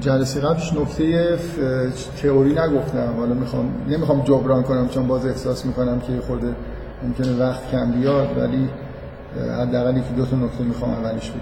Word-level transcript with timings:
جلسه 0.00 0.40
قبلش 0.40 0.72
نکته 0.72 1.36
تئوری 2.22 2.52
نگفتم. 2.52 3.14
حالا 3.18 3.34
می‌خوام 3.34 3.70
نمی‌خوام 3.88 4.20
جبران 4.20 4.62
کنم 4.62 4.88
چون 4.88 5.06
باز 5.06 5.26
احساس 5.26 5.66
می‌کنم 5.66 6.00
که 6.00 6.20
خورده 6.26 6.54
ممکنه 7.02 7.38
وقت 7.38 7.70
کم 7.70 7.92
بیاد 7.92 8.38
ولی 8.38 8.68
حداقل 9.60 9.96
یکی 9.96 10.14
دو 10.16 10.26
تا 10.26 10.36
نکته 10.36 10.64
می‌خوام 10.64 10.90
اولش 10.90 11.30
بگم. 11.30 11.40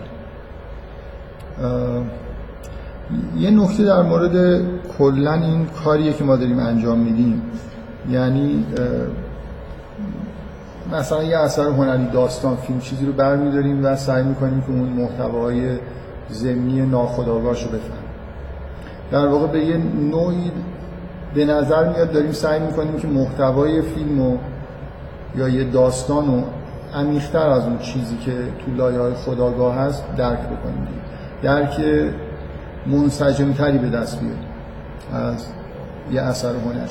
یه 3.36 3.50
نکته 3.50 3.84
در 3.84 4.02
مورد 4.02 4.60
کلا 4.98 5.32
این 5.32 5.66
کاریه 5.84 6.12
که 6.12 6.24
ما 6.24 6.36
داریم 6.36 6.58
انجام 6.58 6.98
میدیم. 6.98 7.42
یعنی 8.10 8.66
مثلا 10.92 11.22
یه 11.22 11.38
اثر 11.38 11.68
هنری 11.68 12.06
داستان 12.06 12.56
فیلم 12.56 12.80
چیزی 12.80 13.06
رو 13.06 13.12
برمیداریم 13.12 13.84
و 13.84 13.96
سعی 13.96 14.24
می‌کنیم 14.24 14.60
که 14.60 14.70
اون 14.70 14.88
محتوای 14.88 15.78
ضمنی 16.32 16.80
ناخودآگاهش 16.80 17.62
رو 17.62 17.68
بفهمیم. 17.68 18.05
در 19.10 19.26
واقع 19.26 19.46
به 19.46 19.64
یه 19.64 19.76
نوعی 20.10 20.50
به 21.34 21.44
نظر 21.44 21.88
میاد 21.88 22.12
داریم 22.12 22.32
سعی 22.32 22.60
می‌کنیم 22.60 22.98
که 22.98 23.08
محتوای 23.08 23.82
فیلم 23.82 24.20
و 24.20 24.36
یا 25.36 25.48
یه 25.48 25.64
داستان 25.64 26.26
رو 26.26 26.42
عمیق‌تر 26.94 27.48
از 27.48 27.64
اون 27.64 27.78
چیزی 27.78 28.16
که 28.16 28.32
تو 28.32 28.74
لایه 28.76 28.98
های 28.98 29.14
خداگاه 29.14 29.74
هست 29.74 30.04
درک 30.16 30.38
بکنیم. 30.38 30.88
درک 31.42 31.80
منسجمتری 32.86 33.78
به 33.78 33.88
دست 33.88 34.20
بیاریم 34.20 34.38
از 35.12 35.46
یه 36.12 36.22
اثر 36.22 36.48
هنر 36.48 36.86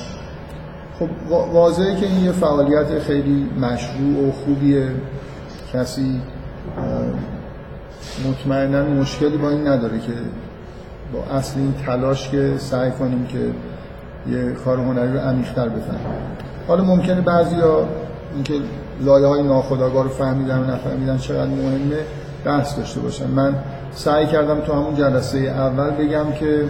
خب 0.98 1.08
واضحه 1.52 2.00
که 2.00 2.06
این 2.06 2.24
یه 2.24 2.32
فعالیت 2.32 2.98
خیلی 2.98 3.50
مشروع 3.60 4.28
و 4.28 4.32
خوبیه. 4.32 4.88
کسی 5.72 6.20
مطمئنا 8.28 8.84
مشکلی 8.84 9.36
با 9.36 9.50
این 9.50 9.68
نداره 9.68 9.98
که 9.98 10.12
با 11.12 11.36
اصل 11.36 11.60
این 11.60 11.74
تلاش 11.86 12.30
که 12.30 12.54
سعی 12.58 12.90
کنیم 12.90 13.26
که 13.26 13.38
یه 14.30 14.52
کار 14.52 14.78
هنری 14.78 15.12
رو 15.12 15.18
عمیق‌تر 15.18 15.68
بفهمیم. 15.68 16.06
حالا 16.68 16.84
ممکنه 16.84 17.20
بعضیا 17.20 17.88
اینکه 18.34 18.54
لایه 19.04 19.26
های 19.26 19.42
ناخودآگاه 19.42 20.02
رو 20.02 20.08
فهمیدن 20.08 20.58
و 20.58 20.64
نفهمیدن 20.64 21.18
چقدر 21.18 21.50
مهمه 21.50 21.96
بحث 22.44 22.78
داشته 22.78 23.00
باشن. 23.00 23.26
من 23.26 23.54
سعی 23.92 24.26
کردم 24.26 24.60
تو 24.60 24.72
همون 24.72 24.94
جلسه 24.94 25.38
اول 25.38 25.90
بگم 25.90 26.32
که 26.40 26.64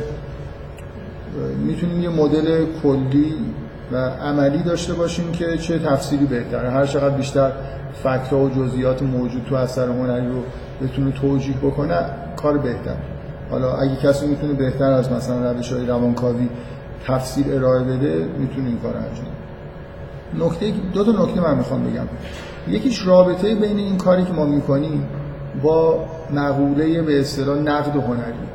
می‌تونیم 1.66 2.00
یه 2.00 2.08
مدل 2.08 2.64
کلی 2.82 3.34
و 3.92 3.96
عملی 3.96 4.62
داشته 4.62 4.94
باشیم 4.94 5.32
که 5.32 5.56
چه 5.56 5.78
تفسیری 5.78 6.26
بهتره. 6.26 6.70
هر 6.70 6.86
چقدر 6.86 7.16
بیشتر 7.16 7.50
فکت‌ها 8.02 8.38
و 8.38 8.48
جزئیات 8.48 9.02
موجود 9.02 9.44
تو 9.48 9.54
اثر 9.54 9.88
هنری 9.88 10.28
رو 10.28 10.42
بتونه 10.82 11.12
توجیه 11.12 11.56
بکنه 11.56 11.96
کار 12.36 12.58
بهتر 12.58 12.96
حالا 13.50 13.76
اگه 13.76 13.96
کسی 13.96 14.26
می‌تونه 14.26 14.52
بهتر 14.52 14.92
از 14.92 15.12
مثلا 15.12 15.52
روش 15.52 15.72
های 15.72 15.86
روانکاوی 15.86 16.48
تفسیر 17.06 17.54
ارائه 17.54 17.84
بده 17.84 18.28
می‌تونه 18.38 18.68
این 18.68 18.78
کار 18.78 18.94
انجام 18.96 19.26
نکته 20.34 20.72
دو 20.92 21.04
تا 21.04 21.24
نکته 21.24 21.40
من 21.40 21.54
می‌خوام 21.56 21.84
بگم. 21.84 22.06
یکیش 22.68 23.06
رابطه 23.06 23.54
بین 23.54 23.78
این 23.78 23.96
کاری 23.96 24.24
که 24.24 24.32
ما 24.32 24.44
می‌کنیم 24.44 25.08
با 25.62 26.04
مقوله 26.34 27.02
به 27.02 27.20
اصطلاح 27.20 27.58
نقد 27.58 27.96
هنری. 27.96 28.46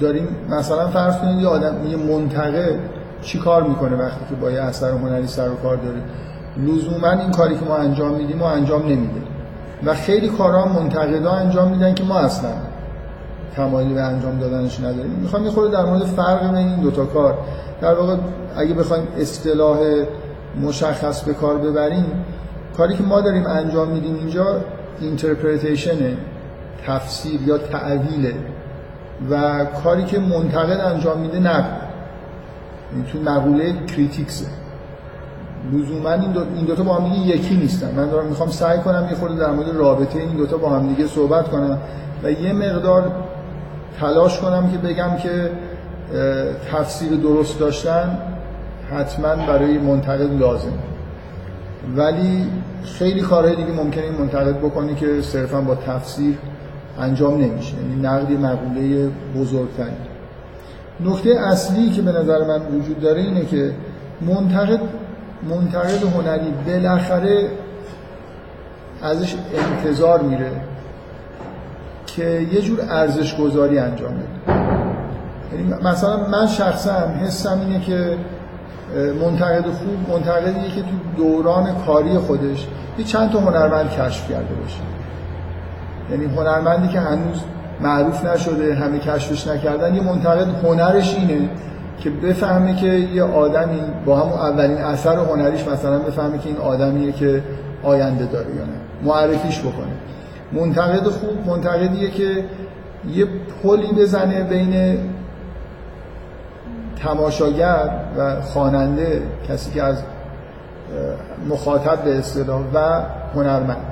داریم 0.00 0.28
مثلا 0.50 0.88
فرض 0.88 1.18
کنید 1.18 1.40
یه 1.40 1.48
آدم 1.48 1.86
یه 1.86 1.96
منتقد 1.96 2.78
چی 3.22 3.38
کار 3.38 3.62
می‌کنه 3.62 3.96
وقتی 3.96 4.24
که 4.28 4.34
با 4.34 4.50
یه 4.50 4.60
اثر 4.60 4.90
هنری 4.90 5.26
سر 5.26 5.50
و 5.50 5.54
کار 5.54 5.76
داره؟ 5.76 5.98
لزوما 6.56 7.10
این 7.10 7.30
کاری 7.30 7.54
که 7.54 7.64
ما 7.64 7.76
انجام 7.76 8.14
میدیم 8.14 8.42
و 8.42 8.44
انجام 8.44 8.82
نمیده 8.82 9.20
و 9.84 9.94
خیلی 9.94 10.28
کارها 10.28 10.68
منتقدا 10.68 11.30
انجام 11.30 11.70
میدن 11.70 11.94
که 11.94 12.04
ما 12.04 12.18
اصلا 12.18 12.50
تمایلی 13.56 13.94
به 13.94 14.00
انجام 14.00 14.38
دادنش 14.38 14.80
نداریم. 14.80 15.10
می‌خوام 15.22 15.44
یه 15.44 15.50
خورده 15.50 15.72
در 15.72 15.84
مورد 15.84 16.04
فرق 16.04 16.42
بین 16.42 16.54
این 16.54 16.80
دوتا 16.80 17.04
کار 17.04 17.38
در 17.80 17.94
واقع 17.94 18.16
اگه 18.56 18.74
بخوایم 18.74 19.08
اصطلاح 19.18 19.78
مشخص 20.62 21.22
به 21.22 21.34
کار 21.34 21.58
ببریم 21.58 22.06
کاری 22.76 22.94
که 22.94 23.02
ما 23.02 23.20
داریم 23.20 23.46
انجام 23.46 23.88
میدیم 23.88 24.14
اینجا 24.14 24.60
interpretation 25.00 26.16
تفسیر 26.86 27.42
یا 27.42 27.58
تأویله 27.58 28.34
و 29.30 29.64
کاری 29.64 30.04
که 30.04 30.18
منتقد 30.18 30.80
انجام 30.80 31.18
میده 31.18 31.38
نقد 31.38 31.80
این 32.92 33.04
تو 33.04 33.30
مقوله 33.30 33.86
کریتیکسه 33.86 34.46
لزوما 35.72 36.12
این, 36.12 36.32
دو 36.32 36.40
این 36.56 36.64
دوتا 36.64 36.82
با 36.82 36.94
هم 36.94 37.12
یکی 37.12 37.56
نیستن. 37.56 37.94
من 37.94 38.08
دارم 38.08 38.26
می‌خوام 38.26 38.50
سعی 38.50 38.78
کنم 38.78 39.06
یه 39.10 39.16
خورده 39.16 39.36
در 39.36 39.50
مورد 39.50 39.76
رابطه 39.76 40.18
این 40.18 40.36
دوتا 40.36 40.56
با 40.56 40.70
هم 40.70 40.88
دیگه 40.88 41.06
صحبت 41.06 41.48
کنم 41.48 41.78
و 42.22 42.30
یه 42.30 42.52
مقدار 42.52 43.12
تلاش 44.00 44.40
کنم 44.40 44.70
که 44.70 44.78
بگم 44.78 45.16
که 45.16 45.50
تفسیر 46.72 47.12
درست 47.12 47.58
داشتن 47.58 48.18
حتما 48.90 49.46
برای 49.46 49.78
منتقد 49.78 50.40
لازم. 50.40 50.72
ولی 51.96 52.46
خیلی 52.84 53.20
کارهای 53.20 53.56
دیگه 53.56 53.72
ممکنه 53.72 54.04
این 54.04 54.14
منتقد 54.14 54.58
بکنی 54.58 54.94
که 54.94 55.22
صرفا 55.22 55.60
با 55.60 55.74
تفسیر 55.74 56.38
انجام 57.00 57.34
نمیشه. 57.34 57.74
یعنی 57.76 58.02
نقدی 58.02 58.36
مقوله 58.36 59.10
بزرگتری. 59.36 59.96
نکته 61.00 61.30
اصلی 61.30 61.90
که 61.90 62.02
به 62.02 62.12
نظر 62.12 62.44
من 62.44 62.60
وجود 62.66 63.00
داره 63.00 63.20
اینه 63.20 63.44
که 63.44 63.72
منتقد 64.20 64.80
منتقد 65.50 66.02
هنری 66.02 66.54
بالاخره 66.66 67.48
ازش 69.02 69.34
انتظار 69.54 70.22
میره. 70.22 70.50
که 72.16 72.24
یه 72.52 72.60
جور 72.60 72.78
ارزش 72.90 73.36
گذاری 73.36 73.78
انجام 73.78 74.14
بده. 74.14 74.56
یعنی 75.52 75.74
مثلا 75.84 76.16
من 76.28 76.46
شخصا 76.46 77.08
حسم 77.08 77.60
اینه 77.60 77.80
که 77.80 78.16
منتقد 79.20 79.64
خوب 79.64 80.14
منتقدیه 80.14 80.70
که 80.74 80.80
تو 80.82 80.96
دوران 81.16 81.74
کاری 81.86 82.18
خودش 82.18 82.66
یه 82.98 83.04
چند 83.04 83.30
تا 83.30 83.40
هنرمند 83.40 83.90
کشف 83.90 84.30
کرده 84.30 84.54
باشه. 84.54 84.80
یعنی 86.10 86.24
هنرمندی 86.24 86.88
که 86.88 87.00
هنوز 87.00 87.40
معروف 87.80 88.24
نشده 88.24 88.74
همه 88.74 88.98
کشفش 88.98 89.46
نکردن 89.46 89.94
یه 89.94 90.02
منتقد 90.02 90.64
هنرش 90.64 91.14
اینه 91.14 91.48
که 92.00 92.10
بفهمه 92.10 92.76
که 92.76 92.86
یه 92.86 93.22
آدمی 93.22 93.80
با 94.06 94.16
همون 94.20 94.38
اولین 94.38 94.78
اثر 94.78 95.16
هنریش 95.16 95.68
مثلا 95.68 95.98
بفهمه 95.98 96.38
که 96.38 96.48
این 96.48 96.58
آدمیه 96.58 97.12
که 97.12 97.42
آینده 97.82 98.24
داره 98.24 98.46
یا 98.46 98.64
نه. 98.64 98.72
معرفیش 99.04 99.60
بکنه. 99.60 99.92
منتقد 100.52 101.08
خوب 101.08 101.46
منتقدیه 101.46 102.10
که 102.10 102.44
یه 103.14 103.26
پلی 103.62 103.92
بزنه 103.92 104.42
بین 104.42 104.98
تماشاگر 106.96 107.90
و 108.18 108.40
خواننده 108.40 109.22
کسی 109.48 109.70
که 109.70 109.82
از 109.82 110.02
مخاطب 111.48 112.04
به 112.04 112.18
اصطلاح 112.18 112.62
و 112.74 113.02
هنرمند. 113.34 113.86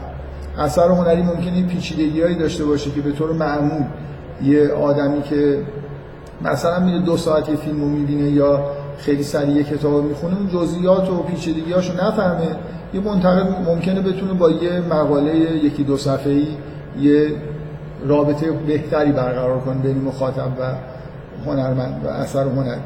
اثر 0.58 0.88
هنری 0.88 1.22
ممکنه 1.22 1.66
پیچیدگیهایی 1.66 2.34
داشته 2.34 2.64
باشه 2.64 2.90
که 2.90 3.00
به 3.00 3.12
طور 3.12 3.32
معمول 3.32 3.82
یه 4.42 4.72
آدمی 4.72 5.22
که 5.22 5.58
مثلا 6.42 6.80
میره 6.80 6.98
دو 6.98 7.16
ساعت 7.16 7.48
یه 7.48 7.56
فیلم 7.56 7.80
رو 7.80 7.88
می‌بینه 7.88 8.30
یا 8.30 8.62
خیلی 9.00 9.22
سریع 9.22 9.62
کتاب 9.62 10.04
می‌خونه 10.04 10.36
اون 10.36 10.48
جزئیات 10.48 11.10
و 11.10 11.22
پیچیدگیهاشو 11.22 11.92
نفهمه. 11.92 12.56
یه 12.94 13.00
منتقد 13.00 13.68
ممکنه 13.68 14.00
بتونه 14.00 14.32
با 14.32 14.50
یه 14.50 14.80
مقاله 14.80 15.34
یکی 15.36 15.84
دو 15.84 15.96
صفحه‌ای 15.96 16.46
یه 17.00 17.26
رابطه 18.06 18.50
بهتری 18.50 19.12
برقرار 19.12 19.60
کنه 19.60 19.74
بین 19.74 19.98
مخاطب 19.98 20.48
و 20.60 20.74
هنرمند 21.46 22.04
و 22.04 22.08
اثر 22.08 22.44
هنری 22.44 22.80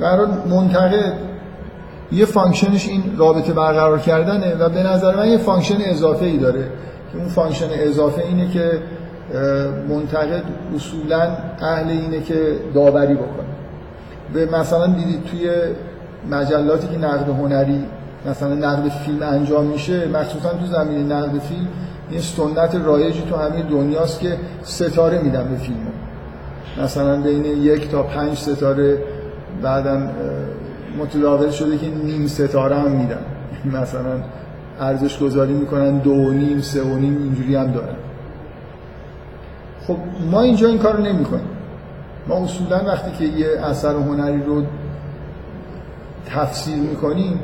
برای 0.00 0.26
منتقد 0.50 1.12
یه 2.12 2.24
function 2.24 2.75
ش 2.75 2.88
این 2.88 3.02
رابطه 3.18 3.52
برقرار 3.52 3.98
کردنه 3.98 4.54
و 4.54 4.68
به 4.68 4.82
نظر 4.82 5.16
من 5.16 5.28
یه 5.28 5.38
function 5.38 5.78
اضافه 5.80 6.24
ای 6.24 6.38
داره. 6.38 6.68
که 7.12 7.18
اون 7.18 7.28
function 7.28 7.68
اضافه 7.70 8.22
اینه 8.22 8.50
که 8.50 8.78
منتقد 9.88 10.42
اصولا 10.76 11.28
اهل 11.60 11.90
اینه 11.90 12.20
که 12.20 12.56
داوری 12.74 13.14
بکنه. 13.14 13.44
به 14.32 14.46
مثلا 14.46 14.86
دیدید 14.86 15.24
توی 15.24 15.50
مجلاتی 16.30 16.88
که 16.88 16.98
نقد 16.98 17.28
هنری 17.28 17.84
مثلا 18.26 18.54
نقد 18.54 18.88
فیلم 18.88 19.22
انجام 19.22 19.66
میشه 19.66 20.08
مخصوصا 20.08 20.48
تو 20.48 20.66
زمینه 20.66 21.14
نقد 21.14 21.38
فیلم 21.38 21.68
این 22.10 22.20
سنت 22.20 22.74
رایجی 22.74 23.22
تو 23.30 23.36
همه 23.36 23.62
دنیاست 23.62 24.20
که 24.20 24.36
ستاره 24.62 25.22
میدن 25.22 25.48
به 25.48 25.56
فیلم 25.56 25.86
مثلا 26.82 27.20
بین 27.20 27.44
یک 27.44 27.90
تا 27.90 28.02
پنج 28.02 28.38
ستاره 28.38 28.98
بعدا 29.62 30.08
متداول 30.98 31.50
شده 31.50 31.78
که 31.78 31.86
نیم 31.86 32.26
ستاره 32.26 32.76
هم 32.76 32.90
میدن. 32.90 33.24
مثلا 33.80 34.22
ارزش 34.80 35.18
گذاری 35.18 35.52
می‌کنن 35.52 35.98
دو 35.98 36.10
و 36.10 36.30
نیم 36.30 36.60
سه 36.60 36.82
و 36.82 36.98
نیم 36.98 37.16
اینجوری 37.22 37.56
هم 37.56 37.72
دارن. 37.72 37.96
خب 39.86 39.96
ما 40.30 40.40
اینجا 40.40 40.68
این 40.68 40.78
کار 40.78 40.96
رو 40.96 41.02
نمی 41.02 41.24
کنیم 41.24 41.53
ما 42.28 42.34
اصولا 42.34 42.84
وقتی 42.86 43.10
که 43.18 43.24
یه 43.24 43.46
اثر 43.64 43.94
هنری 43.94 44.42
رو 44.42 44.62
تفسیر 46.26 46.76
می‌کنیم 46.76 47.40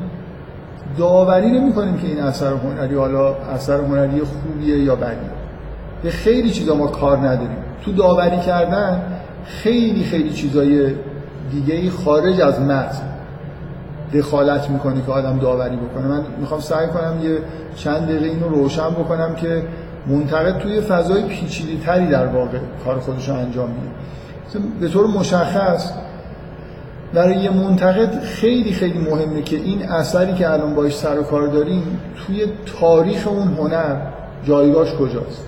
داوری 0.97 1.51
نمی 1.51 1.73
کنیم 1.73 1.97
که 1.97 2.07
این 2.07 2.19
اثر 2.19 2.53
هنری 2.53 2.95
حالا 2.95 3.35
اثر 3.35 3.81
هنری 3.81 4.21
خوبیه 4.21 4.77
یا 4.83 4.95
بدیه. 4.95 5.31
به 6.03 6.09
خیلی 6.09 6.51
چیزا 6.51 6.75
ما 6.75 6.87
کار 6.87 7.17
نداریم. 7.17 7.57
تو 7.85 7.91
داوری 7.91 8.39
کردن 8.39 9.01
خیلی 9.45 10.03
خیلی 10.03 10.29
چیزای 10.29 10.95
دیگه 11.51 11.89
خارج 11.89 12.41
از 12.41 12.61
متن 12.61 13.11
دخالت 14.13 14.69
می‌کنه 14.69 15.01
که 15.05 15.11
آدم 15.11 15.39
داوری 15.39 15.75
بکنه. 15.75 16.07
من 16.07 16.21
می‌خوام 16.39 16.59
سعی 16.59 16.87
کنم 16.87 17.19
یه 17.23 17.37
چند 17.75 18.03
دقیقه 18.07 18.25
اینو 18.25 18.49
روشن 18.49 18.89
بکنم 18.89 19.35
که 19.35 19.63
منتقد 20.07 20.57
توی 20.57 20.81
فضای 20.81 21.23
پیچیده 21.23 21.85
تری 21.85 22.07
در 22.07 22.25
واقع 22.27 22.57
کار 22.85 22.99
خودش 22.99 23.29
رو 23.29 23.35
انجام 23.35 23.69
میده. 23.69 23.87
به 24.59 24.87
طور 24.87 25.07
مشخص 25.07 25.91
برای 27.13 27.35
یه 27.35 27.49
منتقد 27.49 28.19
خیلی 28.19 28.73
خیلی 28.73 28.99
مهمه 28.99 29.41
که 29.41 29.55
این 29.55 29.89
اثری 29.89 30.33
که 30.33 30.49
الان 30.49 30.75
باش 30.75 30.95
سر 30.95 31.19
و 31.19 31.23
کار 31.23 31.47
داریم 31.47 31.99
توی 32.15 32.45
تاریخ 32.79 33.27
اون 33.27 33.47
هنر 33.47 33.95
جایگاهش 34.43 34.93
کجاست؟ 34.93 35.47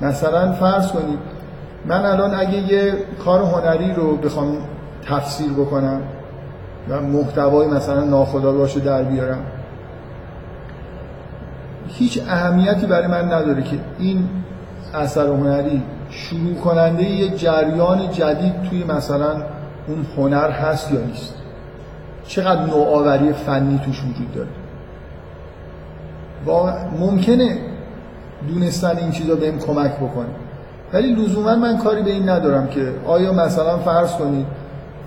مثلا 0.00 0.52
فرض 0.52 0.92
کنید 0.92 1.18
من 1.86 2.04
الان 2.04 2.34
اگه 2.34 2.72
یه 2.72 2.94
کار 3.24 3.40
هنری 3.42 3.92
رو 3.92 4.16
بخوام 4.16 4.56
تفسیر 5.06 5.52
بکنم 5.52 6.00
و 6.88 7.00
محتوای 7.00 7.66
مثلا 7.68 8.04
ناخودآگاه 8.04 8.68
در 8.84 9.02
بیارم 9.02 9.44
هیچ 11.88 12.22
اهمیتی 12.28 12.86
برای 12.86 13.06
من 13.06 13.32
نداره 13.32 13.62
که 13.62 13.78
این 13.98 14.28
اثر 14.94 15.26
هنری 15.26 15.82
شروع 16.14 16.54
کننده 16.54 17.02
یه 17.04 17.36
جریان 17.36 18.10
جدید 18.10 18.62
توی 18.70 18.84
مثلا 18.84 19.32
اون 19.88 20.06
هنر 20.16 20.50
هست 20.50 20.92
یا 20.92 21.00
نیست؟ 21.00 21.34
چقدر 22.26 22.66
نوآوری 22.66 23.32
فنی 23.32 23.80
توش 23.84 24.02
وجود 24.02 24.32
داره؟ 24.34 24.48
و 26.46 26.72
ممکنه 26.98 27.58
دونستن 28.48 28.96
این 28.96 29.10
چیزا 29.10 29.34
بهم 29.34 29.58
کمک 29.58 29.96
بکنه. 29.96 30.26
ولی 30.92 31.14
لزوما 31.14 31.56
من 31.56 31.78
کاری 31.78 32.02
به 32.02 32.10
این 32.10 32.28
ندارم 32.28 32.66
که 32.66 32.92
آیا 33.06 33.32
مثلا 33.32 33.78
فرض 33.78 34.12
کنید 34.12 34.46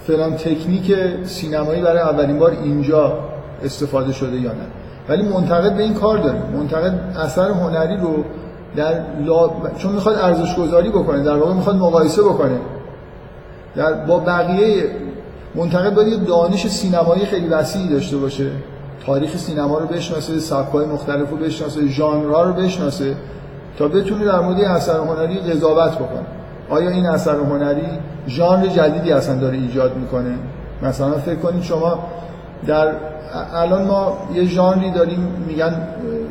فلان 0.08 0.36
تکنیک 0.36 0.96
سینمایی 1.24 1.82
برای 1.82 2.00
اولین 2.00 2.40
بار 2.40 2.52
اینجا 2.52 3.20
استفاده 3.64 4.14
شده 4.14 4.38
یا 4.38 4.52
نه. 4.52 4.66
ولی 5.10 5.24
منتقد 5.24 5.76
به 5.76 5.84
این 5.84 5.94
کار 5.94 6.18
داره 6.18 6.40
منتقد 6.54 7.18
اثر 7.18 7.50
هنری 7.50 7.98
رو 7.98 8.24
در 8.76 8.94
لا... 9.26 9.50
چون 9.78 9.92
می‌خواد 9.92 10.16
ارزش 10.16 10.56
گذاری 10.56 10.90
بکنه 10.90 11.24
در 11.24 11.38
واقع 11.38 11.54
می‌خواد 11.54 11.76
مقایسه 11.76 12.22
بکنه. 12.22 12.60
در 13.76 13.94
با 13.94 14.20
بقیه 14.20 14.84
منتقد 15.56 15.96
باید 15.96 16.08
یه 16.08 16.18
دانش 16.18 16.68
سینمایی 16.68 17.26
خیلی 17.26 17.48
وسیعی 17.48 17.90
داشته 17.90 18.18
باشه. 18.18 18.52
تاریخ 19.06 19.38
سینما 19.38 19.78
رو 19.78 19.86
بشناسه 19.86 20.40
سبک‌های 20.40 20.86
مختلف 20.86 21.30
رو 21.30 21.38
بشناسه 21.38 21.88
ژانرها 21.88 22.44
رو 22.44 22.54
بشناسه 22.54 23.16
تا 23.78 23.88
بتونه 23.88 24.26
در 24.26 24.40
مورد 24.40 24.62
اثر 24.62 24.98
هنری 24.98 25.40
قضاوت 25.40 25.96
بکنه. 25.96 26.26
آیا 26.70 26.90
این 26.90 27.06
اثر 27.06 27.36
هنری 27.36 27.88
ژانر 28.28 28.68
جدیدی 28.68 29.12
اصلا 29.12 29.36
داره 29.36 29.58
ایجاد 29.58 29.98
می‌کنه؟ 29.98 30.36
مثلا 30.82 31.12
فکر 31.12 31.36
کنید 31.36 31.64
شما 31.64 32.00
در 32.68 32.88
الان 33.54 33.86
ما 33.86 34.18
یه 34.34 34.46
ژانری 34.46 34.92
داریم 34.92 35.46
میگن 35.48 35.88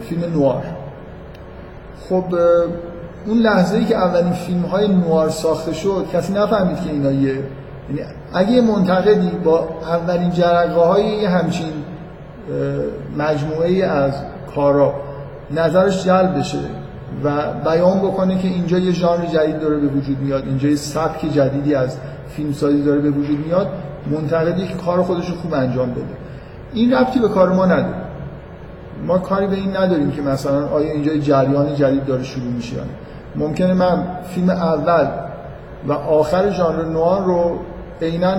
فیلم 0.08 0.32
نوار. 0.32 0.62
خب 2.08 2.24
اون 3.26 3.38
لحظه 3.38 3.76
ای 3.76 3.84
که 3.84 3.96
اولین 3.96 4.32
فیلم 4.32 4.62
های 4.62 4.88
نوار 4.88 5.28
ساخته 5.28 5.72
شد 5.72 6.06
کسی 6.12 6.32
نفهمید 6.32 6.80
که 6.80 6.90
اینا 6.90 7.12
یه 7.12 7.32
یعنی 7.88 8.00
اگه 8.34 8.60
منتقدی 8.60 9.30
با 9.44 9.68
اولین 9.82 10.30
جرقه 10.30 10.80
های 10.80 11.24
همچین 11.24 11.72
مجموعه 13.18 13.84
از 13.84 14.12
کارا 14.54 14.94
نظرش 15.50 16.04
جلب 16.04 16.38
بشه 16.38 16.58
و 17.24 17.52
بیان 17.64 17.98
بکنه 17.98 18.38
که 18.38 18.48
اینجا 18.48 18.78
یه 18.78 18.92
ژانر 18.92 19.26
جدید 19.26 19.60
داره 19.60 19.76
به 19.76 19.86
وجود 19.86 20.20
میاد 20.20 20.44
اینجا 20.46 20.68
یه 20.68 20.76
سبک 20.76 21.32
جدیدی 21.34 21.74
از 21.74 21.96
فیلمسازی 22.28 22.82
داره 22.82 23.00
به 23.00 23.10
وجود 23.10 23.46
میاد 23.46 23.68
منتقدی 24.10 24.66
که 24.66 24.74
کار 24.74 25.02
خودش 25.02 25.30
رو 25.30 25.36
خوب 25.36 25.54
انجام 25.54 25.90
بده. 25.90 26.04
این 26.74 26.92
ربطی 26.92 27.18
به 27.18 27.28
کار 27.28 27.52
ما 27.52 27.66
نداره. 27.66 28.05
ما 29.06 29.18
کاری 29.18 29.46
به 29.46 29.56
این 29.56 29.76
نداریم 29.76 30.10
که 30.10 30.22
مثلا 30.22 30.66
آیا 30.66 30.92
اینجا 30.92 31.16
جریان 31.16 31.74
جدید 31.74 32.04
داره 32.04 32.22
شروع 32.22 32.52
میشه 32.52 32.76
ممکنه 33.36 33.74
من 33.74 34.04
فیلم 34.34 34.50
اول 34.50 35.06
و 35.88 35.92
آخر 35.92 36.50
ژانر 36.50 36.84
نوار 36.84 37.24
رو 37.24 37.58
عینا 38.02 38.34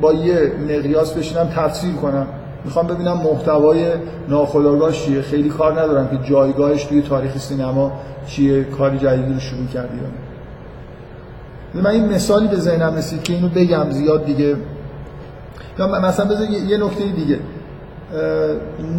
با 0.00 0.12
یه 0.12 0.52
مقیاس 0.68 1.14
بشینم 1.14 1.48
تفسیر 1.56 1.94
کنم. 1.94 2.26
می‌خوام 2.64 2.86
ببینم 2.86 3.16
محتوای 3.16 3.86
ناخودآگاه 4.28 4.92
چیه. 4.92 5.22
خیلی 5.22 5.48
کار 5.48 5.80
ندارم 5.80 6.08
که 6.08 6.18
جایگاهش 6.30 6.84
توی 6.84 7.02
تاریخ 7.02 7.38
سینما 7.38 7.92
چیه 8.26 8.64
کاری 8.64 8.98
جدیدی 8.98 9.32
رو 9.32 9.40
شروع 9.40 9.66
کردی 9.66 10.00
من 11.74 11.86
این 11.86 12.08
مثالی 12.08 12.48
به 12.48 12.56
ذهنم 12.56 12.96
رسید 12.96 13.22
که 13.22 13.32
اینو 13.32 13.48
بگم 13.48 13.90
زیاد 13.90 14.24
دیگه. 14.24 14.56
یا 15.78 15.86
مثلا 15.86 16.26
بذار 16.26 16.50
یه 16.50 16.76
نکته 16.76 17.04
دیگه. 17.04 17.38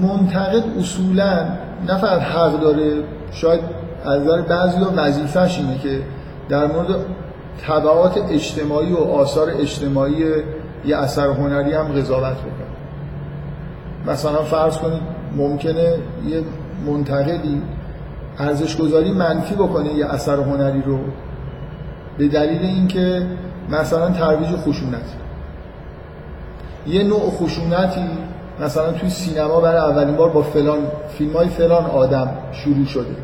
منتقد 0.02 0.64
اصولا 0.80 1.46
نه 1.88 1.98
فقط 1.98 2.22
حق 2.22 2.60
داره 2.60 3.04
شاید 3.32 3.62
از 4.06 4.22
نظر 4.22 4.42
بعضی 4.42 4.78
وظیفش 4.96 5.60
اینه 5.60 5.78
که 5.78 6.02
در 6.50 6.66
مورد 6.66 6.96
تبعات 7.68 8.18
اجتماعی 8.30 8.94
و 8.94 8.98
آثار 8.98 9.50
اجتماعی 9.50 10.26
یه 10.86 10.98
اثر 10.98 11.28
هنری 11.28 11.74
هم 11.74 11.88
قضاوت 11.88 12.38
بکنه. 12.38 12.72
مثلا 14.08 14.42
فرض 14.42 14.78
کنید 14.78 15.02
ممکنه 15.38 15.96
یه 16.28 16.44
منتقدی 16.86 17.62
ارزش 18.40 18.78
گذاری 18.78 19.12
منفی 19.12 19.56
بکنه 19.56 19.94
یه 19.94 20.06
اثر 20.06 20.36
هنری 20.36 20.82
رو 20.82 21.00
به 22.18 22.28
دلیل 22.28 22.62
اینکه 22.62 23.28
مثلا 23.70 24.10
ترویج 24.10 24.50
خشونت. 24.50 25.06
یه 26.88 27.04
نوع 27.04 27.20
خشونتی 27.20 28.10
مثلا 28.62 28.92
توی 28.92 29.10
سینما 29.10 29.62
برای 29.62 29.92
اولین 29.92 30.16
بار 30.16 30.30
با 30.30 30.42
فلان 30.42 30.80
فیلم 31.18 31.34
های 31.34 31.48
فلان 31.50 31.86
آدم 31.86 32.30
شروع 32.52 32.86
شده. 32.86 33.16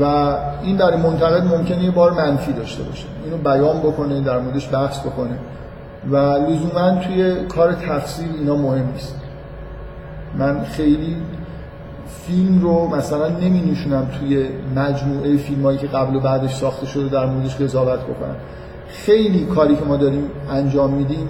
و 0.00 0.04
این 0.62 0.76
برای 0.76 0.96
منتقد 0.96 1.44
ممکنه 1.44 1.84
یه 1.84 1.90
بار 1.90 2.12
منفی 2.12 2.52
داشته 2.52 2.82
باشه. 2.82 3.06
اینو 3.24 3.36
بیان 3.36 3.78
بکنه 3.78 4.20
در 4.20 4.38
موردش 4.38 4.72
بحث 4.72 5.00
بکنه. 5.00 5.38
و 6.10 6.16
لزوما 6.16 7.00
توی 7.04 7.46
کار 7.46 7.72
تفسیر 7.72 8.28
اینا 8.38 8.56
مهم 8.56 8.92
نیست. 8.92 9.14
من 10.38 10.64
خیلی 10.64 11.16
فیلم 12.26 12.62
رو 12.62 12.96
مثلا 12.96 13.28
نمی 13.28 13.70
نشونم 13.70 14.06
توی 14.18 14.48
مجموعه 14.76 15.36
فیلم 15.36 15.62
هایی 15.62 15.78
که 15.78 15.86
قبل 15.86 16.16
و 16.16 16.20
بعدش 16.20 16.54
ساخته 16.54 16.86
شده 16.86 17.08
در 17.08 17.26
موردش 17.26 17.56
قضاوت 17.56 18.00
بکنم. 18.00 18.36
خیلی 18.88 19.44
کاری 19.44 19.76
که 19.76 19.84
ما 19.84 19.96
داریم 19.96 20.30
انجام 20.50 20.90
میدیم 20.90 21.28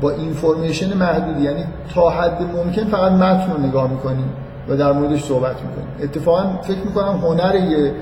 با 0.00 0.10
اینفورمیشن 0.10 0.96
محدودی. 0.96 1.42
یعنی 1.42 1.64
تا 1.94 2.10
حد 2.10 2.42
ممکن 2.42 2.84
فقط 2.84 3.12
متن 3.12 3.52
رو 3.52 3.66
نگاه 3.66 3.90
می‌کنیم 3.90 4.32
و 4.68 4.76
در 4.76 4.92
موردش 4.92 5.24
صحبت 5.24 5.56
می‌کنیم 5.62 5.88
اتفاقا 6.02 6.58
فکر 6.62 6.78
می‌کنم 6.78 7.18
هنر 7.22 7.54
یه 7.54 7.92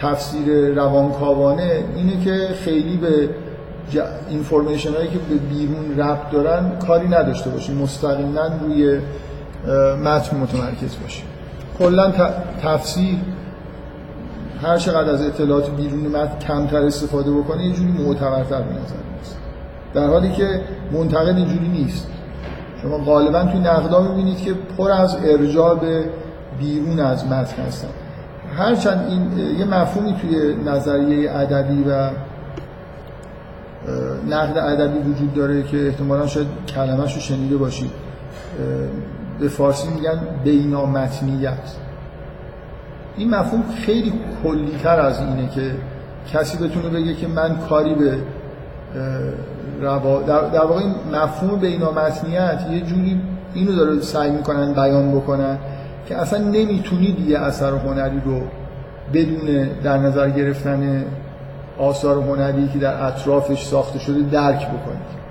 تفسیر 0.00 0.74
روانکاوانه 0.74 1.84
اینه 1.96 2.24
که 2.24 2.48
خیلی 2.64 2.96
به 2.96 3.28
اینفورمیشن 4.28 4.94
هایی 4.94 5.08
که 5.08 5.18
به 5.18 5.34
بیرون 5.34 5.98
ربط 5.98 6.30
دارن 6.30 6.78
کاری 6.86 7.08
نداشته 7.08 7.50
باشیم 7.50 7.76
مستقیما 7.76 8.46
روی 8.60 8.98
متن 10.04 10.36
متمرکز 10.36 10.96
باشیم 11.02 11.24
کلا 11.78 12.12
تفسیر 12.62 13.18
هر 14.62 14.78
چقدر 14.78 15.10
از 15.10 15.22
اطلاعات 15.22 15.70
بیرون 15.70 16.00
متن 16.00 16.38
کمتر 16.48 16.82
استفاده 16.82 17.30
بکنه 17.32 17.66
یه 17.66 17.72
جوری 17.72 17.92
معتبرتر 17.92 18.62
به 18.62 18.72
نظر 18.72 18.94
میاد 19.10 19.41
در 19.94 20.06
حالی 20.06 20.32
که 20.32 20.60
منتقد 20.92 21.36
اینجوری 21.36 21.68
نیست. 21.68 22.08
شما 22.82 22.98
غالبا 22.98 23.44
توی 23.44 23.60
نقدا 23.60 24.02
می‌بینید 24.02 24.38
که 24.38 24.54
پر 24.78 24.90
از 24.90 25.16
ارجاع 25.24 25.74
به 25.74 26.04
بیرون 26.58 27.00
از 27.00 27.26
متن 27.26 27.62
هستن. 27.62 27.88
هرچند 28.56 29.06
این 29.10 29.38
یه 29.58 29.64
مفهومی 29.64 30.16
توی 30.20 30.54
نظریه 30.54 31.30
ادبی 31.30 31.84
و 31.88 32.10
نقد 34.30 34.58
ادبی 34.58 34.98
وجود 34.98 35.34
داره 35.34 35.62
که 35.62 35.86
احتمالا 35.86 36.26
شاید 36.26 36.46
کلمه‌شو 36.74 37.20
شنیده 37.20 37.56
باشید. 37.56 37.90
به 39.40 39.48
فارسی 39.48 39.88
میگن 39.88 40.20
بینامتنیت. 40.44 41.76
این 43.16 43.30
مفهوم 43.30 43.64
خیلی 43.86 44.12
کلیتر 44.42 45.00
از 45.00 45.20
اینه 45.20 45.48
که 45.48 45.70
کسی 46.32 46.58
بتونه 46.58 46.88
بگه 46.88 47.14
که 47.14 47.26
من 47.26 47.56
کاری 47.68 47.94
به 47.94 48.18
روا... 49.80 50.22
در, 50.22 50.64
واقع 50.64 50.80
این 50.80 50.94
مفهوم 51.12 51.60
بینامتنیت 51.60 52.60
یه 52.70 52.80
جوری 52.80 53.20
اینو 53.54 53.76
داره 53.76 54.00
سعی 54.00 54.30
می‌کنن 54.30 54.72
بیان 54.72 55.12
بکنن 55.12 55.58
که 56.06 56.16
اصلا 56.16 56.38
نمی‌تونید 56.38 57.20
یه 57.20 57.38
اثر 57.38 57.72
هنری 57.72 58.22
رو 58.24 58.40
بدون 59.14 59.68
در 59.82 59.98
نظر 59.98 60.30
گرفتن 60.30 61.04
آثار 61.78 62.22
هنری 62.22 62.68
که 62.68 62.78
در 62.78 63.06
اطرافش 63.06 63.64
ساخته 63.64 63.98
شده 63.98 64.20
درک 64.30 64.68
بکنید 64.68 65.22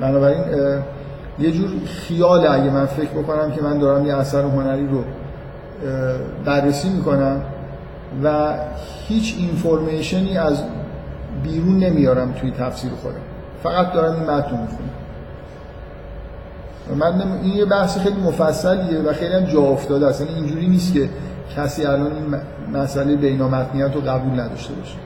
بنابراین 0.00 0.44
یه 1.38 1.50
جور 1.50 1.70
خیال 1.86 2.46
اگه 2.46 2.70
من 2.70 2.86
فکر 2.86 3.10
بکنم 3.10 3.50
که 3.50 3.62
من 3.62 3.78
دارم 3.78 4.06
یه 4.06 4.16
اثر 4.16 4.42
هنری 4.42 4.86
رو 4.86 5.04
بررسی 6.44 6.88
می‌کنم 6.88 7.40
و 8.24 8.54
هیچ 9.08 9.34
اینفورمیشنی 9.38 10.38
از 10.38 10.62
بیرون 11.42 11.78
نمیارم 11.78 12.32
توی 12.32 12.50
تفسیر 12.50 12.90
خودم. 12.90 13.14
فقط 13.62 13.92
دارم 13.92 14.14
این 14.14 14.22
متن 14.22 14.60
می‌خونم. 14.60 14.90
من 16.96 17.22
این 17.42 17.56
یه 17.56 17.64
بحث 17.64 17.98
خیلی 17.98 18.20
مفصلیه 18.20 18.98
و 18.98 19.12
خیلی 19.12 19.34
هم 19.34 19.44
جا 19.44 19.60
افتاده 19.60 20.06
است. 20.06 20.20
یعنی 20.20 20.34
اینجوری 20.34 20.66
نیست 20.66 20.94
که 20.94 21.08
کسی 21.56 21.86
الان 21.86 22.12
این 22.12 22.36
مسئله 22.72 23.16
بینامتنیت 23.16 23.94
رو 23.94 24.00
قبول 24.00 24.40
نداشته 24.40 24.74
باشه. 24.74 24.96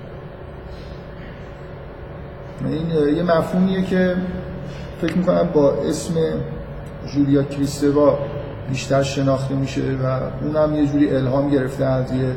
این 2.64 3.16
یه 3.16 3.22
مفهومیه 3.22 3.82
که 3.82 4.16
فکر 5.00 5.18
می‌کنم 5.18 5.48
با 5.54 5.72
اسم 5.72 6.14
جولیا 7.14 7.42
کریستوا 7.42 8.18
بیشتر 8.68 9.02
شناخته 9.02 9.54
میشه 9.54 9.80
و 9.80 10.20
اونم 10.44 10.74
یه 10.74 10.86
جوری 10.86 11.16
الهام 11.16 11.50
گرفته 11.50 11.84
از 11.84 12.12
یه 12.12 12.36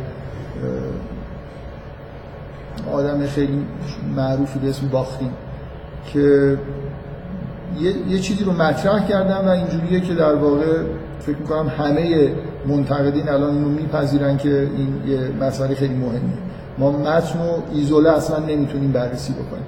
آدم 2.93 3.25
خیلی 3.25 3.65
معروفی 4.15 4.59
به 4.59 4.69
اسم 4.69 4.87
باختین 4.87 5.31
که 6.13 6.57
یه،, 7.79 7.93
یه 8.09 8.19
چیزی 8.19 8.43
رو 8.43 8.51
مطرح 8.51 9.07
کردن 9.07 9.47
و 9.47 9.49
اینجوریه 9.49 9.99
که 9.99 10.13
در 10.13 10.35
واقع 10.35 10.83
فکر 11.19 11.37
می‌کنم 11.37 11.67
همه 11.67 12.31
منتقدین 12.67 13.29
الان 13.29 13.49
اینو 13.49 13.69
میپذیرن 13.69 14.37
که 14.37 14.49
این 14.49 15.01
یه 15.07 15.31
مسئله 15.41 15.75
خیلی 15.75 15.93
مهمه 15.93 16.37
ما 16.77 16.91
متن 16.91 17.39
و 17.39 17.75
ایزوله 17.75 18.09
اصلا 18.09 18.39
نمی‌تونیم 18.39 18.91
بررسی 18.91 19.33
بکنیم. 19.33 19.65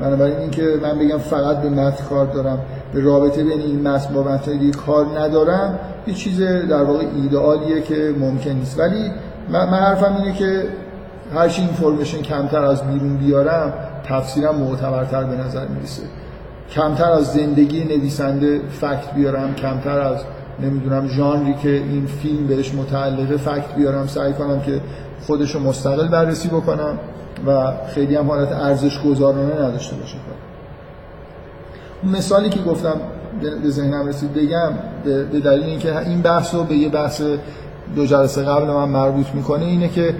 بنابراین 0.00 0.36
اینکه 0.36 0.78
من 0.82 0.98
بگم 0.98 1.18
فقط 1.18 1.62
به 1.62 1.68
متن 1.68 2.04
کار 2.04 2.26
دارم 2.26 2.58
به 2.94 3.00
رابطه 3.00 3.44
بین 3.44 3.60
این 3.60 3.88
متن 3.88 4.14
با 4.14 4.22
متن 4.22 4.58
دیگه 4.58 4.78
کار 4.78 5.20
ندارم 5.20 5.78
یه 6.06 6.14
چیز 6.14 6.40
در 6.42 6.82
واقع 6.82 7.04
ایدئالیه 7.22 7.80
که 7.80 8.14
ممکن 8.18 8.50
نیست. 8.50 8.78
ولی 8.78 9.10
من 9.48 9.66
حرفم 9.66 10.16
اینه 10.16 10.32
که 10.32 10.62
هرچی 11.34 11.62
اینفورمیشن 11.62 12.22
کمتر 12.22 12.64
از 12.64 12.82
بیرون 12.82 13.16
بیارم 13.16 13.72
تفسیرم 14.04 14.54
معتبرتر 14.54 15.24
به 15.24 15.36
نظر 15.36 15.66
می‌رسه. 15.66 16.02
کمتر 16.70 17.10
از 17.10 17.26
زندگی 17.26 17.84
نویسنده 17.84 18.60
فکت 18.80 19.14
بیارم 19.14 19.54
کمتر 19.54 20.00
از 20.00 20.18
نمی‌دونم 20.62 21.08
ژانری 21.08 21.54
که 21.54 21.68
این 21.68 22.06
فیلم 22.06 22.46
بهش 22.46 22.74
متعلقه 22.74 23.36
فکت 23.36 23.74
بیارم. 23.76 24.06
سعی 24.06 24.32
کنم 24.32 24.60
که 24.60 24.80
خودش 25.26 25.54
رو 25.54 25.60
مستقل 25.60 26.08
بررسی 26.08 26.48
بکنم 26.48 26.98
و 27.46 27.72
خیلی 27.94 28.16
هم 28.16 28.28
حالت 28.28 28.52
ارزش 28.52 29.02
گذارانه 29.02 29.54
نداشته 29.54 29.96
باشه. 29.96 30.16
اون 32.02 32.16
مثالی 32.16 32.50
که 32.50 32.60
گفتم 32.60 32.94
به 33.62 33.70
ذهنم 33.70 34.06
رسید 34.06 34.34
بگم 34.34 34.72
به 35.04 35.40
دلیل 35.40 35.64
اینکه 35.64 35.98
این 35.98 36.22
بحث 36.22 36.54
رو 36.54 36.64
به 36.64 36.74
یه 36.74 36.88
بحث 36.88 37.22
دو 37.96 38.06
جلسه 38.06 38.42
قبل 38.42 38.66
من 38.66 38.88
مربوط 38.88 39.26
می‌کنه 39.34 39.64
اینه 39.64 39.88
که 39.88 40.14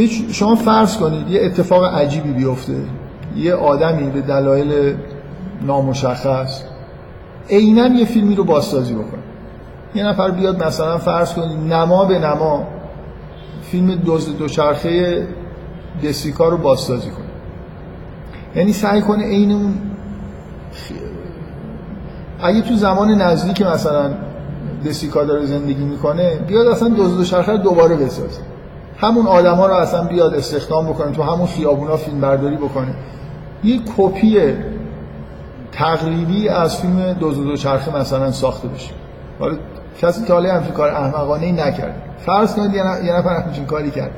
هیچ 0.00 0.24
شما 0.32 0.54
فرض 0.54 0.96
کنید 0.96 1.30
یه 1.30 1.44
اتفاق 1.44 1.84
عجیبی 1.84 2.32
بیفته. 2.32 2.76
یه 3.36 3.54
آدمی 3.54 4.10
به 4.10 4.20
دلایل 4.20 4.96
نامشخص 5.66 6.62
عینا 7.50 7.86
یه 7.86 8.04
فیلمی 8.04 8.34
رو 8.34 8.44
بازسازی 8.44 8.94
بکنه. 8.94 9.22
یه 9.94 10.06
نفر 10.06 10.30
بیاد 10.30 10.64
مثلا 10.64 10.98
فرض 10.98 11.34
کنید 11.34 11.72
نما 11.72 12.04
به 12.04 12.18
نما 12.18 12.66
فیلم 13.62 13.94
دوز 13.94 14.36
دوچرخه 14.36 15.26
دسیکا 16.04 16.48
رو 16.48 16.56
بازسازی 16.56 17.10
کنه. 17.10 17.24
یعنی 18.56 18.72
سعی 18.72 19.00
کنه 19.00 19.24
عین 19.24 19.52
اون 19.52 19.74
اگه 22.42 22.60
تو 22.60 22.74
زمان 22.74 23.10
نزدیک 23.10 23.62
مثلا 23.62 24.10
دسیکا 24.86 25.24
داره 25.24 25.46
زندگی 25.46 25.84
می‌کنه 25.84 26.38
بیاد 26.46 26.66
اصلا 26.66 26.88
دوز 26.88 27.16
دوچرخه 27.16 27.52
رو 27.52 27.58
دوباره 27.58 27.96
بسازه. 27.96 28.40
همون 29.00 29.26
آدما 29.26 29.66
رو 29.66 29.74
اصلا 29.74 30.04
بیاد 30.04 30.34
استخدام 30.34 30.86
بکنه 30.86 31.12
تو 31.12 31.22
همون 31.22 31.46
خیابونا 31.46 31.96
فیلم 31.96 32.20
برداری 32.20 32.56
بکنه 32.56 32.94
یه 33.64 33.80
کپی 33.96 34.54
تقریبی 35.72 36.48
از 36.48 36.76
فیلم 36.80 37.12
دوز 37.12 37.36
دو 37.36 37.56
چرخه 37.56 37.96
مثلا 37.96 38.32
ساخته 38.32 38.68
بشه. 38.68 38.90
حالا 39.38 39.56
کسی 40.00 40.32
حالا 40.32 40.54
همچین 40.54 40.72
کار 40.72 40.88
احمقانه 40.88 41.46
ای 41.46 41.52
نکرد. 41.52 42.02
فرض 42.18 42.54
کنید 42.54 42.74
یه 42.74 43.16
نفر 43.16 43.42
همچین 43.42 43.66
کاری 43.66 43.90
کرد. 43.90 44.10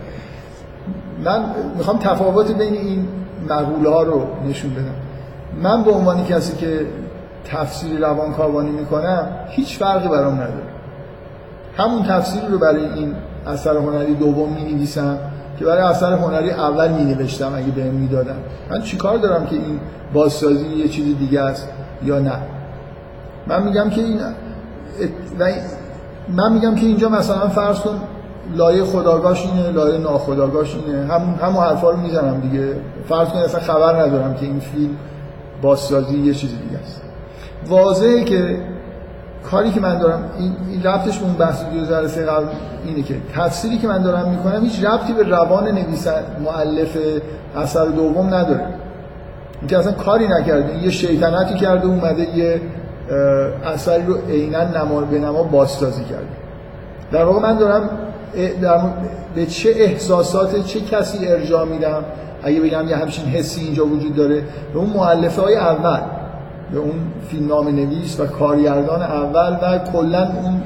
من 1.25 1.45
می‌خوام 1.77 1.99
تفاوت 1.99 2.53
بین 2.53 2.75
این 2.75 3.09
مقوله 3.49 3.91
ها 3.91 4.03
رو 4.03 4.27
نشون 4.49 4.71
بدم. 4.71 4.95
من 5.63 5.85
به 5.85 5.91
عنوان 5.91 6.25
کسی 6.25 6.57
که 6.57 6.87
تفسیر 7.45 8.01
روانکاوانی 8.01 8.71
می‌کنم 8.71 9.29
هیچ 9.49 9.79
فرقی 9.79 10.09
برام 10.09 10.35
نداره. 10.35 10.73
همون 11.77 12.03
تفسیری 12.03 12.47
رو 12.47 12.59
برای 12.59 12.85
این 12.85 13.15
اثر 13.47 13.77
هنری 13.77 14.15
دوم 14.15 14.53
می 14.53 14.73
نویسم 14.73 15.19
که 15.59 15.65
برای 15.65 15.83
اثر 15.83 16.13
هنری 16.13 16.51
اول 16.51 16.93
می 16.93 17.05
نوشتم 17.05 17.53
اگه 17.55 17.67
بهم 17.67 17.95
می‌دادم 17.95 18.37
من 18.71 18.83
چیکار 18.83 19.19
دارم 19.19 19.47
که 19.47 19.57
این 19.57 19.81
بازسازی 20.15 20.67
یه 20.67 20.89
چیز 20.89 21.19
دیگه 21.19 21.41
است 21.41 21.69
یا 22.05 22.19
نه؟ 22.19 22.37
من 23.47 23.63
میگم 23.63 23.91
که 23.91 24.01
این 24.01 24.21
من 26.29 26.53
میگم 26.53 26.75
که 26.75 26.87
اینجا 26.87 27.09
مثلا 27.09 27.49
فرض 27.49 27.81
کن 27.81 28.01
لایه 28.55 28.85
خداگاهش 28.85 29.47
اینه 29.47 29.71
لایه 29.71 29.99
ناخداگاهش 29.99 30.77
اینه. 30.87 31.07
هم 31.07 31.39
همون 31.43 31.65
حرفا 31.65 31.91
رو 31.91 31.97
می‌زنم 31.97 32.41
دیگه. 32.41 32.77
فرض 33.09 33.29
کن 33.29 33.39
اصلا 33.39 33.61
خبر 33.61 34.03
ندارم 34.03 34.35
که 34.35 34.47
این 34.47 34.61
فیلم 34.61 34.97
بازسازی 35.63 36.19
یه 36.19 36.35
چیز 36.35 36.51
دیگه 36.51 36.79
است. 36.83 37.03
واضحه 37.69 38.25
که 38.25 38.59
کاری 39.51 39.71
که 39.71 39.81
من 39.81 39.99
دارم 39.99 40.25
این, 40.39 40.57
این 40.71 40.83
ربطش 40.83 41.19
به 41.19 41.25
اون 41.25 41.35
بحث 41.35 41.65
دو 41.65 41.87
جلسه 41.87 42.25
قبل 42.25 42.47
اینه 42.85 43.03
که 43.03 43.15
تفسیری 43.35 43.79
که 43.79 43.89
من 43.89 44.03
دارم 44.03 44.31
می‌کنم 44.31 44.65
هیچ 44.65 44.85
ربطی 44.85 45.13
به 45.13 45.23
روان 45.23 45.69
نویسنده 45.69 46.27
مؤلف 46.41 46.99
اثر 47.57 47.85
دوم 47.85 48.35
نداره. 48.35 48.67
اینکه 49.61 49.79
اصلا 49.79 49.93
کاری 49.93 50.29
نکرده 50.29 50.79
یه 50.83 50.91
شیطنتی 50.91 51.55
کرده 51.55 51.87
اومده 51.87 52.37
یه 52.37 52.61
اثری 53.65 54.07
رو 54.07 54.15
عینا 54.29 54.65
نما 54.65 55.01
به 55.01 55.19
نما 55.19 55.43
بازسازی 55.43 56.05
کرده. 56.05 56.27
در 57.13 57.25
واقع 57.25 57.41
من 57.41 57.59
دارم 57.59 57.91
به 59.35 59.47
چه 59.47 59.71
احساسات 59.77 60.67
چه 60.67 60.81
کسی 60.81 61.29
ارجاع 61.29 61.65
میدم؟ 61.65 62.05
اگه 62.43 62.61
بگم 62.61 62.89
یه 62.89 62.97
همچین 62.97 63.25
حسی 63.25 63.61
اینجا 63.61 63.87
وجود 63.87 64.17
داره 64.17 64.43
به 64.73 64.79
اون 64.79 64.91
مؤلفه 64.91 65.43
های 65.43 65.57
اول. 65.57 66.01
به 66.73 66.79
اون 66.79 66.95
فیلمنامه 67.29 67.73
نویس 67.73 68.21
و 68.21 68.27
کارگردان 68.27 69.03
اول 69.03 69.57
و 69.63 69.79
کلا 69.93 70.23
اون 70.23 70.63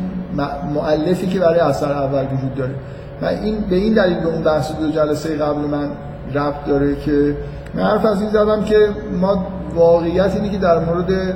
مؤلفی 0.74 1.26
که 1.26 1.38
برای 1.40 1.60
اثر 1.60 1.92
اول 1.92 2.24
وجود 2.24 2.54
داره. 2.54 2.74
و 3.22 3.24
این 3.24 3.60
به 3.70 3.76
این 3.76 3.94
دلیل 3.94 4.20
به 4.20 4.26
اون 4.26 4.42
بحث 4.42 4.72
دو 4.72 4.90
جلسه 4.90 5.36
قبل 5.36 5.60
من 5.60 5.88
ربط 6.34 6.64
داره 6.66 6.96
که 6.96 7.36
من 7.74 7.82
حرف 7.82 8.04
از 8.04 8.20
این 8.20 8.30
زدم 8.30 8.64
که 8.64 8.88
ما 9.20 9.46
واقعیت 9.74 10.34
اینه 10.34 10.50
که 10.50 10.58
در 10.58 10.78
مورد 10.78 11.34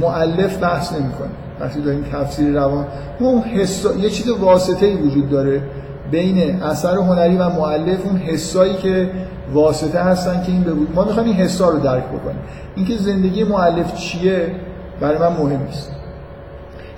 مؤلف 0.00 0.62
بحث 0.62 0.92
نمی 0.92 1.12
کنیم 1.12 1.32
وقتی 1.60 1.80
داریم 1.80 2.04
تفسیر 2.12 2.54
روان 2.54 2.86
اون 3.18 3.42
حس... 3.42 3.86
یه 4.00 4.10
چیز 4.10 4.28
واسطه 4.28 4.86
ای 4.86 4.94
وجود 4.96 5.30
داره 5.30 5.62
بین 6.10 6.62
اثر 6.62 6.96
هنری 6.96 7.36
و 7.36 7.48
مؤلف 7.48 8.06
اون 8.06 8.16
حسایی 8.16 8.74
که 8.74 9.10
واسطه 9.52 9.98
هستن 9.98 10.42
که 10.42 10.52
این 10.52 10.62
به 10.62 10.72
ما 10.94 11.04
می‌خوایم 11.04 11.28
این 11.28 11.36
حسا 11.36 11.68
رو 11.68 11.78
درک 11.78 12.04
بکنیم. 12.04 12.42
اینکه 12.76 12.96
زندگی 12.96 13.44
مؤلف 13.44 13.94
چیه 13.94 14.54
برای 15.00 15.18
من 15.18 15.28
مهم 15.28 15.62
نیست. 15.62 15.90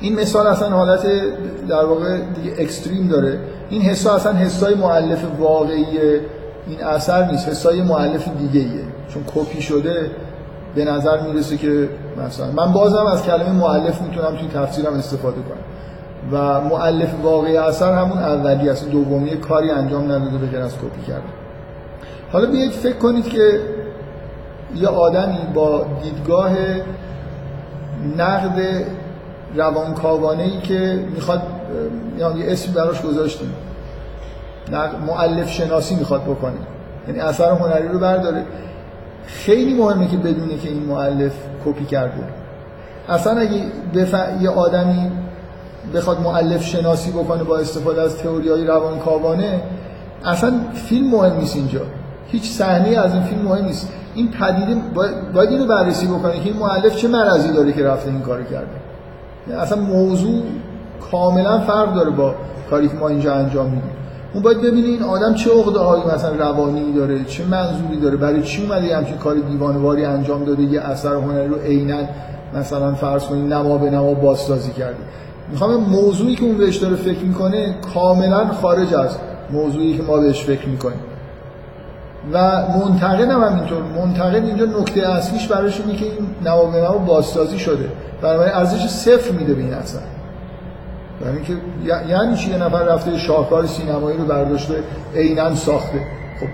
این 0.00 0.20
مثال 0.20 0.46
اصلا 0.46 0.68
حالت 0.68 1.06
در 1.68 1.84
واقع 1.84 2.18
دیگه 2.20 2.56
اکستریم 2.58 3.08
داره. 3.08 3.38
این 3.70 3.82
حسا 3.82 4.14
اصلا 4.14 4.32
حسای 4.32 4.74
مؤلف 4.74 5.24
واقعی 5.38 5.86
این 6.66 6.84
اثر 6.84 7.30
نیست. 7.30 7.48
حسای 7.48 7.82
مؤلف 7.82 8.28
دیگه 8.38 8.60
ایه 8.60 8.84
چون 9.08 9.22
کپی 9.34 9.62
شده 9.62 10.10
به 10.74 10.84
نظر 10.84 11.20
می‌رسه 11.20 11.56
که 11.56 11.88
مثلا 12.26 12.50
من 12.50 12.72
بازم 12.72 13.06
از 13.06 13.22
کلمه 13.22 13.52
مؤلف 13.52 14.02
می‌تونم 14.02 14.36
توی 14.36 14.48
تفسیرم 14.48 14.94
استفاده 14.94 15.36
کنم. 15.36 15.64
و 16.32 16.60
مؤلف 16.60 17.14
واقعی 17.22 17.56
اثر 17.56 17.92
همون 17.92 18.18
اولی 18.18 18.68
است. 18.68 18.90
دومی 18.90 19.36
کاری 19.36 19.70
انجام 19.70 20.04
نداده 20.04 20.38
به 20.38 20.58
از 20.58 20.74
کپی 20.74 21.02
کردن. 21.06 21.43
حالا 22.34 22.46
بیایید 22.46 22.72
فکر 22.72 22.96
کنید 22.96 23.28
که 23.28 23.60
یه 24.76 24.88
آدمی 24.88 25.38
با 25.54 25.86
دیدگاه 26.02 26.50
نقد 28.18 28.84
روانکاوانه 29.54 30.42
ای 30.42 30.60
که 30.60 31.04
می‌خواد 31.14 31.42
یعنی 32.18 32.40
یه 32.40 32.52
اسم 32.52 32.72
براش 32.72 33.02
گذاشتیم 33.02 33.54
معلف 35.06 35.50
شناسی 35.50 35.94
می‌خواد 35.94 36.22
بکنه. 36.22 36.52
یعنی 37.08 37.20
اثر 37.20 37.50
هنری 37.50 37.88
رو 37.88 37.98
برداره. 37.98 38.44
خیلی 39.26 39.74
مهمه 39.74 40.08
که 40.08 40.16
بدونه 40.16 40.56
که 40.56 40.68
این 40.68 40.82
معلف 40.82 41.32
کپی 41.66 41.84
کرده. 41.84 42.24
اصلا 43.08 43.40
اگه 43.40 43.62
بف... 43.94 44.14
یه 44.40 44.50
آدمی 44.50 45.12
بخواد 45.94 46.20
معلف 46.20 46.64
شناسی 46.64 47.10
بکنه 47.10 47.42
با 47.44 47.58
استفاده 47.58 48.02
از 48.02 48.16
تئوری 48.18 48.48
های 48.48 48.66
روانکاوانه 48.66 49.60
اصلا 50.24 50.54
فیلم 50.74 51.10
مهم 51.10 51.36
نیست 51.36 51.56
اینجا. 51.56 51.80
هیچ 52.26 52.50
صحنه 52.50 52.98
از 52.98 53.14
این 53.14 53.22
فیلم 53.22 53.42
مهم 53.42 53.64
نیست. 53.64 53.88
این 54.14 54.28
پدیده 54.30 54.80
باید 55.34 55.50
اینو 55.50 55.66
بررسی 55.66 56.06
بکنه 56.06 56.32
که 56.32 56.44
این 56.44 56.56
معلف 56.56 56.96
چه 56.96 57.08
مرضی 57.08 57.52
داره 57.52 57.72
که 57.72 57.84
رفته 57.84 58.10
این 58.10 58.20
کارو 58.20 58.44
کرده. 58.44 58.66
یعنی 59.48 59.60
اصلا 59.60 59.82
موضوع 59.82 60.42
کاملا 61.10 61.60
فرق 61.60 61.94
داره 61.94 62.10
با 62.10 62.34
کاری 62.70 62.88
که 62.88 62.94
ما 62.94 63.08
اینجا 63.08 63.34
انجام 63.34 63.66
میدیم. 63.66 63.90
اون 64.34 64.42
باید 64.42 64.58
ببینه 64.58 64.86
این 64.88 65.02
آدم 65.02 65.34
چه 65.34 65.50
عقده 65.50 66.14
مثلا 66.14 66.34
روانی 66.36 66.92
داره 66.92 67.24
چه 67.24 67.44
منظوری 67.44 68.00
داره 68.00 68.16
برای 68.16 68.42
چی 68.42 68.62
اومده 68.62 68.96
همچین 68.96 69.16
کار 69.16 69.34
دیوانواری 69.34 70.04
انجام 70.04 70.44
داده 70.44 70.62
یه 70.62 70.80
اثر 70.80 71.14
هنری 71.14 71.48
رو 71.48 71.56
عینا 71.56 72.02
مثلا 72.54 72.94
فرض 72.94 73.24
کنید 73.24 73.52
نما 73.52 73.78
به 73.78 73.90
نما 73.90 74.14
بازسازی 74.14 74.72
کرده. 74.72 74.96
می‌خوام 75.50 75.76
موضوعی 75.76 76.34
که 76.34 76.44
اون 76.44 76.58
بهش 76.58 76.76
داره 76.76 76.96
فکر 76.96 77.24
می‌کنه 77.24 77.74
کاملا 77.94 78.48
خارج 78.48 78.94
از 78.94 79.16
موضوعی 79.50 79.96
که 79.96 80.02
ما 80.02 80.16
بهش 80.16 80.44
فکر 80.44 80.68
می‌کنیم. 80.68 80.98
و 82.32 82.62
منتقد 82.68 83.30
هم 83.30 83.42
اینطور 83.42 83.82
منتقد 83.82 84.44
اینجا 84.44 84.64
نکته 84.64 85.08
اصلیش 85.10 85.48
براش 85.48 85.80
اینه 85.80 85.98
که 85.98 86.04
این 86.04 86.26
نما 86.46 86.64
به 86.64 86.78
نما 86.78 86.98
بازسازی 86.98 87.58
شده. 87.58 87.88
برای 88.22 88.50
ارزش 88.50 88.86
صفر 88.86 89.30
میده 89.30 89.54
به 89.54 89.62
این 89.62 89.74
اثر 89.74 89.98
یعنی 91.24 91.42
که 91.42 91.56
یعنی 92.08 92.36
چی؟ 92.36 92.50
یه 92.50 92.58
نفر 92.58 92.82
رفته 92.82 93.18
شاهکار 93.18 93.66
سینمایی 93.66 94.18
رو 94.18 94.24
برداشته 94.24 94.74
عینا 95.14 95.54
ساخته. 95.54 95.98
خب 96.40 96.46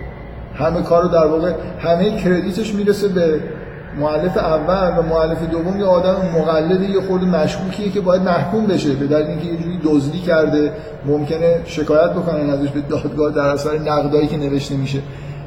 همه 0.65 0.83
کارو 0.83 1.09
در 1.09 1.27
واقع 1.27 1.53
همه 1.81 2.17
کردیتش 2.17 2.75
می‌رسه 2.75 3.09
به 3.09 3.41
مؤلف 3.99 4.37
اول 4.37 4.99
و 4.99 5.03
مؤلف 5.03 5.43
دوم. 5.50 5.81
یه 5.81 5.87
آدم 5.87 6.17
مقلد 6.39 6.83
یه 6.83 7.00
خورده 7.00 7.27
مشکوکیه 7.27 7.91
که 7.91 8.00
باید 8.00 8.23
محکوم 8.23 8.67
بشه 8.67 8.93
به 8.93 9.07
دلیل 9.07 9.27
اینکه 9.27 9.47
یه 9.47 9.57
جوری 9.57 9.81
دزدی 9.85 10.21
کرده. 10.21 10.73
ممکنه 11.07 11.61
شکایت 11.65 12.11
بکنن 12.11 12.50
ازش 12.50 12.69
به 12.69 12.81
دادگاه 12.81 13.33
در 13.33 13.49
اثر 13.49 13.79
نقدایی 13.79 14.27
که 14.27 14.37
نوشته 14.37 14.77
میشه. 14.77 14.99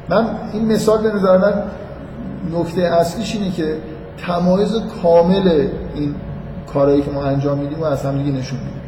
من 0.08 0.26
این 0.52 0.72
مثال 0.72 1.02
به 1.02 1.16
نظر 1.16 1.38
من 1.38 1.62
نکته 2.52 2.82
اصلیش 2.82 3.34
اینه 3.34 3.50
که 3.50 3.76
تمایز 4.26 4.76
کامل 5.02 5.68
این 5.94 6.14
کارهایی 6.72 7.02
که 7.02 7.10
ما 7.10 7.24
انجام 7.24 7.58
میدیم 7.58 7.80
و 7.80 7.84
از 7.84 8.06
هم 8.06 8.18
دیگه 8.18 8.38
نشون 8.38 8.58
میدیم. 8.58 8.80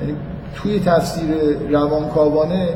یعنی 0.00 0.14
توی 0.54 0.80
تفسیر 0.80 1.34
روانکاوانه 1.70 2.68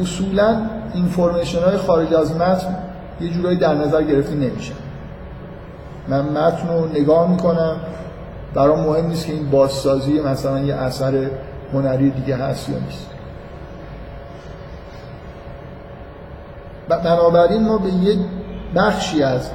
اصولا 0.00 0.56
اینفورمیشن 0.94 1.62
های 1.62 1.76
خارج 1.76 2.14
از 2.14 2.36
متن 2.36 2.76
یه 3.20 3.28
جورایی 3.28 3.58
در 3.58 3.74
نظر 3.74 4.02
گرفته 4.02 4.34
نمیشه. 4.34 4.72
من 6.08 6.20
متن 6.20 6.68
رو 6.68 6.88
نگاه 6.88 7.30
می‌کنم 7.30 7.76
برام 8.54 8.80
مهم 8.80 9.06
نیست 9.06 9.26
که 9.26 9.32
این 9.32 9.50
بازسازی 9.50 10.20
مثلا 10.20 10.60
یه 10.60 10.74
اثر 10.74 11.26
هنری 11.72 12.10
دیگه 12.10 12.36
هست 12.36 12.68
یا 12.68 12.78
نیست. 12.78 13.09
بنابراین 16.96 17.66
ما 17.66 17.78
به 17.78 17.88
یه 17.88 18.16
بخشی 18.76 19.22
از 19.22 19.50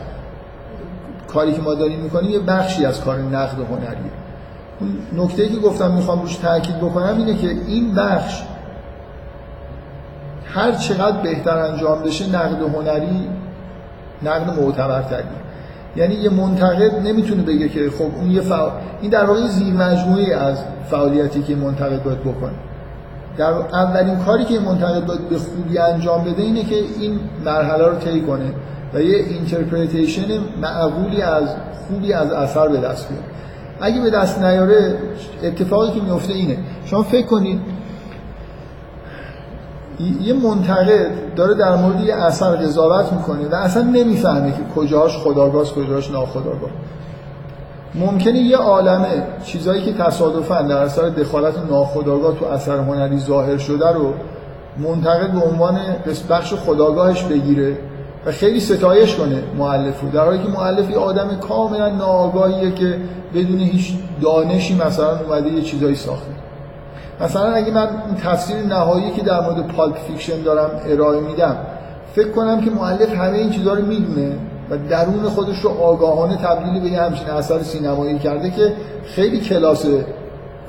کاری 1.27 1.53
که 1.53 1.61
ما 1.61 1.73
داریم 1.73 1.99
می‌کنیم 1.99 2.31
یه 2.31 2.39
بخشی 2.39 2.85
از 2.85 3.01
کار 3.01 3.19
نقد 3.19 3.57
هنری. 3.71 4.09
اون 4.79 5.23
نکته 5.23 5.49
که 5.49 5.57
گفتم 5.57 5.91
می‌خوام 5.91 6.21
روش 6.21 6.35
تاکید 6.35 6.77
بکنم 6.77 7.17
اینه 7.17 7.35
که 7.35 7.49
این 7.49 7.95
بخش 7.95 8.43
هر 10.45 10.71
چقدر 10.71 11.17
بهتر 11.21 11.57
انجام 11.57 12.01
بشه 12.01 12.29
نقد 12.29 12.61
هنری 12.61 13.29
نقد 14.23 14.59
معتبرتری. 14.59 15.23
یعنی 15.95 16.15
یه 16.15 16.29
منتقد 16.29 17.07
نمی‌تونه 17.07 17.43
بگه 17.43 17.69
که 17.69 17.89
خب 17.89 18.09
اون 18.15 18.31
یه 18.31 18.41
فعال... 18.41 18.71
این 19.01 19.11
در 19.11 19.25
واقع 19.25 19.47
زیر 19.47 19.73
مجموعه‌ای 19.73 20.33
از 20.33 20.57
فعالیتی 20.89 21.43
که 21.43 21.55
منتقد 21.55 22.03
باید 22.03 22.19
بکنه. 22.19 22.51
در 23.37 23.51
اولین 23.53 24.15
کاری 24.15 24.45
که 24.45 24.59
منتقد 24.59 25.05
باید 25.05 25.29
به 25.29 25.37
خوبی 25.37 25.77
انجام 25.77 26.23
بده 26.23 26.41
اینه 26.41 26.63
که 26.63 26.75
این 26.99 27.19
مرحله 27.45 27.87
رو 27.87 27.95
طی 27.95 28.21
کنه 28.21 28.53
و 28.93 29.01
یه 29.01 29.17
interpretation 29.17 30.39
معقولی 30.61 31.21
از 31.21 31.43
خوبی 31.87 32.13
از 32.13 32.31
اثر 32.31 32.67
به 32.67 32.77
دست 32.77 33.09
بیاره. 33.09 33.25
اگه 33.81 34.01
به 34.01 34.09
دست 34.09 34.39
نیاره 34.41 34.97
اتفاقی 35.43 35.91
که 35.91 36.01
میفته 36.01 36.33
اینه. 36.33 36.57
شما 36.85 37.03
فکر 37.03 37.25
کنید 37.25 37.59
یه 40.21 40.33
منتقد 40.33 41.07
داره 41.35 41.53
در 41.53 41.75
مورد 41.75 41.99
یه 41.99 42.15
اثر 42.15 42.55
قضاوت 42.55 43.13
می‌کنه 43.13 43.47
و 43.47 43.55
اصلا 43.55 43.83
نمی‌فهمه 43.83 44.51
که 44.51 44.63
کجاش 44.75 45.17
خداگاه 45.17 45.65
کجاش 45.65 46.11
ناخداگاه. 46.11 46.69
ممکنه 47.99 48.39
یه 48.39 48.57
عالمه 48.57 49.23
چیزایی 49.45 49.83
که 49.83 49.93
تصادفا 49.93 50.61
در 50.61 50.77
اثر 50.77 51.09
دخالت 51.09 51.53
ناخداگاه 51.69 52.39
تو 52.39 52.45
اثر 52.45 52.77
هنری 52.77 53.19
ظاهر 53.19 53.57
شده 53.57 53.93
رو 53.93 54.13
منتقد 54.77 55.31
به 55.31 55.39
عنوان 55.39 55.79
بخش 56.29 56.53
خداگاهش 56.53 57.23
بگیره 57.23 57.77
و 58.25 58.31
خیلی 58.31 58.59
ستایش 58.59 59.15
کنه 59.15 59.43
معلف 59.57 60.01
رو. 60.01 60.09
در 60.09 60.25
حالی 60.25 60.43
که 60.43 60.49
معلف 60.49 60.89
یه 60.89 60.97
آدم 60.97 61.35
کاملا 61.35 61.89
ناآگاهیه 61.89 62.71
که 62.71 62.99
بدون 63.33 63.59
هیچ 63.59 63.93
دانشی 64.21 64.75
مثلا 64.75 65.19
اومده 65.19 65.49
یه 65.49 65.61
چیزایی 65.61 65.95
ساخته. 65.95 66.31
مثلا 67.21 67.53
اگه 67.53 67.71
من 67.71 67.87
این 68.07 68.15
تفسیر 68.23 68.57
نهایی 68.57 69.11
که 69.11 69.21
در 69.21 69.41
مورد 69.41 69.67
Pulp 69.67 69.97
Fiction 69.97 70.41
دارم 70.41 70.69
ارائه 70.85 71.19
میدم 71.19 71.57
فکر 72.13 72.31
کنم 72.31 72.61
که 72.61 72.71
مؤلف 72.71 73.13
همه 73.13 73.37
این 73.37 73.49
چیزها 73.49 73.73
رو 73.73 73.85
می‌دونه. 73.85 74.37
و 74.69 74.77
درون 74.89 75.23
خودش 75.23 75.59
رو 75.59 75.69
آگاهانه 75.69 76.37
تبدیل 76.37 76.81
به 76.81 76.89
یه 76.89 77.01
همچین 77.01 77.29
اثر 77.29 77.63
سینمایی 77.63 78.19
کرده 78.19 78.49
که 78.49 78.73
خیلی 79.05 79.39
کلاس 79.39 79.85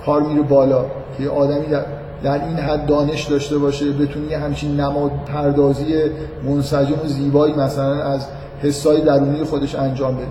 کار 0.06 0.22
میره 0.22 0.42
بالا 0.42 0.84
که 1.18 1.28
آدمی 1.28 1.66
در, 1.66 1.84
در 2.22 2.44
این 2.44 2.56
حد 2.56 2.86
دانش 2.86 3.24
داشته 3.24 3.58
باشه 3.58 3.92
بتونه 3.92 4.30
یه 4.30 4.38
همچین 4.38 4.80
نماد 4.80 5.10
پردازی 5.26 5.94
منسجم 6.44 6.94
و 7.04 7.06
زیبایی 7.06 7.54
مثلا 7.54 8.02
از 8.02 8.26
حسای 8.62 9.00
درونی 9.00 9.44
خودش 9.44 9.74
انجام 9.74 10.16
بده. 10.16 10.26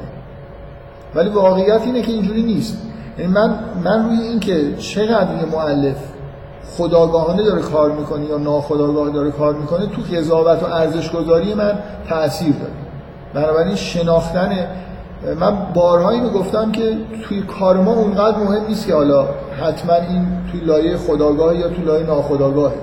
ولی 1.15 1.29
واقعیت 1.29 1.81
اینه 1.85 2.01
که 2.01 2.11
اینجوری 2.11 2.43
نیست. 2.43 2.77
یعنی 3.19 3.31
من 3.31 3.59
من 3.83 4.05
روی 4.05 4.19
این 4.19 4.39
که 4.39 4.75
چقدر 4.77 5.35
یه 5.35 5.45
مؤلف 5.45 5.95
خداگاهانه 6.77 7.43
داره 7.43 7.61
کار 7.61 7.91
می‌کنه 7.91 8.25
یا 8.25 8.37
ناخداگاه 8.37 9.09
داره 9.09 9.31
کار 9.31 9.53
می‌کنه 9.53 9.85
تو 9.87 10.15
قضاوت 10.15 10.63
و 10.63 10.65
ارزش 10.65 11.11
گذاری 11.11 11.53
من 11.53 11.79
تاثیر 12.09 12.53
داره. 12.53 12.84
بنابراین 13.35 13.75
شناختن 13.75 14.49
من 15.39 15.57
بارها 15.73 16.09
اینو 16.09 16.29
گفتم 16.29 16.71
که 16.71 16.97
توی 17.23 17.41
کار 17.41 17.77
ما 17.77 17.93
اونقدر 17.93 18.37
مهم 18.37 18.67
نیست 18.67 18.87
که 18.87 18.93
حالا 18.93 19.27
حتما 19.61 19.93
این 19.93 20.27
توی 20.51 20.61
لایه 20.61 20.97
خداگاه 20.97 21.55
یا 21.55 21.69
توی 21.69 21.85
لایه 21.85 22.05
ناخداگاهه 22.05 22.75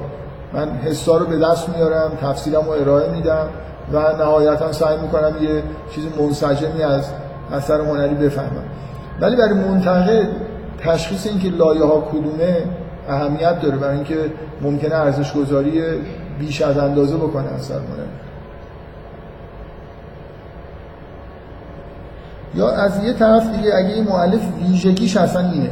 من 0.53 0.69
حسا 0.69 1.17
رو 1.17 1.27
به 1.27 1.39
دست 1.39 1.69
میارم 1.69 2.13
تفسیرم 2.23 2.65
رو 2.65 2.71
ارائه 2.71 3.11
میدم 3.11 3.49
و 3.93 3.99
نهایتا 3.99 4.73
سعی 4.73 4.97
می‌کنم 4.99 5.35
یه 5.41 5.63
چیز 5.95 6.05
منسجمی 6.21 6.83
از 6.83 7.11
اثر 7.53 7.81
هنری 7.81 8.15
بفهمم. 8.15 8.65
ولی 9.21 9.37
برای 9.37 9.55
منتقد 9.55 10.29
تشخیص 10.79 11.27
اینکه 11.27 11.49
لایه 11.49 11.85
ها 11.85 12.01
کدومه 12.01 12.57
اهمیت 13.09 13.61
داره 13.61 13.77
برای 13.77 13.95
اینکه 13.95 14.17
ممکنه 14.63 14.95
ارزش 14.95 15.33
گذاری 15.33 15.83
بیش 16.39 16.63
از 16.63 16.79
اندازه 16.79 17.17
بکنه 17.17 17.47
اثر 17.47 17.75
هنری. 17.75 18.22
یا 22.55 22.71
از 22.71 23.05
یه 23.05 23.13
طرف 23.13 23.57
دیگه 23.57 23.75
اگه 23.75 23.95
این 23.95 24.05
مؤلف 24.05 24.41
ویژگیش 24.69 25.17
اصلا 25.17 25.51
اینه. 25.51 25.71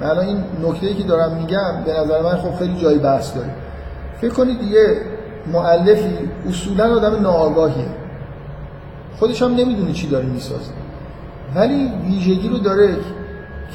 الان 0.00 0.26
این 0.26 0.44
نکته 0.62 0.94
که 0.94 1.02
دارم 1.02 1.36
میگم 1.36 1.82
به 1.86 1.92
نظر 1.92 2.22
من 2.22 2.36
خب 2.36 2.58
خیلی 2.58 2.76
جای 2.76 2.98
بحث 2.98 3.34
داره. 3.34 3.50
فکر 4.20 4.34
کنید 4.34 4.62
یه 4.62 5.00
مؤلفی 5.52 6.18
اصولا 6.48 6.94
آدم 6.96 7.22
ناآگاهیه. 7.22 7.86
خودش 9.18 9.42
هم 9.42 9.54
نمی‌دونه 9.54 9.92
چی 9.92 10.08
داره 10.08 10.26
می‌سازه. 10.26 10.72
ولی 11.54 11.92
ویژگی 12.04 12.48
رو 12.48 12.58
داره 12.58 12.96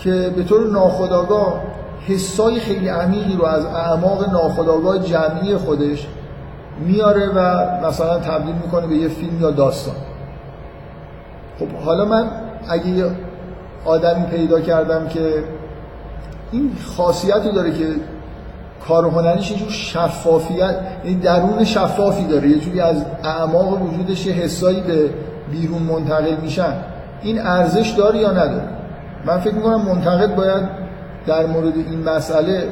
که 0.04 0.34
به 0.36 0.44
طور 0.44 0.68
ناخودآگاه 0.68 1.62
حسای 2.08 2.60
خیلی 2.60 2.88
عمیقی 2.88 3.34
رو 3.34 3.46
از 3.46 3.66
اعماق 3.66 4.30
ناخودآگاه 4.30 5.00
جمعی 5.00 5.58
خودش 5.58 6.08
میاره 6.80 7.30
و 7.30 7.66
مثلا 7.88 8.20
تبدیل 8.20 8.56
می‌کنه 8.56 8.88
به 8.88 8.96
یه 8.96 9.08
فیلم 9.08 9.42
یا 9.42 9.52
داستان. 9.52 9.96
خب 11.60 11.68
حالا 11.86 12.06
من 12.06 12.28
اگه 12.70 12.88
یه 12.88 13.06
آدمی 13.86 14.26
پیدا 14.26 14.62
کردم 14.62 15.08
که 15.08 15.44
این 16.52 16.72
خاصیتی 16.98 17.52
داره 17.52 17.72
که 17.72 17.88
کار 18.88 19.06
هنریش 19.06 19.52
یه 19.52 19.58
جور 19.58 19.70
شفافیت 19.70 20.76
یعنی 21.06 21.20
درون 21.20 21.64
شفافی 21.64 22.28
داره 22.28 22.50
یه 22.50 22.60
جوری 22.60 22.82
از 22.82 23.06
اعماق 23.24 23.82
وجودش 23.82 24.26
یه 24.26 24.34
حسایی 24.34 24.82
به 24.82 25.10
بیرون 25.52 25.84
منتقل 25.84 26.36
میشن. 26.42 26.74
این 27.22 27.40
ارزش 27.40 27.90
داره 27.90 28.20
یا 28.20 28.32
نداره؟ 28.32 28.68
من 29.26 29.40
فکر 29.40 29.54
می‌کنم 29.54 29.82
منتقد 29.82 30.36
باید 30.36 30.64
در 31.28 31.46
مورد 31.46 31.74
این 31.76 32.04
مسئله 32.04 32.68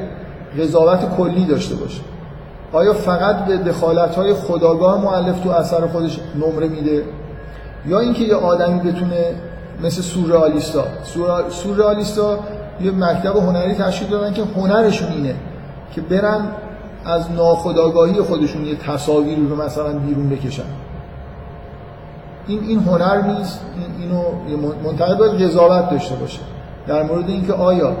قضاوت 0.58 1.16
کلی 1.16 1.44
داشته 1.46 1.74
باشه. 1.74 2.00
آیا 2.72 2.92
فقط 2.92 3.36
به 3.44 3.56
دخالت 3.56 4.14
های 4.14 4.34
خداگاه 4.34 5.04
معلف 5.04 5.40
تو 5.40 5.50
اثر 5.50 5.86
خودش 5.86 6.20
نمره 6.34 6.68
میده؟ 6.68 7.04
یا 7.86 8.00
اینکه 8.00 8.24
یه 8.24 8.34
آدمی 8.34 8.80
بتونه 8.92 9.34
مثل 9.82 10.02
سورئالیستا. 10.02 10.84
سورئالیستا 11.50 12.38
یه 12.80 12.90
مکتب 12.90 13.36
هنری 13.36 13.74
تشکیل 13.74 14.08
دادن 14.08 14.32
که 14.32 14.42
هنرشون 14.56 15.12
اینه 15.12 15.34
که 15.94 16.00
برن 16.00 16.48
از 17.04 17.30
ناخداگاهی 17.30 18.22
خودشون 18.22 18.64
یه 18.64 18.76
تصاویری 18.76 19.46
رو 19.46 19.62
مثلا 19.62 19.92
بیرون 19.92 20.30
بکشن. 20.30 20.62
این 22.46 22.60
این 22.60 22.78
هنر 22.78 23.22
نیست 23.22 23.60
این 23.76 24.10
اینو 24.10 24.22
منتقد 24.84 25.18
باید 25.18 25.42
قضاوت 25.42 25.90
داشته 25.90 26.14
باشه. 26.14 26.40
در 26.86 27.02
مورد 27.02 27.28
اینکه 27.28 27.52
آیا 27.52 27.96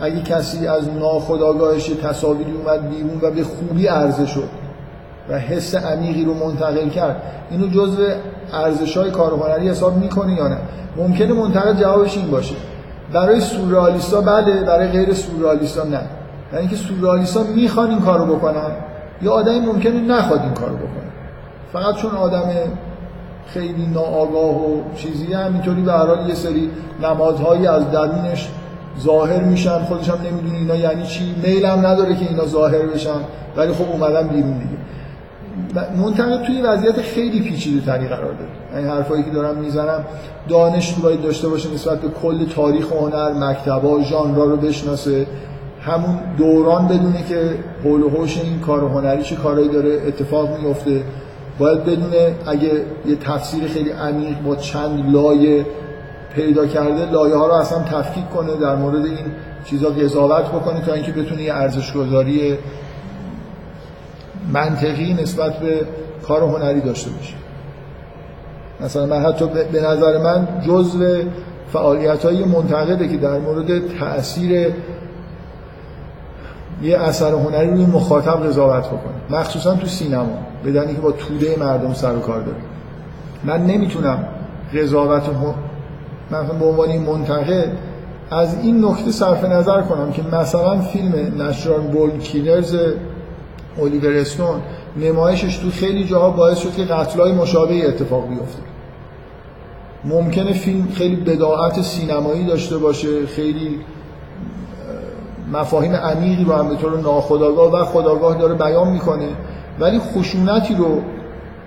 اگه 0.00 0.22
کسی 0.22 0.66
از 0.66 0.88
ناخداگاهش 0.88 1.86
تصاویری 1.86 2.52
اومد 2.52 2.90
بیرون 2.90 3.18
و 3.22 3.30
به 3.30 3.44
خوبی 3.44 3.86
عرضه 3.86 4.26
شد 4.26 4.48
و 5.30 5.38
حس 5.38 5.74
عمیقی 5.74 6.24
رو 6.24 6.34
منتقل 6.34 6.88
کرد. 6.88 7.22
اینو 7.50 7.66
جزء 7.66 8.08
ارزش 8.52 8.96
های 8.96 9.10
کار 9.10 9.32
هنری 9.32 9.68
حساب 9.68 9.96
می‌کنه 9.96 10.34
یا 10.34 10.48
نه؟ 10.48 10.58
ممکنه 10.96 11.32
منتقد 11.32 11.80
جوابش 11.80 12.16
این 12.16 12.30
باشه. 12.30 12.54
برای 13.12 13.40
سورئالیستا 13.40 14.20
بله 14.20 14.62
برای 14.62 14.88
غیر 14.88 15.14
سورئالیستا 15.14 15.84
نه. 15.84 15.90
یعنی 15.92 16.60
اینکه 16.60 16.76
سورئالیستا 16.76 17.42
می‌خوان 17.42 17.90
این 17.90 18.00
کارو 18.00 18.36
بکنن 18.36 18.70
یا 19.22 19.32
آدمی 19.32 19.60
ممکنه 19.60 20.00
نخواد 20.00 20.40
این 20.40 20.54
کارو 20.54 20.76
بکنه. 20.76 21.08
فقط 21.72 21.94
چون 21.94 22.10
آدم 22.10 22.50
خیلی 23.46 23.86
ناآگاه 23.86 24.54
و 24.54 24.94
چیزی 24.96 25.32
همینطوری 25.32 25.82
به 25.82 25.92
هر 25.92 26.28
یه 26.28 26.34
سری 26.34 26.70
نمادهایی 27.02 27.66
از 27.66 27.90
درونش 27.90 28.48
ظاهر 29.00 29.40
میشن 29.40 29.78
خودش 29.78 30.10
هم 30.10 30.18
نمی‌دونه 30.26 30.58
اینا 30.58 30.76
یعنی 30.76 31.06
چی. 31.06 31.34
میل 31.42 31.66
هم 31.66 31.86
نداره 31.86 32.16
که 32.16 32.28
اینا 32.28 32.46
ظاهر 32.46 32.86
بشن 32.86 33.20
ولی 33.56 33.72
خب 33.72 33.84
اومدن 33.92 34.28
بیرون 34.28 34.58
دیگه. 34.58 34.78
منتقد 35.74 36.42
توی 36.42 36.62
وضعیت 36.62 37.00
خیلی 37.00 37.40
پیچیده 37.40 37.86
تری 37.86 38.08
قرار 38.08 38.32
داره. 38.32 38.50
این 38.76 38.86
حرفایی 38.86 39.22
که 39.22 39.30
دارم 39.30 39.56
می‌زنم 39.56 40.04
دانش 40.48 40.94
باید 40.94 41.22
داشته 41.22 41.48
باشه 41.48 41.74
نسبت 41.74 42.00
به 42.00 42.08
کل 42.08 42.46
تاریخ 42.46 42.92
هنر 42.92 43.32
مکتبا 43.32 44.02
ژانرها 44.02 44.44
رو 44.44 44.56
بشناسه. 44.56 45.26
همون 45.82 46.18
دوران 46.38 46.88
بدونه 46.88 47.24
که 47.28 47.50
حول 47.84 48.02
و 48.02 48.08
حوش 48.08 48.38
این 48.38 48.60
کار 48.60 48.80
هنری 48.80 49.22
چه 49.22 49.36
کارهایی 49.36 49.68
داره 49.68 50.02
اتفاق 50.06 50.58
میفته 50.58 51.02
باید 51.58 51.84
بدونه 51.84 52.34
اگه 52.46 52.72
یه 53.06 53.16
تفسیر 53.16 53.66
خیلی 53.66 53.90
عمیق 53.90 54.42
با 54.42 54.56
چند 54.56 55.12
لایه 55.12 55.66
پیدا 56.34 56.66
کرده 56.66 57.10
لایه 57.10 57.36
ها 57.36 57.46
رو 57.46 57.52
اصلا 57.52 57.78
تفکیک 57.78 58.28
کنه 58.28 58.56
در 58.56 58.76
مورد 58.76 59.06
این 59.06 59.18
چیزا 59.64 59.88
قضاوت 59.88 60.48
بکنه 60.48 60.80
تا 60.80 60.92
اینکه 60.92 61.12
بتونه 61.12 61.42
یه 61.42 61.54
ارزش 61.54 61.92
منطقی 64.52 65.14
نسبت 65.14 65.58
به 65.58 65.86
کار 66.22 66.42
هنری 66.42 66.80
داشته 66.80 67.10
باشه. 67.10 67.34
مثلا 68.80 69.06
من 69.06 69.22
حتی 69.22 69.46
به 69.72 69.80
نظر 69.80 70.18
من 70.18 70.48
جزء 70.66 71.22
فعالیت 71.72 72.24
های 72.24 72.44
منتقده 72.44 73.08
که 73.08 73.16
در 73.16 73.38
مورد 73.38 73.98
تاثیر 73.98 74.74
یه 76.82 76.98
اثر 76.98 77.32
هنری 77.32 77.70
روی 77.70 77.86
مخاطب 77.86 78.46
قضاوت 78.46 78.86
بکنه. 78.86 79.40
مخصوصا 79.40 79.74
تو 79.74 79.86
سینما 79.86 80.38
بدنی 80.64 80.94
که 80.94 81.00
با 81.00 81.12
توده 81.12 81.56
مردم 81.58 81.94
سر 81.94 82.16
و 82.16 82.20
کار 82.20 82.40
داره. 82.40 82.58
من 83.44 83.66
نمی‌تونم 83.66 84.24
قضاوت 84.74 85.22
من 86.30 86.46
به 86.58 86.64
عنوان 86.64 86.98
منتقد 86.98 87.72
از 88.30 88.56
این 88.62 88.84
نکته 88.84 89.10
صرف 89.10 89.44
نظر 89.44 89.82
کنم 89.82 90.12
که 90.12 90.22
مثلا 90.32 90.80
فیلم 90.80 91.42
نشران 91.42 91.86
بول 91.86 92.10
کیلرز 92.10 92.76
الیور 93.80 94.12
استون 94.12 94.60
نمایشش 94.96 95.56
تو 95.56 95.70
خیلی 95.70 96.04
جاها 96.04 96.30
باعث 96.30 96.58
شد 96.58 96.74
که 96.74 96.84
قتلای 96.84 97.32
مشابه 97.32 97.88
اتفاق 97.88 98.28
بیفته. 98.28 98.62
ممکنه 100.04 100.52
فیلم 100.52 100.88
خیلی 100.94 101.16
بداعت 101.16 101.82
سینمایی 101.82 102.46
داشته 102.46 102.78
باشه 102.78 103.26
خیلی 103.26 103.80
مفاهیم 105.52 105.94
عمیقی 105.94 106.44
رو 106.44 106.52
هم 106.52 106.68
به 106.68 106.76
طور 106.76 107.00
ناخودآگاه 107.00 107.72
و 107.72 107.84
خداگاه 107.84 108.38
داره 108.38 108.54
بیان 108.54 108.88
می‌کنه 108.88 109.28
ولی 109.80 109.98
خشونتی 109.98 110.74
رو 110.74 111.02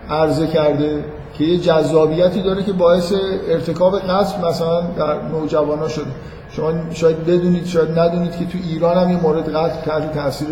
عرضه 0.09 0.47
کرده 0.47 1.03
که 1.33 1.43
یه 1.43 1.57
جذابیتی 1.57 2.41
داره 2.41 2.63
که 2.63 2.73
باعث 2.73 3.13
ارتکاب 3.49 3.99
قتل 3.99 4.47
مثلا 4.47 4.81
در 4.81 5.21
نوجوانا 5.21 5.87
شده. 5.87 6.11
شما 6.51 6.71
شاید 6.93 7.25
بدونید 7.25 7.65
شاید 7.65 7.99
ندونید 7.99 8.31
که 8.31 8.45
تو 8.45 8.57
ایران 8.69 8.97
هم 8.97 9.09
یه 9.09 9.21
مورد 9.21 9.49
قتل 9.49 9.91
تحت 9.91 10.13
تاثیر 10.13 10.47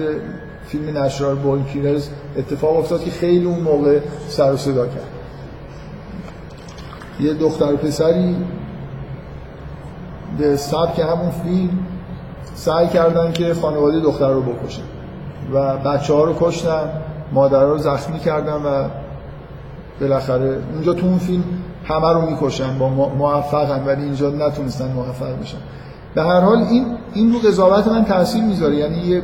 فیلم 0.72 0.98
نشرار 0.98 1.36
بولکیرز 1.36 2.10
اتفاق 2.38 2.78
افتاد 2.78 3.04
که 3.04 3.12
خیلی 3.12 3.46
اون 3.46 3.60
موقع 3.60 4.00
سر 4.28 4.54
و 4.54 4.58
صدا 4.58 4.86
کرد. 4.86 5.08
یه 7.20 7.34
دختر 7.34 7.74
و 7.74 7.78
پسری 7.78 8.36
به 10.38 10.56
سبک 10.56 11.00
همون 11.00 11.32
فیلم 11.32 11.80
سعی 12.56 12.88
کردن 12.88 13.32
که 13.32 13.54
خانواده 13.54 14.00
دختر 14.00 14.30
رو 14.30 14.42
بکشن 14.42 14.82
و 15.54 15.78
بچه 15.78 16.14
ها 16.14 16.24
رو 16.24 16.36
کشتن 16.40 16.90
مادر 17.32 17.64
رو 17.64 17.78
زخمی 17.78 18.20
کردن 18.20 18.54
و 18.54 18.90
بالاخره 20.02 20.60
اونجا 20.74 20.94
تو 20.94 21.06
اون 21.06 21.18
فیلم 21.18 21.44
همه 21.86 22.14
رو 22.14 22.22
می‌کشن 22.22 22.78
با 22.78 22.90
موفقن 22.90 23.86
ولی 23.86 24.04
اینجا 24.04 24.30
نتونستن 24.30 24.92
موفق 24.92 25.40
بشن. 25.42 25.58
به 26.16 26.24
هر 26.24 26.40
حال 26.40 26.58
این 26.58 26.86
این 27.14 27.34
رو 27.34 27.40
قضاوت 27.40 27.88
من 27.88 28.06
تاثیر 28.06 28.44
می‌ذاره. 28.44 28.76
یعنی 28.76 28.98
یه 28.98 29.22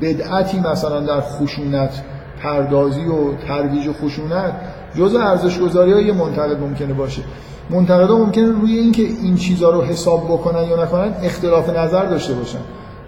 بدعتی 0.00 0.60
مثلا 0.60 1.00
در 1.00 1.20
خشونت 1.20 2.02
پردازی 2.42 3.04
و 3.04 3.34
ترویج 3.34 3.86
و 3.86 3.92
خشونت 3.92 4.52
جزء 4.98 5.18
ارزش 5.18 5.58
گذاری 5.58 5.92
های 5.92 6.12
منتقد 6.12 6.60
ممکنه 6.60 6.92
باشه. 6.92 7.22
منتقدا 7.70 8.18
ممکنه 8.18 8.52
روی 8.52 8.78
اینکه 8.78 9.02
این 9.02 9.36
چیزها 9.36 9.70
رو 9.70 9.82
حساب 9.82 10.24
بکنن 10.24 10.68
یا 10.68 10.82
نکنن 10.82 11.14
اختلاف 11.22 11.68
نظر 11.76 12.04
داشته 12.04 12.34
باشن. 12.34 12.58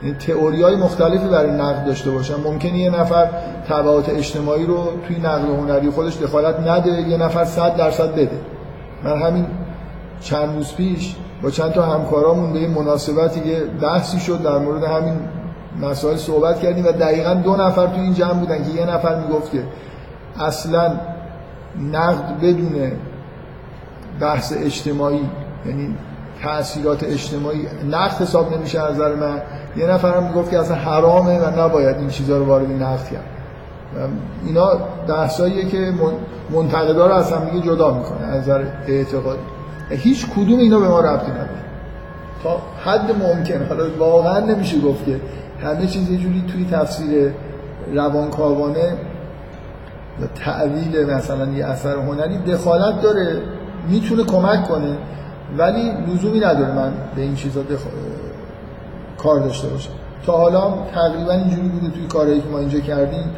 یعنی 0.02 0.14
تئوری 0.14 0.62
های 0.62 0.76
مختلفی 0.76 1.28
برای 1.28 1.50
نقد 1.50 1.86
داشته 1.86 2.10
باشن. 2.10 2.34
ممکنه 2.44 2.78
یه 2.78 2.90
نفر 2.90 3.28
تبعات 3.68 4.08
اجتماعی 4.08 4.66
رو 4.66 4.88
توی 5.08 5.18
نقد 5.18 5.44
هنری 5.44 5.90
خودش 5.90 6.16
دخالت 6.16 6.60
نده 6.60 6.90
یه 6.90 7.16
نفر 7.16 7.44
صد 7.44 7.76
درصد 7.76 8.12
بده. 8.14 8.40
من 9.04 9.22
همین 9.22 9.46
چند 10.20 10.56
روز 10.56 10.74
پیش 10.74 11.16
با 11.42 11.50
چند 11.50 11.72
تا 11.72 11.82
همکارامون 11.82 12.52
به 12.52 12.58
این 12.58 12.70
مناسبتی 12.70 13.40
که 13.40 13.62
بحثی 13.82 14.20
شد 14.20 14.42
در 14.42 14.58
مورد 14.58 14.84
همین 14.84 15.14
مسائل 15.80 16.16
صحبت 16.16 16.60
کردیم 16.60 16.86
و 16.86 16.92
دقیقا 16.92 17.34
دو 17.34 17.56
نفر 17.56 17.86
تو 17.86 18.00
این 18.00 18.14
جمع 18.14 18.34
بودن 18.34 18.64
که 18.64 18.70
یه 18.70 18.86
نفر 18.86 19.20
می‌گفت 19.20 19.52
که 19.52 19.62
اصلا 20.40 20.92
نقد 21.92 22.40
بدون 22.42 22.92
بحث 24.20 24.52
اجتماعی 24.56 25.20
یعنی 25.66 25.96
تأثیرات 26.42 27.02
اجتماعی 27.04 27.66
نقد 27.90 28.22
حساب 28.22 28.54
نمیشه 28.54 28.80
از 28.80 28.94
نظر 28.94 29.14
من. 29.14 29.42
یه 29.76 29.86
نفر 29.86 30.16
هم 30.16 30.22
می‌گفت 30.22 30.50
که 30.50 30.58
اصلا 30.58 30.76
حرامه 30.76 31.38
و 31.38 31.60
نباید 31.60 31.96
این 31.96 32.08
چیزها 32.08 32.36
رو 32.36 32.44
وارد 32.44 32.70
نقد 32.82 33.08
کرد. 33.10 33.24
اینا 34.46 34.70
بحثاییه 35.08 35.64
که 35.64 35.92
منتقدا 36.50 37.06
رو 37.06 37.12
از 37.12 37.32
هم 37.32 37.60
جدا 37.60 37.94
می‌کنه 37.94 38.26
از 38.26 38.42
نظر 38.42 38.64
اعتقادی. 38.86 39.40
هیچ 39.90 40.26
کدوم 40.26 40.58
اینا 40.58 40.78
به 40.78 40.88
ما 40.88 41.00
ربطی 41.00 41.30
نداره. 41.30 41.48
تا 42.42 42.56
حد 42.84 43.10
ممکن. 43.22 43.66
حالا 43.68 43.84
واقعا 43.98 44.40
نمیشه 44.40 44.80
گفت 44.80 45.04
که 45.06 45.20
همه 45.62 45.86
چیز 45.86 46.10
یه 46.10 46.18
جوری 46.18 46.44
توی 46.52 46.64
تفسیر 46.64 47.32
روانکاوانه 47.94 48.92
و 50.20 50.26
تعویل 50.26 51.06
مثلا 51.06 51.52
یه 51.52 51.66
اثر 51.66 51.96
هنری 51.96 52.38
دخالت 52.38 53.02
داره 53.02 53.40
می‌تونه 53.88 54.24
کمک 54.24 54.68
کنه 54.68 54.96
ولی 55.58 55.92
لزومی 56.08 56.40
نداره 56.40 56.74
من 56.74 56.92
به 57.16 57.22
این 57.22 57.34
چیزا 57.34 57.62
دخ... 57.62 57.80
کار 59.18 59.40
داشته 59.40 59.68
باشم. 59.68 59.90
تا 60.26 60.32
حالا 60.32 60.74
تقریبا 60.94 61.32
اینجوری 61.32 61.68
بوده 61.68 61.90
توی 61.90 62.06
کارهایی 62.06 62.40
که 62.40 62.48
ما 62.48 62.58
اینجا 62.58 62.80
کردیم. 62.80 63.30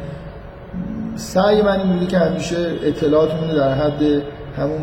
سعی 1.15 1.61
من 1.61 1.79
این 1.79 1.93
بوده 1.93 2.05
که 2.05 2.17
همیشه 2.17 2.73
اطلاعاتمون 2.83 3.55
در 3.55 3.73
حد 3.73 4.01
همون 4.57 4.81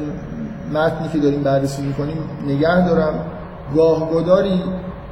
متنی 0.73 1.09
که 1.13 1.19
داریم 1.19 1.43
بررسی 1.43 1.83
می‌کنیم 1.83 2.17
نگه 2.47 2.87
دارم. 2.87 3.15
گاهگداری 3.75 4.63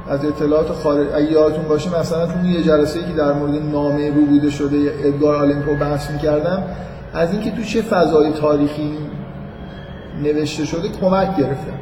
از 0.09 0.25
اطلاعات 0.25 0.71
خارج 0.71 1.07
اگه 1.15 1.31
یادتون 1.31 1.67
باشه 1.67 1.99
مثلا 1.99 2.25
تو 2.25 2.45
یه 2.45 2.63
جلسه 2.63 2.99
که 2.99 3.13
در 3.13 3.33
مورد 3.33 3.71
نامه 3.71 4.09
رو 4.15 4.25
بوده 4.25 4.49
شده 4.49 4.77
ادگار 5.03 5.35
آلمپو 5.35 5.75
بحث 5.75 6.11
می‌کردم 6.11 6.63
از 7.13 7.31
اینکه 7.31 7.51
تو 7.51 7.63
چه 7.63 7.81
فضای 7.81 8.31
تاریخی 8.31 8.97
نوشته 10.23 10.65
شده 10.65 10.89
کمک 10.89 11.35
گرفتم 11.35 11.73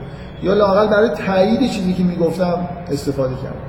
یا 0.43 0.53
لاقل 0.53 0.87
برای 0.87 1.09
تایید 1.09 1.69
چیزی 1.71 1.93
که 1.93 2.03
می‌گفتم 2.03 2.69
استفاده 2.91 3.35
کردم. 3.35 3.59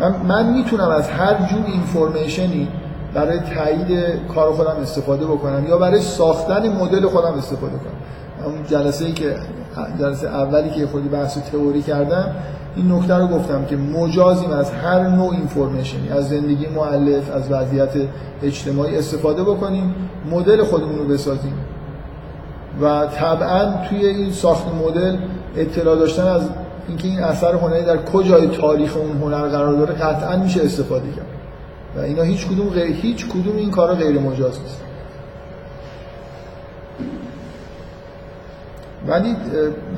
من, 0.00 0.26
من 0.26 0.52
می‌تونم 0.52 0.88
از 0.88 1.10
هر 1.10 1.34
جور 1.34 1.64
اینفورمیشنی 1.66 2.68
برای 3.14 3.38
تایید 3.38 4.04
کار 4.34 4.52
خودم 4.52 4.76
استفاده 4.82 5.26
بکنم 5.26 5.66
یا 5.68 5.78
برای 5.78 6.00
ساختن 6.00 6.68
مدل 6.68 7.06
خودم 7.06 7.32
استفاده 7.38 7.72
کنم. 7.76 8.44
اون 8.44 8.64
جلسه 8.68 9.04
ای 9.04 9.12
که 9.12 9.36
جلسه 9.98 10.28
اولی 10.28 10.70
که 10.70 10.86
خودی 10.86 11.08
بحث 11.08 11.38
تئوری 11.38 11.82
کردم 11.82 12.34
این 12.76 12.92
نکته 12.92 13.14
رو 13.14 13.26
گفتم 13.26 13.64
که 13.64 13.76
مجازیم 13.76 14.50
از 14.50 14.70
هر 14.70 15.08
نوع 15.08 15.32
اینفورمیشنی 15.32 16.08
از 16.08 16.28
زندگی 16.28 16.66
معلف 16.66 17.30
از 17.34 17.50
وضعیت 17.50 17.90
اجتماعی 18.42 18.96
استفاده 18.96 19.42
بکنیم 19.42 19.94
مدل 20.30 20.64
خودمون 20.64 20.98
رو 20.98 21.04
بسازیم. 21.04 21.54
و 22.82 23.06
طبعا 23.06 23.86
توی 23.88 24.06
این 24.06 24.32
ساخت 24.32 24.66
مدل 24.74 25.16
اطلاع 25.56 25.96
داشتن 25.96 26.26
از 26.26 26.42
اینکه 26.88 27.08
این 27.08 27.20
اثر 27.20 27.54
هنری 27.54 27.84
در 27.84 27.96
کجای 27.96 28.46
تاریخ 28.46 28.96
اون 28.96 29.22
هنر 29.22 29.48
قرار 29.48 29.74
داره 29.74 29.94
قطعا 29.94 30.36
میشه 30.36 30.64
استفاده 30.64 31.12
کرد. 31.16 31.26
و 31.96 32.00
اینا 32.00 32.22
هیچ 32.22 32.46
کدوم 32.46 32.68
غیر 32.68 32.96
هیچ 32.96 33.26
کدوم 33.26 33.56
این 33.56 33.70
کارا 33.70 33.94
غیر 33.94 34.20
مجاز 34.20 34.60
نیست. 34.60 34.87
ولی 39.08 39.36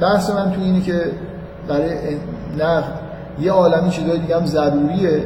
بحث 0.00 0.30
من 0.30 0.52
تو 0.52 0.60
اینه 0.60 0.80
که 0.80 1.12
برای 1.68 1.90
نقد 2.58 2.92
یه 3.40 3.52
عالمی 3.52 3.90
چیزای 3.90 4.18
دیگه 4.18 4.36
هم 4.36 4.46
ضروریه 4.46 5.24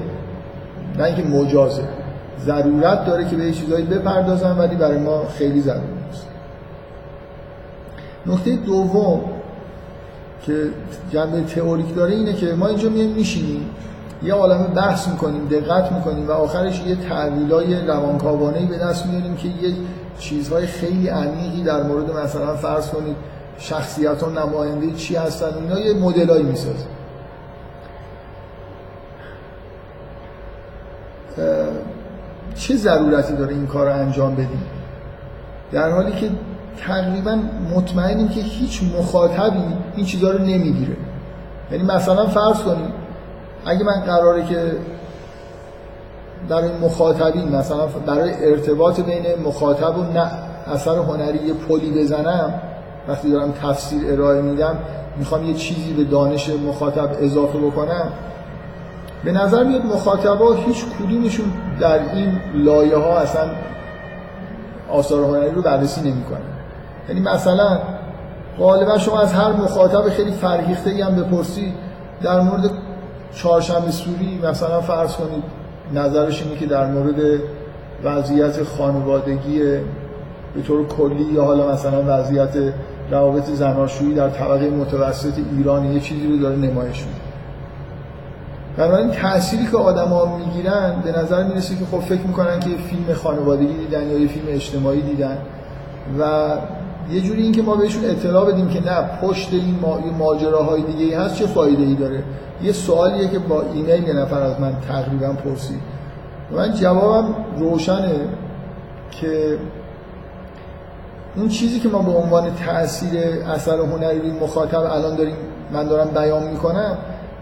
نه 0.99 1.05
اینکه 1.05 1.23
مجازه. 1.23 1.83
ضرورت 2.41 3.07
داره 3.07 3.25
که 3.29 3.37
به 3.37 3.53
چیزایی 3.53 3.85
بپردازن 3.85 4.59
ولی 4.59 4.77
برای 4.77 4.99
ما 4.99 5.25
خیلی 5.39 5.61
ضروری 5.61 5.87
نیست. 6.07 6.27
نکته 8.27 8.57
دوم 8.57 9.21
که 10.43 10.71
جنبه 11.13 11.41
تئوریک 11.41 11.95
داره 11.95 12.15
اینه 12.15 12.33
که 12.33 12.55
ما 12.55 12.67
اینجا 12.67 12.89
میایم 12.89 13.11
میشینیم 13.11 13.71
یه 14.23 14.35
عالمه 14.35 14.67
بحث 14.67 15.09
می‌کنیم 15.09 15.49
دقت 15.49 15.93
می‌کنیم 15.93 16.29
و 16.29 16.33
آخرش 16.33 16.83
یه 16.87 16.97
تحلیلای 16.97 17.87
روانکاوانه 17.87 18.67
به 18.67 18.79
دست 18.79 19.07
میاریم 19.07 19.37
که 19.37 19.49
یه 19.49 19.75
چیزهای 20.19 20.67
خیلی 20.67 21.09
عمیقی 21.09 21.63
در 21.63 21.83
مورد 21.83 22.11
مثلا 22.11 22.57
فرض 22.57 22.89
کنید 22.89 23.17
شخصیت 23.59 24.23
ها 24.23 24.31
نماینده 24.31 24.93
چی 24.93 25.17
هستن؟ 25.17 25.55
اینا 25.55 25.81
یه 25.81 25.95
مدلایی 25.95 26.43
می‌سازه 26.43 26.87
چه 32.55 32.77
ضرورتی 32.77 33.37
داره 33.37 33.55
این 33.55 33.67
کار 33.67 33.87
رو 33.87 33.93
انجام 33.93 34.35
بدیم؟ 34.35 34.63
در 35.73 35.91
حالی 35.91 36.13
که 36.13 36.31
تقریبا 36.87 37.39
مطمئنیم 37.75 38.29
که 38.29 38.41
هیچ 38.41 38.83
مخاطبی 38.99 39.63
این 39.97 40.07
چیزها 40.07 40.31
رو 40.31 40.39
نمی‌گیره. 40.39 40.97
یعنی 41.71 41.85
مثلا 41.85 42.27
فرض 42.27 42.63
کنیم 42.63 42.93
اگه 43.67 43.85
من 43.85 44.01
قراره 44.01 44.45
که 44.45 44.73
برای 46.49 46.79
مخاطبین 46.79 47.57
مثلا 47.57 47.87
برای 47.87 48.51
ارتباط 48.51 49.01
بین 49.01 49.25
مخاطب 49.45 49.99
و 49.99 50.03
نه 50.03 50.31
اثر 50.67 50.97
هنری 50.97 51.39
یه 51.39 51.55
پلی 51.55 51.91
بزنم 51.91 52.55
وقتی 53.09 53.31
دارم 53.31 53.53
تفسیر 53.53 54.13
ارائه 54.13 54.43
میدم 54.43 54.79
می‌خوام 55.17 55.45
یه 55.47 55.55
چیزی 55.55 55.93
به 55.93 56.05
دانش 56.05 56.51
مخاطب 56.51 57.11
اضافه 57.21 57.59
بکنم. 57.59 58.09
به 59.25 59.33
نظر 59.33 59.65
میاد 59.65 59.85
مخاطبا 59.85 60.53
هیچ 60.53 60.85
کدومشون 60.99 61.53
در 61.81 62.15
این 62.15 62.41
لایه 62.55 62.97
ها 62.97 63.19
اصلا 63.19 63.51
آثار 64.91 65.25
هنری 65.25 65.51
رو 65.51 65.63
بررسی 65.63 66.01
نمی‌کنن. 66.01 66.41
یعنی 67.09 67.21
مثلا 67.21 67.79
غالبا 68.59 68.99
شما 68.99 69.21
از 69.21 69.33
هر 69.33 69.53
مخاطب 69.53 70.09
خیلی 70.09 70.33
فرهیخته 70.33 70.91
ای 70.91 71.03
هم 71.03 71.17
بپرسی 71.17 71.73
در 72.23 72.41
مورد 72.41 72.71
چهارشنبه 73.35 73.91
سوری 73.91 74.41
مثلا 74.43 74.81
فرض 74.81 75.17
کنید 75.17 75.45
نظرش 75.95 76.43
اینه 76.43 76.57
که 76.57 76.67
در 76.67 76.87
مورد 76.87 77.41
وضعیت 78.05 78.63
خانوادگی 78.63 79.61
به 80.55 80.63
طور 80.67 80.87
کلی 80.87 81.25
یا 81.35 81.45
حالا 81.45 81.73
مثلا 81.73 82.03
وضعیت 82.07 82.55
روابط 83.11 83.45
زناشویی 83.45 84.15
در 84.15 84.29
طبقه 84.29 84.71
متوسط 84.71 85.33
ایران 85.57 85.93
یه 85.93 86.01
چیزی 86.01 86.27
رو 86.27 86.37
داره 86.37 86.57
نمایش 86.57 86.99
میده. 87.01 87.21
بنابراین 88.77 89.11
تأثیری 89.11 89.67
که 89.67 89.77
آدما 89.77 90.37
می‌گیرن 90.37 91.03
به 91.05 91.19
نظر 91.19 91.45
می‌رسه 91.45 91.77
که 91.77 91.85
خب 91.85 91.99
فکر 91.99 92.23
می‌کنن 92.27 92.61
که 92.61 92.69
فیلم 92.69 93.15
خانوادگی 93.15 93.75
دیدن 93.75 94.07
یا 94.07 94.19
یه 94.19 94.29
فیلم 94.29 94.45
اجتماعی 94.49 95.03
دیدن 95.03 95.39
و 96.19 96.49
یه 97.11 97.21
جوری 97.21 97.43
اینکه 97.43 97.63
ما 97.63 97.77
بهشون 97.77 98.05
اطلاع 98.05 98.53
بدیم 98.53 98.69
که 98.69 98.81
نه 98.85 99.03
پشت 99.23 99.53
این 99.53 99.79
ماجراهای 100.19 100.83
دیگه 100.83 101.21
هست 101.21 101.35
چه 101.35 101.47
فایده 101.47 101.83
ای 101.83 101.95
داره؟ 101.95 102.23
یه 102.63 102.73
سوالیه 102.73 103.29
که 103.29 103.39
با 103.39 103.63
ایمیل 103.75 104.09
یه 104.09 104.15
نفر 104.15 104.41
از 104.41 104.61
من 104.61 104.73
تقریبا 104.89 105.33
پرسید. 105.33 105.81
من 106.57 106.75
جوابم 106.75 107.35
روشنه 107.59 108.15
که 109.11 109.59
اون 111.37 111.49
چیزی 111.49 111.81
که 111.81 111.89
ما 111.89 111.99
به 111.99 112.11
عنوان 112.11 112.55
تاثیر 112.67 113.21
اثر 113.55 113.79
هنری 113.79 114.19
روی 114.19 114.31
مخاطب 114.31 114.81
الان 114.81 115.17
داریم 115.17 115.37
من 115.73 115.89
دارم 115.89 116.09
بیان 116.09 116.43
می‌کنم 116.43 116.99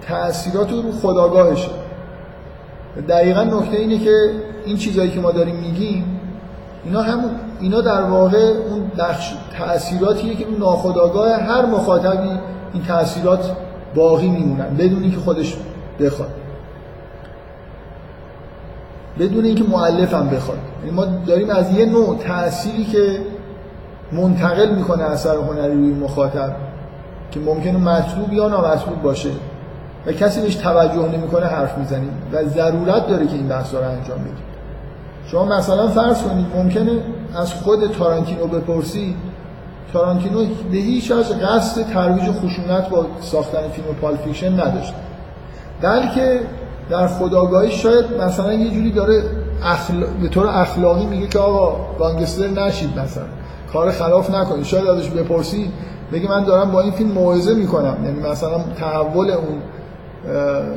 تاثیرات 0.09 0.71
رو 0.71 0.93
خداگاهشه. 1.03 1.71
دقیقا 3.09 3.43
نکته 3.43 3.77
اینه 3.77 3.99
که 3.99 4.31
این 4.65 4.77
چیزهایی 4.77 5.11
که 5.11 5.21
ما 5.21 5.31
داریم 5.31 5.57
میگیم 5.57 6.21
اینا 6.85 7.03
هم 7.03 7.25
اینا 7.61 7.81
در 7.81 8.03
واقع 8.03 8.53
اون 8.71 8.91
بخش 8.99 9.35
تأثیراتیه 9.59 10.35
که 10.35 10.47
ناخودآگاه 10.59 11.33
هر 11.33 11.67
مخاطبی 11.67 12.29
این 12.75 12.83
تأثیرات 12.83 13.57
باقی 13.95 14.29
میمونن 14.29 14.77
بدون 14.77 15.03
اینکه 15.03 15.19
خودش 15.19 15.57
بخواد. 16.01 16.29
بدون 19.19 19.45
اینکه 19.45 19.65
مؤلف 19.65 20.15
هم 20.15 20.29
بخواد. 20.31 20.59
یعنی 20.81 20.97
ما 20.97 21.05
داریم 21.27 21.51
از 21.51 21.79
یه 21.79 21.87
نوع 21.87 22.17
تأثیری 22.19 22.85
که 22.85 23.19
منتقل 24.13 24.75
می‌کنه 24.75 25.03
اثر 25.03 25.37
هنری 25.37 25.75
روی 25.75 25.93
مخاطب 25.93 26.57
که 27.31 27.41
ممکنه 27.41 27.79
مطلوب 27.79 28.33
یا 28.33 28.49
نامطلوب 28.49 29.03
باشه 29.03 29.31
و 30.07 30.13
کسی 30.13 30.41
بهش 30.41 30.55
توجه 30.55 31.09
نمی‌کنه 31.19 31.47
حرف 31.47 31.79
می‌زنیم 31.79 32.11
و 32.33 32.45
ضرورت 32.45 33.07
داره 33.09 33.27
که 33.27 33.35
این 33.35 33.49
بحث 33.49 33.75
رو 33.75 33.81
انجام 33.81 34.19
بدیم 34.19 34.45
شما 35.27 35.45
مثلا 35.45 35.89
فرض 35.89 36.23
کنید 36.23 36.47
ممکنه 36.57 36.91
از 37.37 37.55
خود 37.55 37.93
تارانتینو 37.93 38.47
بپرسی. 38.47 39.17
تارانتینو 39.93 40.45
به 40.73 40.77
هیچ 40.77 41.13
وجه 41.13 41.39
قصد 41.39 41.83
ترویج 41.83 42.25
خشونت 42.31 42.89
با 42.89 43.07
ساختن 43.21 43.69
فیلم 43.69 43.87
Pulp 44.01 44.17
Fiction 44.17 44.53
نداشت. 44.53 44.95
بلکه 45.83 46.41
در 46.91 47.07
خودآگاهی 47.07 47.71
شاید 47.71 48.05
مثلا 48.21 48.53
یه 48.53 48.71
جوری 48.71 48.93
داره 48.93 49.23
اخلا... 49.65 50.07
به 50.23 50.29
طور 50.29 50.47
اخلاقی 50.47 51.07
میگه 51.07 51.27
که 51.27 51.39
آقا 51.39 51.77
گانگستر 51.99 52.47
نشید 52.47 52.99
مثلا. 52.99 53.25
کار 53.73 53.91
خلاف 53.91 54.31
نکنید 54.31 54.65
شاید 54.65 54.87
ازش 54.87 55.09
بپرسی 55.09 55.71
بگه 56.13 56.29
من 56.29 56.45
دارم 56.45 56.71
با 56.71 56.81
این 56.81 56.93
فیلم 56.93 57.11
موعظه 57.11 57.55
می‌کنم. 57.55 57.97
یعنی 58.05 58.21
مثلا 58.21 58.65
تحول 58.79 59.31
اون 59.31 59.63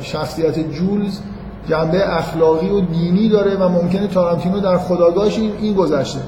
شخصیت 0.00 0.58
جولز 0.58 1.20
جنبه 1.68 2.16
اخلاقی 2.16 2.68
و 2.68 2.80
دینی 2.80 3.28
داره 3.28 3.56
و 3.56 3.68
ممکنه 3.68 4.06
تارانتینو 4.06 4.60
در 4.60 4.78
خداگاهش 4.78 5.38
این, 5.38 5.52
این 5.60 5.74
گذشته. 5.74 6.20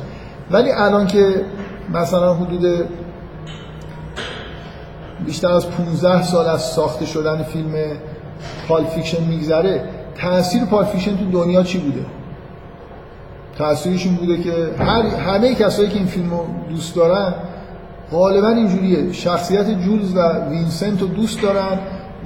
ولی 0.50 0.70
الان 0.70 1.06
که 1.06 1.44
مثلا 1.94 2.34
حدود 2.34 2.88
بیشتر 5.26 5.52
از 5.52 5.70
15 5.70 6.22
سال 6.22 6.46
از 6.46 6.62
ساخته 6.62 7.06
شدن 7.06 7.42
فیلم 7.42 7.72
Pulp 8.68 8.84
Fiction 8.84 9.24
میگذره 9.24 9.84
تاثیر 10.14 10.64
Pulp 10.64 10.84
Fiction 10.84 11.16
تو 11.16 11.30
دنیا 11.30 11.62
چی 11.62 11.78
بوده؟ 11.78 12.06
تاثیرش 13.58 14.06
این 14.06 14.16
بوده 14.16 14.42
که 14.42 14.52
هر 14.78 15.02
همه 15.02 15.54
کسایی 15.54 15.88
که 15.88 15.96
این 15.96 16.06
فیلم 16.06 16.30
رو 16.30 16.46
دوست 16.70 16.94
دارن 16.96 17.34
غالبا 18.10 18.48
اینجوریه. 18.48 19.12
شخصیت 19.12 19.70
جولز 19.80 20.16
و 20.16 20.48
وینسنت 20.50 21.00
رو 21.00 21.06
دوست 21.06 21.42
دارن 21.42 21.78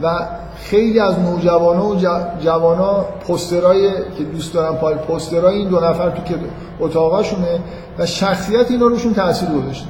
و 0.02 0.26
خیلی 0.56 1.00
از 1.00 1.18
نوجوانا 1.18 1.88
و 1.88 1.96
جوانا 2.40 2.92
پوسترای 3.28 3.90
که 4.18 4.24
دوست 4.24 4.54
دارن 4.54 4.76
پای 4.76 4.94
پوسترای 4.94 5.56
این 5.56 5.68
دو 5.68 5.80
نفر 5.80 6.10
تو 6.10 6.22
که 6.22 6.34
اتاقاشونه 6.80 7.60
و 7.98 8.06
شخصیت 8.06 8.70
اینا 8.70 8.86
روشون 8.86 9.14
تاثیر 9.14 9.48
گذاشته. 9.48 9.88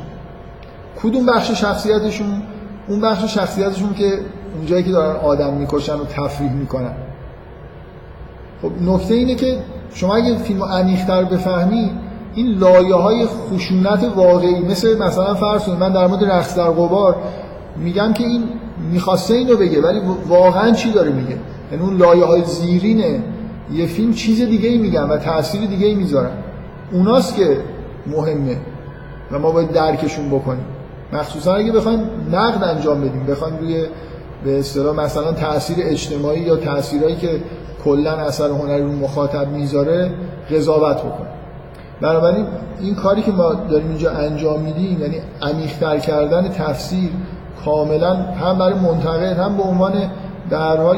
کدوم 1.03 1.27
بخش 1.27 1.51
شخصیتشون؟ 1.51 2.43
اون 2.89 3.01
بخش 3.01 3.35
شخصیتشون 3.35 3.95
که 3.95 4.19
اونجایی 4.57 4.83
که 4.83 4.91
دارن 4.91 5.17
آدم 5.17 5.55
می‌کشن 5.55 5.95
و 5.95 6.05
تفریح 6.05 6.53
می‌کنن. 6.53 6.95
خب 8.63 8.71
نکته 8.83 9.15
اینه 9.15 9.35
که 9.35 9.59
شما 9.95 10.15
اگه 10.17 10.37
فیلم 10.39 10.63
عمیق‌تر 10.63 11.25
بفهمی 11.25 11.91
این 12.35 12.47
لایه 12.47 12.95
های 12.95 13.27
خشونت 13.27 14.05
واقعی 14.17 14.61
مثل 14.61 14.99
مثلا 14.99 15.35
فرض 15.35 15.69
من 15.69 15.93
در 15.93 16.07
مورد 16.07 16.25
رقص 16.25 16.57
در 16.57 16.71
قبار 16.71 17.17
میگم 17.77 18.13
که 18.13 18.25
این 18.25 18.43
می‌خواسته 18.93 19.35
اینو 19.35 19.57
بگه 19.57 19.83
ولی 19.83 20.01
واقعا 20.29 20.73
چی 20.73 20.93
داره 20.93 21.13
میگه؟ 21.13 21.37
یعنی 21.73 21.85
اون 21.85 21.97
لایه 21.97 22.25
های 22.25 22.45
زیرینه. 22.45 23.23
یه 23.73 23.87
فیلم 23.87 24.15
چیز 24.15 24.41
دیگه 24.41 24.69
ای 24.69 24.79
میگن 24.79 25.03
و 25.03 25.17
تاثیر 25.17 25.67
دیگه 25.67 25.87
ای 25.87 25.95
می‌ذارن. 25.95 26.31
اوناست 26.93 27.37
که 27.37 27.57
مهمه 28.07 28.57
و 29.33 29.39
ما 29.39 29.51
باید 29.51 29.73
درکشون 29.73 30.29
بکنیم. 30.29 30.65
مخصوصا 31.13 31.55
اگه 31.55 31.73
بخوایم 31.73 32.01
نقد 32.33 32.65
انجام 32.65 33.01
بدیم 33.01 33.27
بخوایم 33.27 33.57
روی 33.57 33.85
به 34.45 34.59
اصطلاح 34.59 34.97
مثلا 34.97 35.33
تاثیر 35.33 35.77
اجتماعی 35.81 36.41
یا 36.41 36.57
تاثیرهایی 36.57 37.17
که 37.17 37.41
کلا 37.85 38.13
اثر 38.13 38.49
هنری 38.49 38.83
رو 38.83 38.93
مخاطب 38.93 39.49
می‌ذاره 39.49 40.11
قضاوت 40.51 40.97
بکنیم 40.97 41.33
بنابراین 42.01 42.47
این 42.81 42.95
کاری 42.95 43.23
که 43.23 43.33
ما 43.33 43.55
داریم 43.55 43.89
اینجا 43.89 44.11
انجام 44.11 44.61
میدیم 44.61 45.01
یعنی 45.01 45.17
عمیق‌تر 45.43 45.99
کردن 45.99 46.49
تفسیر 46.49 47.11
کاملا 47.65 48.15
هم 48.15 48.59
برای 48.59 48.75
منتقد 48.75 49.39
هم 49.39 49.57
به 49.57 49.63
عنوان 49.63 49.93
در 50.51 50.77
حال 50.77 50.97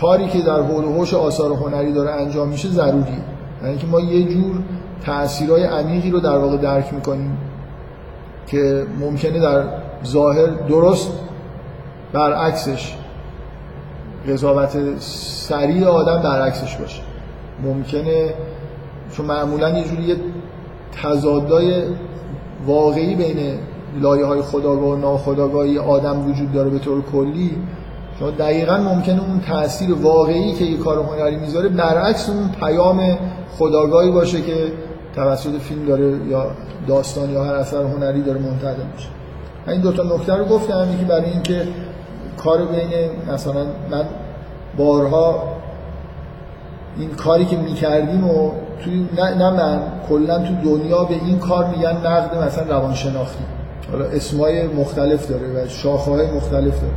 کاری 0.00 0.28
که 0.28 0.42
در 0.42 0.62
حول 0.62 0.84
و 0.84 1.16
آثار 1.16 1.52
هنری 1.52 1.92
داره 1.92 2.10
انجام 2.10 2.48
میشه 2.48 2.68
ضروریه. 2.68 3.22
یعنی 3.62 3.78
که 3.78 3.86
ما 3.86 4.00
یه 4.00 4.28
جور 4.28 4.56
تأثیرهای 5.04 5.64
عمیقی 5.64 6.10
رو 6.10 6.20
در 6.20 6.38
واقع 6.38 6.56
درک 6.56 6.94
می‌کنیم 6.94 7.38
که 8.46 8.86
ممکنه 9.00 9.40
در 9.40 9.64
ظاهر 10.06 10.46
درست 10.46 11.10
برعکسش 12.12 12.94
قضاوت 14.28 14.98
سریع 14.98 15.86
آدم 15.86 16.22
برعکسش 16.22 16.76
باشه. 16.76 17.02
ممکنه 17.62 18.34
چون 19.12 19.26
معمولا 19.26 19.70
یه 19.78 19.84
جوری 19.84 20.16
تضادای 21.02 21.82
واقعی 22.66 23.14
بین 23.14 23.58
لایه 24.00 24.24
های 24.24 24.42
خداگاه 24.42 24.88
و 24.88 24.96
ناخداگاهی 24.96 25.78
آدم 25.78 26.30
وجود 26.30 26.52
داره 26.52 26.70
به 26.70 26.78
طور 26.78 27.02
کلی 27.02 27.56
شما 28.18 28.30
دقیقا 28.30 28.76
ممکنه 28.76 29.22
اون 29.22 29.40
تاثیر 29.40 29.94
واقعی 29.94 30.52
که 30.52 30.64
یک 30.64 30.80
کار 30.80 30.98
هنری 30.98 31.36
می‌ذاره 31.36 31.68
برعکس 31.68 32.28
اون 32.28 32.50
پیام 32.60 33.18
خداگاهی 33.58 34.10
باشه 34.10 34.42
که 34.42 34.72
توسط 35.14 35.58
فیلم 35.58 35.86
داره 35.86 36.16
یا 36.28 36.50
داستان 36.88 37.30
یا 37.30 37.44
هر 37.44 37.54
اثر 37.54 37.82
هنری 37.82 38.22
داره 38.22 38.38
منتقل 38.38 38.82
میشه. 38.94 39.08
این 39.68 39.80
دو 39.80 39.92
تا 39.92 40.02
نکته 40.02 40.34
رو 40.34 40.44
گفتم 40.44 40.88
یکی 40.94 41.04
برای 41.04 41.30
اینکه 41.30 41.68
کار 42.38 42.58
بین 42.58 43.10
مثلا 43.34 43.64
من 43.90 44.04
بارها 44.76 45.42
این 46.98 47.10
کاری 47.10 47.44
که 47.44 47.56
می‌کردیم 47.56 48.30
و 48.30 48.50
توی 48.84 49.08
نه, 49.18 49.34
نه 49.34 49.50
من 49.50 49.80
کلا 50.08 50.38
تو 50.38 50.54
دنیا 50.64 51.04
به 51.04 51.14
این 51.14 51.38
کار 51.38 51.66
میگن 51.66 51.96
نقد 51.96 52.36
مثلا 52.46 52.78
روانشناختی. 52.78 53.44
حالا 53.92 54.04
اسمای 54.04 54.66
مختلف 54.66 55.28
داره 55.28 55.46
و 55.46 55.68
شاخه‌های 55.68 56.30
مختلف 56.30 56.80
داره. 56.80 56.94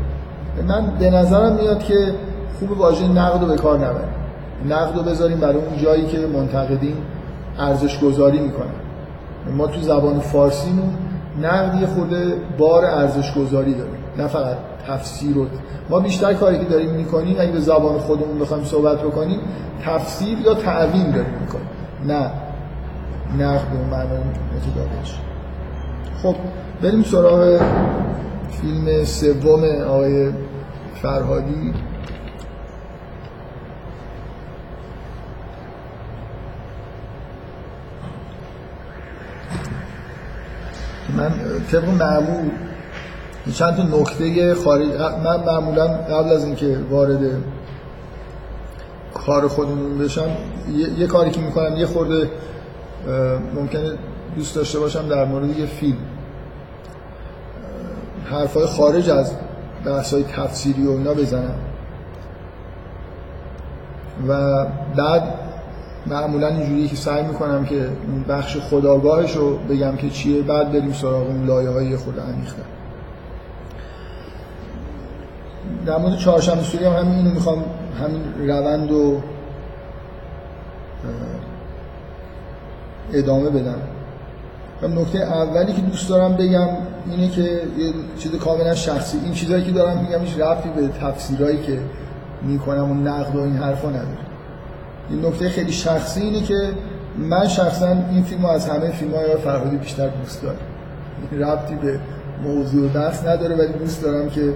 من 0.67 0.97
به 0.99 1.09
نظرم 1.09 1.55
میاد 1.55 1.83
که 1.83 2.13
خوب 2.59 2.71
واژه 2.71 3.07
نقد 3.07 3.41
رو 3.41 3.47
به 3.47 3.55
کار 3.55 3.77
نبریم 3.77 4.15
نقد 4.69 4.97
رو 4.97 5.03
بذاریم 5.03 5.39
برای 5.39 5.55
اون 5.55 5.77
جایی 5.83 6.05
که 6.05 6.17
منتقدین 6.17 6.95
ارزش 7.59 7.99
گذاری 7.99 8.39
می‌کنن. 8.39 8.65
ما 9.57 9.67
تو 9.67 9.81
زبان 9.81 10.19
فارسیمون 10.19 10.93
نقد 11.41 11.81
یه 11.81 11.87
خورده 11.87 12.33
بار 12.57 12.85
ارزش 12.85 13.33
گذاری 13.33 13.73
داره 13.73 13.89
نه 14.17 14.27
فقط. 14.27 14.57
تفسیر 14.87 15.35
رو 15.35 15.47
ما 15.89 15.99
بیشتر 15.99 16.33
کاری 16.33 16.59
که 16.59 16.65
داریم 16.65 16.91
می‌کنیم 16.91 17.35
اگه 17.39 17.51
به 17.51 17.59
زبان 17.59 17.99
خودمون 17.99 18.39
بخوایم 18.39 18.63
صحبت 18.63 18.99
بکنیم 18.99 19.39
تفسیر 19.85 20.39
یا 20.39 20.53
تعویل 20.53 21.11
داریم 21.11 21.33
می‌کنیم. 21.41 21.67
نه 22.05 22.31
نقد 23.39 23.69
به 23.69 23.85
معنای 23.91 24.19
متداولش. 24.55 25.19
خب 26.23 26.35
بریم 26.81 27.03
سراغ 27.03 27.61
فیلم 28.61 29.03
سوم 29.03 29.63
آقای 29.87 30.31
فرهادی. 31.01 31.73
من 41.17 41.31
طبق 41.71 41.89
معمول 41.89 42.49
چند 43.49 43.75
تا 43.75 43.83
نکته 43.83 44.55
خارج 44.55 44.87
من 45.23 45.43
معمولا 45.45 45.87
قبل 45.87 46.29
از 46.29 46.45
اینکه 46.45 46.77
وارد 46.89 47.19
کار 49.13 49.47
خودمون 49.47 49.97
بشم 49.97 50.29
یه, 50.77 50.99
یه 50.99 51.07
کاری 51.07 51.31
که 51.31 51.41
می‌کنم 51.41 51.77
یه 51.77 51.85
خورده 51.85 52.29
ممکنه 53.55 53.93
دوست 54.35 54.55
داشته 54.55 54.79
باشم 54.79 55.07
در 55.07 55.25
مورد 55.25 55.59
یه 55.59 55.65
فیلم. 55.65 55.97
حرفای 58.25 58.65
خارج 58.65 59.09
از 59.09 59.31
بحثای 59.85 60.23
تفسیری 60.23 60.87
و 60.87 60.91
اینا 60.91 61.13
بزنم. 61.13 61.55
و 64.27 64.65
بعد 64.95 65.23
معمولا 66.07 66.47
اینجوری 66.47 66.87
که 66.87 66.95
سعی 66.95 67.23
می‌کنم 67.23 67.65
که 67.65 67.89
بخش 68.29 68.57
خداگاهش 68.57 69.35
رو 69.35 69.57
بگم 69.57 69.95
که 69.95 70.09
چیه 70.09 70.41
بعد 70.41 70.71
بریم 70.71 70.93
سراغ 70.93 71.27
اون 71.27 71.45
لایه 71.45 71.69
های 71.69 71.97
خود 71.97 72.19
عمیق‌تر 72.19 72.80
در 75.85 75.97
مورد 75.97 76.17
چهارشنبه 76.17 76.63
سوری 76.63 76.85
هم 76.85 76.93
همین 76.93 77.15
اینو 77.15 77.29
می‌خوام 77.29 77.63
همین 77.99 78.49
روند 78.49 78.91
و 78.91 79.21
ادامه 83.13 83.49
بدم. 83.49 83.79
و 84.81 84.87
نکته 84.87 85.19
اولی 85.19 85.73
که 85.73 85.81
دوست 85.81 86.09
دارم 86.09 86.33
بگم 86.33 86.67
اینه 87.11 87.29
که 87.29 87.41
یه 87.41 87.93
چیز 88.19 88.35
کاملا 88.35 88.75
شخصی 88.75 89.17
این 89.23 89.33
چیزهایی 89.33 89.63
که 89.63 89.71
دارم 89.71 89.97
میگم 89.97 90.19
هیچ 90.19 90.39
ربطی 90.39 90.69
به 90.69 90.87
تفسیرهایی 90.87 91.61
که 91.61 91.79
می‌کنم 92.41 92.91
و 92.91 92.93
نقد 92.93 93.35
و 93.35 93.39
این 93.39 93.57
حرفا 93.57 93.89
نداره. 93.89 94.17
این 95.09 95.25
نکته 95.25 95.49
خیلی 95.49 95.71
شخصی 95.71 96.21
اینه 96.21 96.41
که 96.41 96.73
من 97.17 97.47
شخصا 97.47 97.87
این 97.87 98.23
فیلم 98.23 98.45
از 98.45 98.69
همه 98.69 98.89
فیلم 98.89 99.11
های 99.11 99.37
فرهادی 99.37 99.77
بیشتر 99.77 100.07
دوست 100.07 100.43
دارم. 100.43 100.57
ربطی 101.31 101.75
به 101.75 101.99
موضوع 102.43 102.89
دست 102.89 103.27
نداره 103.27 103.55
ولی 103.55 103.73
دوست 103.73 104.01
دارم 104.03 104.29
که 104.29 104.53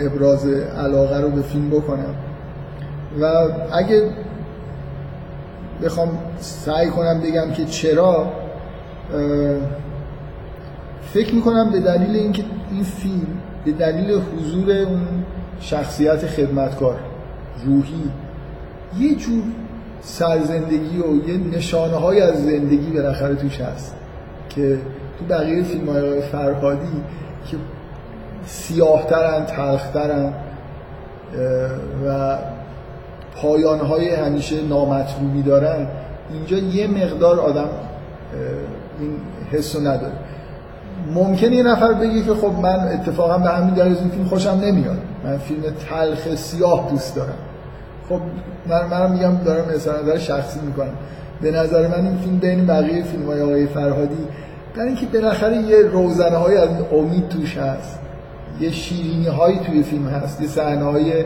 ابراز 0.00 0.46
علاقه 0.78 1.20
رو 1.20 1.30
به 1.30 1.42
فیلم 1.42 1.70
بکنم. 1.70 2.14
و 3.20 3.24
اگه 3.72 4.10
بخوام 5.84 6.18
سعی 6.38 6.88
کنم 6.88 7.20
بگم 7.20 7.50
که 7.50 7.64
چرا 7.64 8.32
فکر 11.02 11.34
می‌کنم 11.34 11.70
به 11.72 11.80
دلیل 11.80 12.16
اینکه 12.16 12.44
این 12.70 12.82
فیلم 12.82 13.26
به 13.64 13.72
دلیل 13.72 14.10
حضور 14.10 14.70
اون 14.70 15.00
شخصیت 15.60 16.26
خدمتکار 16.26 16.98
روحی 17.64 18.10
یه 18.98 19.14
جور 19.14 19.42
سرزندگی 20.00 20.98
و 20.98 21.28
یه 21.28 21.36
نشانه 21.56 21.96
های 21.96 22.20
از 22.20 22.44
زندگی 22.44 22.90
بالاخره 22.90 23.34
توش 23.34 23.60
هست 23.60 23.96
که 24.48 24.78
تو 25.18 25.24
بقیه 25.24 25.62
فیلم 25.62 25.88
های 25.88 26.20
فرهادی 26.20 27.02
که 27.50 27.56
سیاهترن 28.46 29.44
تلخترن 29.46 30.32
و 32.06 32.38
پایانهای 33.36 34.14
همیشه 34.14 34.62
نامطلوبی 34.62 35.42
دارن. 35.42 35.86
اینجا 36.32 36.56
یه 36.56 36.86
مقدار 36.86 37.40
آدم 37.40 37.68
این 39.00 39.10
حس 39.52 39.76
نداره. 39.76 40.12
ممکنه 41.14 41.56
یه 41.56 41.62
نفر 41.62 41.92
بگه 41.92 42.22
که 42.22 42.34
خب 42.34 42.52
من 42.62 42.88
اتفاقا 42.92 43.38
به 43.38 43.48
همین 43.48 43.74
دلیل 43.74 43.96
این 43.98 44.10
فیلم 44.10 44.24
خوشم 44.24 44.60
نمیاد. 44.62 44.98
من 45.24 45.38
فیلم 45.38 45.62
تلخ 45.88 46.34
سیاه 46.34 46.90
دوست 46.90 47.16
دارم. 47.16 47.38
خب 48.08 48.20
من 48.66 48.86
منم 48.86 49.12
میگم 49.12 49.36
دارم 49.44 49.74
مثلا 49.74 50.02
نظر 50.02 50.18
شخصی 50.18 50.60
می‌کنم. 50.60 50.92
به 51.40 51.50
نظر 51.50 51.88
من 51.88 52.06
این 52.06 52.18
فیلم 52.18 52.38
بین 52.38 52.66
بقیه 52.66 53.02
فیلم 53.02 53.26
های 53.26 53.42
آقای 53.42 53.66
فرهادی 53.66 54.26
در 54.76 54.82
اینکه 54.82 55.06
بالاخره 55.06 55.56
یه 55.56 55.76
روزنه 55.76 56.36
های 56.36 56.56
از 56.56 56.68
امید 56.92 57.28
توش 57.28 57.58
هست. 57.58 57.99
یه 58.60 58.70
شیرینی 58.70 59.26
هایی 59.26 59.58
توی 59.58 59.82
فیلم 59.82 60.08
هست 60.08 60.40
یه 60.40 60.48
صحنه 60.48 60.84
های 60.84 61.24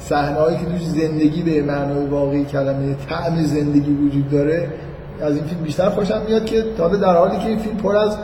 صحنه 0.00 0.58
که 0.58 0.64
توش 0.64 0.86
زندگی 0.86 1.42
به 1.42 1.62
معنای 1.62 2.06
واقعی 2.06 2.44
کلمه 2.44 2.96
طعم 3.08 3.44
زندگی 3.44 3.90
وجود 3.90 4.30
داره. 4.30 4.68
از 5.22 5.36
این 5.36 5.44
فیلم 5.44 5.60
بیشتر 5.60 5.88
خوشم 5.88 6.22
میاد 6.28 6.44
که 6.44 6.64
تازه 6.78 6.96
در 6.96 7.16
حالی 7.16 7.38
که 7.38 7.46
این 7.46 7.58
فیلم 7.58 7.76
پر 7.76 7.96
از 7.96 8.16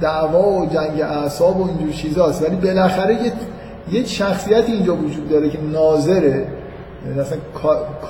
دعوا 0.00 0.52
و 0.52 0.66
جنگ 0.66 1.00
اعصاب 1.00 1.60
و 1.60 1.68
اینجور 1.68 1.90
چیزاست 1.92 2.42
ولی 2.42 2.56
بالاخره 2.56 3.14
یه 3.14 3.32
یه 3.90 4.04
شخصیت 4.04 4.64
اینجا 4.68 4.96
وجود 4.96 5.28
داره 5.28 5.50
که 5.50 5.58
ناظره. 5.72 6.46
یعنی 7.06 7.20
اصلا 7.20 7.38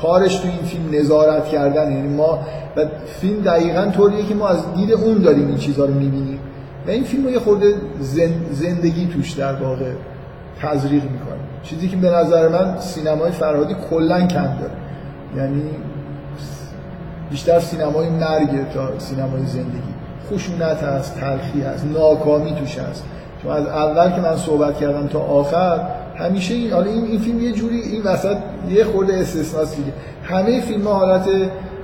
کارش 0.03 0.37
تو 0.37 0.49
این 0.49 0.63
فیلم 0.63 1.01
نظارت 1.03 1.45
کردن. 1.45 1.93
یعنی 1.93 2.09
ما 2.09 2.39
و 2.77 2.87
فیلم 3.21 3.43
دقیقا 3.43 3.87
طوریه 3.87 4.27
که 4.27 4.35
ما 4.35 4.49
از 4.49 4.59
دید 4.77 4.93
اون 4.93 5.19
داریم 5.19 5.49
این 5.49 5.57
چیزها 5.57 5.85
رو 5.85 5.95
می‌بینیم. 5.95 6.39
و 6.87 6.91
این 6.91 7.05
فیلم 7.05 7.25
رو 7.25 7.31
یه 7.31 7.39
خورده 7.39 7.75
زندگی 8.51 9.07
توش 9.07 9.33
در 9.33 9.55
واقع 9.55 9.91
تزریق 10.63 11.03
می‌کنه. 11.03 11.39
چیزی 11.63 11.89
که 11.89 11.97
به 11.97 12.11
نظر 12.11 12.49
من 12.49 12.79
سینمای 12.79 13.33
فرهادی 13.33 13.77
کلا 13.91 14.27
کم 14.27 14.43
داره. 14.43 14.73
یعنی 15.37 15.63
بیشتر 17.31 17.61
سینمای 17.61 18.09
مرگ 18.09 18.73
تا 18.75 18.99
سینمای 18.99 19.47
زندگی. 19.47 19.95
خشونت 20.31 20.83
هست 20.83 21.21
تلخی 21.21 21.63
هست 21.63 21.87
ناکامی 21.87 22.55
توش 22.55 22.79
هست. 22.79 23.05
چون 23.43 23.53
از 23.53 23.67
اول 23.67 24.11
که 24.11 24.21
من 24.21 24.37
صحبت 24.37 24.77
کردم 24.77 25.07
تا 25.07 25.19
آخر 25.19 25.81
همیشه 26.17 26.55
این 26.55 26.73
حالا 26.73 26.91
این, 26.91 27.19
فیلم 27.19 27.41
یه 27.41 27.53
جوری 27.53 27.81
این 27.81 28.03
وسط 28.03 28.37
یه 28.69 28.85
خورده 28.85 29.15
استثناست 29.15 29.77
دیگه. 29.77 29.93
همه 30.25 30.61
فیلم 30.61 30.89
حالت 30.89 31.29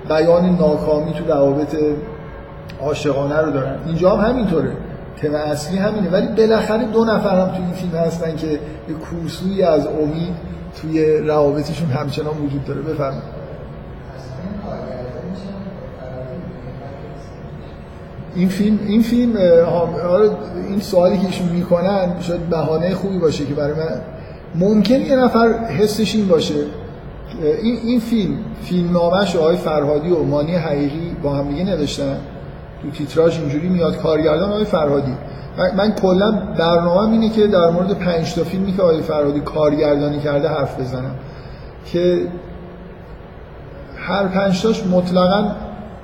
بیان 0.09 0.45
ناکامی 0.45 1.13
تو 1.13 1.25
روابط 1.25 1.77
عاشقانه 2.81 3.37
رو 3.41 3.51
دارن. 3.51 3.77
اینجا 3.87 4.17
هم 4.17 4.31
همینطوره. 4.31 4.73
تم 5.23 5.35
اصلی 5.35 5.79
همینه. 5.79 6.11
ولی 6.11 6.27
بالاخره 6.27 6.85
دو 6.85 7.05
نفر 7.05 7.41
هم 7.41 7.49
تو 7.49 7.63
این 7.63 7.73
فیلم 7.73 7.95
هستن 7.95 8.37
که 8.37 8.47
یه 8.47 8.95
کورسوی 9.11 9.63
از 9.63 9.87
امید 9.87 10.35
توی 10.81 11.19
روابطشون 11.19 11.89
همچنان 11.91 12.35
وجود 12.47 12.65
داره. 12.65 12.81
بفرمایید. 12.81 13.41
این 18.35 18.49
فیلم 18.49 18.79
این 18.87 19.03
فیلم 19.03 19.37
این 20.69 20.81
سوالی 20.81 21.19
که 21.19 21.27
ایشون 21.27 21.49
می‌کنن 21.49 22.15
شاید 22.21 22.41
بهانه 22.41 22.95
خوبی 22.95 23.19
باشه 23.19 23.45
که 23.45 23.55
برای 23.55 23.73
من. 23.73 24.01
ممکن 24.55 24.95
یه 24.95 25.17
نفر 25.17 25.49
حسش 25.65 26.15
این 26.15 26.29
باشه. 26.29 26.55
این 27.63 27.79
این 27.85 28.01
فیلم 28.01 28.39
فیلم 28.63 28.93
نامش 28.93 29.37
آقای 29.37 29.57
فرهادی 29.57 30.11
و 30.11 30.23
مانی 30.23 30.55
حقیقی 30.55 31.17
با 31.23 31.35
هم 31.35 31.49
دیگه 31.49 31.65
نوشتن. 31.65 32.17
تو 32.83 32.91
تیتراژ 32.91 33.39
اینجوری 33.39 33.69
میاد 33.69 33.97
کارگردان 33.97 34.51
آقای 34.51 34.65
فرهادی. 34.65 35.15
من 35.77 35.93
کلا 35.93 36.31
برنامه 36.59 37.13
اینه 37.13 37.31
که 37.31 37.47
در 37.47 37.71
مورد 37.71 37.93
پنج 37.93 38.35
تا 38.35 38.45
فیلمی 38.45 38.73
که 38.73 38.83
آقای 38.83 39.03
فرهادی 39.03 39.41
کارگردانی 39.41 40.21
کرده 40.21 40.49
حرف 40.49 40.81
بزنم. 40.81 41.15
که 41.93 42.27
هر 43.97 44.27
پنج 44.27 44.63
تاش 44.63 44.87
مطلقاً 44.87 45.55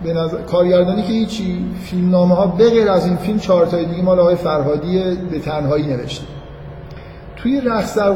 به 0.05 0.13
نظر 0.13 0.43
کارگردانی 0.43 1.03
که 1.03 1.13
هیچی 1.13 1.65
فیلم 1.85 2.11
نامه 2.11 2.35
ها 2.35 2.47
به 2.47 2.71
غیر 2.71 2.91
از 2.91 3.07
این 3.07 3.17
فیلم 3.17 3.39
چهار 3.39 3.67
تای 3.67 3.85
دیگه 3.85 4.03
مال 4.03 4.21
آقای 4.21 4.37
فرهادی 4.37 5.17
به 5.31 5.39
تنهایی 5.39 5.87
نوشته. 5.87 6.27
توی 7.37 7.61
رقص 7.61 7.99
در 7.99 8.11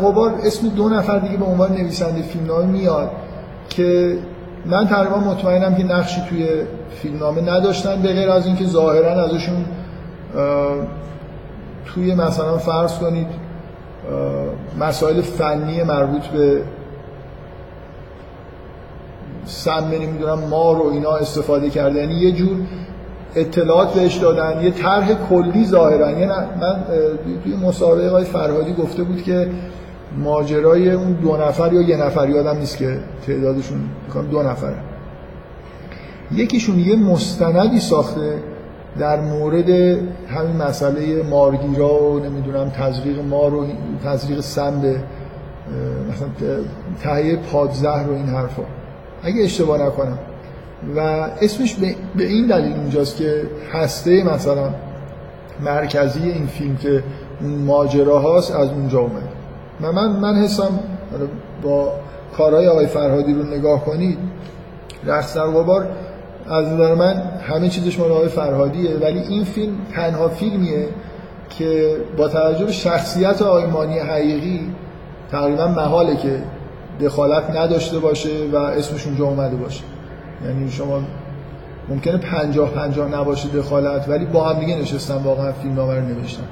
اسم 0.46 0.68
دو 0.68 0.88
نفر 0.88 1.18
دیگه 1.18 1.36
به 1.36 1.44
عنوان 1.44 1.72
نویسنده 1.72 2.22
فیلمنامه 2.22 2.64
میاد 2.64 3.10
که 3.68 4.18
من 4.66 4.86
تقریبا 4.86 5.18
مطمئنم 5.18 5.74
که 5.74 5.84
نقشی 5.84 6.20
توی 6.28 6.48
فیلمنامه 6.90 7.40
نداشتن 7.40 8.02
به 8.02 8.12
غیر 8.12 8.30
از 8.30 8.46
اینکه 8.46 8.64
ظاهرا 8.64 9.24
ازشون 9.24 9.64
توی 11.86 12.14
مثلا 12.14 12.58
فرض 12.58 12.98
کنید 12.98 13.26
مسائل 14.80 15.20
فنی 15.20 15.82
مربوط 15.82 16.26
به 16.26 16.62
سم 19.44 19.84
نمی‌دونم 19.92 20.38
ما 20.38 20.72
رو 20.72 20.90
اینا 20.92 21.16
استفاده 21.16 21.70
کرده. 21.70 21.98
یعنی 21.98 22.14
یه 22.14 22.32
جور 22.32 22.56
اطلاعات 23.34 23.94
بهش 23.94 24.16
دادن 24.16 24.62
یه 24.62 24.70
طرح 24.70 25.14
کلی 25.14 25.66
ظاهرا. 25.66 26.10
یه 26.10 26.26
من 26.26 26.84
توی 27.44 27.56
مسابقه 27.56 28.08
آقای 28.08 28.24
فرهادی 28.24 28.72
گفته 28.72 29.02
بود 29.02 29.22
که 29.22 29.48
ماجرای 30.18 30.90
اون 30.90 31.12
دو 31.12 31.36
نفر 31.36 31.72
یا 31.72 31.80
یه 31.80 31.96
نفر 31.96 32.28
یادم 32.28 32.58
نیست 32.58 32.76
که 32.76 32.98
تعدادشون 33.26 33.78
دو 34.30 34.42
نفر. 34.42 34.72
یکیشون 36.32 36.78
یه 36.78 36.96
مستندی 36.96 37.80
ساخته 37.80 38.38
در 38.98 39.20
مورد 39.20 39.70
همین 40.28 40.56
مسئله 40.68 41.22
مارگیرا 41.22 42.02
و 42.02 42.18
نمی‌دونم 42.18 42.70
تزریق 42.70 43.24
مار 43.24 43.54
و 43.54 43.66
تزریق 44.04 44.40
سم 44.40 44.80
به 44.80 44.96
مثلا 46.10 46.28
تهیه 47.02 47.36
پادزهر 47.36 48.10
و 48.10 48.14
این 48.14 48.26
حرفا. 48.26 48.62
اگه 49.22 49.42
اشتباه 49.42 49.82
نکنم. 49.82 50.18
و 50.96 51.00
اسمش 51.40 51.76
به 52.16 52.24
این 52.24 52.46
دلیل 52.46 52.72
اونجاست 52.76 53.16
که 53.16 53.42
هسته 53.72 54.24
مثلا 54.24 54.70
مرکزی 55.64 56.30
این 56.30 56.46
فیلم 56.46 56.76
که 56.76 57.02
اون 57.40 57.54
ماجرا 57.54 58.18
هاست 58.18 58.54
از 58.54 58.68
اونجا 58.68 58.98
اومد. 59.00 59.28
و 59.82 59.92
من 59.92 60.08
من 60.08 60.34
حسم 60.34 60.78
با 61.62 61.92
کارهای 62.36 62.68
آقای 62.68 62.86
فرهادی 62.86 63.34
رو 63.34 63.42
نگاه 63.42 63.84
کنید 63.84 64.18
رقص 65.06 65.36
در 65.36 65.46
غبار 65.46 65.88
از 66.48 66.66
نظر 66.66 66.94
من 66.94 67.22
همه 67.42 67.68
چیزش 67.68 67.98
مال 67.98 68.10
آقای 68.10 68.28
فرهادیه 68.28 68.96
ولی 68.96 69.18
این 69.18 69.44
فیلم 69.44 69.74
تنها 69.94 70.28
فیلمیه 70.28 70.88
که 71.50 71.96
با 72.16 72.28
توجه 72.28 72.64
به 72.64 72.72
شخصیت 72.72 73.42
آقای 73.42 73.98
حقیقی 73.98 74.70
تقریبا 75.30 75.68
محاله 75.68 76.16
که 76.16 76.42
دخالت 77.00 77.50
نداشته 77.50 77.98
باشه 77.98 78.30
و 78.52 78.56
اسمش 78.56 79.06
اونجا 79.06 79.24
اومده 79.24 79.56
باشه. 79.56 79.82
یعنی 80.44 80.70
شما 80.70 81.00
ممکنه 81.88 82.16
پنجاه 82.16 82.70
پنجاه 82.70 83.08
نباشه 83.08 83.48
دخالت 83.48 84.08
ولی 84.08 84.24
با 84.24 84.48
هم 84.48 84.60
دیگه 84.60 84.76
نشستن 84.76 85.14
واقعا 85.14 85.52
فیلم 85.52 85.76
رو 85.80 86.00
نوشتن. 86.00 86.42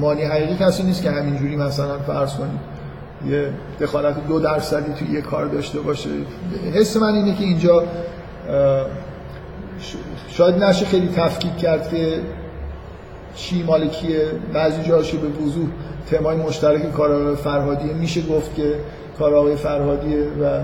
مانی 0.00 0.22
حقیقی 0.22 0.56
کسی 0.56 0.82
نیست 0.82 1.02
که 1.02 1.10
همینجوری 1.10 1.56
مثلا 1.56 1.98
فرض 1.98 2.34
کنید 2.34 2.60
یه 3.28 3.50
دخالت 3.80 4.26
دو 4.26 4.40
درصدی 4.40 4.92
توی 4.92 5.14
یه 5.14 5.20
کار 5.20 5.46
داشته 5.46 5.80
باشه. 5.80 6.10
حس 6.74 6.96
من 6.96 7.14
اینه 7.14 7.34
که 7.34 7.44
اینجا 7.44 7.84
شاید 10.28 10.64
نشه 10.64 10.86
خیلی 10.86 11.08
تفکیک 11.08 11.56
کرد 11.56 11.88
که 11.90 12.20
چی 13.34 13.62
مال 13.62 13.88
کیه. 13.88 14.26
بعضی 14.52 14.82
جاشو 14.82 15.18
به 15.18 15.28
وضوح 15.28 15.68
تمای 16.10 16.36
مشترک 16.36 16.92
کار 16.92 17.34
فرهادیه 17.34 17.92
میشه 17.92 18.22
گفت 18.22 18.54
که 18.54 18.74
کار 19.18 19.34
آقای 19.34 19.56
فرهادیه 19.56 20.22
و 20.22 20.60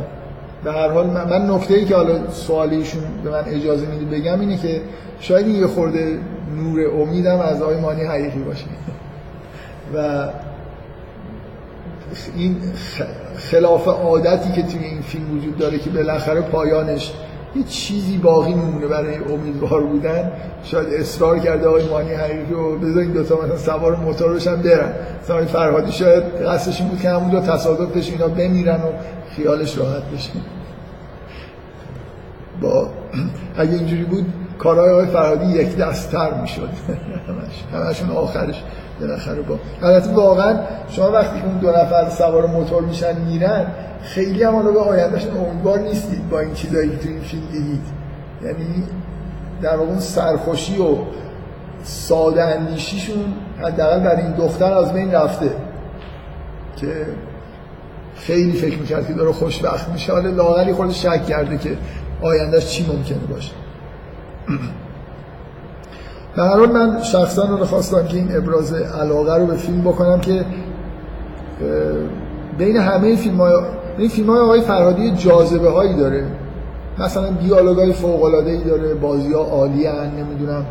به 0.65 0.73
هر 0.73 0.89
حال 0.89 1.07
من, 1.07 1.31
من 1.31 1.51
نکته 1.51 1.75
ای 1.75 1.85
که 1.85 1.97
حالا 1.97 2.31
سوالیشون 2.31 3.03
به 3.25 3.31
من 3.31 3.45
اجازه 3.47 3.87
میده 3.87 4.17
بگم 4.17 4.41
اینه 4.41 4.57
که 4.57 4.81
شاید 5.21 5.49
یه 5.49 5.67
خورده 5.67 6.19
نور 6.57 6.91
امیدم 7.03 7.41
از 7.41 7.63
آقای 7.63 7.81
مانی 7.81 8.05
حقیقی 8.05 8.39
باشه. 8.39 8.65
و 9.95 10.29
این 12.37 12.57
خلاف 13.37 13.89
عادتی 13.89 14.53
که 14.53 14.63
توی 14.63 14.85
این 14.85 15.01
فیلم 15.01 15.39
وجود 15.39 15.59
داره 15.59 15.79
که 15.79 15.91
بالاخره 15.91 16.41
پایانش 16.41 17.13
یه 17.57 17.63
چیزی 17.63 18.19
باقی 18.19 18.55
میمونه 18.55 18.87
برای 18.87 19.17
امیدوار 19.17 19.83
بودن 19.83 20.33
شاید 20.65 20.89
اصرار 20.95 21.39
کرده 21.39 21.67
آقای 21.67 21.89
مانی 21.89 22.13
حقیقی 22.15 22.55
و 22.55 22.79
بذار 22.79 23.03
این 23.03 23.13
دوتا 23.13 23.37
مثلا 23.37 23.57
سوار 23.57 23.97
موتورش 23.97 24.47
هم 24.47 24.63
برن. 24.63 24.93
مثلا 25.23 25.47
فرهادی 25.47 25.93
شاید 25.93 26.25
قصدش 26.25 26.81
این 26.81 26.89
بود 26.89 27.01
که 27.01 27.11
همونجا 27.11 27.41
تصادف 27.41 27.97
بشه 27.97 28.13
اینا 28.13 28.29
بمیرن 28.29 28.77
و 28.77 28.93
خیالش 29.37 29.79
راحت 29.79 30.03
بشه. 30.15 30.31
با 32.61 32.89
اگه 33.57 33.73
اینجوری 33.73 34.05
بود 34.05 34.27
کارهای 34.59 34.91
آقای 34.91 35.07
فرهادی 35.07 35.47
یک 35.47 35.77
دستتر 35.77 36.41
می‌شد. 36.41 36.69
همشون 37.73 38.11
آخرش 38.11 38.63
بالاخره 39.01 39.43
با 39.43 39.59
البته 39.83 40.11
واقعا 40.11 40.59
شما 40.89 41.11
وقتی 41.11 41.41
اون 41.41 41.59
دو 41.59 41.71
نفر 41.71 42.11
سوار 42.11 42.47
موتور 42.47 42.83
میشن 42.83 43.21
میرن 43.21 43.67
خیلی 44.03 44.43
هم 44.43 44.73
به 44.73 44.81
آیندهشون 44.81 45.37
امیدوار 45.37 45.79
نیستید 45.79 46.29
با 46.31 46.41
این 46.41 46.55
چیزایی 46.55 46.91
که 46.91 46.97
تو 46.97 47.09
این 47.09 47.21
فیلم 47.21 47.43
دیدید. 47.53 47.83
یعنی 48.43 48.85
در 49.63 49.77
واقع 49.77 49.99
سرخوشی 49.99 50.79
و 50.79 50.97
ساده 51.83 52.43
اندیشیشون 52.43 53.25
حداقل 53.63 54.03
در 54.03 54.17
این 54.17 54.33
دختر 54.33 54.73
از 54.73 54.93
بین 54.93 55.13
رفته 55.13 55.51
که 56.77 57.07
خیلی 58.17 58.53
فکر 58.53 58.79
می‌کرد 58.79 59.07
که 59.07 59.13
داره 59.13 59.33
خوشبخت 59.33 59.89
میشه. 59.89 60.13
حالا 60.13 60.31
لاغری 60.31 60.73
خود 60.73 60.91
شک 60.91 61.27
کرده 61.27 61.59
که 61.59 61.77
آیندهش 62.23 62.67
چی 62.67 62.87
ممکنه 62.93 63.19
باشه. 63.19 63.53
به 66.37 66.43
هر 66.43 66.57
حال 66.57 66.73
من 66.73 67.03
شخصا 67.03 67.45
رو 67.45 67.65
خواستم 67.65 68.07
که 68.07 68.17
این 68.17 68.37
ابراز 68.37 68.75
علاقه 68.75 69.37
رو 69.37 69.47
به 69.47 69.55
فیلم 69.55 69.81
بکنم 69.81 70.21
که 70.21 70.45
بین 72.59 72.77
همه 72.77 73.17
فیلم 73.17 73.37
های 73.37 73.53
این 73.99 74.09
فیلم 74.09 74.31
های 74.31 74.41
آقای 74.41 74.61
فرهادی 74.61 75.11
جاذبه 75.11 75.71
هایی 75.71 75.95
داره. 75.95 76.27
مثلا 76.99 77.31
دیالوگ 77.31 77.79
های 77.79 77.93
فوق 77.93 78.25
العاده 78.25 78.51
ای 78.51 78.65
داره 78.65 78.95
بازی 78.95 79.33
ها 79.33 79.41
عالی 79.41 79.89
نمی‌دونم 80.19 80.65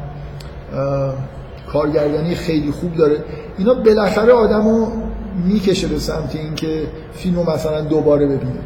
کارگردانی 1.71 2.35
خیلی 2.35 2.71
خوب 2.71 2.95
داره. 2.95 3.15
اینا 3.57 3.73
بالاخره 3.73 4.33
آدمو 4.33 4.87
می‌کشه 5.45 5.87
به 5.87 5.99
سمت 5.99 6.35
اینکه 6.35 6.81
فیلمو 7.13 7.43
مثلا 7.43 7.81
دوباره 7.81 8.25
ببینه. 8.25 8.59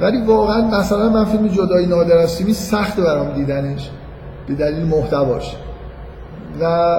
ولی 0.00 0.26
واقعا 0.26 0.80
مثلا 0.80 1.08
من 1.08 1.24
فیلم 1.24 1.48
جدای 1.48 1.86
نادر 1.86 2.16
از 2.18 2.30
سخت 2.52 3.00
برام 3.00 3.32
دیدنش. 3.32 3.90
به 4.46 4.54
دلیل 4.54 4.86
محتواش. 4.86 5.56
و 6.60 6.96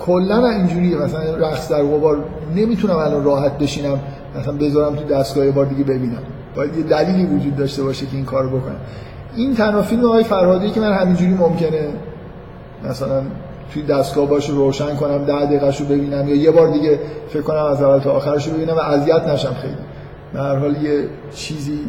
کلا 0.00 0.48
اینجوریه. 0.48 0.96
مثلا 0.96 1.36
رقص 1.36 1.70
در 1.70 1.82
غبار 1.82 2.24
نمی‌تونم 2.56 2.96
الان 2.96 3.24
راحت 3.24 3.58
بشینم 3.58 4.00
مثلا 4.38 4.52
بذارم 4.52 4.96
تو 4.96 5.04
دستگاه 5.04 5.50
بار 5.50 5.66
دیگه 5.66 5.84
ببینم. 5.84 6.22
باید 6.56 6.76
یه 6.76 6.82
دلیلی 6.82 7.26
وجود 7.26 7.56
داشته 7.56 7.82
باشه 7.82 8.06
که 8.06 8.16
این 8.16 8.24
کارو 8.24 8.58
بکنم. 8.58 8.76
این 9.36 9.54
تنها 9.54 9.82
فیلم 9.82 10.04
آقای 10.04 10.24
فرهادی 10.24 10.70
که 10.70 10.80
من 10.80 10.92
همینجوری 10.92 11.34
ممکنه 11.34 11.88
مثلا 12.90 13.22
توی 13.72 13.82
دستگاه 13.82 14.26
باشه 14.26 14.52
روشن 14.52 14.96
کنم 14.96 15.24
ده 15.24 15.44
دقیقه 15.44 15.78
رو 15.78 15.84
ببینم 15.84 16.28
یا 16.28 16.34
یه 16.34 16.50
بار 16.50 16.68
دیگه 16.68 17.00
فکر 17.28 17.42
کنم 17.42 17.64
از 17.64 17.82
اول 17.82 17.98
تا 17.98 18.10
آخرش 18.10 18.48
رو 18.48 18.54
ببینم 18.54 18.76
و 18.76 18.80
اذیت 18.80 19.28
نشم 19.28 19.54
خیلی. 19.54 19.74
به 20.32 20.40
هر 20.40 20.56
حال 20.56 20.76
یه 20.82 21.08
چیزی 21.34 21.80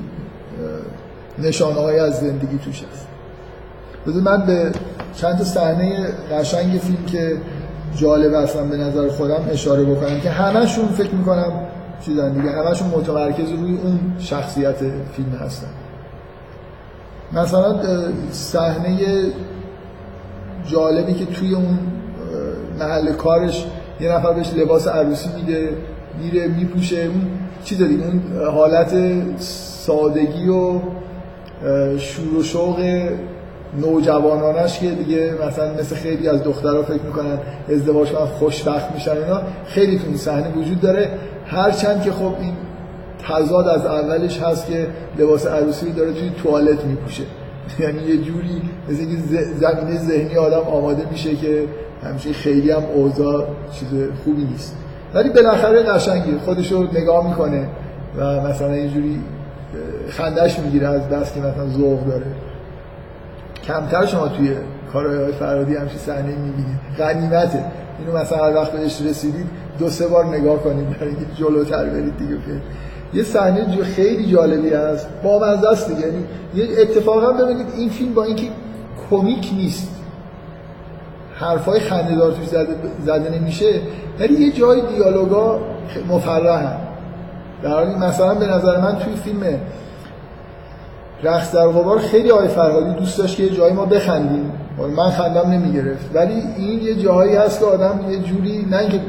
نشانه 1.40 1.80
های 1.80 2.00
از 2.00 2.20
زندگی 2.20 2.58
توش 2.58 2.84
هست. 2.84 3.08
بذار 4.08 4.22
من 4.22 4.46
به 4.46 4.72
چند 5.16 5.38
تا 5.38 5.44
صحنه 5.44 6.08
قشنگ 6.32 6.80
فیلم 6.80 7.06
که 7.06 7.38
جالب 7.96 8.34
هستن 8.34 8.70
به 8.70 8.78
نظر 8.78 9.10
خودم 9.10 9.42
اشاره 9.52 9.84
بکنم 9.84 10.20
که 10.20 10.30
همشون 10.30 10.86
فکر 10.86 11.12
می‌کنم 11.12 11.52
چیزن 12.02 12.34
دیگه. 12.34 12.50
همشون 12.50 12.88
متمرکز 12.88 13.52
روی 13.52 13.78
اون 13.84 14.00
شخصیت 14.20 14.78
فیلم 15.14 15.32
هستن. 15.42 15.68
مثلا 17.34 17.76
صحنه 18.32 18.98
جالبی 20.66 21.14
که 21.14 21.26
توی 21.26 21.56
اون 21.56 21.80
محل 22.80 23.14
کارش 23.14 23.66
یه 24.00 24.12
نفر 24.12 24.34
بهش 24.34 24.54
لباس 24.54 24.88
عروسی 24.88 25.30
میده 25.36 25.70
میره 26.22 26.48
میپوشه 26.48 26.98
اون 26.98 27.28
چیز 27.64 27.82
دیگه 27.82 28.04
اون 28.04 28.22
حالت 28.52 28.94
سادگی 29.40 30.50
و 30.50 30.80
شور 31.98 32.36
و 32.40 32.44
شوق 32.44 33.10
نوجوانانش 33.82 34.80
که 34.80 34.90
دیگه 34.90 35.34
مثلا 35.48 35.74
مثل 35.74 35.96
خیلی 35.96 36.28
از 36.28 36.44
دخترها 36.44 36.84
فکر 36.84 37.02
می‌کنن 37.04 37.40
ازدواج 37.70 38.12
کنن 38.12 38.26
خوشبخت 38.26 38.92
میشن 38.94 39.12
اینا 39.12 39.42
خیلی 39.66 39.98
تو 40.00 40.04
این 40.08 40.18
صحنه 40.18 40.52
وجود 40.52 40.82
داره. 40.82 41.10
هرچند 41.46 42.02
که 42.02 42.12
خب 42.12 42.34
این 42.42 42.54
تضاد 43.28 43.68
از 43.68 43.86
اولش 43.86 44.40
هست 44.40 44.68
که 44.68 44.88
لباس 45.20 45.48
عروسی 45.48 45.92
داره 45.92 46.14
توی 46.14 46.32
توالت 46.44 46.86
میپوشه. 46.86 47.24
یعنی 47.80 48.02
یه 48.02 48.18
جوری 48.18 48.62
مثل 48.90 49.00
اینکه 49.00 49.22
زمینه 49.60 49.98
ذهنی 50.00 50.38
آدم 50.38 50.60
آماده 50.60 51.04
میشه 51.12 51.36
که 51.36 51.64
همیشه 52.04 52.34
خیلی 52.34 52.72
هم 52.72 52.84
اوضاع 52.96 53.46
چیز 53.72 53.90
خوبی 54.24 54.44
نیست. 54.44 54.76
ولی 55.14 55.30
بالاخره 55.30 55.84
قشنگی 55.84 56.38
خودش 56.46 56.72
رو 56.72 56.84
نگاه 56.94 57.30
می‌کنه 57.30 57.68
و 58.18 58.42
مثلا 58.42 58.72
اینجوری 58.72 59.20
خندش 60.10 60.60
می‌گیره 60.60 60.88
از 60.88 61.10
دست 61.10 61.34
که 61.34 61.40
مثلا 61.40 61.70
ذوق 61.70 62.06
داره. 62.06 62.26
کمتر 63.64 64.06
شما 64.06 64.28
توی 64.28 64.56
کارهای 64.94 65.32
فرادی 65.32 65.76
همچین 65.76 65.98
صحنه 65.98 66.36
می‌بینید. 66.36 66.80
غنیمته. 66.98 67.66
اینو 68.00 68.18
مثلا 68.18 68.46
هر 68.46 68.56
وقت 68.56 68.72
بهش 68.72 69.02
رسیدید 69.02 69.46
دو 69.80 69.90
سه 69.90 70.08
بار 70.08 70.26
نگاه 70.26 70.58
کنید 70.64 70.90
برای 70.90 71.10
اینکه 71.10 71.26
جلوتر 71.36 71.86
برید 71.86 72.18
دیگه. 72.18 72.36
یه 73.14 73.24
صحنه 73.24 73.84
خیلی 73.84 74.32
جالبی 74.32 74.70
هست. 74.70 75.08
با 75.24 75.46
است 75.46 75.88
دیگه. 75.88 76.08
یعنی 76.08 76.24
یه 76.56 76.82
اتفاقا 76.82 77.32
ببینید 77.32 77.68
این 77.78 77.90
فیلم 77.90 78.14
با 78.14 78.24
اینکه 78.24 78.48
کمیک 79.10 79.52
نیست. 79.54 79.90
حرفای 81.36 81.80
خنده‌دار 81.80 82.32
توش 82.32 82.48
زده, 82.48 82.76
زده 83.06 83.40
نمیشه 83.40 83.82
ولی 84.20 84.46
یه 84.46 84.52
جای 84.52 84.82
دیالوگا 84.82 85.60
مفرحن. 86.10 86.78
در 87.64 87.70
حالی 87.70 87.96
مثلا 87.96 88.36
به 88.36 88.46
نظر 88.46 88.82
من 88.82 88.96
توی 88.96 89.16
فیلم 89.16 89.60
رقص 91.24 91.52
در 91.52 91.68
غبار 91.68 92.00
خیلی 92.00 92.32
آقای 92.32 92.48
فرهادی 92.48 93.00
دوست 93.00 93.18
داشت 93.18 93.38
که 93.38 93.44
یه 93.44 93.50
جایی 93.50 93.74
ما 93.74 93.86
بخندیم. 93.86 94.52
من 94.96 95.10
خندم 95.10 95.50
نمی‌گرفت. 95.50 96.10
ولی 96.14 96.44
این 96.58 96.82
یه 96.82 96.96
جایی 96.96 97.36
هست 97.36 97.60
که 97.60 97.66
آدم 97.66 98.00
یه 98.10 98.20
جوری 98.20 98.68
نه 98.72 98.78
اینکه 98.78 99.00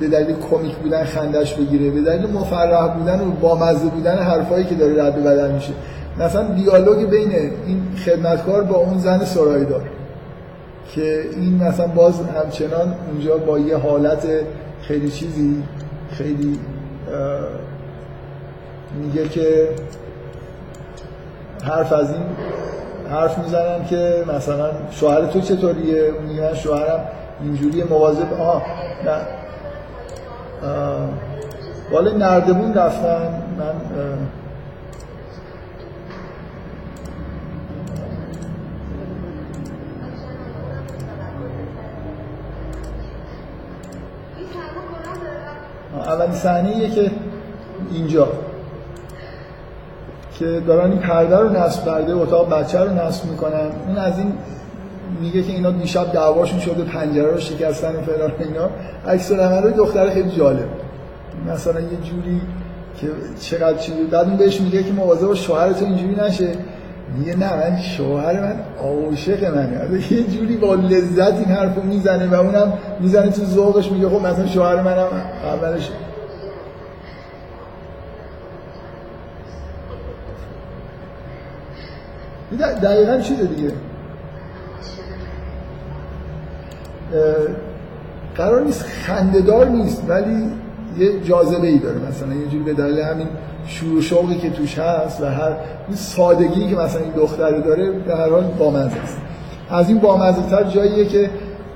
به 0.00 0.08
دلیل 0.08 0.36
کمیک 0.50 0.76
بودن 0.76 1.04
خندش 1.04 1.54
بگیره 1.54 1.90
به 1.90 2.00
دلیل 2.00 2.30
مفرح 2.30 2.94
بودن 2.98 3.20
و 3.20 3.30
بامزه 3.30 3.88
بودن 3.88 4.18
حرفایی 4.18 4.64
که 4.64 4.74
داره 4.74 5.04
رد 5.04 5.24
بدل 5.24 5.50
میشه. 5.50 5.72
مثلا 6.20 6.54
دیالوگ 6.54 7.10
بین 7.10 7.32
این 7.66 7.82
خدمتکار 8.04 8.62
با 8.62 8.76
اون 8.76 8.98
زن 8.98 9.24
سرایدار 9.24 9.82
که 10.94 11.20
این 11.36 11.62
مثلا 11.62 11.86
باز 11.86 12.20
همچنان 12.20 12.94
اونجا 13.12 13.36
با 13.36 13.58
یه 13.58 13.76
حالت 13.76 14.26
خیلی 14.82 15.10
چیزی 15.10 15.62
خیلی 16.10 16.58
میگه 19.02 19.28
که 19.28 19.68
حرف 21.64 21.92
از 21.92 22.10
این 22.12 22.26
حرف 23.10 23.38
می‌زنن 23.38 23.84
که 23.84 24.24
مثلا 24.36 24.70
شوهر 24.90 25.26
تو 25.26 25.40
چطوریه؟ 25.40 26.12
میگن 26.28 26.54
شوهرم 26.54 27.00
اینجوری 27.42 27.82
مواظب 27.82 28.40
آه 28.40 28.62
نه. 29.04 29.18
والا 31.92 32.12
نردبون 32.12 32.74
رفتن 32.74 33.42
من 33.58 33.74
اولین 46.06 46.34
صحنه 46.34 46.90
که 46.90 47.10
اینجا. 47.92 48.28
که 50.38 50.62
دارن 50.66 50.90
این 50.90 51.00
پرده 51.00 51.36
رو 51.36 51.48
نصب 51.48 51.84
پرده 51.84 52.14
اتاق 52.14 52.54
بچه 52.54 52.80
رو 52.80 53.06
نصب 53.06 53.24
می‌کنن. 53.24 53.66
اون 53.88 53.96
از 53.96 54.18
این 54.18 54.32
میگه 55.20 55.42
که 55.42 55.52
اینا 55.52 55.70
دیشب 55.70 56.12
دعواشون 56.12 56.58
شده 56.60 56.84
پنجره 56.84 57.30
رو 57.30 57.40
شکستن 57.40 57.96
و 57.96 58.00
فلان 58.00 58.32
اینا. 58.38 58.68
عکس 59.08 59.32
العمل 59.32 59.70
دختر 59.70 60.10
خیلی 60.10 60.30
جالب. 60.30 60.68
مثلا 61.52 61.80
یه 61.80 61.86
جوری 61.86 62.40
که 63.00 63.06
چقدر 63.40 63.78
چیزی 63.78 64.04
بعد 64.04 64.26
اون 64.26 64.36
بهش 64.36 64.60
میگه 64.60 64.82
که 64.82 64.92
مواظب 64.92 65.34
شوهرت 65.34 65.82
اینجوری 65.82 66.16
نشه. 66.16 66.52
میگه 67.18 67.36
نه 67.36 67.56
من 67.56 67.78
شوهر 67.80 68.40
من 68.40 68.56
عاشق 68.82 69.44
منه. 69.44 70.02
یه 70.10 70.22
جوری 70.22 70.56
با 70.56 70.74
لذت 70.74 71.32
این 71.32 71.44
حرفو 71.44 71.82
می‌زنه 71.82 72.26
و 72.26 72.34
اونم 72.34 72.72
می‌زنه 73.00 73.30
تو 73.30 73.44
ذوقش 73.44 73.92
میگه 73.92 74.08
خب 74.08 74.26
مثلا 74.26 74.46
شوهر 74.46 74.82
منم 74.82 75.06
اولش 75.44 75.90
دقیقا 82.56 83.20
چیه 83.20 83.36
دیگه 83.36 83.72
قرار 88.36 88.60
نیست 88.60 88.82
خندهدار 88.82 89.66
نیست 89.66 90.02
ولی 90.08 90.50
یه 90.98 91.20
جاذبه 91.20 91.66
ای 91.66 91.78
داره. 91.78 91.98
مثلا 92.08 92.34
یه 92.34 92.46
جوری 92.46 92.64
به 92.64 92.72
دلیل 92.72 93.00
همین 93.00 93.28
شور 93.66 94.02
شوقی 94.02 94.38
که 94.38 94.50
توش 94.50 94.78
هست 94.78 95.20
و 95.20 95.24
هر 95.24 95.52
این 95.88 95.96
سادگی 95.96 96.70
که 96.70 96.76
مثلا 96.76 97.02
این 97.02 97.12
دختره 97.12 97.60
داره 97.60 97.90
به 97.90 98.16
هر 98.16 98.30
حال 98.30 98.44
بامزه 98.58 99.00
است. 99.02 99.18
از 99.70 99.88
این 99.88 99.98
بامزه 99.98 100.42
تر 100.50 100.64
جاییه 100.64 101.06
که 101.06 101.30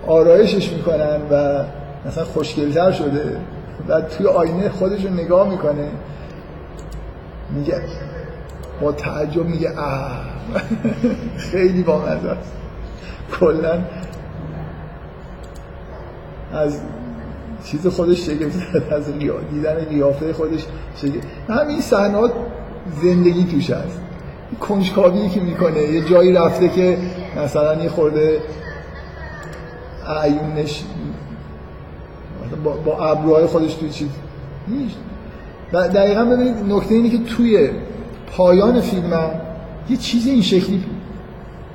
آرایشش 0.06 0.72
می‌کنن 0.72 1.20
و 1.30 1.64
مثلا 2.06 2.24
خوشگلتر 2.24 2.92
شده 2.92 3.36
و 3.88 4.00
توی 4.00 4.26
آینه 4.26 4.68
خودش 4.68 5.04
رو 5.04 5.10
نگاه 5.10 5.48
می‌کنه. 5.48 5.88
میگه 7.54 7.80
با 8.80 8.92
تعجب 8.92 9.46
میگه 9.46 9.78
اه 9.78 10.31
خیلی 11.50 11.82
بامزه 11.82 12.28
است. 12.28 12.52
کلا 13.40 13.78
از 16.52 16.80
چیز 17.64 17.86
خودش 17.86 18.26
شگفت 18.26 18.92
از 18.92 19.04
دیدن 19.50 19.84
قیافه 19.84 20.32
خودش 20.32 20.66
شگفت 20.96 21.26
همین 21.48 21.80
صحنات 21.80 22.32
زندگی 23.02 23.44
توش 23.44 23.70
هست. 23.70 24.00
کنجکاوی 24.60 25.28
که 25.28 25.40
می‌کنه 25.40 25.82
یه 25.82 26.00
جایی 26.04 26.32
رفته 26.32 26.68
که 26.68 26.98
مثلا 27.36 27.82
یه 27.82 27.88
خورده 27.88 28.40
عیونش 30.08 30.84
با, 32.64 32.70
با 32.70 33.10
ابروهای 33.10 33.46
خودش 33.46 33.74
توی 33.74 33.90
چیز 33.90 34.08
نیست 34.68 34.96
دقیقا 35.72 36.24
ببینید 36.24 36.56
نکته 36.68 36.94
اینه 36.94 37.10
که 37.10 37.18
توی 37.18 37.70
پایان 38.36 38.80
فیلم 38.80 39.30
یه 39.88 39.96
چیز 39.96 40.26
این 40.26 40.42
شکلی 40.42 40.84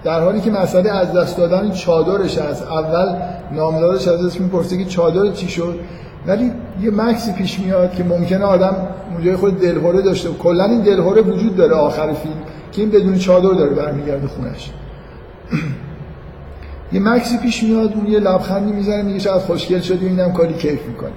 در 0.04 0.22
حالی 0.22 0.42
که 0.42 0.52
مسئله 0.52 0.92
از 0.92 1.14
دست 1.14 1.38
دادن 1.38 1.72
چادرش 1.72 2.38
از 2.38 2.62
اول 2.62 3.16
نامدارش 3.52 4.08
ازش 4.08 4.42
می‌پرسه 4.42 4.78
که 4.78 4.86
چادر 4.86 5.32
چی 5.32 5.48
شد؟ 5.48 5.80
ولی 6.28 6.52
یه 6.82 6.92
مکسی 6.92 7.32
پیش 7.32 7.60
میاد 7.60 7.96
که 7.96 8.04
ممکنه 8.04 8.46
آدم 8.46 8.76
اونجای 9.14 9.36
خود 9.36 9.60
دلهوره 9.60 10.02
داشته 10.02 10.30
کلا 10.30 10.64
این 10.64 10.82
دلهوره 10.82 11.22
وجود 11.22 11.56
داره 11.56 11.74
آخر 11.74 12.14
فیلم 12.14 12.36
که 12.72 12.82
این 12.82 12.92
بدون 12.92 13.18
چادر 13.18 13.54
داره 13.54 13.74
برمیگرده 13.74 14.28
خونش. 14.28 14.72
یه 16.94 17.00
مکسی 17.00 17.38
پیش 17.38 17.64
میاد 17.64 17.94
اون 17.94 18.08
یه 18.08 18.20
لبخندی 18.20 18.72
می‌زنه 18.72 19.02
میگه 19.02 19.20
شاید 19.20 19.42
خوشگل 19.42 19.80
شدی 19.80 20.06
اینم 20.06 20.34
کاری 20.34 20.54
کیف 20.54 20.86
می‌کنه. 20.86 21.12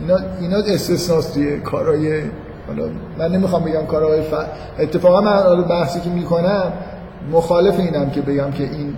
اینا 0.00 0.16
اینا 0.40 0.56
استثناست 0.56 1.34
توی 1.34 1.60
کارهای 1.60 2.22
حالا 2.66 2.88
من 3.18 3.32
نمی‌خوام 3.32 3.64
بگم 3.64 3.86
کارهای 3.86 4.22
ف... 4.22 4.34
اتفاقا 4.78 5.20
من 5.20 5.62
بحثی 5.62 6.00
که 6.00 6.10
می‌کنم 6.10 6.72
مخالف 7.32 7.78
اینم 7.78 8.10
که 8.10 8.20
بگم 8.20 8.50
که 8.50 8.62
این 8.62 8.94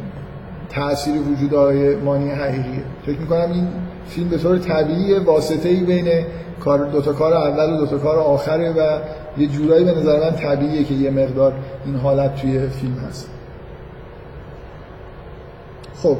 تاثیر 0.70 1.14
وجود 1.32 1.52
های 1.52 1.96
مانی 1.96 2.30
حقیقیه. 2.30 2.82
فکر 3.06 3.18
می‌کنم 3.18 3.52
این 3.52 3.68
فیلم 4.08 4.28
به 4.28 4.38
طور 4.38 4.58
طبیعی 4.58 5.18
واسطه 5.18 5.68
ای 5.68 5.80
بین 5.80 6.24
کار 6.60 6.78
دوتا 6.78 7.12
کار 7.12 7.34
اول 7.34 7.72
و 7.72 7.76
دوتا 7.76 7.98
کار 7.98 8.18
آخره 8.18 8.70
و 8.70 8.98
یه 9.40 9.46
جورایی 9.46 9.84
به 9.84 9.94
نظر 9.94 10.20
من 10.20 10.36
طبیعیه 10.36 10.84
که 10.84 10.94
یه 10.94 11.10
مقدار 11.10 11.52
این 11.84 11.96
حالت 11.96 12.36
توی 12.36 12.68
فیلم 12.68 12.96
هست. 13.08 13.30
خب 16.02 16.16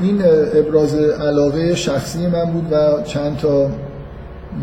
این 0.00 0.22
ابراز 0.54 0.94
علاقه 0.94 1.74
شخصی 1.74 2.26
من 2.26 2.44
بود 2.44 2.72
و 2.72 3.02
چند 3.02 3.36
تا 3.36 3.70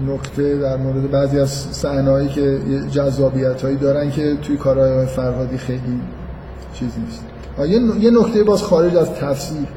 نکته 0.07 0.57
در 0.57 0.77
مورد 0.77 1.11
بعضی 1.11 1.39
از 1.39 1.49
صحنه‌هایی 1.49 2.27
که 2.27 2.59
جذابیت 2.91 3.61
هایی 3.61 3.75
دارن 3.75 4.11
که 4.11 4.35
توی 4.41 4.57
کارهای 4.57 5.05
فرهادی 5.05 5.57
خیلی 5.57 5.99
چیز 6.73 6.91
نیست. 7.05 7.25
یه 7.99 8.11
نکته 8.11 8.43
باز 8.43 8.63
خارج 8.63 8.95
از 8.95 9.13
تفسیر. 9.13 9.67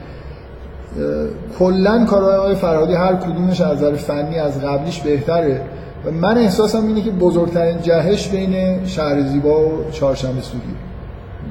کلا 1.59 2.05
کارهای 2.05 2.55
فرهادی 2.55 2.95
هر 2.95 3.15
کدومش 3.15 3.61
از 3.61 3.77
نظر 3.77 3.95
فنی 3.95 4.39
از 4.39 4.61
قبلیش 4.61 5.01
بهتره 5.01 5.61
و 6.07 6.11
من 6.11 6.39
احساسم 6.39 6.87
اینه 6.87 7.03
که 7.03 7.11
بزرگترین 7.11 7.83
جهش 7.83 8.29
بین 8.29 8.85
شهر 8.87 9.23
زیبا 9.23 9.69
و 9.69 9.91
چهارشنبه 9.93 10.41
سوری. 10.41 10.63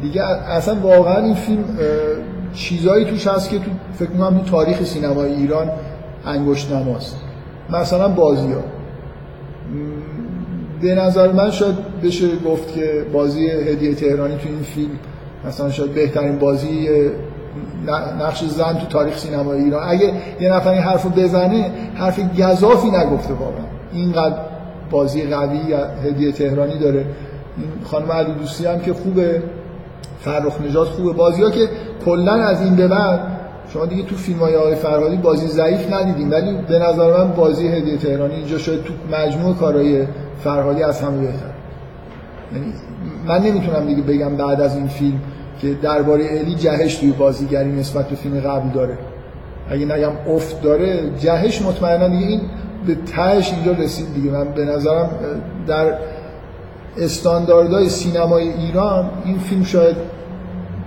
دیگه 0.01 0.23
اصلا 0.23 0.75
واقعا 0.75 1.23
این 1.23 1.35
فیلم 1.35 1.63
چیزایی 2.53 3.05
توش 3.05 3.27
هست 3.27 3.49
که 3.49 3.59
تو 3.59 3.71
فکر 3.93 4.09
می‌کنم 4.09 4.37
تو 4.37 4.51
تاریخ 4.51 4.83
سینمای 4.83 5.33
ایران 5.33 5.71
انگشت 6.25 6.71
نماست. 6.71 7.15
مثلا 7.69 8.07
بازی 8.07 8.51
ها. 8.53 8.61
به 10.81 10.95
نظر 10.95 11.31
من 11.31 11.51
شاید 11.51 11.75
بشه 12.03 12.27
گفت 12.45 12.73
که 12.73 13.05
بازی 13.13 13.47
هدیه 13.49 13.95
تهرانی 13.95 14.37
تو 14.37 14.49
این 14.49 14.61
فیلم 14.61 14.91
مثلا 15.47 15.71
شاید 15.71 15.93
بهترین 15.93 16.39
بازی 16.39 16.89
نقش 18.19 18.43
زن 18.43 18.73
تو 18.73 18.85
تاریخ 18.85 19.17
سینما 19.17 19.53
ایران. 19.53 19.89
اگه 19.89 20.13
یه 20.39 20.53
نفر 20.53 20.69
این 20.69 20.81
حرفو 20.81 21.09
بزنه 21.09 21.71
حرف 21.95 22.19
گذافی 22.39 22.87
نگفته 22.87 23.33
واقعا. 23.33 23.65
اینقدر 23.93 24.35
بازی 24.91 25.23
قوی 25.23 25.73
هدیه 26.05 26.31
تهرانی 26.31 26.79
داره. 26.79 27.05
خانم 27.83 28.11
علی 28.11 28.31
دوستی 28.31 28.65
هم 28.65 28.79
که 28.79 28.93
خوبه 28.93 29.43
فرخ 30.19 30.61
نجات 30.61 30.87
خوبه. 30.87 31.13
بازی 31.13 31.43
ها 31.43 31.49
که 31.49 31.69
کلا 32.05 32.33
از 32.33 32.61
این 32.61 32.75
به 32.75 32.87
بعد 32.87 33.19
شما 33.75 33.85
دیگه 33.85 34.03
تو 34.03 34.15
فیلم 34.15 34.39
های 34.39 34.55
آقای 34.55 34.75
فرهادی 34.75 35.17
بازی 35.17 35.47
ضعیف 35.47 35.93
ندیدیم 35.93 36.31
ولی 36.31 36.57
به 36.67 36.79
نظر 36.79 37.17
من 37.17 37.31
بازی 37.31 37.67
هدیه 37.67 37.97
تهرانی 37.97 38.35
اینجا 38.35 38.57
شاید 38.57 38.83
تو 38.83 38.93
مجموع 39.11 39.55
کارهای 39.55 40.07
فرهادی 40.43 40.83
از 40.83 41.01
همه 41.01 41.21
بهتر. 41.21 41.45
یعنی 42.53 42.73
من 43.27 43.41
نمی‌تونم 43.41 43.85
دیگه 43.85 44.01
بگم 44.01 44.35
بعد 44.35 44.61
از 44.61 44.75
این 44.75 44.87
فیلم 44.87 45.19
که 45.61 45.73
درباره 45.73 46.25
الی 46.31 46.55
جهش 46.55 46.95
توی 46.95 47.11
بازیگری 47.11 47.71
نسبت 47.71 48.07
به 48.07 48.15
فیلم 48.15 48.39
قبل 48.39 48.69
داره. 48.69 48.97
اگه 49.69 49.85
نگم 49.85 50.11
افت 50.27 50.61
داره 50.61 51.09
جهش 51.19 51.61
مطمئنا 51.61 52.07
دیگه 52.07 52.25
این 52.25 52.41
به 52.87 52.95
تهش 52.95 53.53
اینجا 53.53 53.71
رسید 53.71 54.13
دیگه. 54.13 54.31
من 54.31 54.51
به 54.51 54.65
نظرم 54.65 55.09
در 55.67 55.93
استانداردهای 56.97 57.89
سینمای 57.89 58.49
ایران 58.49 59.09
این 59.25 59.37
فیلم 59.37 59.63
شاید 59.63 59.95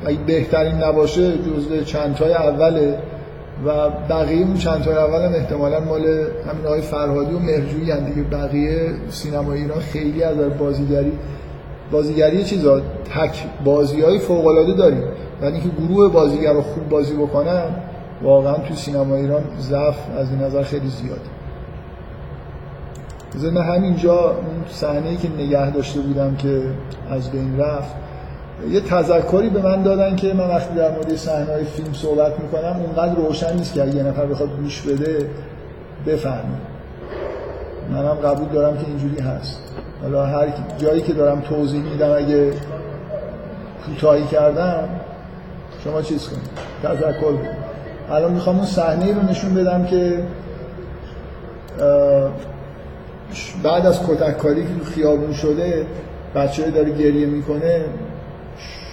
اگه 0.07 0.19
بهترین 0.27 0.75
نباشه 0.75 1.39
جزو 1.39 1.85
چندتای 1.85 2.35
اوله 2.35 2.99
و 3.67 3.91
بقیه 4.09 4.47
اون 4.47 4.55
چندتای 4.55 4.95
اول 4.95 5.23
هم 5.23 5.35
احتمالا 5.35 5.81
مال 5.81 6.03
همین 6.49 6.67
آقای 6.67 6.81
فرهادی 6.81 7.35
و 7.35 7.39
مهرجویی 7.39 7.91
هم 7.91 8.05
دیگه. 8.05 8.23
بقیه 8.23 8.91
سینمای 9.11 9.61
ایران 9.61 9.81
خیلی 9.81 10.23
از 10.23 10.37
بازیگری 10.59 11.13
بازیگری 11.91 12.45
چیزا 12.45 12.81
تک 12.81 13.45
بازی 13.65 14.01
های 14.01 14.19
فوق 14.19 14.47
العاده 14.47 14.73
داریم. 14.73 15.03
ولی 15.43 15.53
اینکه 15.53 15.69
گروه 15.69 16.13
بازیگر 16.13 16.53
رو 16.53 16.63
خوب 16.63 16.89
بازی 16.89 17.15
بکنن 17.15 17.65
واقعا 18.23 18.55
تو 18.55 18.75
سینما 18.75 19.17
ایران 19.17 19.43
ضعف 19.61 19.97
از 20.19 20.31
این 20.31 20.41
نظر 20.41 20.63
خیلی 20.63 20.89
زیاده 20.89 21.21
ضمن 23.37 23.63
همینجا 23.63 24.31
اون 24.31 24.65
صحنه 24.69 25.17
که 25.17 25.29
نگه 25.39 25.71
داشته 25.71 26.01
بودم 26.01 26.37
که 26.37 26.63
از 27.11 27.31
بین 27.31 27.59
رفت 27.59 27.95
یه 28.71 28.81
تذکری 28.81 29.51
به 29.51 29.63
من 29.63 29.83
دادن 29.83 30.17
که 30.17 30.35
من 30.35 30.49
وقتی 30.49 30.75
در 30.75 30.91
مورد 30.91 31.17
صحنه 31.17 31.53
های 31.53 31.65
فیلم 31.65 31.93
صحبت 31.93 32.41
می‌کنم 32.41 32.77
اونقدر 32.87 33.15
روشن 33.15 33.57
نیست 33.57 33.75
که 33.75 33.85
یه 33.85 34.03
نفر 34.03 34.27
بخواد 34.27 34.51
گوش 34.63 34.83
بده 34.83 35.31
بفهمه. 36.07 36.59
منم 37.91 38.15
قبول 38.15 38.49
دارم 38.49 38.79
که 38.79 38.87
اینجوری 38.87 39.21
هست. 39.21 39.59
حالا 40.03 40.27
هر 40.27 40.47
جایی 40.79 41.01
که 41.01 41.13
دارم 41.13 41.41
توضیح 41.41 41.83
میدم 41.83 42.13
اگه 42.17 42.53
کوتاهی 43.87 44.25
کردم 44.25 44.89
شما 45.85 46.03
چیز 46.03 46.29
کنید. 46.29 46.49
تذکر 46.83 47.33
الان 48.11 48.33
می‌خوام 48.33 48.57
اون 48.57 48.67
صحنه 48.67 49.15
رو 49.15 49.23
نشون 49.23 49.55
بدم 49.55 49.85
که 49.85 50.19
بعد 53.63 53.87
از 53.87 54.01
کتککاری 54.07 54.63
که 54.63 54.91
خیابون 54.95 55.33
شده 55.33 55.87
بچه 56.35 56.71
داره 56.71 56.91
گریه 56.91 57.27
می‌کنه 57.27 57.85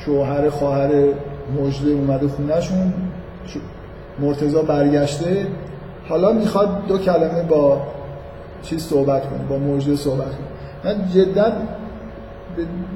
شوهر 0.05 0.49
خواهر 0.49 0.89
مجده 1.61 1.91
اومده 1.91 2.27
خونهشون. 2.27 2.93
مرتزا 4.19 4.61
برگشته. 4.61 5.47
حالا 6.09 6.31
می‌خواد 6.31 6.85
دو 6.87 6.97
کلمه 6.97 7.43
با 7.43 7.81
چیز 8.61 8.83
صحبت 8.83 9.29
کنه 9.29 9.39
با 9.49 9.57
مجده 9.57 9.95
صحبت 9.95 10.27
کنه. 10.27 10.93
من 10.93 11.09
جدا 11.13 11.51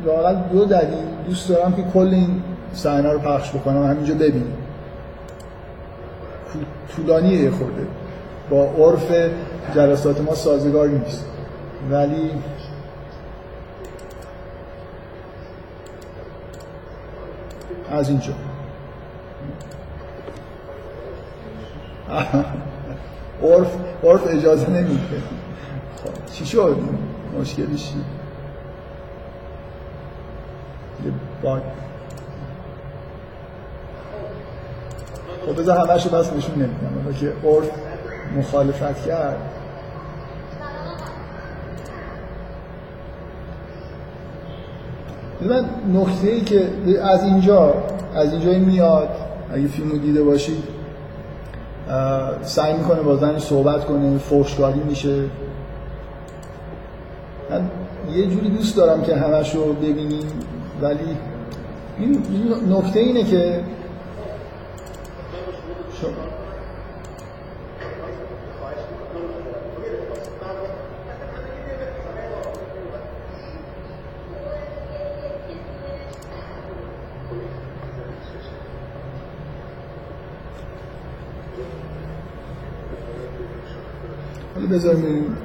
واقعا 0.06 0.34
دو 0.34 0.66
دلیل 0.66 1.06
دوست 1.28 1.50
دارم 1.50 1.74
که 1.74 1.84
کل 1.94 2.08
این 2.08 2.42
صحنه 2.74 3.12
رو 3.12 3.20
پخش 3.20 3.52
بکنم 3.52 3.86
همینجا 3.86 4.14
ببینیم. 4.14 4.54
طولانیه 6.96 7.52
خورده. 7.52 7.88
با 8.50 8.64
عرف 8.64 9.12
جلسات 9.76 10.22
ما 10.22 10.36
سازگار 10.36 10.88
نیست. 10.88 11.26
ولی 11.92 12.32
از 17.92 18.10
اینجا. 18.10 18.34
عرف 23.44 23.76
عرف 24.04 24.28
اجازه 24.28 24.70
نمیده. 24.70 25.22
خب 26.04 26.34
چی 26.34 26.46
شد؟ 26.46 26.78
مشکلش 27.42 27.94
یه 31.06 31.12
باگ. 31.44 31.62
خب 35.46 35.60
بذار 35.60 35.78
همش 35.78 36.06
رو 36.06 36.12
بس 36.12 36.34
نشون 36.34 36.56
نمیدم. 36.56 37.14
که 37.20 37.34
عرف 37.48 37.70
مخالفت 38.38 39.08
کرد. 39.08 39.59
من 45.42 45.66
نکته 45.94 46.28
ای 46.28 46.42
که 46.42 46.70
از 47.04 47.24
اینجا 47.24 47.74
از 48.16 48.34
اینجا 48.34 48.52
میاد 48.52 49.10
اگه 49.54 49.68
فیلمو 49.68 49.98
دیده 49.98 50.24
باشید 50.24 50.64
سعی 52.42 52.74
می‌کنه 52.74 53.02
با 53.02 53.16
زنش 53.16 53.42
صحبت 53.42 53.86
کنه 53.86 54.18
فوشکاری 54.18 54.80
میشه. 54.80 55.24
من 57.50 57.62
یه 58.16 58.28
جوری 58.28 58.50
دوست 58.50 58.78
دارم 58.78 59.02
که 59.02 59.16
همش 59.16 59.56
رو 59.56 59.74
ببینیم 59.74 60.28
ولی 60.82 61.18
این 62.00 62.24
نکته 62.70 63.00
اینه 63.00 63.24
که 63.24 63.64
بذاریم 84.70 85.02
بریم 85.02 85.38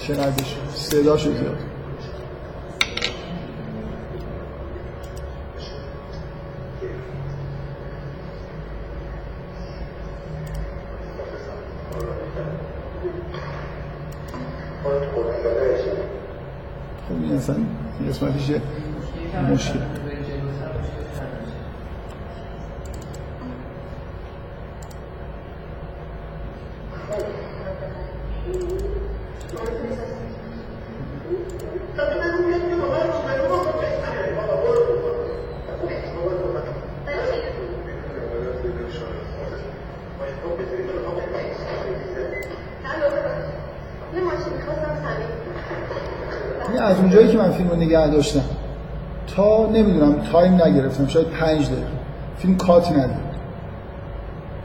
شنردش 0.00 0.56
صداشو 0.74 1.32
زیاد 1.32 1.58
خب 17.08 17.22
این 17.22 17.32
اصلا 17.32 17.56
قسمتش 18.08 18.50
مشکل 19.52 19.78
از 46.88 46.98
اونجایی 46.98 47.28
که 47.28 47.38
من 47.38 47.50
فیلم 47.50 47.70
رو 47.70 47.76
نگه 47.88 48.08
داشتم. 48.08 48.44
تا 49.36 49.66
نمی‌دونم 49.66 50.14
تایم 50.32 50.62
نگرفتم 50.62 51.06
شاید 51.06 51.26
پنج 51.26 51.66
دقیقه. 51.66 51.86
فیلم 52.38 52.56
کات 52.56 52.92
نداره. 52.92 53.10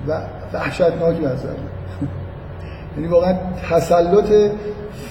و 0.08 0.22
وحشتناک 0.54 1.16
به 1.16 1.28
نظر 1.28 1.48
یعنی 2.98 3.08
واقعا 3.08 3.34
تسلط 3.70 4.52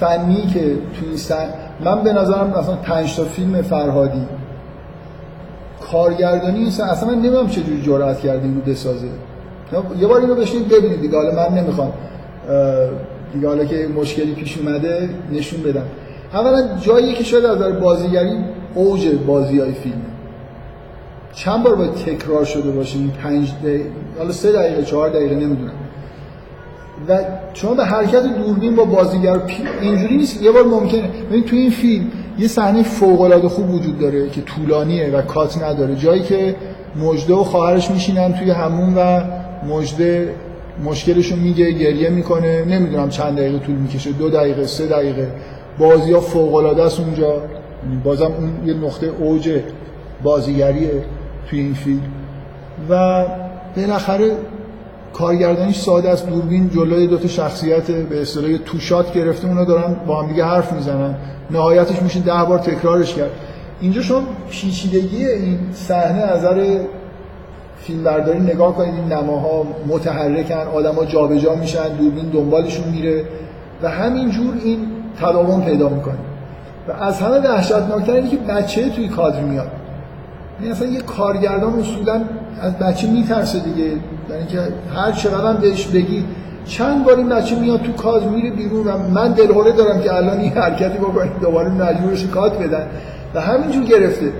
فنی 0.00 0.46
که 0.46 0.60
تو 0.74 1.06
این 1.06 1.16
سن... 1.16 1.48
من 1.84 2.02
به 2.02 2.12
نظرم 2.12 2.54
مثلا 2.58 2.76
پنج 2.76 3.16
تا 3.16 3.24
فیلم 3.24 3.62
فرهادی. 3.62 4.26
کارگردانی 5.90 6.58
این 6.58 6.66
اصلا 6.68 7.08
من 7.08 7.14
نمی‌دونم 7.14 7.48
چجوری 7.48 7.82
جرأت 7.82 8.20
کرده 8.20 8.42
اینو 8.42 8.60
بسازه. 8.60 9.06
یه 9.98 10.06
بار 10.06 10.20
اینو 10.20 10.34
بشینید 10.34 10.68
ببینید 10.68 11.00
دیگه. 11.00 11.16
حالا 11.16 11.48
من 11.48 11.58
نمی‌خوام 11.58 11.92
دیگه 13.32 13.48
حالا 13.48 13.64
که 13.64 13.88
مشکلی 13.96 14.34
پیش 14.34 14.58
اومده 14.58 15.08
نشون 15.32 15.62
بدم. 15.62 15.86
اولا 16.34 16.78
جایی 16.80 17.14
که 17.14 17.24
شاید 17.24 17.44
از 17.44 17.56
نظر 17.56 17.72
بازیگری 17.72 18.38
اوج 18.74 19.08
بازی 19.26 19.58
های 19.58 19.72
فیلم. 19.72 20.02
چند 21.32 21.62
بار 21.62 21.74
باید 21.74 21.92
تکرار 21.92 22.44
شده 22.44 22.70
باشه 22.70 22.98
این 22.98 23.10
پنج 23.10 23.52
دقیقه 23.62 23.84
حالا 24.18 24.32
سه 24.32 24.52
دقیقه 24.52 24.82
چهار 24.82 25.08
دقیقه 25.08 25.34
نمی‌دونم. 25.34 25.72
و 27.08 27.18
شما 27.54 27.74
به 27.74 27.84
حرکت 27.84 28.22
دوربین 28.22 28.76
با 28.76 28.84
بازیگر 28.84 29.40
اینجوری 29.80 30.16
نیست. 30.16 30.42
یه 30.42 30.50
بار 30.52 30.62
ممکنه. 30.62 31.10
ببین 31.30 31.44
تو 31.44 31.56
این 31.56 31.70
فیلم 31.70 32.06
یه 32.38 32.48
صحنه 32.48 32.82
فوق 32.82 33.20
العاده 33.20 33.48
خوب 33.48 33.70
وجود 33.70 33.98
داره 33.98 34.30
که 34.30 34.40
طولانیه 34.40 35.10
و 35.10 35.22
کات 35.22 35.62
نداره. 35.62 35.96
جایی 35.96 36.22
که 36.22 36.56
مجده 36.96 37.34
و 37.34 37.44
خواهرش 37.44 37.90
میشینن 37.90 38.32
توی 38.32 38.50
همون 38.50 38.94
و 38.94 39.20
مجده 39.68 40.34
مشکلشون 40.84 41.38
میگه 41.38 41.70
گریه 41.70 42.08
می‌کنه. 42.10 42.64
نمی‌دونم 42.64 43.08
چند 43.08 43.36
دقیقه 43.36 43.58
طول 43.58 43.74
می‌کشه. 43.74 44.12
دو 44.12 44.30
دقیقه 44.30 44.66
سه 44.66 44.86
دقیقه. 44.86 45.28
بازی 45.78 46.12
ها 46.12 46.20
فوق 46.20 46.54
العاده 46.54 46.82
است 46.82 47.00
اونجا. 47.00 47.42
بازم 48.04 48.32
اون 48.38 48.52
یه 48.66 48.74
نقطه 48.74 49.06
اوج 49.06 49.60
بازیگریه 50.22 50.90
توی 51.50 51.60
این 51.60 51.74
فیلم. 51.74 52.02
و 52.90 53.24
بالاخره 53.76 54.30
کارگردانیش 55.12 55.78
ساده 55.78 56.10
است. 56.10 56.28
دوربین 56.28 56.70
جلوی 56.70 57.06
دو 57.06 57.18
تا 57.18 57.28
شخصیت 57.28 57.90
به 57.90 58.22
اصطلاح 58.22 58.56
تو 58.56 58.78
شات 58.78 59.12
گرفته. 59.12 59.48
اونا 59.48 59.64
دارن 59.64 59.96
با 60.06 60.22
هم 60.22 60.28
دیگه 60.28 60.44
حرف 60.44 60.72
می‌زنن. 60.72 61.14
نهایتش 61.50 62.02
میشه 62.02 62.20
ده 62.20 62.44
بار 62.48 62.58
تکرارش 62.58 63.14
کرد. 63.14 63.30
اینجا 63.80 64.02
شما 64.02 64.22
پیچیدگی 64.50 65.26
این 65.26 65.58
صحنه 65.74 66.22
از 66.22 66.38
نظر 66.38 66.78
فیلمبرداری 67.76 68.40
نگاه 68.40 68.74
کنید. 68.74 68.94
این 68.94 69.12
نماها 69.12 69.66
متحرکن. 69.88 70.54
آدما 70.54 71.04
جابجا 71.04 71.54
میشن. 71.54 71.88
دوربین 71.88 72.28
دنبالشون 72.32 72.88
میره. 72.88 73.24
و 73.82 73.88
همینجور 73.88 74.54
این 74.64 74.78
تداوم 75.22 75.64
پیدا 75.64 75.88
می‌کنه. 75.88 76.14
و 76.88 77.02
از 77.02 77.20
همه 77.20 77.38
وحشتناکتر 77.38 78.12
اینه 78.12 78.30
که 78.30 78.36
بچه 78.36 78.90
توی 78.90 79.08
کادر 79.08 79.40
میاد. 79.40 79.66
این 79.66 80.68
یعنی 80.68 80.72
اصلا 80.72 80.88
یه 80.88 81.00
کارگردان 81.00 81.80
اصولا 81.80 82.20
از 82.60 82.78
بچه 82.78 83.10
میترسه 83.10 83.58
دیگه. 83.58 83.84
یعنی 83.84 84.46
که 84.48 84.58
هر 84.94 85.12
چقدر 85.12 85.60
بهش 85.60 85.86
بگی 85.86 86.24
چند 86.64 87.04
بار 87.04 87.16
این 87.16 87.28
بچه 87.28 87.58
میاد 87.58 87.82
تو 87.82 87.92
کادر 87.92 88.28
میره 88.28 88.50
بیرون 88.50 88.86
و 88.86 88.98
من 88.98 89.32
دلهوره 89.32 89.72
دارم 89.72 90.00
که 90.00 90.14
الان 90.14 90.38
این 90.38 90.52
حرکتی 90.52 90.98
بکنیم 90.98 91.32
دوباره 91.40 91.68
مجبورش 91.68 92.26
کات 92.26 92.58
بدن. 92.58 92.86
و 93.34 93.40
همینجور 93.40 93.84
گرفته. 93.84 94.24
یعنی 94.24 94.34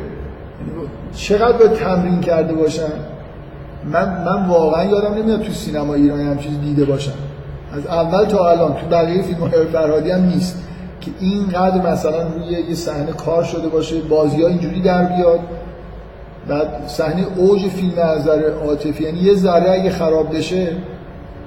چقدر 1.15 1.59
باید 1.59 1.73
تمرین 1.73 2.21
کرده 2.21 2.55
باشن. 2.55 2.93
من 3.93 4.25
من 4.25 4.49
واقعا 4.49 4.85
یادم 4.85 5.15
نمیاد 5.15 5.43
تو 5.43 5.53
سینما 5.53 5.95
ایرانی 5.95 6.23
هم 6.23 6.39
چیزی 6.39 6.59
دیده 6.59 6.85
باشم 6.85 7.13
از 7.77 7.87
اول 7.87 8.25
تا 8.25 8.51
الان 8.51 8.75
تو 8.75 8.87
بقیه 8.91 9.23
فیلم 9.23 9.41
های 9.41 9.67
فرهادی 9.73 10.11
هم 10.11 10.21
نیست. 10.21 10.59
که 11.03 11.11
اینقدر 11.21 11.93
مثلا 11.93 12.23
روی 12.23 12.45
یه 12.69 12.75
صحنه 12.75 13.13
کار 13.13 13.45
شده 13.45 13.69
باشه 13.69 14.01
بازی 14.01 14.43
ها 14.43 14.49
اینجوری 14.49 14.81
در 14.81 15.05
بیاد. 15.05 15.41
بعد 16.49 16.69
صحنه 16.87 17.27
اوج 17.37 17.69
فیلم 17.69 17.99
از 17.99 18.21
نظر 18.21 18.51
عاطفی 18.67 19.05
یعنی 19.05 19.19
یه 19.19 19.35
ذره 19.35 19.71
اگه 19.71 19.91
خراب 19.91 20.37
بشه 20.37 20.69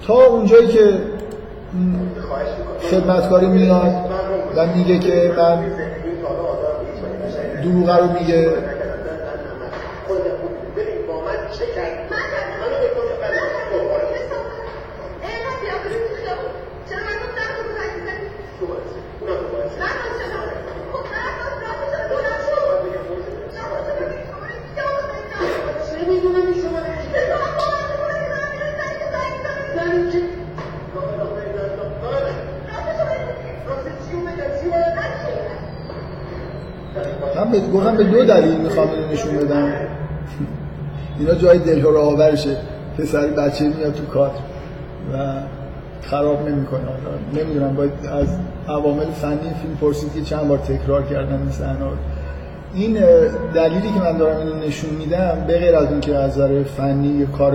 تا 0.08 0.14
اونجایی 0.14 0.68
که 0.68 0.98
خدمتکاری 2.92 3.48
میاد 3.48 3.96
و 4.56 4.68
میگه 4.76 5.00
که 5.00 5.34
من 5.38 5.66
دروغه 7.64 7.98
رو 7.98 8.08
میگه. 8.20 8.50
من 37.60 37.72
گفتم 37.72 37.98
به 37.98 38.04
دو 38.04 38.26
دلیل 38.26 38.58
می‌خوام 38.58 38.90
اینو 38.90 39.12
نشون 39.12 39.38
بدم. 39.38 39.72
اینا 41.20 41.34
جای 41.34 41.60
دلهور 41.60 41.98
آورشه. 41.98 42.58
پسری 42.98 43.32
بچه 43.32 43.66
میاد 43.66 43.94
تو 43.94 44.06
کار 44.06 44.32
و 45.14 45.18
خراب 46.02 46.50
نمی‌کنه. 46.50 46.82
نمی‌دونم 47.34 47.76
باید 47.76 47.92
از 48.12 48.28
عوامل 48.68 49.06
فنی 49.06 49.38
فیلم 49.62 49.78
پرسید 49.82 50.14
که 50.14 50.22
چند 50.22 50.48
بار 50.48 50.58
تکرار 50.58 51.04
کردن 51.04 51.38
این 51.42 51.52
صحنه 51.52 51.86
این 52.74 52.98
دلیلی 53.54 53.88
که 53.88 54.00
من 54.00 54.18
دارم 54.18 54.38
اینو 54.38 54.68
نشون 54.68 54.90
میدم 54.90 55.38
به 55.48 55.58
غیر 55.58 55.76
از 55.76 55.92
اینکه 55.92 56.16
از 56.16 56.32
نظر 56.32 56.64
فنی 56.64 57.08
یه 57.08 57.26
کار 57.26 57.54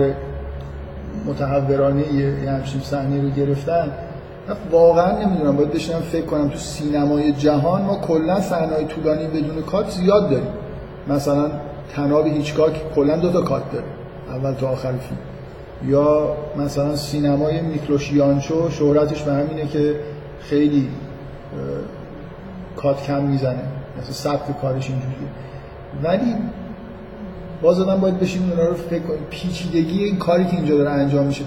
متحورانه 1.25 2.13
یه 2.13 2.51
همچین 2.51 2.81
صحنه 2.81 3.21
رو 3.21 3.29
گرفتن 3.29 3.91
واقعا 4.71 5.25
نمی‌دونم 5.25 5.57
باید 5.57 5.71
بشنم 5.71 5.99
فکر 5.99 6.25
کنم 6.25 6.49
تو 6.49 6.57
سینمای 6.57 7.31
جهان 7.31 7.81
ما 7.81 7.95
کلا 7.95 8.41
صحنه‌های 8.41 8.85
طولانی 8.85 9.27
بدون 9.27 9.61
کات 9.61 9.89
زیاد 9.89 10.29
داریم. 10.29 10.47
مثلا 11.07 11.51
تناب 11.95 12.27
هیچکاک 12.27 12.93
کلا 12.95 13.17
دو 13.17 13.31
تا 13.31 13.41
کات 13.41 13.71
داره 13.71 13.85
اول 14.29 14.53
تا 14.53 14.69
آخر 14.69 14.91
فیلم. 14.91 15.19
یا 15.91 16.35
مثلا 16.57 16.95
سینمای 16.95 17.61
میکروشیانچو 17.61 18.69
شهرتش 18.69 19.21
به 19.21 19.33
همینه 19.33 19.67
که 19.67 19.95
خیلی 20.41 20.89
کات 22.75 23.03
کم 23.03 23.23
می‌زنه. 23.23 23.63
مثلا 23.99 24.11
سبک 24.11 24.61
کارش 24.61 24.89
اینجوریه. 24.89 25.27
ولی 26.03 26.35
باز 27.61 27.81
آدم 27.81 28.01
باید 28.01 28.19
بشیم 28.19 28.49
اونا 28.51 28.69
رو 28.69 28.75
فکر 28.75 28.99
کنیم 28.99 29.19
پیچیدگی 29.29 30.03
این 30.03 30.17
کاری 30.17 30.45
که 30.45 30.55
اینجا 30.55 30.77
داره 30.77 30.89
انجام 30.89 31.25
میشه. 31.25 31.43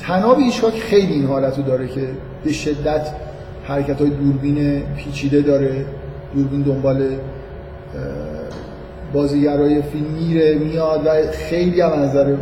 تناب 0.00 0.38
هیچکاک 0.38 0.74
خیلی 0.80 1.12
این 1.12 1.26
حالت 1.26 1.66
داره 1.66 1.88
که 1.88 2.08
به 2.44 2.52
شدت 2.52 3.08
حرکت 3.64 4.00
های 4.00 4.10
دوربین 4.10 4.82
پیچیده 4.96 5.40
داره. 5.40 5.84
دوربین 6.34 6.62
دنبال 6.62 7.08
بازیگرای 9.12 9.82
فیلم 9.82 10.06
میره 10.06 10.54
میاد 10.54 11.06
و 11.06 11.10
خیلی 11.32 11.80
هم 11.80 11.92
از 11.92 12.08
نظر 12.08 12.36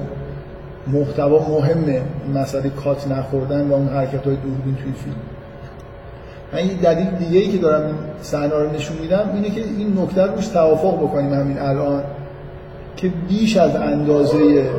محتوا 0.86 1.48
مهمه 1.48 2.02
این 2.26 2.38
مسئله 2.38 2.68
کات 2.68 3.08
نخوردن 3.08 3.68
و 3.68 3.72
اون 3.72 3.88
حرکت 3.88 4.24
های 4.26 4.36
دوربین 4.36 4.74
توی 4.74 4.92
فیلم. 4.92 5.16
من 6.52 6.66
یه 6.66 6.82
دلیل 6.82 7.10
دیگه 7.10 7.38
ای 7.38 7.48
که 7.48 7.58
دارم 7.58 7.86
این 7.86 7.94
صحنه 8.22 8.54
رو 8.54 8.72
نشون 8.72 8.96
میدم 8.96 9.30
اینه 9.34 9.50
که 9.50 9.60
این 9.60 9.98
نکته 9.98 10.22
روش 10.22 10.46
توافق 10.46 11.02
بکنیم 11.02 11.32
همین 11.32 11.58
الان 11.58 12.02
که 12.96 13.12
بیش 13.28 13.56
از 13.56 13.76
اندازه 13.76 14.70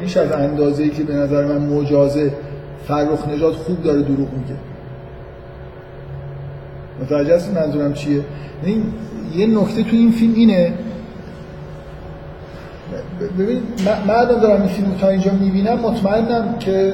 بیش 0.00 0.16
از 0.16 0.32
اندازه 0.32 0.88
که 0.88 1.02
به 1.02 1.14
نظر 1.14 1.44
من 1.44 1.58
مجازه 1.58 2.32
فرخ 2.90 3.28
نجات 3.28 3.54
خوب 3.54 3.82
داره 3.82 4.02
دروغ 4.02 4.28
میگه. 4.32 4.54
متوجه 7.02 7.34
هستی 7.34 7.52
منظورم 7.52 7.92
چیه؟ 7.92 8.24
این 8.62 8.84
یه 9.34 9.46
نکته 9.46 9.82
تو 9.82 9.96
این 9.96 10.12
فیلم 10.12 10.34
اینه. 10.34 10.72
ببین 13.38 13.62
من 14.06 14.24
دارم 14.24 14.60
این 14.60 14.68
فیلم 14.70 14.94
تا 15.00 15.08
اینجا 15.08 15.32
می‌بینم 15.32 15.78
مطمئنم 15.78 16.58
که 16.58 16.92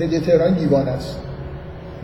هدیه 0.00 0.20
تهران 0.20 0.54
دیوانه 0.54 0.90
است. 0.90 1.18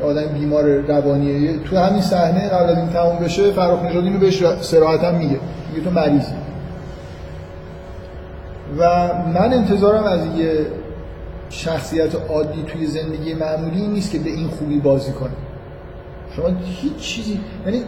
آدم 0.05 0.27
بیمار 0.27 0.65
روانیه. 0.65 1.59
تو 1.59 1.77
همین 1.77 2.03
صحنه 2.03 2.49
قبل 2.49 2.71
از 2.71 2.79
این 2.79 2.89
تموم 2.89 3.19
بشه 3.19 3.51
فرخ 3.51 3.83
نژاد 3.83 4.05
اینو 4.05 4.19
بهش 4.19 4.45
صراحتا 4.61 5.13
میگه. 5.13 5.37
میگه 5.71 5.85
تو 5.85 5.91
مریضی. 5.91 6.33
و 8.79 9.09
من 9.35 9.53
انتظارم 9.53 10.05
از 10.05 10.21
یه 10.39 10.67
شخصیت 11.51 12.15
عادی 12.29 12.63
توی 12.63 12.87
زندگی 12.87 13.35
معمولی 13.35 13.87
نیست 13.87 14.11
که 14.13 14.19
به 14.19 14.31
این 14.31 14.49
خوبی 14.49 14.79
بازی 14.79 15.13
کنه. 15.13 15.31
شما 16.37 16.49
هیچ 16.65 16.97
چیزی 16.97 17.41
یعنی 17.67 17.83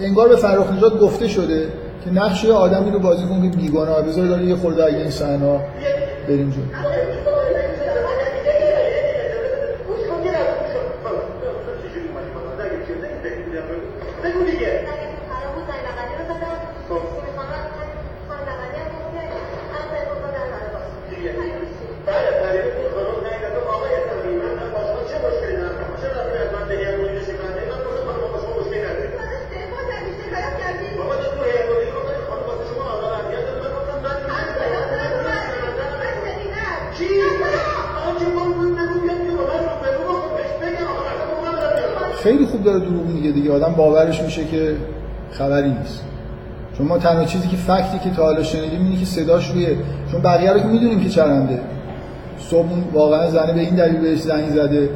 انگار 0.00 0.28
به 0.28 0.36
فرخ 0.36 0.72
نژاد 0.72 1.00
گفته 1.00 1.28
شده 1.28 1.68
که 2.04 2.10
نقش 2.10 2.44
آدمی 2.44 2.90
رو 2.90 2.98
بازی 2.98 3.24
کن 3.26 3.50
که 3.50 3.56
بیگناه. 3.56 4.02
بذار 4.02 4.26
داره 4.26 4.44
یه 4.44 4.56
خورده 4.56 4.84
این 4.84 5.10
صحنه 5.10 5.60
بریم 6.28 6.50
جون 6.50 6.68
خیلی 42.22 42.46
خوب 42.46 42.64
داره 42.64 42.78
دروغ 42.78 43.06
میگه 43.06 43.32
دیگه 43.52 43.64
آدم 43.64 43.74
باورش 43.74 44.22
میشه 44.22 44.44
که 44.44 44.74
خبری 45.30 45.70
نیست. 45.70 46.04
چون 46.78 46.86
ما 46.86 46.98
تنها 46.98 47.24
چیزی 47.24 47.48
که 47.48 47.56
فکتی 47.56 47.98
که 47.98 48.16
تا 48.16 48.22
حالا 48.22 48.42
شنیدیم 48.42 48.84
اینه 48.84 48.96
که 48.96 49.06
صداش 49.06 49.50
روی 49.50 49.66
چون 50.12 50.22
بقیه 50.22 50.52
رو 50.52 50.60
که 50.60 50.66
می‌دونیم 50.66 51.00
که 51.00 51.08
چرنده. 51.08 51.60
صبح 52.38 52.68
واقعا 52.92 53.30
زنه 53.30 53.52
به 53.52 53.60
این 53.60 53.74
دلیل 53.74 54.00
بهش 54.00 54.20
زنگ 54.20 54.48
زده. 54.50 54.88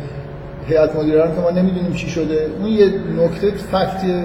هیئت 0.69 0.97
مدیره 0.97 1.23
رو 1.25 1.35
که 1.35 1.41
ما 1.41 1.51
نمی‌دونیم 1.51 1.93
چی 1.93 2.11
شده. 2.11 2.47
اون 2.59 2.69
یه 2.69 2.87
نکته 3.19 3.51
فکتیه 3.51 4.25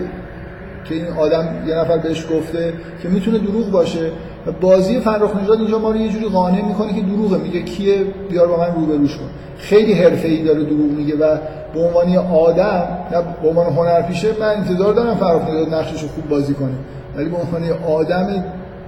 که 0.85 0.95
این 0.95 1.07
آدم 1.07 1.47
یه 1.67 1.75
نفر 1.75 1.97
بهش 1.97 2.25
گفته 2.33 2.73
که 3.01 3.09
می‌تونه 3.09 3.37
دروغ 3.37 3.71
باشه. 3.71 4.11
و 4.47 4.51
بازی 4.51 4.99
فرخ 4.99 5.35
نژاد 5.43 5.59
اینجا 5.59 5.79
ما 5.79 5.91
رو 5.91 5.97
یه 5.97 6.09
جوری 6.09 6.25
قانع 6.25 6.65
می‌کنه 6.65 6.93
که 6.93 7.01
دروغه. 7.01 7.37
میگه 7.37 7.61
کیه؟ 7.61 7.97
بیار 8.29 8.47
با 8.47 8.57
من 8.57 8.75
روبروش 8.75 9.17
کن. 9.17 9.29
خیلی 9.57 9.93
حرفه‌ای 9.93 10.43
داره 10.43 10.63
دروغ 10.63 10.91
میگه 10.91 11.15
و 11.15 11.37
به 11.73 11.79
عنوان 11.79 12.17
آدم 12.17 12.87
نه 13.11 13.21
به 13.41 13.49
عنوان 13.49 13.73
هنرپیشه 13.73 14.27
من 14.39 14.47
انتظار 14.47 14.93
دارم 14.93 15.15
فرخ 15.15 15.41
نجات 15.49 15.73
نقشش 15.73 16.01
رو 16.01 16.07
خوب 16.07 16.29
بازی 16.29 16.53
کنه. 16.53 16.75
ولی 17.15 17.29
به 17.29 17.37
عنوان 17.37 17.63
آدم 17.87 18.43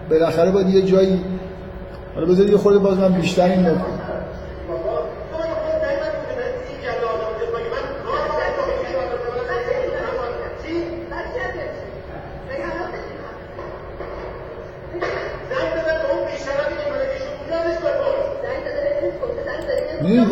بالاخره 0.10 0.52
باید 0.52 0.70
یه 0.70 0.82
جایی 0.82 1.22
حالا 2.16 2.28
بذارید 2.28 2.52
یه 2.52 2.58
خورده 2.58 2.80
باز 2.80 2.98
من 2.98 3.12
بیشتر 3.12 3.44
این 3.44 3.66
نکته. 3.66 4.04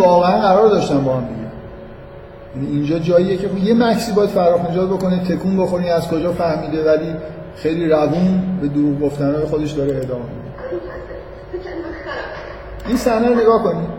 واقعا 0.01 0.41
قرار 0.41 0.69
داشتم 0.69 1.03
با 1.03 1.13
هم 1.13 1.25
دیگه. 1.25 1.40
یعنی 2.55 2.67
اینجا 2.67 2.99
جاییه 2.99 3.37
که 3.37 3.49
یه 3.63 3.73
مکسی 3.73 4.11
باید 4.11 4.29
فراخ 4.29 4.69
نجات 4.69 4.89
بکنه 4.89 5.19
تکون 5.19 5.57
بخوری 5.57 5.89
از 5.89 6.07
کجا 6.07 6.31
فهمیده؟ 6.33 6.83
ولی 6.85 7.15
خیلی 7.55 7.89
روون 7.89 8.43
به 8.61 8.67
دروغ 8.67 8.99
گفتنهای 8.99 9.45
خودش 9.45 9.71
داره 9.71 9.97
ادامه 9.97 10.25
این 12.87 12.97
صحنه 12.97 13.27
رو 13.27 13.35
نگاه 13.35 13.63
کنید 13.63 13.89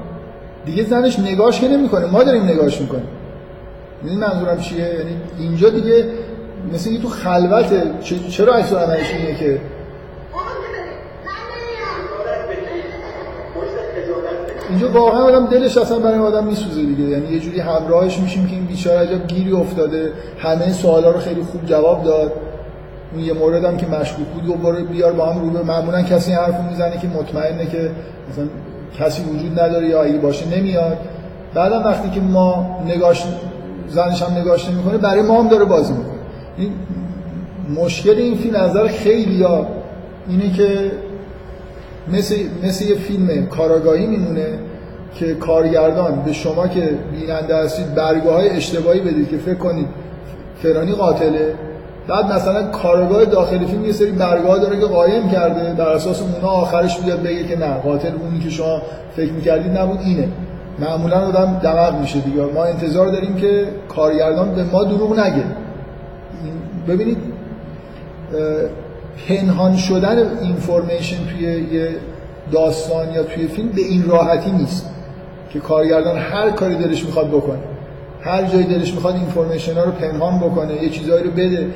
دیگه 0.65 0.85
زنش 0.85 1.19
نگاش 1.19 1.61
که 1.61 1.69
نمی‌کنه. 1.69 2.07
ما 2.07 2.25
داریم 2.25 2.43
نگاش 2.45 2.81
می‌کنیم. 2.81 3.09
این 4.05 4.19
منظورم 4.19 4.61
چیه؟ 4.61 4.79
یعنی 4.85 5.17
اینجا 5.39 5.69
دیگه 5.69 6.05
مثل 6.73 6.99
تو 6.99 7.09
خلوته 7.09 7.83
چرا 8.31 8.55
عکس 8.55 8.73
اینه 8.73 9.35
که 9.35 9.61
اینجا 14.73 14.93
واقعا 14.93 15.23
آدم 15.23 15.47
دلش 15.47 15.79
اصلا 15.79 15.99
برای 15.99 16.19
آدم 16.19 16.47
میسوزه 16.47 16.83
دیگه. 16.83 17.03
یعنی 17.03 17.33
یه 17.33 17.41
جوری 17.41 17.61
همراهش 17.61 18.19
میشیم 18.19 18.47
که 18.47 18.55
این 18.55 18.65
بیچاره 18.65 18.99
عجب 18.99 19.27
گیری 19.27 19.53
افتاده. 19.53 20.13
همه 20.39 20.73
سوالا 20.73 21.11
رو 21.11 21.19
خیلی 21.19 21.43
خوب 21.43 21.67
جواب 21.67 22.05
داد. 22.05 22.33
اون 23.13 23.25
یه 23.25 23.33
مورد 23.33 23.65
هم 23.65 23.77
که 23.77 23.87
مشکوک 23.87 24.27
بود 24.27 24.65
و 24.65 24.87
بیار 24.93 25.13
با 25.13 25.27
هم 25.27 25.41
رو 25.41 25.51
به 25.51 25.63
معمولا 25.63 26.03
کسی 26.03 26.33
حرف 26.33 26.71
می‌زنه 26.71 26.99
که 26.99 27.09
مطمئنه 27.09 27.67
که 27.67 27.91
مثلا 28.31 28.45
کسی 28.99 29.23
وجود 29.23 29.61
نداره 29.61 29.89
یا 29.89 30.03
اگه 30.03 30.19
باشه 30.19 30.59
نمیاد. 30.59 30.99
بعدم 31.55 31.83
وقتی 31.85 32.11
که 32.11 32.21
ما 32.21 32.79
نگاش 32.87 33.25
زنش 33.89 34.23
هم 34.23 34.39
نگاش 34.39 34.71
نمی‌کنه 34.71 34.99
برای 34.99 35.23
ما 35.23 35.43
هم 35.43 35.49
داره 35.49 35.65
بازی 35.65 35.93
می‌کنه. 35.93 36.13
این 36.57 36.73
مشکل 37.85 38.11
این 38.11 38.37
فیلم 38.37 38.57
نظر 38.57 38.87
خیلی 38.87 39.43
ها 39.43 39.67
اینه 40.29 40.53
که 40.53 40.91
مثل, 42.09 42.37
مثل 42.65 42.85
یه 42.85 42.95
فیلم 42.95 43.47
کاراگاهی 43.47 44.07
میمونه 44.07 44.47
که 45.15 45.35
کارگردان 45.35 46.23
به 46.25 46.33
شما 46.33 46.69
که 46.69 46.91
بیننده 47.13 47.57
هستید 47.57 47.95
برگاه 47.95 48.35
های 48.35 48.51
اشتباهی 48.51 49.01
بدید 49.01 49.31
که 49.31 49.37
فکر 49.37 49.55
کنید 49.55 49.87
فرانی 50.63 50.93
قاتله 50.93 51.55
بعد 52.09 52.33
مثلا 52.33 52.71
کارگاه 52.71 53.25
داخلی 53.25 53.67
فیلم 53.67 53.85
یه 53.85 53.93
سری 53.93 54.11
برگاه 54.11 54.59
داره 54.59 54.81
که 54.81 54.87
قایم 54.87 55.29
کرده 55.29 55.75
در 55.75 55.89
اساس 55.89 56.23
اونا 56.23 56.49
آخرش 56.49 57.01
بیاد 57.01 57.23
بگه 57.23 57.45
که 57.45 57.59
نه 57.59 57.75
قاتل 57.75 58.13
اونی 58.23 58.41
که 58.41 58.51
شما 58.51 58.83
فکر 59.17 59.33
می‌کردید 59.33 59.79
نبود 59.79 60.01
اینه. 60.01 60.29
معمولا 60.79 61.17
آدم 61.17 61.61
دماغ 61.63 62.01
میشه 62.01 62.21
دیگه. 62.21 62.43
ما 62.43 62.65
انتظار 62.65 63.09
داریم 63.09 63.35
که 63.35 63.67
کارگردان 63.89 64.55
به 64.55 64.65
ما 64.65 64.85
دروغ 64.85 65.19
نگه. 65.21 65.45
ببینید 66.89 67.19
پنهان 69.29 69.77
شدن 69.77 70.39
اینفورمیشن 70.43 71.17
توی 71.27 71.43
یه 71.73 71.89
داستان 72.53 73.13
یا 73.13 73.23
توی 73.23 73.47
فیلم 73.47 73.69
به 73.69 73.81
این 73.81 74.05
راحتی 74.09 74.51
نیست 74.51 74.91
که 75.51 75.61
کارگردان 75.61 76.17
هر 76.19 76.51
کاری 76.51 76.75
دلش 76.75 77.05
می‌خواد 77.05 77.29
بکنه. 77.29 77.59
هر 78.21 78.43
جایی 78.43 78.65
دلش 78.65 78.95
می‌خواد 78.95 79.15
اینفورمیشن 79.15 79.75
ها 79.75 79.85
رو 79.85 79.91
پنهان 79.91 80.39
بکنه 80.39 80.83
یه 80.83 80.89
چیزایی 80.89 81.25
رو 81.25 81.31
بده. 81.31 81.67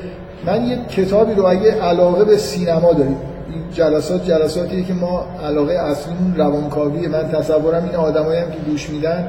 من 0.46 0.66
یه 0.66 0.78
کتابی 0.88 1.34
رو 1.34 1.46
اگه 1.46 1.80
علاقه 1.80 2.24
به 2.24 2.36
سینما 2.36 2.92
دارید 2.92 3.16
این 3.50 3.62
جلسات 3.72 4.24
جلساتیه 4.24 4.82
که 4.82 4.94
ما 4.94 5.26
علاقه 5.44 5.72
اصلیمون 5.72 6.34
روانکاویه. 6.36 7.08
من 7.08 7.28
تصورم 7.28 7.84
این 7.84 7.94
آدمایی 7.94 8.40
هم 8.40 8.50
که 8.50 8.58
گوش 8.70 8.90
میدن 8.90 9.28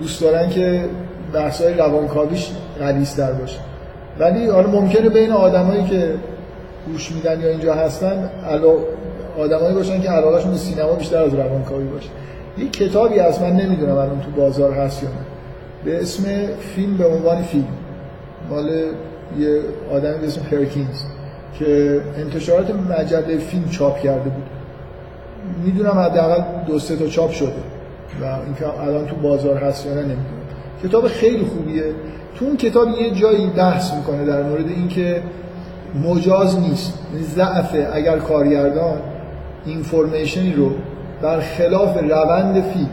دوست 0.00 0.20
دارن 0.20 0.48
که 0.48 0.84
بحث‌های 1.32 1.74
روانکاویش 1.74 2.50
غلیظ‌تر 2.80 3.32
باشه. 3.32 3.58
ولی 4.18 4.46
حالا 4.46 4.70
ممکنه 4.70 5.08
بین 5.08 5.32
آدمایی 5.32 5.84
که 5.84 6.14
گوش 6.86 7.12
میدن 7.12 7.40
یا 7.40 7.48
اینجا 7.48 7.74
هستن 7.74 8.30
علا... 8.50 8.74
آدمایی 9.38 9.74
باشن 9.74 10.00
که 10.00 10.10
علاقهشون 10.10 10.50
به 10.50 10.56
سینما 10.56 10.92
بیشتر 10.92 11.22
از 11.22 11.34
روانکاوی 11.34 11.84
باشه. 11.84 12.08
یه 12.58 12.68
کتابی 12.68 13.18
هست 13.18 13.42
من 13.42 13.52
نمی‌دونم 13.52 13.96
الان 13.96 14.20
تو 14.20 14.30
بازار 14.40 14.72
هست 14.72 15.02
یا 15.02 15.08
نه. 15.08 15.14
به 15.84 16.02
اسم 16.02 16.24
فیلم 16.74 16.96
به 16.96 17.06
عنوان 17.06 17.42
فیلم. 17.42 17.68
مال 18.50 18.68
یه 19.38 19.60
آدمی 19.92 20.18
به 20.18 20.26
اسم 20.26 20.40
پرکینز 20.40 21.02
که 21.58 22.00
انتشارات 22.18 22.70
مجله 22.70 23.38
فیلم 23.38 23.68
چاپ 23.68 23.98
کرده 23.98 24.30
بود. 24.30 24.44
می‌دونم 25.64 25.98
حداقل 25.98 26.42
دو 26.66 26.78
سه 26.78 26.96
تا 26.96 27.06
چاپ 27.06 27.30
شده 27.30 27.62
و 28.22 28.24
اینکه 28.46 28.80
الان 28.80 29.06
تو 29.06 29.16
بازار 29.16 29.56
هست 29.56 29.86
یا 29.86 29.94
نه 29.94 30.00
نمی‌دونم. 30.00 30.44
کتاب 30.84 31.08
خیلی 31.08 31.44
خوبیه. 31.44 31.84
تو 32.36 32.44
اون 32.44 32.56
کتاب 32.56 32.88
یه 32.88 33.10
جایی 33.10 33.46
بحث 33.46 33.94
می‌کنه 33.94 34.24
در 34.24 34.42
مورد 34.42 34.68
اینکه 34.68 35.22
مجاز 35.94 36.60
نیست. 36.60 36.98
ضعف 37.36 37.76
اگر 37.92 38.18
کارگردان 38.18 38.98
اینفورمیشنی 39.66 40.52
رو 40.52 40.70
در 41.22 41.40
خلاف 41.40 41.96
روند 41.96 42.62
فیلم 42.62 42.90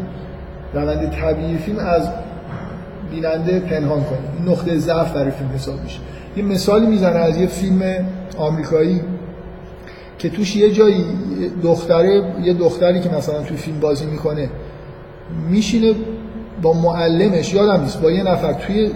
روند 0.74 1.10
طبیعی 1.10 1.58
فیلم 1.58 1.80
از 1.80 2.10
بیننده 3.12 3.60
پنهان 3.60 4.04
کنه. 4.04 4.20
این 4.38 4.50
نقطه 4.50 4.78
ضعف 4.78 5.14
برای 5.14 5.32
فیلم 5.32 5.50
حساب 5.56 5.84
میشه. 5.84 6.00
یه 6.38 6.44
مثالی 6.44 6.86
می‌زنه 6.86 7.20
از 7.20 7.38
یه 7.38 7.48
فیلم 7.48 7.82
آمریکایی 8.38 9.02
که 10.18 10.30
توش 10.30 10.56
یه 10.56 10.72
جایی 10.72 11.06
دختره 11.64 12.24
یه 12.44 12.54
دختری 12.54 13.00
که 13.00 13.10
مثلا 13.10 13.42
توی 13.44 13.58
فیلم 13.58 13.80
بازی 13.80 14.06
می‌کنه 14.06 14.50
میشینه 15.50 15.94
با 16.62 16.74
معلمش 16.74 17.54
یادم 17.54 17.82
نیست 17.82 18.02
با 18.02 18.12
یه 18.12 18.24
نفر 18.24 18.54
توی 18.54 18.92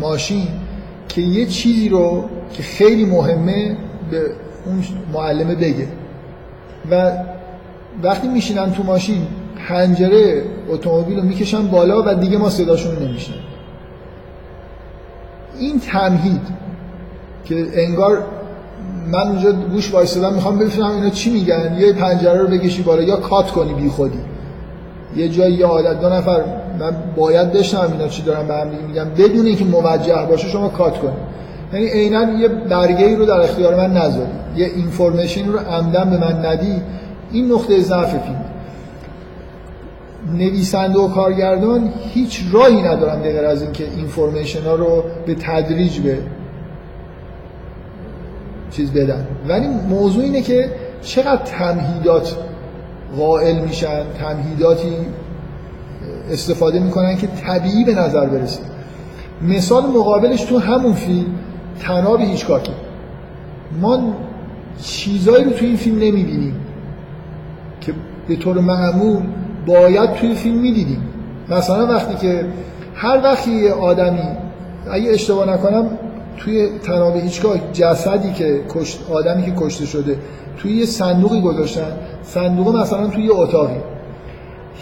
ماشین 0.00 0.48
که 1.12 1.20
یه 1.20 1.46
چیزی 1.46 1.88
رو 1.88 2.24
که 2.52 2.62
خیلی 2.62 3.04
مهمه 3.04 3.76
به 4.10 4.30
اون 4.66 4.84
معلمه 5.12 5.54
بگه. 5.54 5.88
و 6.90 7.12
وقتی 8.02 8.28
میشینن 8.28 8.72
تو 8.72 8.82
ماشین 8.82 9.26
پنجره 9.68 10.42
اتومبیل 10.68 11.16
رو 11.16 11.22
می‌کشن 11.22 11.66
بالا 11.66 12.02
و 12.06 12.14
دیگه 12.14 12.38
ما 12.38 12.50
صداشون 12.50 12.96
رو 12.96 13.08
این 15.58 15.80
تمهید 15.80 16.42
که 17.44 17.66
انگار 17.74 18.22
من 19.12 19.28
اونجا 19.28 19.52
گوش 19.52 19.94
وایستادم 19.94 20.34
می‌خوام 20.34 20.58
بفهمم 20.58 20.94
اینا 20.94 21.10
چی 21.10 21.30
میگن. 21.30 21.76
یه 21.78 21.92
پنجره 21.92 22.38
رو 22.38 22.46
بکشی 22.46 22.82
بالا 22.82 23.02
یا 23.02 23.16
کات 23.16 23.50
کنی 23.50 23.74
بی 23.74 23.88
خودی 23.88 24.18
یه 25.16 25.28
جایی 25.28 25.54
یه 25.54 25.66
عادت 25.66 26.00
دو 26.00 26.08
نفر 26.08 26.44
من 26.80 26.92
باید 27.16 27.52
بشنم 27.52 27.92
اینا 27.92 28.08
چی 28.08 28.22
دارن 28.22 28.46
به 28.46 28.54
هم 28.54 28.68
میگم 28.88 29.04
بدون 29.04 29.46
اینکه 29.46 29.64
موجه 29.64 30.26
باشه 30.28 30.48
شما 30.48 30.68
کات 30.68 30.98
کنی 30.98 31.12
یعنی 31.72 31.86
عینا 31.86 32.32
یه 32.32 32.48
برگه 32.48 33.06
ای 33.06 33.16
رو 33.16 33.26
در 33.26 33.40
اختیار 33.40 33.74
من 33.74 33.96
نذاری 33.96 34.30
یه 34.56 34.66
اینفورمیشن 34.66 35.48
رو 35.48 35.58
عمدن 35.58 36.10
به 36.10 36.16
من 36.16 36.46
ندی. 36.46 36.82
این 37.32 37.52
نقطه 37.52 37.80
ضعف 37.80 38.10
فیلم. 38.10 38.44
نویسنده 40.32 40.98
و 40.98 41.08
کارگردان 41.08 41.92
هیچ 42.14 42.42
راهی 42.52 42.82
ندارن 42.82 43.22
غیر 43.22 43.44
از 43.44 43.62
اینکه 43.62 43.84
اینفورمیشن 43.96 44.62
ها 44.62 44.74
رو 44.74 45.04
به 45.26 45.34
تدریج 45.34 45.98
به 45.98 46.18
چیز 48.70 48.92
بدن. 48.92 49.26
ولی 49.48 49.66
موضوع 49.66 50.24
اینه 50.24 50.42
که 50.42 50.70
چقدر 51.02 51.42
تمهیدات 51.42 52.36
قائل 53.16 53.58
میشن 53.58 54.02
تمهیداتی 54.18 54.96
استفاده 56.30 56.78
می‌کنن 56.80 57.16
که 57.16 57.26
طبیعی 57.26 57.84
به 57.84 57.94
نظر 57.94 58.26
برسه. 58.26 58.60
مثال 59.42 59.82
مقابلش 59.86 60.40
تو 60.42 60.58
همون 60.58 60.92
فیلم 60.92 61.26
تناب 61.80 62.20
هیچکاکه 62.20 62.72
ما 63.80 64.14
چیزایی 64.82 65.44
رو 65.44 65.50
تو 65.50 65.64
این 65.64 65.76
فیلم 65.76 65.96
نمی‌بینیم 65.96 66.54
که 67.80 67.94
به 68.28 68.36
طور 68.36 68.60
معمول 68.60 69.22
باید 69.66 70.12
توی 70.14 70.34
فیلم 70.34 70.58
می‌دیدیم. 70.58 71.02
مثلا 71.48 71.86
وقتی 71.86 72.14
که 72.14 72.46
هر 72.94 73.20
وقتی 73.24 73.50
یه 73.50 73.72
آدمی 73.72 74.28
اگه 74.90 75.10
اشتباه 75.10 75.48
نکنم 75.48 75.86
توی 76.38 76.68
تناب 76.82 77.16
هیچگاه 77.16 77.56
جسدی 77.72 78.32
که 78.32 78.60
کشت 78.68 79.10
آدمی 79.10 79.42
که 79.42 79.52
کشته 79.56 79.86
شده 79.86 80.16
توی 80.58 80.72
یه 80.72 80.86
صندوقی 80.86 81.40
گذاشتن. 81.40 81.92
صندوق 82.22 82.76
مثلا 82.76 83.06
توی 83.06 83.24
یه 83.24 83.34
اتاقی. 83.34 83.80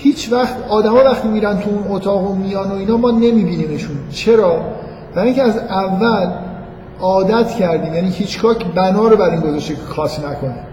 هیچ 0.01 0.33
وقت 0.33 0.55
آدما 0.69 0.97
وقتی 0.97 1.29
میرن 1.29 1.59
تو 1.59 1.71
اون 1.71 1.97
اتاق 1.97 2.31
و 2.31 2.35
میان 2.35 2.71
و 2.71 2.75
اینا 2.75 2.97
ما 2.97 3.11
نمیبینیمشون. 3.11 3.97
چرا؟ 4.11 4.61
برای 5.15 5.27
اینکه 5.27 5.43
از 5.43 5.59
اول 5.59 6.33
عادت 7.01 7.51
کردیم. 7.51 7.95
یعنی 7.95 8.11
هیچکاک 8.11 8.65
بنا 8.75 9.09
رو 9.09 9.17
بر 9.17 9.31
این 9.31 9.41
گذاشته 9.41 9.75
که 9.75 9.81
کات 9.81 10.19
نکنه. 10.19 10.65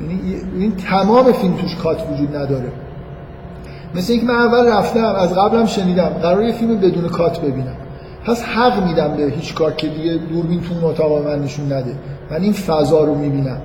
یعنی 0.00 0.20
این 0.58 0.76
تمام 0.76 1.32
فیلم 1.32 1.54
توش 1.54 1.76
کات 1.76 2.02
وجود 2.12 2.36
نداره. 2.36 2.72
مثل 3.94 4.12
اینکه 4.12 4.26
من 4.26 4.34
اول 4.34 4.68
رفتم 4.68 5.04
از 5.04 5.34
قبلم 5.34 5.66
شنیدم. 5.66 6.08
قرار 6.08 6.42
یه 6.42 6.52
فیلم 6.52 6.80
بدون 6.80 7.08
کات 7.08 7.40
ببینم. 7.40 7.76
پس 8.24 8.42
حق 8.42 8.86
میدم 8.86 9.16
به 9.16 9.22
هیچ 9.22 9.54
کار 9.54 9.72
که 9.72 9.88
دیگه 9.88 10.14
دوربین 10.14 10.60
تو 10.60 10.86
اتاق 10.86 11.26
من 11.26 11.42
نشون 11.42 11.72
نده. 11.72 11.92
من 12.30 12.42
این 12.42 12.52
فضا 12.52 13.04
رو 13.04 13.14
می‌بینم. 13.14 13.60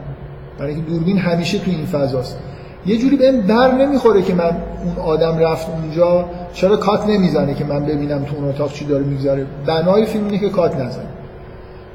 برای 0.59 0.73
اینکه 0.73 0.91
دوربین 0.91 1.17
همیشه 1.17 1.59
تو 1.59 1.71
این 1.71 1.85
فضاست. 1.85 2.37
یه 2.85 2.97
جوری 2.97 3.15
بهم 3.15 3.41
بر 3.41 3.71
نمی‌خوره 3.71 4.21
که 4.21 4.33
من 4.33 4.57
اون 4.85 5.05
آدم 5.05 5.37
رفت 5.37 5.67
اونجا. 5.69 6.25
چرا 6.53 6.77
کات 6.77 7.07
نمی‌زنه 7.07 7.53
که 7.53 7.65
من 7.65 7.85
ببینم 7.85 8.23
تو 8.23 8.35
اون 8.35 8.49
اتاق 8.49 8.73
چی 8.73 8.85
داره 8.85 9.03
میگذره؟ 9.03 9.45
بنای 9.65 10.05
فیلم 10.05 10.25
اینه 10.25 10.37
که 10.37 10.49
کات 10.49 10.75
نزنه. 10.75 11.05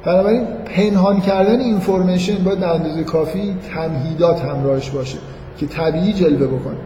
بنابراین 0.05 0.47
پنهان 0.75 1.21
کردن 1.21 1.59
اینفورمیشن 1.59 2.43
باید 2.43 2.59
به 2.59 2.67
اندازه 2.67 3.03
کافی 3.03 3.55
تمهیدات 3.75 4.41
همراهش 4.41 4.89
باشه 4.89 5.17
که 5.57 5.65
طبیعی 5.65 6.13
جلوه 6.13 6.47
بکنه. 6.47 6.77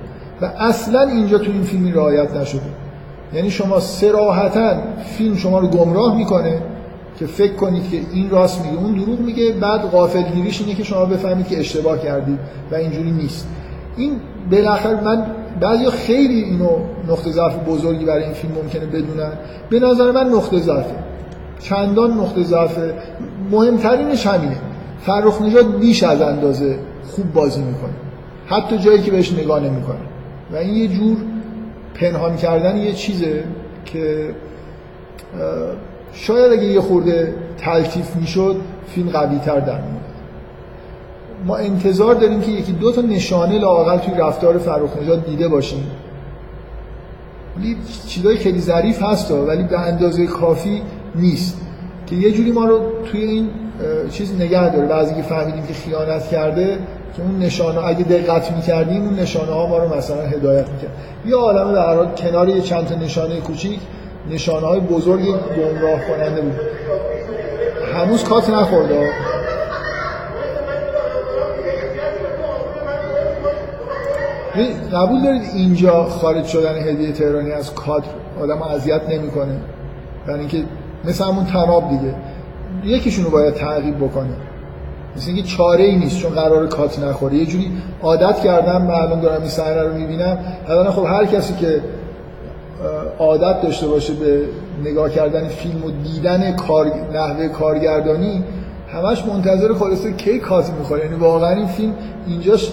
و 0.41 0.45
اصلا 0.45 1.01
اینجا 1.01 1.37
تو 1.37 1.51
این 1.51 1.63
فیلمی 1.63 1.91
رعایت 1.91 2.35
نشده. 2.35 2.61
یعنی 3.33 3.49
شما 3.49 3.79
سراحتا 3.79 4.73
فیلم 5.17 5.35
شما 5.35 5.59
رو 5.59 5.67
گمراه 5.67 6.17
می‌کنه 6.17 6.61
که 7.19 7.25
فکر 7.25 7.53
کنید 7.53 7.89
که 7.91 7.97
این 8.13 8.29
راست 8.29 8.65
میگه 8.65 8.77
اون 8.77 8.93
دروغ 8.93 9.19
میگه 9.19 9.51
بعد 9.51 9.81
غافلگیریش 9.81 10.61
اینه 10.61 10.73
که 10.73 10.83
شما 10.83 11.05
بفهمید 11.05 11.47
که 11.47 11.59
اشتباه 11.59 11.99
کردید 11.99 12.39
و 12.71 12.75
اینجوری 12.75 13.11
نیست. 13.11 13.47
این 13.97 14.19
بالاخره 14.51 15.03
من 15.03 15.25
بعضی 15.61 15.89
خیلی 15.89 16.41
اینو 16.41 16.77
نقطه 17.09 17.31
ضعف 17.31 17.55
بزرگی 17.67 18.05
برای 18.05 18.23
این 18.23 18.33
فیلم 18.33 18.53
ممکنه 18.53 18.85
بدونن. 18.85 19.31
به 19.69 19.79
نظر 19.79 20.11
من 20.11 20.27
نقطه 20.27 20.57
ضعفه. 20.57 20.95
چندان 21.59 22.11
نقطه 22.11 22.43
ضعف 22.43 22.77
مهمترینش 23.51 24.27
همینه. 24.27 24.57
فرخ 25.01 25.41
نژاد 25.41 25.79
بیش 25.79 26.03
از 26.03 26.21
اندازه 26.21 26.79
خوب 27.03 27.33
بازی 27.33 27.61
می‌کنه. 27.61 27.93
حتی 28.45 28.77
جایی 28.77 29.01
که 29.01 29.11
بهش 29.11 29.33
نگاه 29.33 29.59
نمی‌کنه. 29.59 29.97
و 30.53 30.55
این 30.55 30.75
یه 30.75 30.87
جور 30.87 31.17
پنهان 31.93 32.35
کردن 32.35 32.77
یه 32.77 32.93
چیزه 32.93 33.43
که 33.85 34.29
شاید 36.13 36.51
اگه 36.51 36.63
یه 36.63 36.81
خورده 36.81 37.35
تلطیف 37.57 38.15
می‌شد 38.15 38.55
فیلم 38.87 39.09
قوی 39.09 39.39
تر 39.39 39.59
در 39.59 39.81
میاد 39.81 40.00
ما 41.45 41.57
انتظار 41.57 42.15
داریم 42.15 42.41
که 42.41 42.51
یکی 42.51 42.71
دو 42.71 42.91
تا 42.91 43.01
نشانه 43.01 43.59
لاقل 43.59 43.97
توی 43.97 44.13
رفتار 44.13 44.57
فرخ 44.57 44.97
نژاد 45.01 45.25
دیده 45.25 45.47
باشیم. 45.47 45.91
ولی 47.57 47.77
چیزای 48.07 48.37
خیلی 48.37 48.59
ظریف 48.59 49.03
هست 49.03 49.31
ولی 49.31 49.63
به 49.63 49.79
اندازه 49.79 50.27
کافی 50.27 50.81
نیست. 51.15 51.57
که 52.07 52.15
یه 52.15 52.31
جوری 52.31 52.51
ما 52.51 52.65
رو 52.65 52.79
توی 53.11 53.21
این 53.21 53.49
چیز 54.11 54.35
نگه 54.35 54.69
داره. 54.69 54.87
بعضی 54.87 55.15
که 55.15 55.21
فهمیدیم 55.21 55.63
که 55.63 55.73
خیانت 55.73 56.27
کرده 56.27 56.77
که 57.15 57.21
اون 57.21 57.39
نشانه 57.39 57.85
اگه 57.85 58.03
دقت 58.03 58.51
می‌کردیم 58.51 59.01
اون 59.01 59.19
نشانه 59.19 59.51
ها 59.51 59.67
ما 59.67 59.77
رو 59.77 59.97
مثلا 59.97 60.21
هدایت 60.21 60.69
می‌کرد. 60.69 60.91
یه 61.25 61.35
عالم 61.35 61.73
در 61.73 61.95
حال 61.95 62.07
کنار 62.15 62.49
یه 62.49 62.61
چند 62.61 62.87
تا 62.87 62.95
نشانه 62.95 63.39
کوچیک 63.39 63.79
نشانه 64.29 64.67
های 64.67 64.79
بزرگ 64.79 65.21
گمراه 65.57 65.99
کننده 66.07 66.41
بود. 66.41 66.53
هنوز 67.95 68.23
کات 68.23 68.49
نخورده. 68.49 69.09
قبول 74.93 75.23
دارید 75.23 75.41
اینجا 75.53 76.03
خارج 76.03 76.45
شدن 76.45 76.75
هدیه 76.75 77.11
تهرانی 77.11 77.51
از 77.51 77.73
کادر؟ 77.73 78.05
آدم 78.41 78.61
اذیت 78.61 79.01
نمی‌کنه. 79.09 79.57
یعنی 80.27 80.39
اینکه 80.39 80.63
مثل 81.05 81.23
همون 81.23 81.45
تناب 81.45 81.89
دیگه. 81.89 82.15
یکیشونو 82.83 83.29
باید 83.29 83.53
تعقیب 83.53 83.97
بکنه. 83.97 84.33
مثل 85.15 85.27
اینکه 85.27 85.43
چاره 85.43 85.83
ای 85.83 85.95
نیست 85.95 86.17
چون 86.17 86.31
قرار 86.31 86.67
کات 86.67 86.99
نخوره. 86.99 87.35
یه 87.35 87.45
جوری 87.45 87.71
عادت 88.01 88.39
کردم 88.39 88.89
الان 88.89 89.21
دارم 89.21 89.41
این 89.41 89.49
صحنه 89.49 89.81
رو 89.81 89.93
می‌بینم. 89.93 90.37
الان 90.67 90.91
خب 90.91 91.05
هر 91.05 91.25
کسی 91.25 91.53
که 91.53 91.81
عادت 93.19 93.61
داشته 93.61 93.87
باشه 93.87 94.13
به 94.13 94.41
نگاه 94.85 95.09
کردن 95.09 95.47
فیلم 95.47 95.85
و 95.85 95.91
دیدن 96.03 96.55
کار... 96.55 96.91
نحوه 97.13 97.47
کارگردانی 97.47 98.43
همش 98.93 99.25
منتظر 99.25 99.73
خلاصه 99.73 100.13
کی 100.13 100.39
کات 100.39 100.69
می‌خوره. 100.79 101.05
یعنی 101.05 101.15
واقعا 101.15 101.55
این 101.55 101.67
فیلم 101.67 101.93
اینجاش 102.27 102.71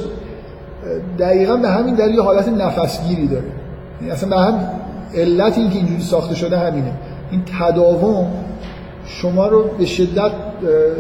دقیقا 1.19 1.57
به 1.57 1.69
همین 1.69 1.95
دلیل 1.95 2.21
حالت 2.21 2.49
نفسگیری 2.49 3.27
داره. 3.27 3.45
یعنی 4.01 4.13
اصلا 4.13 4.29
به 4.29 4.37
هم 4.37 4.71
علت 5.15 5.59
این 5.59 5.71
که 5.71 5.77
اینجوری 5.77 6.03
ساخته 6.03 6.35
شده 6.35 6.59
همینه. 6.59 6.93
این 7.31 7.43
تداوم 7.61 8.27
شما 9.07 9.47
رو 9.47 9.65
به 9.79 9.87
شدت 9.87 10.31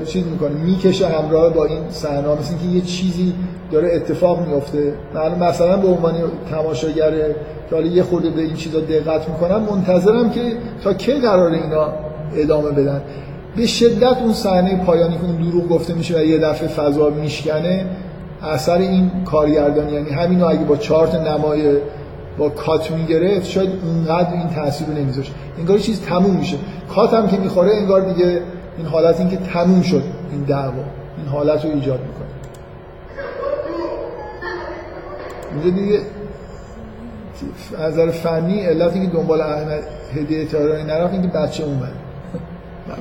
چیز 0.06 0.26
می‌کنه 0.26 0.50
می‌کشه 0.50 1.08
همراه 1.08 1.52
با 1.52 1.64
این 1.64 1.78
صحنه. 1.90 2.18
مثل 2.18 2.54
اینکه 2.60 2.76
یه 2.76 2.80
چیزی 2.80 3.32
داره 3.72 3.94
اتفاق 3.94 4.46
میفته 4.48 4.92
من 5.14 5.48
مثلا 5.48 5.76
به 5.76 5.88
عنوان 5.88 6.14
تماشاگر 6.50 7.10
که 7.70 7.74
حالا 7.74 7.86
یه 7.86 8.02
خورده 8.02 8.30
به 8.30 8.40
این 8.40 8.54
چیزا 8.54 8.80
دقت 8.80 9.28
می‌کنم 9.28 9.62
منتظرم 9.62 10.30
که 10.30 10.40
تا 10.84 10.94
کی 10.94 11.12
قرار 11.12 11.52
اینا 11.52 11.88
ادامه 12.36 12.70
بدن. 12.70 13.02
به 13.56 13.66
شدت 13.66 14.16
اون 14.22 14.32
صحنه 14.32 14.84
پایانی 14.84 15.16
که 15.16 15.24
اون 15.24 15.50
دروغ 15.50 15.68
گفته 15.68 15.94
میشه 15.94 16.18
و 16.18 16.24
یه 16.24 16.38
دفعه 16.38 16.68
فضا 16.68 17.10
میشکنه 17.10 17.86
اثر 18.42 18.78
این 18.78 19.10
کارگردانی 19.24 19.92
یعنی 19.92 20.10
همینو 20.10 20.46
اگه 20.46 20.64
با 20.64 20.76
چارت 20.76 21.14
نمای 21.14 21.78
با 22.38 22.48
کات 22.48 22.90
می‌گرفت 22.90 23.46
شاید 23.46 23.70
اونقدر 23.84 24.32
این 24.32 24.48
تاثیر 24.48 24.86
رو 24.86 24.94
نمیذاشت. 24.94 25.34
انگار 25.58 25.78
چیز 25.78 26.00
تموم 26.00 26.36
میشه. 26.36 26.56
کات 26.94 27.14
هم 27.14 27.28
که 27.28 27.36
می‌خوره 27.36 27.70
انگار 27.76 28.00
دیگه 28.00 28.42
این 28.78 28.86
حالت 28.86 29.20
این 29.20 29.28
که 29.28 29.36
تموم 29.36 29.82
شد 29.82 30.02
این 30.32 30.42
دعوا 30.42 30.82
این 31.18 31.26
حالت 31.32 31.64
رو 31.64 31.70
ایجاد 31.70 32.00
می‌کنه. 32.00 32.28
اینجا 35.52 35.70
دیگه 35.80 36.00
از 37.78 37.92
نظر 37.92 38.10
فنی 38.10 38.60
علت 38.60 38.94
که 38.94 39.06
دنبال 39.06 39.40
احمد 39.40 39.82
هدیه 40.14 40.44
تهرانی 40.44 40.82
نرفت 40.82 41.12
اینکه 41.12 41.28
بچه 41.28 41.64
اومد. 41.64 41.92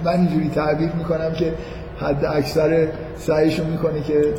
من 0.03 0.11
اینجوری 0.11 0.49
تعبیر 0.49 0.89
می‌کنم 0.97 1.33
که 1.33 1.53
حد 1.97 2.25
اکثر 2.25 2.87
سعیشو 3.17 3.65
می‌کنه 3.65 4.01
که 4.01 4.33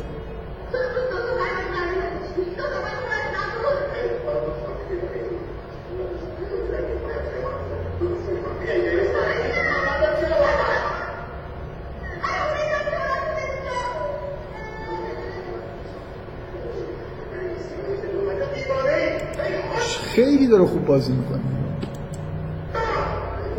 داره 20.59 20.71
خوب 20.71 20.85
بازی 20.85 21.11
می‌کنه. 21.11 21.39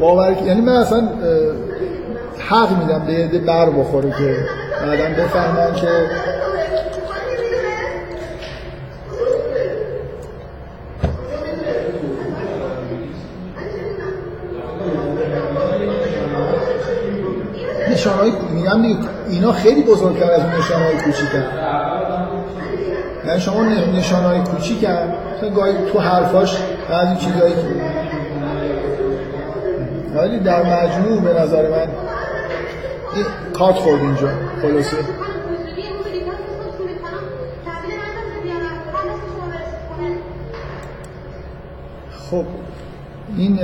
باور 0.01 0.37
یعنی 0.47 0.61
من 0.61 0.73
اصلا 0.73 1.09
حق 2.49 2.83
میدم 2.83 3.05
به 3.07 3.13
یه 3.13 3.41
بر 3.41 3.71
بخوره 3.71 4.11
که 4.11 4.37
بعدا 4.87 5.23
بفهمن 5.23 5.75
که 5.75 5.89
نشانهای 17.91 18.33
میگم 18.55 18.83
دیگه 18.83 18.99
اینا 19.31 19.53
خیلی 19.53 19.83
بزرگتر 19.83 20.31
از 20.31 20.43
نشانهای 20.59 20.95
کوچیکن 21.05 21.45
یعنی 23.27 23.41
شما 23.41 23.65
نشانهای 23.99 24.41
کوچیکن 24.41 25.13
گاهی 25.57 25.75
تو 25.93 25.99
حرفاش 25.99 26.57
بعضی 26.91 27.27
چیزایی 27.27 27.55
که 27.55 27.61
ولی 30.15 30.39
در 30.39 30.63
مجموع 30.63 31.21
به 31.21 31.41
نظر 31.41 31.71
من 31.71 31.89
این 33.15 33.25
کات 33.53 33.75
خورد 33.75 34.01
اینجا 34.01 34.29
خلاصه. 34.63 34.97
خب 42.31 42.45
این 43.37 43.59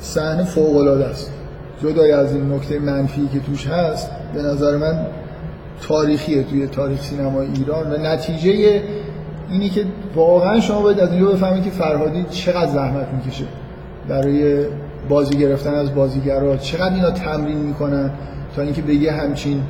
صحنه 0.00 0.44
فوق 0.44 0.76
العاده 0.76 1.04
است. 1.04 1.32
جدای 1.82 2.12
از 2.12 2.32
این 2.32 2.52
نکته 2.52 2.78
منفی 2.78 3.28
که 3.32 3.40
توش 3.40 3.66
هست 3.66 4.10
به 4.34 4.42
نظر 4.42 4.76
من 4.76 5.06
تاریخیه 5.88 6.42
توی 6.42 6.66
تاریخ 6.66 7.02
سینمای 7.02 7.48
ایران 7.54 7.92
و 7.92 7.96
نتیجه 7.96 8.82
اینی 9.50 9.68
که 9.68 9.84
واقعا 10.14 10.60
شما 10.60 10.82
باید 10.82 11.00
از 11.00 11.12
اینجا 11.12 11.26
بفهمید 11.26 11.64
که 11.64 11.70
فرهادی 11.70 12.24
چقدر 12.30 12.70
زحمت 12.70 13.06
می‌کشه 13.12 13.44
برای 14.08 14.64
بازی 15.08 15.38
گرفتن 15.38 15.74
از 15.74 15.94
بازیگرا 15.94 16.56
چقدر 16.56 16.94
اینا 16.94 17.10
تمرین 17.10 17.58
می‌کنن 17.58 18.10
تا 18.56 18.62
اینکه 18.62 18.82
به 18.82 18.94
یه 18.94 19.12
همچین 19.12 19.62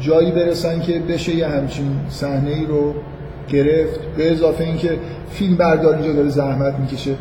جایی 0.00 0.30
برسن 0.30 0.80
که 0.80 0.98
بشه 0.98 1.36
یه 1.36 1.46
همچین 1.46 1.86
صحنه 2.08 2.50
ای 2.50 2.66
رو 2.66 2.94
گرفت. 3.48 4.00
به 4.16 4.32
اضافه 4.32 4.64
اینکه 4.64 4.98
فیلم 5.30 5.56
بردار 5.56 5.94
اینجا 5.94 6.12
داره 6.12 6.28
زحمت 6.28 6.74
می‌کشه. 6.78 7.14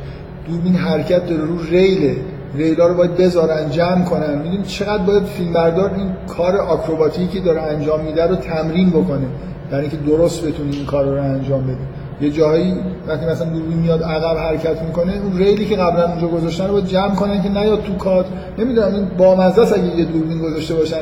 دوربین 0.48 0.76
حرکت 0.76 1.26
داره 1.26 1.42
رو 1.42 1.64
ریله 1.72 2.16
ریلا 2.56 2.88
رو 2.88 2.94
باید 2.94 3.18
بذارن 3.18 3.70
جمع 3.70 4.04
کنن. 4.06 4.38
می‌دونید 4.38 4.64
چقدر 4.64 5.04
باید 5.04 5.24
فیلم 5.24 5.54
بردار 5.54 5.94
این 5.98 6.10
کار 6.28 6.58
آکروباتیکی 6.58 7.28
که 7.28 7.40
داره 7.40 7.62
انجام 7.62 8.02
میده 8.02 8.28
رو 8.28 8.36
تمرین 8.36 8.90
بکنه. 8.90 9.28
برای 9.72 9.82
اینکه 9.82 9.98
درست 9.98 10.48
بتونی 10.48 10.76
این 10.76 10.86
کار 10.86 11.06
رو 11.06 11.24
انجام 11.24 11.64
بدی. 11.64 11.78
یه 12.22 12.32
جایی 12.32 12.76
وقتی 13.08 13.26
مثلا 13.26 13.50
دوربین 13.50 13.78
میاد 13.78 14.04
عقب 14.04 14.38
حرکت 14.38 14.82
می‌کنه 14.82 15.14
اون 15.24 15.38
ریلی 15.38 15.66
که 15.66 15.76
قبلا 15.76 16.10
اونجا 16.10 16.28
گذاشتن 16.28 16.68
رو 16.68 16.74
باید 16.74 16.86
جمع 16.86 17.16
کنن 17.16 17.44
که 17.44 17.50
نیاد 17.50 17.84
تو 17.84 17.96
کات 17.96 18.26
نمی‌دونم 18.58 18.94
این 18.94 19.08
با 19.18 19.36
مزه 19.36 19.62
اگه 19.62 19.98
یه 19.98 20.06
دوربین 20.06 20.40
گذاشته 20.40 20.76
باشن 20.76 20.98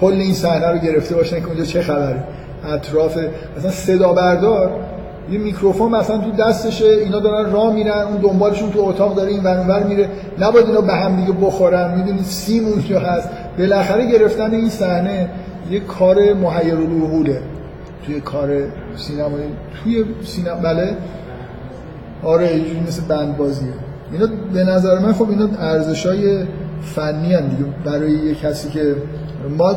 کل 0.00 0.12
این 0.12 0.34
صحنه 0.34 0.68
رو 0.68 0.78
گرفته 0.78 1.14
باشن 1.14 1.40
که 1.40 1.46
اونجا 1.46 1.64
چه 1.64 1.82
خبره. 1.82 2.24
اطراف 2.64 3.18
مثلا 3.58 3.70
صدا 3.70 4.12
بردار 4.12 4.70
یه 5.30 5.38
میکروفون 5.38 5.92
مثلا 5.92 6.18
تو 6.18 6.30
دستشه 6.30 6.86
اینا 6.86 7.18
دارن 7.18 7.52
راه 7.52 7.74
میرن 7.74 8.06
اون 8.08 8.16
دنبالشون 8.16 8.70
تو 8.70 8.80
اتاق 8.80 9.14
داره 9.14 9.30
این 9.30 9.42
ور 9.42 9.82
میره. 9.82 10.08
نباید 10.40 10.66
اینا 10.66 10.80
به 10.80 10.92
هم 10.92 11.16
دیگه 11.16 11.32
بخورن. 11.32 11.98
می‌دونید 11.98 12.24
سیم 12.24 12.64
اونجا 12.64 13.00
هست. 13.00 13.28
بالاخره 13.58 14.12
گرفتن 14.12 14.54
این 14.54 14.68
صحنه 14.68 15.28
یه 15.70 15.80
کار 15.80 16.32
محیر 16.32 16.74
توی 18.06 18.20
کار 18.20 18.48
سینمایی 18.96 19.44
توی 19.84 20.04
سینما 20.24 20.60
بله. 20.60 20.96
آره 22.22 22.46
اینجوری 22.46 22.80
مثل 22.80 23.02
بند 23.08 23.36
بازیه 23.36 23.72
اینا 24.12 24.26
به 24.54 24.64
نظر 24.64 24.98
من 24.98 25.12
خب 25.12 25.30
اینا 25.30 25.48
ارزش 25.58 26.06
های 26.06 26.44
فنی 26.82 27.34
هم 27.34 27.48
دیگه. 27.48 27.64
برای 27.84 28.10
یه 28.10 28.34
کسی 28.34 28.70
که 28.70 28.96
ما 29.58 29.72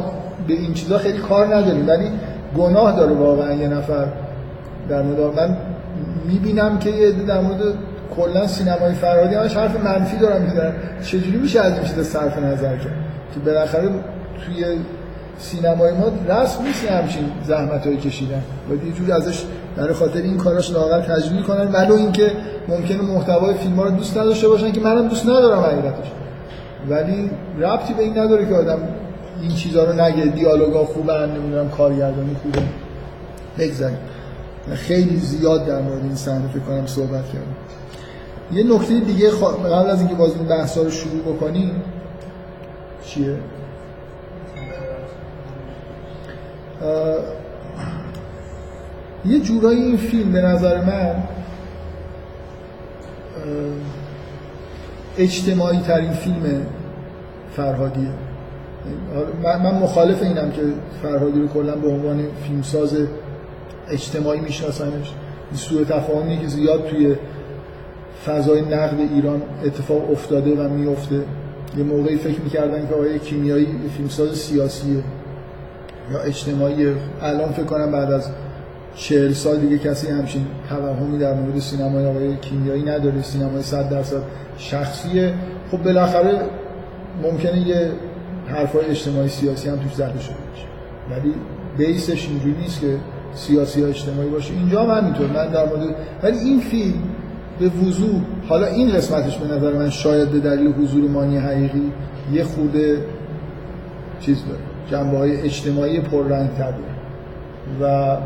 به 0.48 0.54
این 0.54 0.74
چیزا 0.74 0.98
خیلی 0.98 1.18
کار 1.18 1.56
نداریم. 1.56 1.88
ولی 1.88 2.10
گناه 2.58 2.96
داره 2.96 3.14
واقعا 3.14 3.54
یه 3.54 3.68
نفر. 3.68 4.08
در 4.90 5.02
مورد 5.02 5.40
من 5.40 5.58
می‌بینم 6.28 6.80
که 6.80 6.90
یه 6.90 7.12
در 7.12 7.42
مورد 7.42 7.62
کلا 8.16 8.48
سینمای 8.48 8.94
فرهادی 8.94 9.36
همش 9.36 9.58
حرف 9.58 9.84
منفی 9.84 10.18
دارم 10.18 10.42
می‌زنن 10.42 10.74
چجوری 11.04 11.38
میشه 11.38 11.62
از 11.62 11.74
این 11.74 11.84
چیزا 11.84 12.04
صرف 12.04 12.38
نظر 12.38 12.78
کرد؟ 12.78 12.94
که 13.34 13.40
بالاخره 13.40 13.90
توی 14.46 14.66
سینمای 15.38 15.92
ما 15.92 16.12
رسم 16.28 16.64
نیست 16.64 16.86
همچین 16.86 17.32
زحمت 17.44 17.88
های 17.88 17.98
کشیدن. 17.98 18.42
و 18.70 18.86
یه 18.86 18.92
جوری 18.92 19.12
ازش 19.12 19.44
برای 19.78 19.94
خاطر 19.94 20.22
این 20.22 20.38
کاراش 20.38 20.72
لاغر 20.72 21.02
تجلیل 21.02 21.44
کنن. 21.44 21.72
ولو 21.72 21.96
اینکه 21.96 22.32
ممکنه 22.68 23.02
محتوای 23.02 23.54
فیلم 23.54 23.76
ها 23.76 23.84
رو 23.84 23.92
دوست 23.92 24.18
نداشته 24.18 24.48
باشن 24.48 24.72
که 24.72 24.82
منم 24.82 25.08
دوست 25.08 25.26
ندارم 25.26 25.60
حقیقتش. 25.60 26.12
ولی 26.90 27.30
ربطی 27.60 27.94
به 27.94 28.04
این 28.04 28.18
نداره 28.18 28.46
که 28.46 28.56
آدم 28.56 28.80
این 29.42 29.52
چیزها 29.52 29.84
رو 29.84 30.02
نگه. 30.02 30.26
دیالوگا 30.26 30.86
خوبه 30.86 31.14
نمی‌دونم 31.14 31.70
کارگردانی 31.70 32.36
خوبه. 32.44 32.62
بگذاریم. 33.58 33.98
خیلی 34.74 35.18
زیاد 35.18 35.66
در 35.66 35.82
مورد 35.82 36.04
این 36.04 36.16
صحنه 36.16 36.48
فکر 36.48 36.60
کنم 36.60 36.86
صحبت 36.86 37.26
کردم. 37.26 37.56
یه 38.52 38.64
نکته 38.64 39.00
دیگه 39.00 39.30
قبل 39.32 39.90
از 39.90 40.00
اینکه 40.00 40.16
باز 40.16 40.32
این 40.36 40.48
بحثا 40.48 40.82
رو 40.82 40.90
شروع 40.90 41.22
بکنیم 41.22 41.72
چیه؟ 43.06 43.36
یه 49.26 49.40
جورایی 49.40 49.82
این 49.82 49.98
فیلم 49.98 50.32
به 50.32 50.42
نظر 50.42 50.82
من 50.82 51.16
اجتماعی 55.18 55.80
ترین 55.80 56.12
فیلم 56.12 56.66
فرهادیه. 57.56 58.10
من 59.44 59.76
مخالف 59.76 60.24
اینم 60.24 60.52
که 60.52 60.62
فرهادی 61.02 61.42
رو 61.42 61.48
کلا 61.48 61.76
به 61.76 61.88
عنوان 61.88 62.28
فیلمساز 62.44 62.98
اجتماعی 63.90 64.40
میشناسنش 64.40 65.14
این 65.52 65.60
سوء 65.60 65.84
تفاهمی 65.84 66.40
که 66.40 66.48
زیاد 66.48 66.88
توی 66.88 67.16
فضای 68.26 68.62
نقد 68.62 69.00
ایران 69.16 69.42
اتفاق 69.66 70.12
افتاده 70.12 70.56
و 70.56 70.70
میفته 70.70 71.22
یه 71.78 71.84
موقعی 71.84 72.18
فکر 72.18 72.42
می‌کردن 72.42 72.88
که 72.88 72.94
آقای 72.94 73.20
کیمیایی 73.20 73.68
فیلمساز 73.98 74.38
سیاسیه. 74.38 75.04
یا 76.12 76.20
اجتماعی 76.20 76.96
الان 77.22 77.52
فکر 77.52 77.66
کنم 77.66 77.92
بعد 77.92 78.12
از 78.12 78.30
چهل 78.96 79.34
سال 79.34 79.58
دیگه 79.58 79.78
کسی 79.78 80.08
همچین 80.08 80.46
توهمی 80.70 81.18
در 81.18 81.34
مورد 81.34 81.60
سینمای 81.60 82.06
آقای 82.06 82.38
کیمیایی 82.38 82.84
نداره. 82.84 83.22
سینمای 83.22 83.64
صد 83.64 83.90
درصد 83.90 84.22
شخصیه. 84.58 85.34
خب 85.72 85.84
بالاخره 85.84 86.42
ممکنه 87.24 87.68
یه 87.68 87.92
حرفای 88.48 88.86
اجتماعی 88.86 89.30
سیاسی 89.30 89.70
هم 89.70 89.76
توش 89.76 89.94
زده 89.94 90.20
شده 90.20 90.36
باشه. 90.52 90.68
ولی 91.12 91.34
بیسش 91.78 92.28
اینجوری 92.28 92.56
نیست 92.62 92.82
که 92.82 92.98
سیاسی 93.36 93.82
یا 93.82 93.88
اجتماعی 93.88 94.30
باشه. 94.30 94.54
اینجا 94.54 94.84
هم 94.84 95.02
همینطور. 95.02 95.28
من 95.28 95.52
در 95.52 95.66
مورد 95.66 95.96
ولی 96.24 96.38
این 96.38 96.60
فیلم 96.60 97.04
به 97.60 97.70
وضوح 97.70 98.22
حالا 98.48 98.68
این 98.68 98.92
قسمتش 98.92 99.38
به 99.38 99.56
نظر 99.56 99.74
من 99.74 99.90
شاید 99.90 100.30
به 100.30 100.40
دلیل 100.40 100.74
حضور 100.74 101.10
مانی 101.10 101.38
حقیقی 101.38 101.92
یه 102.32 102.44
خورده 102.44 102.98
چیز 104.20 104.38
داره. 104.46 104.75
جنبه 104.92 105.18
های 105.18 105.42
اجتماعی 105.42 106.00
پررنگ 106.00 106.50
تر 106.58 106.74
و 107.82 108.18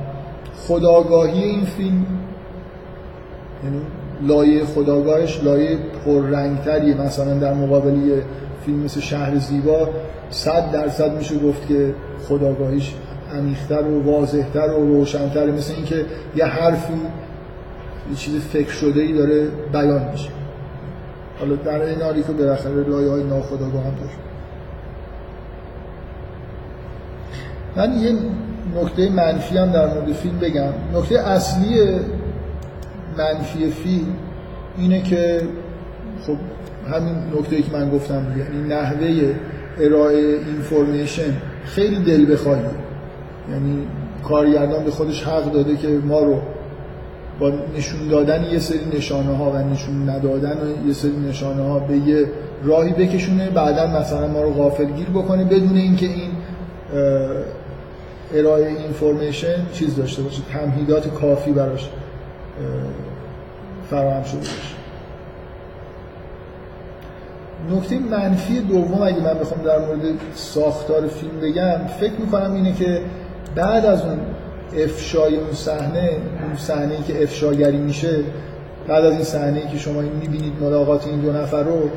خداگاهی 0.68 1.44
این 1.44 1.66
فیلم 1.66 2.06
یعنی 3.64 3.82
لایه 4.22 4.66
خداگاهش 4.66 5.44
لایه 5.44 5.78
پررنگتریه. 6.06 7.02
مثلا 7.02 7.40
در 7.40 7.54
مقابل 7.54 8.22
فیلم 8.66 8.80
مثل 8.80 9.00
شهر 9.00 9.36
زیبا 9.36 9.90
صد 10.30 10.72
درصد 10.72 11.18
میشه 11.18 11.40
گفت 11.40 11.68
که 11.68 11.94
خداگاهیش 12.28 12.94
عمیق‌تر 13.34 13.82
و 13.82 14.04
واضحتر 14.04 14.74
و 14.74 14.88
روشنتر. 14.88 15.52
مثل 15.52 15.74
اینکه 15.74 16.06
یه 16.36 16.46
حرفی 16.46 16.94
یه 18.10 18.16
چیز 18.16 18.40
فکر 18.40 18.72
شده 18.72 19.02
ای 19.02 19.14
داره 19.14 19.48
بیان 19.74 20.12
میشه. 20.12 20.30
حالا 21.40 21.56
در 21.56 21.82
این 21.82 22.02
حالی 22.02 22.24
که 22.24 22.32
بالاخره 22.32 22.90
لایه 22.90 23.12
های 23.12 23.24
ناخداگاه 23.24 23.84
هم 23.84 23.96
داشت 24.02 24.18
من 27.76 28.00
یه 28.00 28.14
نکته 28.82 29.10
منفی 29.10 29.58
هم 29.58 29.72
در 29.72 29.88
مورد 29.88 30.14
فیلم 30.14 30.40
بگم. 30.40 30.74
نکته 30.94 31.20
اصلی 31.20 31.80
منفی 33.18 33.70
فیلم 33.70 34.08
اینه 34.78 35.02
که 35.02 35.42
خب 36.28 36.38
همین 36.92 37.16
نکته 37.40 37.62
که 37.62 37.72
من 37.74 37.90
گفتم 37.90 38.26
یعنی 38.38 38.68
نحوه 38.68 39.34
ارائه 39.80 40.18
اینفورمیشن 40.18 41.34
خیلی 41.66 42.04
دل 42.04 42.34
بخواهی. 42.34 42.64
یعنی 43.52 43.88
کارگردان 44.24 44.84
به 44.84 44.92
خودش 44.92 45.24
حق 45.24 45.52
داده 45.52 45.76
که 45.76 45.88
ما 45.88 46.20
رو 46.20 46.42
با 47.40 47.52
نشون 47.78 48.08
دادن 48.08 48.44
یه 48.52 48.60
سری 48.60 48.98
نشانه 48.98 49.36
ها 49.38 49.52
و 49.52 49.58
نشون 49.58 50.10
ندادن 50.10 50.58
یه 50.88 50.94
سری 50.94 51.18
نشانه 51.30 51.64
ها 51.64 51.80
به 51.80 51.98
یه 51.98 52.26
راهی 52.64 52.94
بکشونه 52.94 53.50
بعدا 53.50 53.88
مثلا 53.88 54.28
ما 54.28 54.42
رو 54.42 54.52
غافلگیر 54.52 55.10
بکنه 55.10 55.44
بدون 55.44 55.78
اینکه 55.78 56.06
این 56.06 56.32
ارائه 58.34 58.68
اینفورمیشن 58.68 59.66
چیز 59.74 59.96
داشته 59.96 60.22
باشه 60.22 60.42
تمهیدات 60.54 61.08
کافی 61.08 61.52
براش 61.52 61.90
فراهم 63.90 64.24
شده 64.24 64.38
باشه. 64.38 64.80
نکته 67.72 68.00
منفی 68.00 68.60
دوم 68.60 69.02
اگه 69.02 69.20
من 69.20 69.34
بخوام 69.34 69.62
در 69.62 69.80
مورد 69.80 70.00
ساختار 70.36 71.08
فیلم 71.08 71.40
بگم 71.40 71.88
فکر 72.00 72.14
می‌کنم 72.20 72.54
اینه 72.54 72.74
که 72.74 73.02
بعد 73.56 73.86
از 73.86 74.02
اون 74.06 74.20
افشای 74.78 75.36
اون 75.36 75.54
صحنه 75.54 76.10
اون 76.44 76.58
صحنه 76.58 77.04
که 77.08 77.24
افشاگری 77.24 77.78
میشه 77.78 78.24
بعد 78.88 79.06
از 79.06 79.14
این 79.14 79.24
صحنه 79.24 79.68
که 79.72 79.78
شما 79.78 80.02
می‌بینید 80.02 80.54
ملاقات 80.62 81.08
این 81.08 81.20
دو 81.20 81.32
نفر 81.32 81.64
رو 81.64 81.90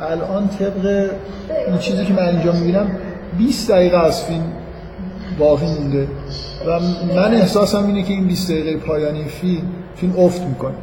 الان 0.00 0.48
طبق 0.48 1.10
این 1.66 1.78
چیزی 1.78 2.04
که 2.04 2.12
من 2.12 2.28
اینجا 2.28 2.52
می‌بینم 2.52 2.90
20 3.38 3.70
دقیقه 3.70 3.98
از 3.98 4.24
فیلم 4.24 4.52
باقی 5.38 5.66
مونده. 5.66 6.08
و 6.66 6.80
من 7.14 7.34
احساسم 7.34 7.86
اینه 7.86 8.02
که 8.02 8.12
این 8.12 8.26
20 8.26 8.50
دقیقه 8.50 8.76
پایانی 8.76 9.24
فیلم 9.24 9.62
فیلم 9.96 10.18
افت 10.18 10.42
می‌کنه. 10.42 10.74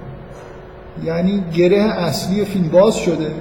یعنی 1.04 1.44
گره 1.54 1.82
اصلی 1.82 2.46
فیلم 2.46 2.68
باز 2.68 2.96
شده 2.96 3.32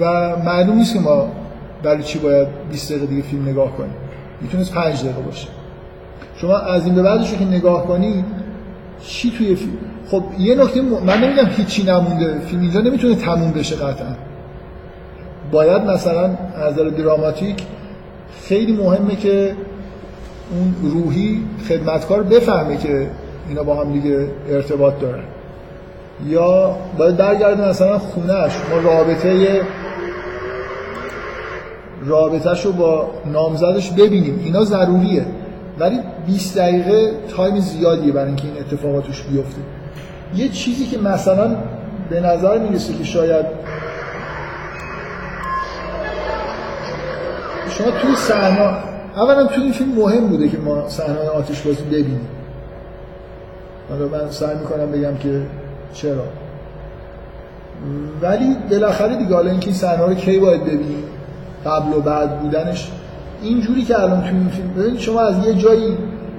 و 0.00 0.36
معلوم 0.44 0.76
نیست 0.76 0.94
که 0.94 1.00
ما 1.00 1.28
برای 1.82 2.02
چی 2.02 2.18
باید 2.18 2.48
20 2.70 2.92
دقیقه 2.92 3.06
دیگه 3.06 3.22
فیلم 3.22 3.48
نگاه 3.48 3.76
کنیم. 3.76 3.94
می‌تونست 4.40 4.72
5 4.72 5.00
دقیقه 5.00 5.20
باشه. 5.20 5.48
شما 6.36 6.56
از 6.58 6.84
این 6.84 6.94
به 6.94 7.02
بعدش 7.02 7.34
که 7.34 7.44
نگاه 7.44 7.86
کنید 7.86 8.24
چی 9.06 9.30
توی 9.30 9.54
فیلم؟ 9.54 9.72
خب 10.10 10.22
یه 10.38 10.54
نکته 10.54 10.82
م... 10.82 10.84
من 10.84 11.24
نمیگم 11.24 11.46
هیچی 11.56 11.82
نمونده. 11.82 12.38
فیلم 12.38 12.62
اینجا 12.62 12.80
نمی‌تونه 12.80 13.14
تموم 13.14 13.50
بشه 13.50 13.76
قطعا. 13.76 14.14
باید 15.52 15.82
مثلا 15.82 16.30
از 16.56 16.74
دراماتیک 16.74 17.62
خیلی 18.42 18.72
مهمه 18.72 19.16
که 19.16 19.54
اون 20.50 20.92
روحی 20.92 21.42
خدمتکار 21.68 22.22
بفهمه 22.22 22.76
که 22.76 23.10
اینا 23.48 23.62
با 23.62 23.74
هم 23.74 23.92
دیگه 23.92 24.28
ارتباط 24.50 25.00
دارن. 25.00 25.24
یا 26.26 26.76
باید 26.98 27.16
برگرده 27.16 27.68
مثلا 27.68 27.98
خونهش 27.98 28.52
ما 28.70 28.76
رابطه 28.76 29.60
رابطهش 32.04 32.64
رو 32.64 32.72
با 32.72 33.10
نامزدش 33.32 33.90
ببینیم. 33.90 34.40
اینا 34.44 34.64
ضروریه. 34.64 35.26
ولی 35.78 35.98
20 36.26 36.58
دقیقه 36.58 37.12
تایم 37.36 37.60
زیادیه 37.60 38.12
برای 38.12 38.26
اینکه 38.26 38.44
این 38.44 38.58
اتفاقاتش 38.58 39.22
بیفته. 39.22 39.60
یه 40.36 40.48
چیزی 40.48 40.86
که 40.86 40.98
مثلا 40.98 41.56
به 42.10 42.20
نظر 42.20 42.58
می‌رسه 42.58 42.94
که 42.94 43.04
شاید 43.04 43.46
شما 47.68 47.90
توی 47.90 48.16
صحنه 48.16 48.95
اولا 49.16 49.46
توی 49.46 49.62
این 49.62 49.72
فیلم 49.72 49.92
مهم 49.92 50.28
بوده 50.28 50.48
که 50.48 50.58
ما 50.58 50.88
صحنه 50.88 51.18
آتش 51.18 51.62
بازی 51.62 51.84
ببینیم. 51.84 52.28
حالا 53.90 54.08
من 54.08 54.30
سعی 54.30 54.56
می‌کنم 54.58 54.90
بگم 54.92 55.16
که 55.16 55.42
چرا. 55.94 56.24
ولی 58.22 58.56
بالاخره 58.70 59.16
دیگه 59.16 59.34
حالا 59.34 59.50
اینکه 59.50 59.66
این 59.66 59.76
صحنه 59.76 60.06
رو 60.06 60.14
کی 60.14 60.38
باید 60.38 60.64
ببینیم 60.64 61.04
قبل 61.66 61.98
و 61.98 62.00
بعد 62.00 62.40
بودنش 62.40 62.90
اینجوری 63.42 63.82
که 63.82 64.00
الان 64.00 64.20
توی 64.20 64.38
این 64.38 64.48
فیلم 64.48 64.68
ببینید 64.68 65.00
شما 65.00 65.20
از 65.20 65.46
یه 65.46 65.54
جایی 65.54 65.96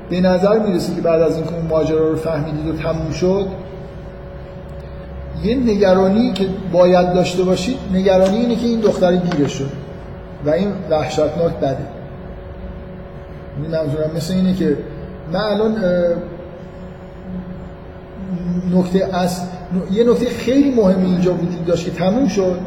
به 0.10 0.22
نظر 0.22 0.60
می‌رسه 0.60 0.96
که 0.96 1.02
بعد 1.02 1.22
از 1.22 1.36
اینکه 1.36 1.56
اون 1.56 1.66
ماجرا 1.66 2.10
رو 2.10 2.16
فهمیدید 2.16 2.68
و 2.68 2.78
تموم 2.78 3.12
شد 3.12 3.48
یه 5.44 5.56
نگرانی 5.56 6.34
که 6.34 6.48
باید 6.72 7.14
داشته 7.14 7.44
باشید 7.44 7.78
نگرانی 7.94 8.38
اینه 8.38 8.56
که 8.56 8.68
این 8.68 8.80
دختر 8.80 9.16
گیره 9.16 9.48
شد. 9.48 9.70
و 10.46 10.50
این 10.50 10.72
وحشتناک 10.90 11.54
بده. 11.62 11.97
منظورم 13.62 14.12
مثل 14.16 14.34
اینه 14.34 14.54
که 14.54 14.78
من 15.34 15.40
الان 15.40 15.76
نکته 18.76 19.16
از 19.16 19.42
یه 19.92 20.04
نکته 20.04 20.26
خیلی 20.26 20.72
مهمی 20.72 21.06
اینجا 21.06 21.34
وجود 21.34 21.66
داشت 21.66 21.86
که 21.86 21.92
تموم 21.92 22.28
شد 22.28 22.60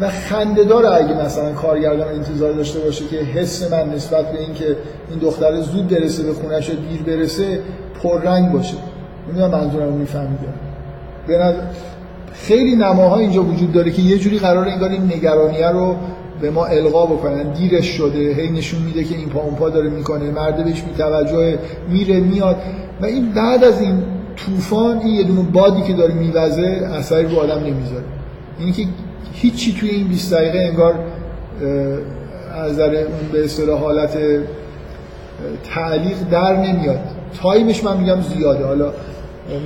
و 0.00 0.08
خنده 0.08 0.64
داره 0.64 0.94
اگه 0.94 1.24
مثلا 1.24 1.52
کارگردان 1.52 2.08
انتظار 2.08 2.52
داشته 2.52 2.78
باشه 2.78 3.04
که 3.06 3.16
حس 3.16 3.72
من 3.72 3.94
نسبت 3.94 4.32
به 4.32 4.40
اینکه 4.40 4.76
این 5.10 5.18
دختر 5.18 5.60
زود 5.60 5.88
برسه 5.88 6.22
به 6.22 6.32
خونش 6.32 6.70
دیر 6.70 7.02
برسه 7.02 7.60
پررنگ 8.02 8.52
باشه. 8.52 8.76
نمی‌دونم 9.28 9.50
منظورم 9.50 9.86
رو 9.86 9.94
میفهمیدم 9.94 10.54
به 11.26 11.54
خیلی 12.32 12.76
نماها 12.76 13.18
اینجا 13.18 13.42
وجود 13.42 13.72
داره 13.72 13.90
که 13.90 14.02
یه 14.02 14.18
جوری 14.18 14.38
قرار 14.38 14.68
انگار 14.68 14.90
این 14.90 15.02
نگرانیه 15.02 15.68
رو 15.68 15.96
به 16.40 16.50
ما 16.50 16.66
القا 16.66 17.06
بکنن. 17.06 17.52
دیرش 17.52 17.86
شده 17.86 18.34
هی 18.34 18.50
نشون 18.50 18.82
میده 18.82 19.04
که 19.04 19.16
این 19.16 19.28
پا 19.28 19.40
اون 19.40 19.54
پا 19.54 19.70
داره 19.70 19.90
می‌کنه. 19.90 20.30
مرده 20.30 20.64
بهش 20.64 20.80
بیتوجه 20.82 21.58
میره 21.88 22.20
میاد. 22.20 22.56
و 23.00 23.06
این 23.06 23.32
بعد 23.32 23.64
از 23.64 23.80
این 23.80 24.02
طوفان 24.36 24.98
این 24.98 25.14
یه 25.14 25.22
دونه 25.24 25.42
بادی 25.42 25.82
که 25.82 25.92
داره 25.92 26.14
میوزه 26.14 26.90
اثری 26.94 27.26
رو 27.26 27.36
آدم 27.36 27.58
نمی‌ذاره. 27.58 28.04
اینی 28.58 28.72
که 28.72 28.86
هیچی 29.32 29.72
توی 29.80 29.90
این 29.90 30.08
20 30.08 30.34
دقیقه 30.34 30.58
انگار 30.58 30.94
از 32.54 32.80
اون 32.80 33.04
به 33.32 33.44
اصطلاح 33.44 33.80
حالت 33.80 34.18
تعلیق 35.74 36.16
در 36.30 36.56
نمیاد. 36.56 36.98
تایمش 37.42 37.84
من 37.84 37.96
میگم 37.96 38.20
زیاده. 38.20 38.64
حالا 38.64 38.92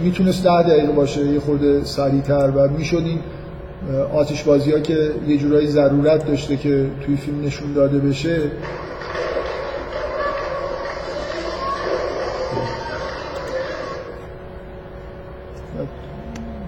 می‌تونست 0.05 0.45
ده 0.45 0.63
دقیقه 0.63 0.93
باشه 0.93 1.27
یه 1.27 1.41
خورده 1.41 1.85
سریعتر 1.85 2.51
و 2.55 2.69
می‌شد 2.69 3.03
این. 3.07 3.19
آتش 4.15 4.43
بازی 4.43 4.73
ها 4.73 4.81
که 4.81 5.11
یه 5.29 5.37
جورایی 5.37 5.67
ضرورت 5.67 6.27
داشته 6.27 6.57
که 6.57 6.87
توی 7.07 7.17
فیلم 7.17 7.45
نشون 7.45 7.73
داده 7.73 7.99
بشه. 7.99 8.41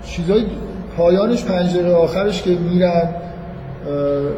چیزای 0.07 0.45
پایانش 0.97 1.45
پنج 1.45 1.75
دقیقه 1.75 1.95
آخرش 1.95 2.43
که 2.43 2.51
میرن 2.51 3.15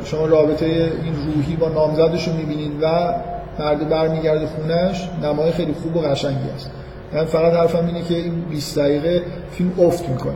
شما 0.04 0.26
رابطه 0.26 0.66
این 0.66 1.14
روحی 1.34 1.56
با 1.56 1.68
نامزدش 1.68 2.28
رو 2.28 2.34
می‌بینید 2.34 2.72
و 2.82 3.14
مرد 3.58 3.88
برمیگرده 3.88 4.46
خونش 4.46 5.08
نمای 5.22 5.52
خیلی 5.52 5.72
خوب 5.72 5.96
و 5.96 6.00
قشنگی 6.00 6.50
است. 6.54 6.70
من 7.12 7.24
فقط 7.24 7.52
حرفم 7.52 7.86
اینه 7.86 8.02
که 8.02 8.14
این 8.14 8.40
20 8.50 8.78
دقیقه 8.78 9.22
فیلم 9.50 9.72
افت 9.80 10.08
می‌کنه. 10.08 10.34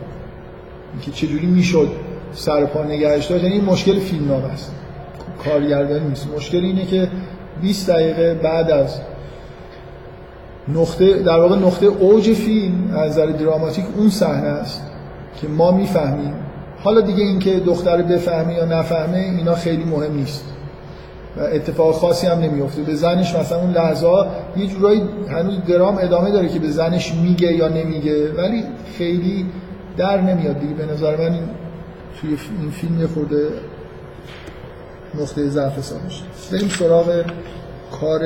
که 1.02 1.10
چجوری 1.10 1.46
می‌شد. 1.46 1.88
سر 2.32 2.64
پا 2.64 2.84
نگهش 2.84 3.26
داشت. 3.26 3.44
یعنی 3.44 3.60
مشکل 3.60 3.98
فیلم 3.98 4.28
نام 4.28 4.44
است. 4.44 4.72
کارگردانی 5.44 6.08
نیست. 6.08 6.28
مشکل 6.36 6.58
اینه 6.58 6.86
که 6.86 7.08
20 7.62 7.90
دقیقه 7.90 8.34
بعد 8.34 8.70
از 8.70 9.00
نقطه 10.68 11.22
در 11.22 11.38
واقع 11.38 11.56
نقطه 11.56 11.86
اوج 11.86 12.32
فیلم 12.32 12.94
از 12.96 13.10
نظر 13.10 13.26
دراماتیک 13.26 13.84
اون 13.96 14.10
صحنه 14.10 14.48
است 14.48 14.82
که 15.40 15.48
ما 15.48 15.70
می‌فهمیم. 15.70 16.34
حالا 16.84 17.00
دیگه 17.00 17.24
اینکه 17.24 17.60
دختر 17.60 18.02
بفهمه 18.02 18.54
یا 18.54 18.64
نفهمه 18.64 19.18
اینا 19.18 19.54
خیلی 19.54 19.84
مهم 19.84 20.14
نیست. 20.14 20.44
و 21.36 21.40
اتفاق 21.40 21.94
خاصی 21.94 22.26
هم 22.26 22.38
نمیفته 22.38 22.82
به 22.82 22.94
زنش 22.94 23.34
مثلا 23.36 23.58
اون 23.58 23.70
لحظه 23.70 24.06
یه 24.56 24.66
جورایی 24.66 25.02
هنوز 25.28 25.64
درام 25.68 25.98
ادامه 26.00 26.30
داره 26.30 26.48
که 26.48 26.58
به 26.58 26.68
زنش 26.68 27.14
میگه 27.14 27.52
یا 27.52 27.68
نمیگه. 27.68 28.32
ولی 28.32 28.62
خیلی 28.98 29.46
در 29.96 30.20
نمیاد 30.20 30.60
دیگه. 30.60 30.74
به 30.74 30.92
نظر 30.92 31.16
من 31.16 31.32
این 31.32 31.42
توی 32.20 32.38
این 32.60 32.70
فیلم 32.70 33.00
یه 33.00 33.06
خورده 33.06 33.48
نقطه 35.14 35.48
ضعف 35.48 35.84
سامش 35.84 36.22
بریم 36.52 36.68
سراغ 36.68 37.24
کار 38.00 38.20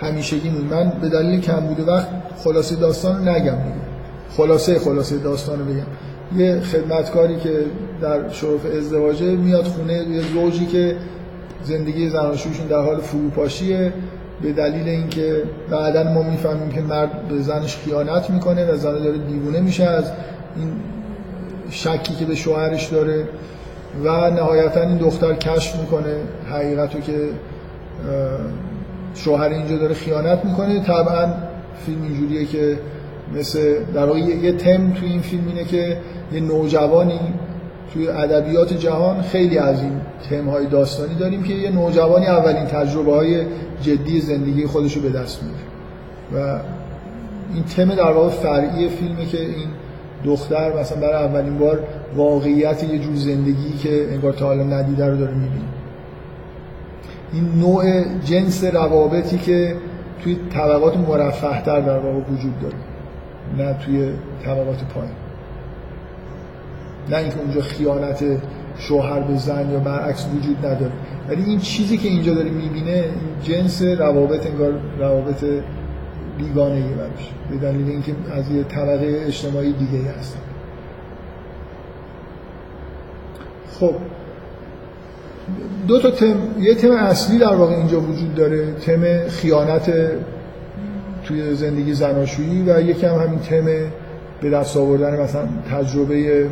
همیشگی 0.00 0.50
من 0.50 0.92
به 1.00 1.08
دلیل 1.08 1.40
کم 1.40 1.60
بوده 1.60 1.82
وقت 1.82 2.08
خلاصه 2.44 2.76
داستان 2.76 3.26
رو 3.26 3.32
نگم. 3.34 3.56
خلاصه 4.36 4.78
خلاصه 4.78 5.18
داستان 5.18 5.58
رو 5.58 5.64
بگم. 5.64 5.86
یه 6.36 6.60
خدمتکاری 6.60 7.36
که 7.36 7.64
در 8.02 8.28
شرف 8.28 8.66
ازدواجه 8.76 9.36
میاد 9.36 9.64
خونه 9.64 9.92
یه 9.92 10.20
زوجی 10.20 10.66
که 10.66 10.96
زندگی 11.62 12.08
زناشویشون 12.08 12.66
در 12.66 12.82
حال 12.84 13.00
فروپاشیه. 13.00 13.92
به 14.42 14.52
دلیل 14.52 14.88
اینکه 14.88 15.42
بعدا 15.70 16.02
ما 16.02 16.22
می‌فهمیم 16.22 16.70
که 16.70 16.80
مرد 16.80 17.28
به 17.28 17.42
زنش 17.42 17.76
خیانت 17.76 18.30
می‌کنه 18.30 18.72
و 18.72 18.76
زن 18.76 18.98
داره 18.98 19.18
دیوونه 19.18 19.60
میشه 19.60 19.84
از 19.84 20.04
این 20.56 20.72
شکی 21.70 22.14
که 22.18 22.24
به 22.24 22.34
شوهرش 22.34 22.86
داره 22.86 23.28
و 24.04 24.30
نهایتا 24.30 24.80
این 24.80 24.96
دختر 24.96 25.34
کشف 25.34 25.80
می‌کنه 25.80 26.14
حقیقتو 26.50 27.00
که 27.00 27.28
شوهر 29.14 29.48
اینجا 29.48 29.76
داره 29.76 29.94
خیانت 29.94 30.44
می‌کنه. 30.44 30.80
طبعا 30.80 31.34
فیلم 31.86 32.02
اینجوریه 32.02 32.44
که 32.44 32.78
مثل 33.34 33.74
در 33.94 34.06
واقع 34.06 34.18
یه 34.18 34.52
تم 34.52 34.92
توی 34.92 35.08
این 35.08 35.20
فیلم 35.20 35.46
اینه 35.48 35.64
که 35.64 35.96
یه 36.32 36.40
نوجوانی 36.40 37.20
توی 37.92 38.08
ادبیات 38.08 38.72
جهان 38.72 39.22
خیلی 39.22 39.58
از 39.58 39.82
این 39.82 40.00
تم 40.30 40.48
های 40.48 40.66
داستانی 40.66 41.14
داریم 41.14 41.42
که 41.42 41.54
یه 41.54 41.70
نوجوانی 41.70 42.26
اولین 42.26 42.64
تجربه 42.64 43.14
های 43.14 43.44
جدی 43.82 44.20
زندگی 44.20 44.66
خودش 44.66 44.96
رو 44.96 45.02
به 45.02 45.10
دست 45.10 45.40
میاره 45.42 45.60
و 46.34 46.60
این 47.54 47.64
تم 47.64 47.94
در 47.94 48.12
واقع 48.12 48.28
فرعی 48.28 48.88
فیلمه 48.88 49.26
که 49.26 49.40
این 49.40 49.68
دختر 50.24 50.80
مثلا 50.80 51.00
برای 51.00 51.24
اولین 51.24 51.58
بار 51.58 51.80
واقعیت 52.16 52.84
یه 52.84 52.98
جور 52.98 53.14
زندگی 53.14 53.72
که 53.82 54.12
انگار 54.12 54.32
تا 54.32 54.46
حالا 54.46 54.62
ندیده 54.62 55.06
رو 55.06 55.16
داره 55.16 55.34
می‌بینه. 55.34 55.64
این 57.32 57.44
نوع 57.58 58.04
جنس 58.24 58.64
روابطی 58.64 59.38
که 59.38 59.76
توی 60.22 60.36
طبقات 60.54 60.96
مرفه 60.96 61.62
در 61.62 61.98
واقع 61.98 62.08
وجود 62.08 62.60
داره 62.60 62.74
نه 63.58 63.74
توی 63.84 64.12
طبقات 64.44 64.84
پایین. 64.94 65.12
نه 67.10 67.16
اینکه 67.16 67.40
اونجا 67.40 67.60
خیانت 67.60 68.24
شوهر 68.78 69.20
به 69.20 69.36
زن 69.36 69.70
یا 69.70 69.78
برعکس 69.78 70.26
وجود 70.36 70.66
نداره. 70.66 70.92
ولی 71.28 71.44
این 71.44 71.58
چیزی 71.58 71.96
که 71.96 72.08
اینجا 72.08 72.34
داره 72.34 72.50
می‌بینه 72.50 72.90
این 72.90 73.12
جنس 73.42 73.82
روابط 73.82 74.46
انگار 74.46 74.72
روابط 74.98 75.44
بیگانه 76.38 76.74
ای 76.74 76.82
براش 76.82 77.30
به 77.50 77.56
دلیل 77.56 77.88
اینکه 77.88 78.12
از 78.32 78.50
یه 78.50 78.62
طبقه 78.62 79.22
اجتماعی 79.26 79.72
دیگه 79.72 80.10
هست. 80.18 80.36
خب 83.80 83.94
دو 85.88 86.00
تا 86.00 86.10
تم 86.10 86.36
یه 86.60 86.74
تم 86.74 86.90
اصلی 86.90 87.38
در 87.38 87.54
واقع 87.54 87.74
اینجا 87.74 88.00
وجود 88.00 88.34
داره 88.34 88.72
تم 88.72 89.28
خیانت 89.28 89.92
توی 91.24 91.54
زندگی 91.54 91.94
زناشویی 91.94 92.62
و 92.66 92.80
یکی 92.80 93.06
هم 93.06 93.14
همین 93.14 93.38
تم 93.38 93.64
به 94.40 94.50
دست 94.50 94.76
آوردن 94.76 95.20
مثلا 95.20 95.48
تجربه 95.70 96.46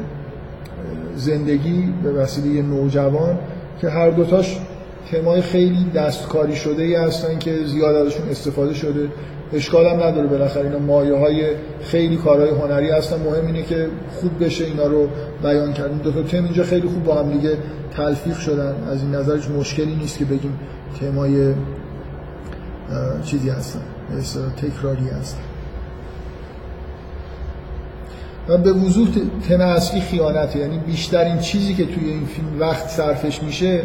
زندگی 1.17 1.95
به 2.03 2.13
وسیله 2.13 2.63
نوجوان 2.63 3.39
که 3.81 3.89
هر 3.89 4.11
دوتاش 4.11 4.61
تمای 5.13 5.41
خیلی 5.43 5.91
دستکاری 5.95 6.57
شده 6.57 6.83
ای 6.83 6.95
هستن 6.95 7.39
که 7.39 7.65
زیاد 7.65 7.95
ازشون 7.95 8.29
استفاده 8.29 8.75
شده. 8.75 9.09
اشکال 9.53 9.87
هم 9.87 10.03
نداره 10.03 10.27
بالاخره 10.27 10.65
اینا 10.65 10.79
مایه 10.79 11.15
های 11.15 11.47
خیلی 11.81 12.17
کارهای 12.17 12.51
هنری 12.51 12.91
هستن. 12.91 13.17
مهم 13.17 13.47
اینه 13.47 13.63
که 13.63 13.89
خوب 14.21 14.45
بشه 14.45 14.65
اینا 14.65 14.87
رو 14.87 15.09
بیان 15.43 15.73
کردن 15.73 15.97
دو 15.97 16.13
تا 16.13 16.23
تم 16.23 16.45
اینجا 16.45 16.65
خیلی 16.65 16.89
خوب 16.89 17.05
با 17.05 17.15
هم 17.15 17.33
دیگه 17.33 17.57
تلفیق 17.97 18.39
شدن. 18.39 18.75
از 18.91 19.03
این 19.03 19.15
نظرش 19.15 19.51
مشکلی 19.51 19.97
نیست 19.97 20.19
که 20.19 20.25
بگیم 20.25 20.59
تمای 21.01 21.55
چیزی 23.25 23.51
هستن. 23.51 23.81
تکراری 24.57 25.09
هستن. 25.09 25.41
و 28.49 28.59
به 28.59 28.73
وضوح 28.73 29.09
تم 29.49 29.61
اصلی 29.61 30.01
خیانته 30.01 30.59
یعنی 30.59 30.79
بیشترین 30.79 31.39
چیزی 31.39 31.75
که 31.75 31.87
توی 31.87 32.09
این 32.09 32.27
فیلم 32.27 32.61
وقت 32.61 32.89
صرفش 32.89 33.43
میشه 33.43 33.83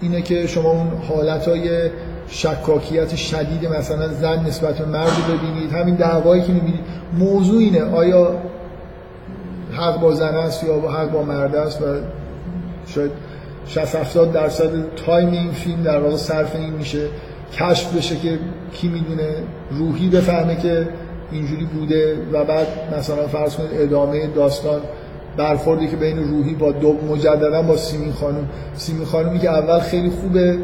اینه 0.00 0.22
که 0.22 0.46
شما 0.46 0.70
اون 0.70 0.88
حالتهای 1.08 1.90
شکاکیت 2.28 3.16
شدید 3.16 3.66
مثلا 3.66 4.08
زن 4.08 4.46
نسبت 4.46 4.78
به 4.78 4.84
مرد 4.84 5.12
ببینید. 5.28 5.72
همین 5.72 5.94
دعوایی 5.94 6.42
که 6.42 6.52
می‌بینید. 6.52 6.84
موضوع 7.18 7.58
اینه 7.58 7.82
آیا 7.82 8.34
حق 9.72 10.00
با 10.00 10.14
زن 10.14 10.34
است 10.34 10.64
یا 10.64 10.74
حق 10.74 11.10
با 11.10 11.22
مرد 11.22 11.56
است 11.56 11.82
و 11.82 11.84
شاید 12.86 13.10
60 13.66 13.94
70 13.94 14.32
درصد 14.32 14.70
تایم 15.06 15.30
این 15.30 15.52
فیلم 15.52 15.82
در 15.82 16.00
واقع 16.00 16.16
صرف 16.16 16.56
این 16.56 16.72
میشه. 16.72 17.06
کشف 17.52 17.96
بشه 17.96 18.16
که 18.16 18.38
کی 18.72 18.88
می‌دونه. 18.88 19.28
روحی 19.70 20.08
بفهمه 20.08 20.56
که 20.56 20.88
اینجوری 21.32 21.64
بوده 21.64 22.16
و 22.32 22.44
بعد 22.44 22.66
مثلا 22.98 23.26
فرض 23.26 23.54
کنید 23.56 23.70
ادامه 23.72 24.26
داستان 24.26 24.80
برخوردی 25.36 25.88
که 25.88 25.96
بین 25.96 26.18
روحی 26.18 26.54
با 26.54 26.72
دو 26.72 26.92
مجددا 26.92 27.62
با 27.62 27.76
سیمین 27.76 28.12
خانم. 28.12 28.48
سیمین 28.76 29.04
خانومی 29.04 29.38
که 29.38 29.50
اول 29.50 29.78
خیلی 29.78 30.10
خوبه 30.10 30.58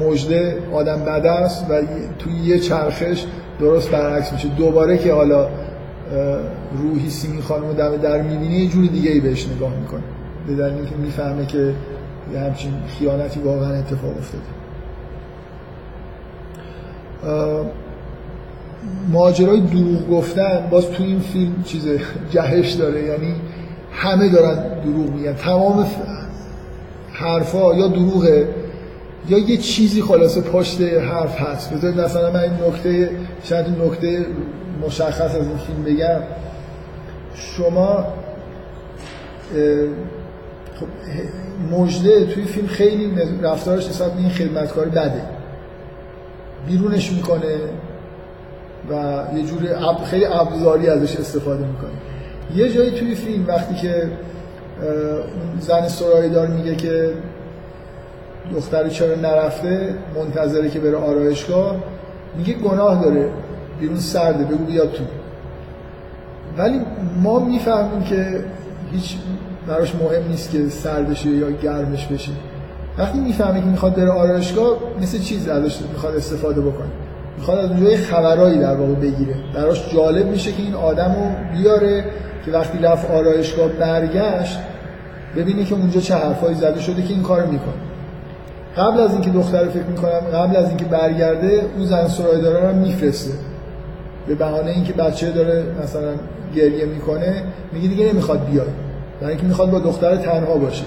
مجده 0.00 0.58
آدم 0.72 1.00
بد 1.00 1.26
است 1.26 1.66
و 1.70 1.82
توی 2.18 2.32
یه 2.32 2.58
چرخش 2.58 3.24
درست 3.60 3.90
برعکس 3.90 4.32
میشه. 4.32 4.48
دوباره 4.48 4.98
که 4.98 5.12
حالا 5.12 5.48
روحی 6.82 7.10
سیمین 7.10 7.40
خانم 7.40 7.72
دم 7.72 7.96
در 7.96 8.22
می‌بینی 8.22 8.54
یه 8.54 8.68
جوری 8.68 8.88
دیگه 8.88 9.10
ای 9.10 9.20
بهش 9.20 9.48
نگاه 9.48 9.72
می‌کنه 9.80 10.02
به 10.46 10.54
دلیل 10.54 10.74
اینکه 10.74 10.96
می‌فهمه 10.96 11.46
که 11.46 11.74
یه 12.32 12.40
همچین 12.40 12.72
خیانتی 12.98 13.40
واقعا 13.40 13.74
اتفاق 13.74 14.14
افتاده. 14.18 14.44
ماجرای 19.12 19.60
دروغ 19.60 20.10
گفتن 20.10 20.68
باز 20.70 20.90
تو 20.90 21.02
این 21.02 21.20
فیلم 21.20 21.62
چیز 21.64 21.88
جهش 22.30 22.72
داره. 22.72 23.02
یعنی 23.02 23.34
همه 23.92 24.28
دارن 24.28 24.80
دروغ 24.84 25.10
میگن. 25.10 25.34
تمام 25.34 25.86
حرفا 27.12 27.74
یا 27.74 27.88
دروغه. 27.88 28.48
یا 29.28 29.38
یه 29.38 29.56
چیزی 29.56 30.02
خلاصه 30.02 30.40
پشت 30.40 30.80
حرف 30.80 31.40
هست. 31.40 31.74
بذارید 31.74 32.00
مثلا 32.00 32.30
من 32.30 32.40
این 32.40 32.52
نکته 32.68 33.10
چند 33.44 33.82
نکته 33.82 34.26
مشخص 34.86 35.34
از 35.34 35.46
این 35.46 35.56
فیلم 35.56 35.84
بگم. 35.84 36.20
شما 37.34 38.06
خب 40.80 40.86
مجده 41.70 42.26
توی 42.26 42.44
فیلم 42.44 42.66
خیلی 42.66 43.12
رفتارش 43.42 43.88
نسبت 43.88 44.12
به 44.12 44.18
این 44.18 44.28
خدمتکار 44.28 44.86
بده. 44.86 45.22
بیرونش 46.66 47.12
می‌کنه 47.12 47.56
و 48.90 49.22
یه 49.36 49.42
جور 49.42 49.60
خیلی 50.04 50.24
ابزاری 50.24 50.88
ازش 50.88 51.16
استفاده 51.16 51.64
می‌کنه. 51.66 51.90
یه 52.54 52.72
جایی 52.72 52.90
توی 52.90 53.14
فیلم 53.14 53.46
وقتی 53.46 53.74
که 53.74 54.10
اون 54.82 55.60
زن 55.60 55.88
سرایی 55.88 56.30
دار 56.30 56.46
میگه 56.46 56.76
که 56.76 57.12
دختر 58.54 58.88
چرا 58.88 59.14
نرفته 59.14 59.94
منتظره 60.14 60.70
که 60.70 60.80
بره 60.80 60.96
آرایشگاه 60.96 61.76
میگه 62.36 62.54
گناه 62.54 63.02
داره 63.02 63.30
بیرون 63.80 63.96
سرده 63.96 64.44
بگو 64.44 64.64
بیاد 64.64 64.92
تو. 64.92 65.04
ولی 66.58 66.80
ما 67.22 67.38
می‌فهمیم 67.38 68.02
که 68.02 68.44
هیچ 68.92 69.16
براش 69.68 69.94
مهم 69.94 70.28
نیست 70.28 70.50
که 70.50 70.68
سردشه 70.68 71.28
یا 71.28 71.50
گرمش 71.50 72.06
بشه. 72.06 72.32
وقتی 72.98 73.18
می‌فهمه 73.18 73.60
که 73.60 73.66
می‌خواد 73.66 73.94
بره 73.94 74.10
آرایشگاه 74.10 74.76
مثل 75.02 75.18
چیز 75.18 75.48
ازش 75.48 75.78
می‌خواد 75.92 76.16
استفاده 76.16 76.60
بکنه. 76.60 76.88
می‌خواد 77.38 77.58
از 77.58 77.70
اونجا 77.70 77.96
خبرایی 77.96 78.58
در 78.58 78.74
واقع 78.74 78.94
بگیره. 78.94 79.34
براش 79.54 79.94
جالب 79.94 80.26
میشه 80.26 80.52
که 80.52 80.62
این 80.62 80.74
آدم 80.74 81.14
رو 81.14 81.58
بیاره 81.58 82.04
که 82.44 82.50
وقتی 82.50 82.78
رفت 82.78 83.10
آرایشگاه 83.10 83.68
برگشت 83.68 84.58
ببینه 85.36 85.64
که 85.64 85.74
اونجا 85.74 86.00
چه 86.00 86.14
حرفایی 86.14 86.54
زده 86.54 86.80
شده 86.80 87.02
که 87.02 87.14
این 87.14 87.22
کار 87.22 87.46
می‌کنه. 87.46 87.74
قبل 88.78 89.00
از 89.00 89.12
اینکه 89.12 89.30
دختر 89.30 89.68
فکر 89.68 89.84
می‌کنم 89.84 90.20
قبل 90.34 90.56
از 90.56 90.68
اینکه 90.68 90.84
برگرده 90.84 91.62
اون 91.76 91.86
زن 91.86 92.08
سرای 92.08 92.40
داره 92.40 92.70
رو 92.70 92.76
میفرسته. 92.76 93.32
به 94.26 94.34
بهانه 94.34 94.70
اینکه 94.70 94.92
بچه 94.92 95.30
داره 95.30 95.64
مثلا 95.82 96.10
گریه 96.56 96.84
می‌کنه 96.84 97.42
میگه 97.72 97.88
دیگه 97.88 98.12
نمی‌خواد 98.12 98.46
بیاد. 98.50 98.68
برای 99.20 99.32
اینکه 99.32 99.46
می‌خواد 99.46 99.70
با 99.70 99.78
دختر 99.78 100.16
تنها 100.16 100.54
باشه. 100.54 100.84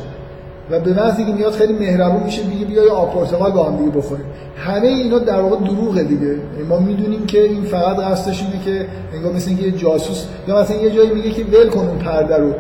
و 0.72 0.80
به 0.80 0.94
محض 0.94 1.18
اینکه 1.18 1.34
میاد 1.34 1.52
خیلی 1.52 1.74
مهربون 1.74 2.24
میشه 2.24 2.48
میگه 2.48 2.66
بیا 2.66 2.84
یه 2.84 2.92
آب 2.92 3.14
پرتقال 3.14 3.52
با 3.52 3.64
هم 3.64 3.78
دیگه 3.78 3.92
بخوریم. 3.92 4.26
همه 4.58 4.88
اینا 4.88 5.20
در 5.20 5.40
واقع 5.40 5.56
دروغه 5.66 6.04
دیگه. 6.04 6.26
یعنی 6.26 6.68
ما 6.70 6.80
می‌دونیم 6.80 7.26
که 7.26 7.44
این 7.44 7.64
فقط 7.64 7.98
قصدش 7.98 8.44
اینه 8.44 8.66
که 8.66 8.88
انگار 9.14 9.34
مثل 9.34 9.50
اینکه 9.50 9.64
یه 9.64 9.72
جاسوس 9.72 10.26
یا 10.48 10.62
مثلا 10.62 10.78
یه 10.78 10.92
جایی 10.92 11.10
میگه 11.14 11.32
که 11.32 11.44
ول 11.44 11.70
کن 11.70 11.88
اون 11.88 11.98
پرده 11.98 12.38
رو. 12.38 12.54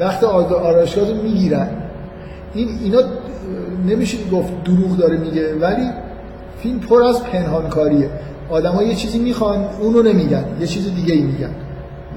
وقت 0.00 0.24
آرایشگاه 0.24 1.08
رو 1.08 1.22
می‌گیرن. 1.22 1.68
این 2.54 2.68
اینا 2.84 2.98
نمیشه 3.86 4.18
گفت 4.32 4.64
دروغ 4.64 4.96
داره 4.96 5.16
میگه 5.16 5.54
ولی 5.54 5.90
فیلم 6.58 6.80
پر 6.80 7.02
از 7.02 7.24
پنهانکاریه. 7.24 8.10
آدم‌ها 8.50 8.82
یه 8.82 8.94
چیزی 8.94 9.18
می‌خوان 9.18 9.64
اونو 9.80 10.02
نمیگن 10.02 10.44
یه 10.60 10.66
چیز 10.66 10.94
دیگه 10.94 11.14
ای 11.14 11.22
میگن. 11.22 11.50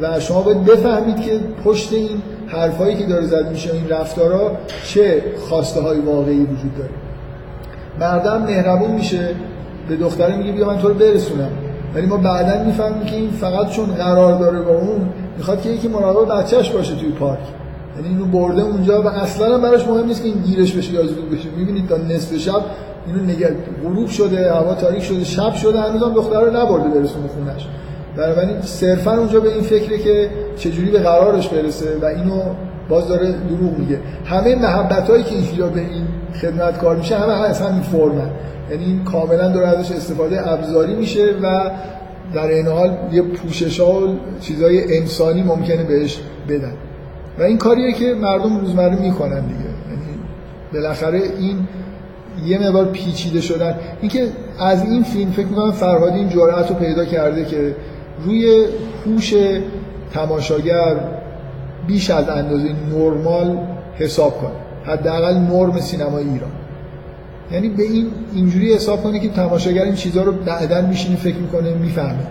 و 0.02 0.20
شما 0.20 0.42
باید 0.42 0.66
بفهمید 0.66 1.22
که 1.22 1.40
پشت 1.66 1.94
این 1.94 2.22
حرفایی 2.48 2.96
که 2.96 3.06
داره 3.06 3.26
زد 3.26 3.50
میشه 3.52 3.74
این 3.74 3.90
رفتارا 3.90 4.52
چه 4.84 5.24
خواسته 5.50 5.82
های 5.82 6.00
واقعی 6.00 6.40
وجود 6.40 6.78
داره. 6.78 6.90
مردم 8.00 8.42
مهربون 8.42 8.92
میشه 8.92 9.36
به 9.90 9.96
دختره 9.96 10.38
میگه 10.38 10.52
بیا 10.52 10.68
من 10.68 10.78
تو 10.78 10.88
رو 10.88 10.94
برسونم. 10.94 11.52
ولی 11.96 12.06
ما 12.06 12.18
بعدا 12.18 12.64
می‌فهمیم 12.64 13.06
که 13.06 13.16
این 13.16 13.30
فقط 13.30 13.70
چون 13.70 13.86
قرار 13.86 14.40
داره 14.40 14.62
با 14.62 14.72
اون 14.72 15.10
می‌خواد 15.38 15.62
که 15.62 15.70
یکی 15.70 15.88
مراقب 15.88 16.40
بچهش 16.40 16.70
باشه 16.70 16.96
توی 16.96 17.10
پارک. 17.10 17.40
یعنی 17.96 18.08
اینو 18.10 18.26
برده 18.26 18.62
اونجا 18.62 19.02
و 19.02 19.08
اصلا 19.08 19.58
براش 19.58 19.88
مهم 19.88 20.06
نیست 20.06 20.22
که 20.24 20.28
این 20.28 20.42
گیرش 20.42 20.74
بشه 20.74 20.94
یا 20.94 21.08
زود 21.08 21.32
بشه. 21.32 21.50
می‌بینید 21.58 21.90
تا 21.90 21.98
نصف 21.98 22.38
شب 22.38 22.62
اینو 23.08 23.24
نگه 23.24 23.56
غروب 23.84 24.08
شده 24.08 24.54
هوا 24.54 24.76
تاریک 24.76 25.04
شده 25.04 25.24
شب 25.24 25.54
شده 25.54 25.80
هنوزم 25.82 26.14
دختر 26.14 26.42
رو 26.42 26.58
نبرده 26.58 26.90
برسونه 26.90 27.28
خونش. 27.28 27.68
بنابراین 28.18 28.62
صرفا 28.62 29.18
اونجا 29.18 29.40
به 29.40 29.54
این 29.54 29.62
فکره 29.62 29.98
که 29.98 30.30
چجوری 30.58 30.92
به 30.92 31.00
قرارش 31.00 31.48
برسه 31.48 31.98
و 32.02 32.06
اینو 32.06 32.42
باز 32.90 33.08
داره 33.08 33.32
دروغ 33.32 33.78
میگه. 33.78 34.00
همه 34.26 34.56
محبت 34.56 35.10
هایی 35.10 35.24
که 35.24 35.36
اینجا 35.36 35.68
به 35.68 35.80
این 35.80 36.08
خدمت 36.42 36.78
کار 36.78 36.96
میشه 36.96 37.18
همه 37.18 37.34
از 37.34 37.62
همین 37.62 37.82
فرمه 37.82 38.32
یعنی 38.72 38.86
این 38.86 39.04
کاملا 39.04 39.52
داره 39.52 39.68
ازش 39.68 39.92
استفاده 39.92 40.52
ابزاری 40.52 40.96
میشه 40.96 41.34
و 41.44 41.72
در 42.34 42.48
این 42.48 42.68
حال 42.68 42.98
یه 43.12 43.22
پوشش 43.22 43.80
ها 43.80 44.08
و 44.08 44.16
چیزای 44.42 44.98
انسانی 44.98 45.44
ممکنه 45.44 45.84
بهش 45.84 46.20
بدن. 46.50 46.74
و 47.40 47.44
این 47.44 47.58
کاریه 47.58 47.94
که 47.94 48.14
مردم 48.14 48.60
روزمره 48.60 49.02
می‌کنن 49.02 49.40
دیگه. 49.40 49.60
یعنی 49.60 50.20
بالاخره 50.74 51.22
این 51.40 51.68
یه 52.46 52.60
مقدار 52.60 52.86
پیچیده 52.86 53.42
شدن. 53.42 53.76
اینکه 54.02 54.28
از 54.60 54.84
این 54.84 55.04
فیلم 55.04 55.32
فکر 55.32 55.46
می‌کنم 55.46 55.72
فرهادی 55.72 56.20
این 56.20 56.30
جرأت 56.30 56.70
رو 56.70 56.76
پیدا 56.76 57.06
کرده 57.06 57.46
که 57.46 57.76
روی 58.26 58.66
هوش 59.06 59.34
تماشاگر 60.14 60.96
بیش 61.88 62.10
از 62.10 62.30
اندازه 62.30 62.70
نرمال 62.94 63.58
حساب 63.96 64.38
کنه. 64.42 64.94
حداقل 64.94 65.34
نرم 65.34 65.80
سینمای 65.80 66.24
ایران. 66.24 66.52
یعنی 67.52 67.70
به 67.70 67.84
این 67.84 68.08
اینجوری 68.34 68.74
حساب 68.74 69.04
کنه 69.04 69.20
که 69.20 69.30
تماشاگر 69.30 69.84
این 69.84 69.96
چیزها 69.96 70.24
رو 70.24 70.32
بعدا 70.32 70.82
میشینه 70.82 71.16
فکر 71.16 71.36
می‌کنه 71.36 71.74
می‌فهمه. 71.74 72.28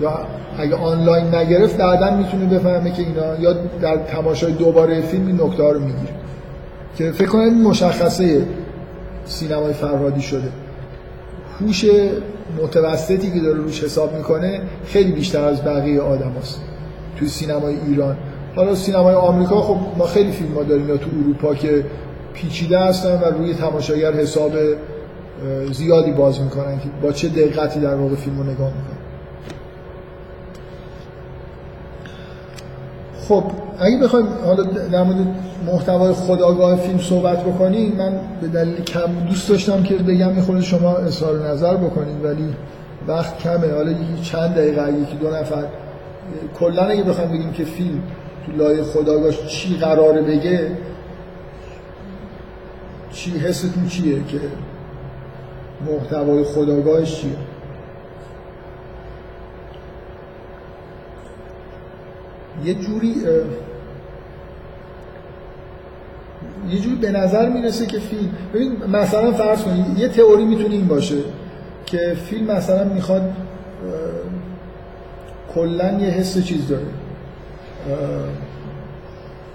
یا 0.00 0.26
اگه 0.58 0.74
آنلاین 0.74 1.34
نگرفت 1.34 1.76
بعدا 1.76 2.16
می‌تونه 2.16 2.46
بفهمه 2.46 2.90
که 2.90 3.02
اینا 3.02 3.40
یا 3.40 3.52
در 3.82 3.96
تماشای 3.96 4.52
دوباره 4.52 5.00
فیلم 5.00 5.26
این 5.26 5.40
نکته 5.40 5.62
رو 5.62 5.80
می‌گیره. 5.80 6.14
که 6.96 7.12
فکر 7.12 7.28
کنم 7.28 7.62
مشخصه 7.62 8.42
سینمای 9.24 9.72
فرهادی 9.72 10.22
شده. 10.22 10.48
هوش 11.60 11.84
متوسطی 12.62 13.30
که 13.30 13.40
داره 13.40 13.58
روش 13.58 13.84
حساب 13.84 14.16
می‌کنه 14.16 14.60
خیلی 14.84 15.12
بیشتر 15.12 15.44
از 15.44 15.64
بقیه 15.64 16.00
آدم 16.00 16.32
هست. 16.40 16.60
توی 17.18 17.28
سینمای 17.28 17.76
ایران. 17.86 18.16
حالا 18.56 18.74
سینمای 18.74 19.14
آمریکا 19.14 19.60
خب 19.60 19.76
ما 19.98 20.04
خیلی 20.04 20.32
فیلم 20.32 20.54
ها 20.54 20.62
داریم 20.62 20.86
تو 20.86 21.10
اروپا 21.24 21.54
که 21.54 21.84
پیچیده 22.34 22.78
هستن 22.78 23.20
و 23.20 23.24
روی 23.38 23.54
تماشاگر 23.54 24.12
حساب 24.12 24.52
زیادی 25.72 26.12
باز 26.12 26.40
می‌کنن 26.40 26.78
که 26.78 26.88
با 27.02 27.12
چه 27.12 27.28
دقتی 27.28 27.80
در 27.80 27.94
واقع 27.94 28.14
فیلم 28.14 28.38
رو 28.38 28.44
نگاه 28.44 28.68
می‌کنن. 28.68 28.99
خب 33.30 33.44
اگه 33.78 33.98
بخوایم 33.98 34.26
حالا 34.44 34.62
در 34.62 35.02
مورد 35.02 35.26
محتوای 35.66 36.12
خداگاه 36.12 36.76
فیلم 36.76 36.98
صحبت 36.98 37.44
بکنیم 37.44 37.96
من 37.96 38.12
به 38.40 38.48
دلیل 38.48 38.84
کم 38.84 39.06
دوست 39.28 39.48
داشتم 39.48 39.82
که 39.82 39.94
بگم 39.94 40.32
می‌خوره 40.32 40.60
شما 40.60 40.96
اظهار 40.96 41.48
نظر 41.48 41.76
بکنید 41.76 42.24
ولی 42.24 42.54
وقت 43.08 43.38
کمه. 43.38 43.72
حالا 43.74 43.94
چند 44.22 44.54
دقیقه 44.54 44.92
یکی 44.92 45.16
دو 45.16 45.30
نفر. 45.30 45.64
کلا 46.58 46.82
اگه 46.82 47.02
بخوایم 47.02 47.30
بگیم 47.30 47.52
که 47.52 47.64
فیلم 47.64 48.02
تو 48.46 48.52
لایه 48.52 48.82
خداگاهش 48.82 49.46
چی 49.46 49.76
قراره 49.76 50.22
بگه 50.22 50.70
چی 53.12 53.38
حستون 53.38 53.88
چیه 53.88 54.24
که 54.24 54.40
محتوای 55.86 56.44
خداگاهش 56.44 57.20
چیه؟ 57.20 57.49
یه 62.64 62.74
جوری 62.74 63.14
یه 66.70 66.78
جوری 66.78 66.96
به 66.96 67.10
نظر 67.10 67.48
می‌رسه 67.48 67.86
که 67.86 67.98
فیلم 67.98 68.30
ببین 68.54 68.76
مثلا 68.92 69.32
فرض 69.32 69.62
کنید 69.62 69.98
یه 69.98 70.08
تئوری 70.08 70.44
می‌تونه 70.44 70.74
این 70.74 70.88
باشه 70.88 71.18
که 71.86 72.16
فیلم 72.26 72.46
مثلا 72.46 72.84
می‌خواد 72.84 73.32
کلا 75.54 75.98
یه 76.00 76.08
حس 76.08 76.44
چیز 76.44 76.68
داره. 76.68 76.86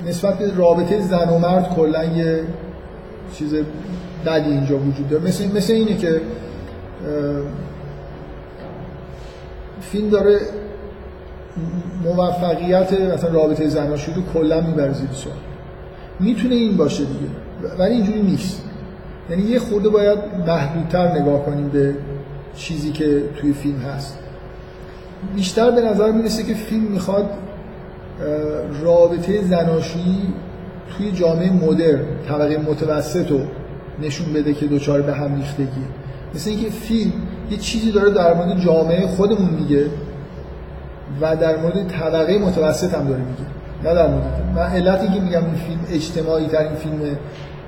نسبت 0.06 0.40
به 0.40 0.56
رابطه 0.56 1.02
زن 1.02 1.30
و 1.30 1.40
مرد 1.40 1.69
کلا 1.76 2.03
یه 2.03 2.44
چیز 3.34 3.56
بدی 4.26 4.49
اینجا 4.49 4.77
وجود 4.77 5.10
داره. 5.10 5.23
مثل, 5.23 5.57
مثل 5.57 5.73
اینه 5.73 5.98
که 5.98 6.22
فیلم 9.82 10.10
داره 10.10 10.40
موفقیت 12.03 12.94
مثلا 12.94 13.30
رابطه 13.30 13.68
زناشویی 13.68 14.18
رو 14.18 14.23
کلا 14.34 14.61
می‌بره 14.61 14.94
زیر 14.94 15.10
سوال. 15.11 15.36
می‌تونه 16.19 16.56
این 16.56 16.77
باشه 16.77 17.03
دیگه. 17.03 17.76
ولی 17.80 17.94
اینجوری 17.94 18.22
نیست. 18.22 18.61
یعنی 19.30 19.44
یه 19.44 19.60
خورده 19.60 19.90
باید 19.90 20.19
محدودتر 20.48 21.22
نگاه 21.22 21.45
کنیم 21.45 21.69
به 21.69 21.95
چیزی 22.56 22.91
که 22.91 23.23
توی 23.41 23.53
فیلم 23.53 23.80
هست. 23.80 24.19
بیشتر 25.36 25.72
به 25.72 25.82
نظر 25.82 26.11
می‌رسه 26.11 26.44
که 26.44 26.53
فیلم 26.53 26.84
می‌خواد 26.84 27.30
رابطه 28.82 29.41
زناشویی 29.41 30.34
توی 30.98 31.11
جامعه 31.11 31.53
مدرن 31.53 31.99
طبقه 32.27 32.57
متوسط 32.57 33.32
رو 33.32 33.40
نشون 34.02 34.34
بده 34.34 34.53
که 34.53 34.65
دوچار 34.65 35.02
به 35.02 35.14
هم 35.14 35.36
ریختگیه. 35.36 35.88
مثل 36.36 36.49
اینکه 36.49 36.69
فیلم 36.69 37.11
یه 37.52 37.57
چیزی 37.57 37.91
داره 37.91 38.10
در 38.10 38.34
مورد 38.34 38.60
جامعه 38.60 39.07
خودمون 39.07 39.49
میگه. 39.49 39.86
و 41.22 41.36
در 41.36 41.57
مورد 41.57 41.88
طبقه 41.88 42.38
متوسط 42.38 42.94
هم 42.94 43.07
داره 43.07 43.22
میگه 43.22 43.45
نه 43.84 43.94
در 43.94 44.07
مورد 44.07 44.23
من 44.56 44.61
علتی 44.61 45.07
که 45.07 45.19
میگم 45.19 45.45
این 45.45 45.56
فیلم 45.56 45.80
اجتماعی 45.91 46.48
ترین 46.48 46.76
فیلم 46.76 46.99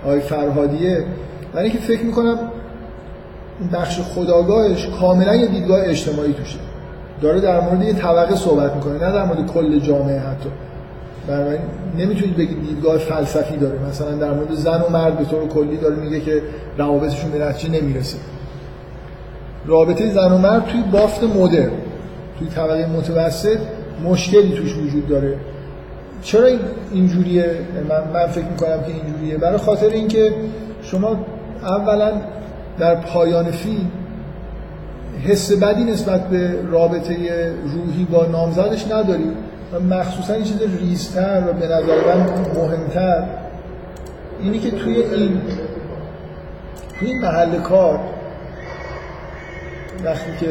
آقای 0.06 0.20
فرهادیه 0.20 1.04
برای 1.54 1.70
اینکه 1.70 1.84
فکر 1.84 2.06
می‌کنم 2.06 2.38
این 3.60 3.70
بخش 3.70 4.00
خداگاهش 4.00 4.88
کاملا 5.00 5.36
یه 5.36 5.48
دیدگاه 5.48 5.80
اجتماعی 5.84 6.34
توشه. 6.34 6.60
داره 7.22 7.42
در 7.42 7.62
مورد 7.62 7.84
یه 7.84 7.94
طبقه 7.94 8.36
صحبت 8.36 8.76
می‌کنه 8.76 8.94
نه 8.94 9.12
در 9.12 9.26
مورد 9.26 9.46
کل 9.46 9.80
جامعه 9.80 10.20
حتی. 10.20 10.50
بنابراین 11.28 11.62
نمی‌تونید 11.98 12.38
بگید 12.38 12.68
دیدگاه 12.68 12.98
فلسفی 12.98 13.58
داره. 13.58 13.80
مثلا 13.90 14.12
در 14.12 14.32
مورد 14.32 14.54
زن 14.54 14.82
و 14.82 14.90
مرد 14.90 15.18
به 15.18 15.26
طور 15.26 15.48
کلی 15.48 15.78
داره 15.78 15.96
میگه 15.96 16.20
که 16.20 16.42
روابطشون 16.78 17.32
به 17.32 17.40
نتیجه 17.40 17.82
نمی‌رسه. 17.82 18.18
رابطه 19.66 20.10
زن 20.10 20.32
و 20.32 20.38
مرد 20.38 20.66
توی 20.66 20.84
بافت 20.92 21.24
مدر 21.24 21.70
توی 22.40 22.48
طبقه 22.48 22.88
متوسط 22.88 23.58
مشکلی 24.04 24.58
توش 24.58 24.76
وجود 24.78 25.08
داره. 25.08 25.38
چرا 26.22 26.50
اینجوریه؟ 26.92 27.46
من, 27.90 28.14
من 28.14 28.28
فکر 28.28 28.46
می‌کنم 28.46 28.80
که 28.82 28.94
اینجوریه. 28.94 29.38
برای 29.38 29.58
خاطر 29.58 29.90
اینکه 29.90 30.34
شما 30.82 31.26
اولا 31.64 32.12
در 32.80 32.96
پایان 32.96 33.52
فیلم 33.52 33.92
حس 35.26 35.52
بدی 35.52 35.84
نسبت 35.84 36.30
به 36.30 36.62
رابطه 36.72 37.16
روحی 37.64 38.08
با 38.12 38.26
نامزدش 38.26 38.86
نداری 38.92 39.32
و 39.74 39.80
مخصوصا 39.80 40.34
این 40.34 40.44
چیز 40.44 40.58
ریزتر 40.80 41.44
و 41.50 41.54
به 41.54 41.66
نظر 41.66 42.16
من 42.16 42.26
مهمتر 42.56 43.24
اینی 44.42 44.60
که 44.60 44.72
توی 44.72 44.96
این 44.96 45.42
توی 47.00 47.14
محل 47.14 47.60
کار 47.60 48.00
وقتی 50.06 50.32
که 50.40 50.48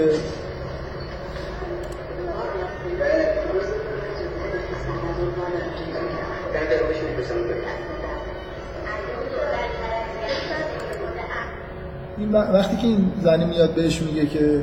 وقتی 12.33 12.77
که 12.77 12.87
این 12.87 13.13
زنی 13.23 13.45
میاد 13.45 13.75
بهش 13.75 14.03
میگه 14.03 14.27
که 14.27 14.61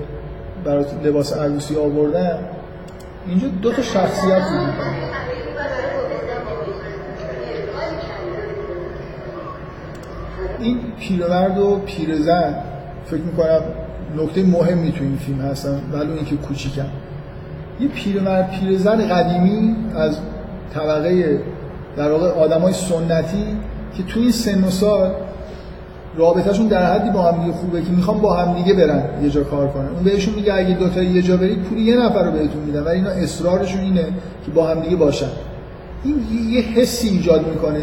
برای 0.65 0.85
لباس 1.03 1.37
عروسی 1.37 1.75
آوردن 1.75 2.39
اینجا 3.27 3.47
دو 3.47 3.71
تا 3.71 3.81
شخصیت 3.81 4.41
وجود 4.41 4.73
این 10.59 10.79
پیرمرد 10.99 11.57
و 11.57 11.79
پیرزن 11.85 12.55
فکر 13.05 13.21
می‌کنم 13.21 13.61
نکته 14.17 14.43
مهمی 14.43 14.91
تو 14.91 15.03
این 15.03 15.17
فیلم 15.17 15.41
هستن 15.41 15.81
ولی 15.93 16.11
اینکه 16.11 16.35
کوچیکم. 16.35 16.85
یه 17.79 17.87
پیرمرد 17.87 18.51
پیرزن 18.51 19.07
قدیمی 19.07 19.75
از 19.95 20.17
طبقه 20.73 21.39
در 21.97 22.11
واقع 22.11 22.29
آدمای 22.29 22.73
سنتی 22.73 23.57
که 23.97 24.03
تو 24.03 24.19
این 24.19 24.31
سن 24.31 24.63
و 24.63 24.69
سال 24.69 25.11
رابطهشون 26.17 26.67
در 26.67 26.93
حدی 26.93 27.09
با 27.09 27.21
هم 27.21 27.41
دیگه 27.41 27.53
خوبه 27.53 27.81
که 27.81 27.91
می‌خوام 27.91 28.21
با 28.21 28.33
هم 28.33 28.53
دیگه 28.53 28.73
برن 28.73 29.03
یه 29.23 29.29
جا 29.29 29.43
کار 29.43 29.67
کنن. 29.67 29.87
اون 29.87 30.03
بهشون 30.03 30.33
میگه 30.33 30.53
اگه 30.53 30.75
دو 30.75 30.89
تا 30.89 31.01
یه 31.01 31.21
جا 31.21 31.37
برید 31.37 31.61
پول 31.61 31.77
یه 31.77 31.95
نفر 31.95 32.23
رو 32.23 32.31
بهتون 32.31 32.61
میدن. 32.65 32.83
ولی 32.83 32.95
اینا 32.95 33.09
اصرارشون 33.09 33.81
اینه 33.81 34.03
که 34.45 34.51
با 34.55 34.67
هم 34.67 34.79
دیگه 34.79 34.95
باشن. 34.95 35.29
این 36.03 36.49
یه 36.51 36.61
حسی 36.61 37.07
ایجاد 37.07 37.47
می‌کنه 37.47 37.81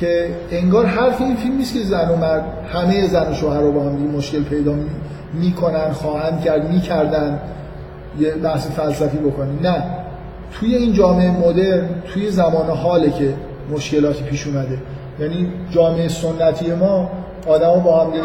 که 0.00 0.28
انگار 0.50 0.86
حرف 0.86 1.20
این 1.20 1.36
فیلم 1.36 1.56
نیست 1.56 1.74
که 1.74 1.80
زن 1.80 2.08
و 2.08 2.16
مرد 2.16 2.44
همه 2.72 3.08
زن 3.08 3.30
و 3.30 3.34
شوهر 3.34 3.60
رو 3.60 3.72
با 3.72 3.82
هم 3.82 3.96
دیگه 3.96 4.08
مشکل 4.08 4.42
پیدا 4.42 4.74
می‌کنن 5.34 5.90
خواهند 5.90 6.40
کرد 6.40 6.72
می‌کردن 6.72 7.40
یه 8.20 8.30
بحث 8.30 8.66
فلسفی 8.66 9.18
بکنیم. 9.18 9.58
نه. 9.62 9.84
توی 10.52 10.74
این 10.74 10.92
جامعه 10.92 11.30
مدرن 11.30 11.88
توی 12.14 12.30
زمان 12.30 12.66
حاله 12.66 13.10
که 13.10 13.34
مشکلاتی 13.70 14.24
پیش 14.24 14.46
اومده. 14.46 14.78
یعنی 15.20 15.48
جامعه 15.70 16.08
سنتی 16.08 16.74
ما 16.74 17.10
آدما 17.46 17.76
با 17.76 18.04
هم 18.04 18.10
دیگه. 18.10 18.24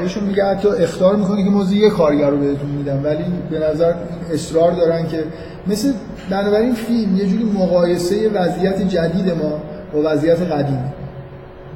بهشون 0.00 0.24
میگه 0.24 0.44
حتی 0.44 0.68
اختار 0.68 1.16
می‌کنه 1.16 1.44
که 1.44 1.50
موضوع 1.50 1.76
یه 1.76 1.90
کارگر 1.90 2.30
رو 2.30 2.36
بهتون 2.36 2.70
میدم 2.70 3.04
ولی 3.04 3.24
به 3.50 3.58
نظر 3.58 3.94
اصرار 4.32 4.72
دارن 4.72 5.06
که 5.06 5.24
مثل 5.66 5.92
بنابراین 6.30 6.74
فیلم 6.74 7.16
یه 7.16 7.26
جوری 7.26 7.44
مقایسه 7.44 8.28
وضعیت 8.28 8.82
جدید 8.82 9.30
ما 9.30 9.60
با 9.92 10.12
وضعیت 10.12 10.42
قدیمی 10.42 10.90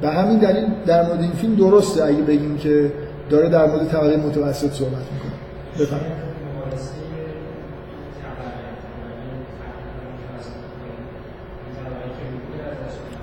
به 0.01 0.09
همین 0.09 0.37
دلیل 0.37 0.65
در 0.85 1.05
مورد 1.05 1.21
این 1.21 1.31
فیلم 1.31 1.55
درسته 1.55 2.03
اگه 2.03 2.21
بگیم 2.21 2.57
که 2.57 2.91
داره 3.29 3.49
در 3.49 3.65
مورد 3.67 3.87
طبقه 3.87 4.17
متوسط 4.17 4.71
صحبت 4.71 4.91
می‌کنه. 5.13 5.31
بفرمایید. 5.79 6.25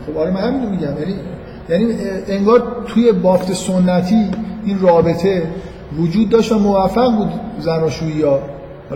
خب 0.06 0.16
آره 0.16 0.30
من 0.30 0.40
همین 0.40 0.70
میگم. 0.70 0.98
یعنی 0.98 1.14
یعنی 1.68 1.94
انگار 2.28 2.84
توی 2.86 3.12
بافت 3.12 3.52
سنتی 3.52 4.30
این 4.64 4.80
رابطه 4.80 5.42
وجود 5.98 6.28
داشت 6.28 6.52
و 6.52 6.58
موفق 6.58 7.16
بود 7.16 7.30
زناشویی 7.60 8.22
ها. 8.22 8.40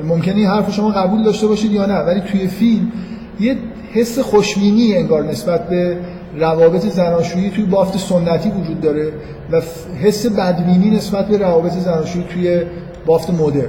ممکنه 0.05 0.35
این 0.35 0.47
حرف 0.47 0.73
شما 0.73 0.91
قبول 0.91 1.25
داشته 1.25 1.47
باشید 1.47 1.73
یا 1.73 1.87
نه 1.87 1.99
ولی 1.99 2.21
توی 2.21 2.47
فیلم 2.47 2.93
یه 3.41 3.57
حس 3.93 4.19
خوشبینی 4.19 4.97
انگار 4.97 5.23
نسبت 5.25 5.69
به 5.69 5.97
روابط 6.39 6.87
زناشویی 6.87 7.51
توی 7.51 7.65
بافت 7.65 7.99
سنتی 7.99 8.51
وجود 8.51 8.81
داره 8.81 9.13
و 9.53 9.61
حس 10.03 10.27
بدبینی 10.27 10.91
نسبت 10.91 11.29
به 11.29 11.39
روابط 11.39 11.73
زناشویی 11.73 12.25
توی 12.25 12.63
بافت 13.07 13.31
مدر 13.31 13.69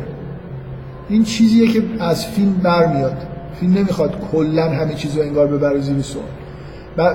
این 1.10 1.24
چیزیه 1.24 1.68
که 1.68 1.84
از 2.00 2.26
فیلم 2.26 2.54
برمیاد. 2.54 3.18
فیلم 3.60 3.74
نمی‌خواد 3.74 4.16
کلا 4.32 4.70
همه 4.70 4.94
چیز 4.94 5.18
رو 5.18 5.22
انگار 5.22 5.48
ببره 5.48 5.80
زیر 5.80 6.02
سوال. 6.02 6.26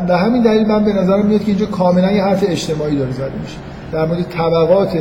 به 0.06 0.16
همین 0.16 0.42
دلیل 0.42 0.66
من 0.66 0.84
به 0.84 0.92
نظرم 0.92 1.26
میاد 1.26 1.40
که 1.40 1.48
اینجا 1.48 1.66
کاملا 1.66 2.12
یه 2.12 2.22
حرف 2.22 2.44
اجتماعی 2.48 2.96
داره 2.96 3.12
زده 3.12 3.38
میشه. 3.42 3.56
در 3.92 4.06
مورد 4.06 4.22
طبقات 4.22 4.98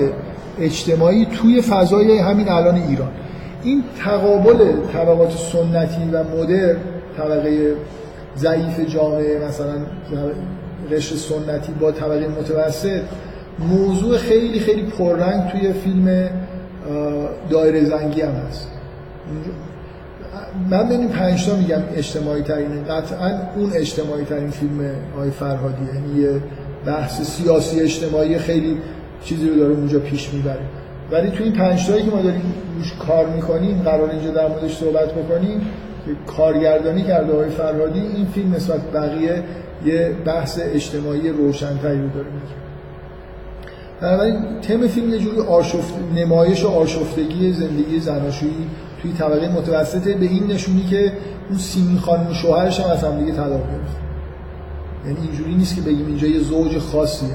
اجتماعی 0.59 1.25
توی 1.25 1.61
فضای 1.61 2.19
همین 2.19 2.49
الان 2.49 2.75
ایران. 2.75 3.09
این 3.63 3.83
تقابل 4.05 4.71
طبقات 4.93 5.31
سنتی 5.31 6.11
و 6.11 6.23
مدر 6.23 6.75
طبقه 7.17 7.75
ضعیف 8.37 8.79
جامعه 8.93 9.45
مثلا 9.47 9.75
قشر 10.91 11.15
سنتی 11.15 11.73
با 11.79 11.91
طبقه 11.91 12.27
متوسط 12.27 13.01
موضوع 13.59 14.17
خیلی 14.17 14.59
خیلی 14.59 14.83
پررنگ 14.83 15.51
توی 15.51 15.73
فیلم 15.73 16.29
دایره 17.49 17.85
زنگی 17.85 18.21
هم 18.21 18.31
هست. 18.31 18.67
من 20.69 20.89
بین 20.89 21.09
پنج 21.09 21.45
تا 21.45 21.55
میگم 21.55 21.81
اجتماعی 21.95 22.41
ترین 22.41 22.83
قطعا 22.83 23.31
اون 23.55 23.71
اجتماعی 23.73 24.25
ترین 24.25 24.49
فیلم 24.49 24.91
آقای 25.15 25.31
فرهادی. 25.31 25.85
یعنی 25.93 26.21
یه 26.21 26.41
بحث 26.85 27.21
سیاسی 27.21 27.79
اجتماعی 27.79 28.37
خیلی 28.37 28.77
چیزی 29.23 29.49
رو 29.49 29.55
داره 29.55 29.73
اونجا 29.73 29.99
پیش 29.99 30.33
می‌بره. 30.33 30.61
ولی 31.11 31.29
توی 31.29 31.45
این 31.45 31.53
پنج 31.53 31.87
تایی 31.87 32.03
که 32.03 32.11
ما 32.11 32.21
داریم 32.21 32.53
روش 32.77 32.93
کار 33.07 33.27
می‌کنیم 33.27 33.81
قرار 33.81 34.09
اینجا 34.09 34.31
در 34.31 34.47
موردش 34.47 34.77
صحبت 34.77 35.11
بکنیم 35.11 35.61
کارگردانی 36.27 37.03
کرده 37.03 37.33
آقای 37.33 37.49
فرهادی 37.49 37.99
این 37.99 38.25
فیلم 38.25 38.53
نسبت 38.53 38.91
بقیه 38.91 39.43
یه 39.85 40.15
بحث 40.25 40.59
اجتماعی 40.63 41.29
روشنتری 41.29 42.01
رو 42.01 42.09
داره 42.09 42.27
میگه 42.27 42.61
بنابراین 44.01 44.59
تم 44.61 44.87
فیلم 44.87 45.09
یه 45.09 45.19
جوری 45.19 45.39
آشفت... 45.39 45.93
نمایش 46.15 46.63
و 46.63 46.67
آشفتگی 46.67 47.53
زندگی 47.53 47.99
زناشویی 47.99 48.67
توی 49.01 49.13
طبقه 49.13 49.49
متوسطه 49.49 50.13
به 50.13 50.25
این 50.25 50.47
نشونی 50.47 50.83
که 50.83 51.11
اون 51.49 51.57
سیمین 51.57 51.97
خانم 51.97 52.33
شوهرش 52.33 52.79
هم 52.79 52.91
از 52.91 53.03
هم 53.03 53.19
دیگه 53.19 53.31
طلاق 53.31 53.49
گرفت. 53.49 53.97
یعنی 55.05 55.17
اینجوری 55.27 55.55
نیست 55.55 55.75
که 55.75 55.81
بگیم 55.81 56.07
اینجا 56.07 56.27
یه 56.27 56.39
زوج 56.39 56.77
خاصیه. 56.77 57.29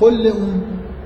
کل 0.00 0.26
اون 0.26 0.62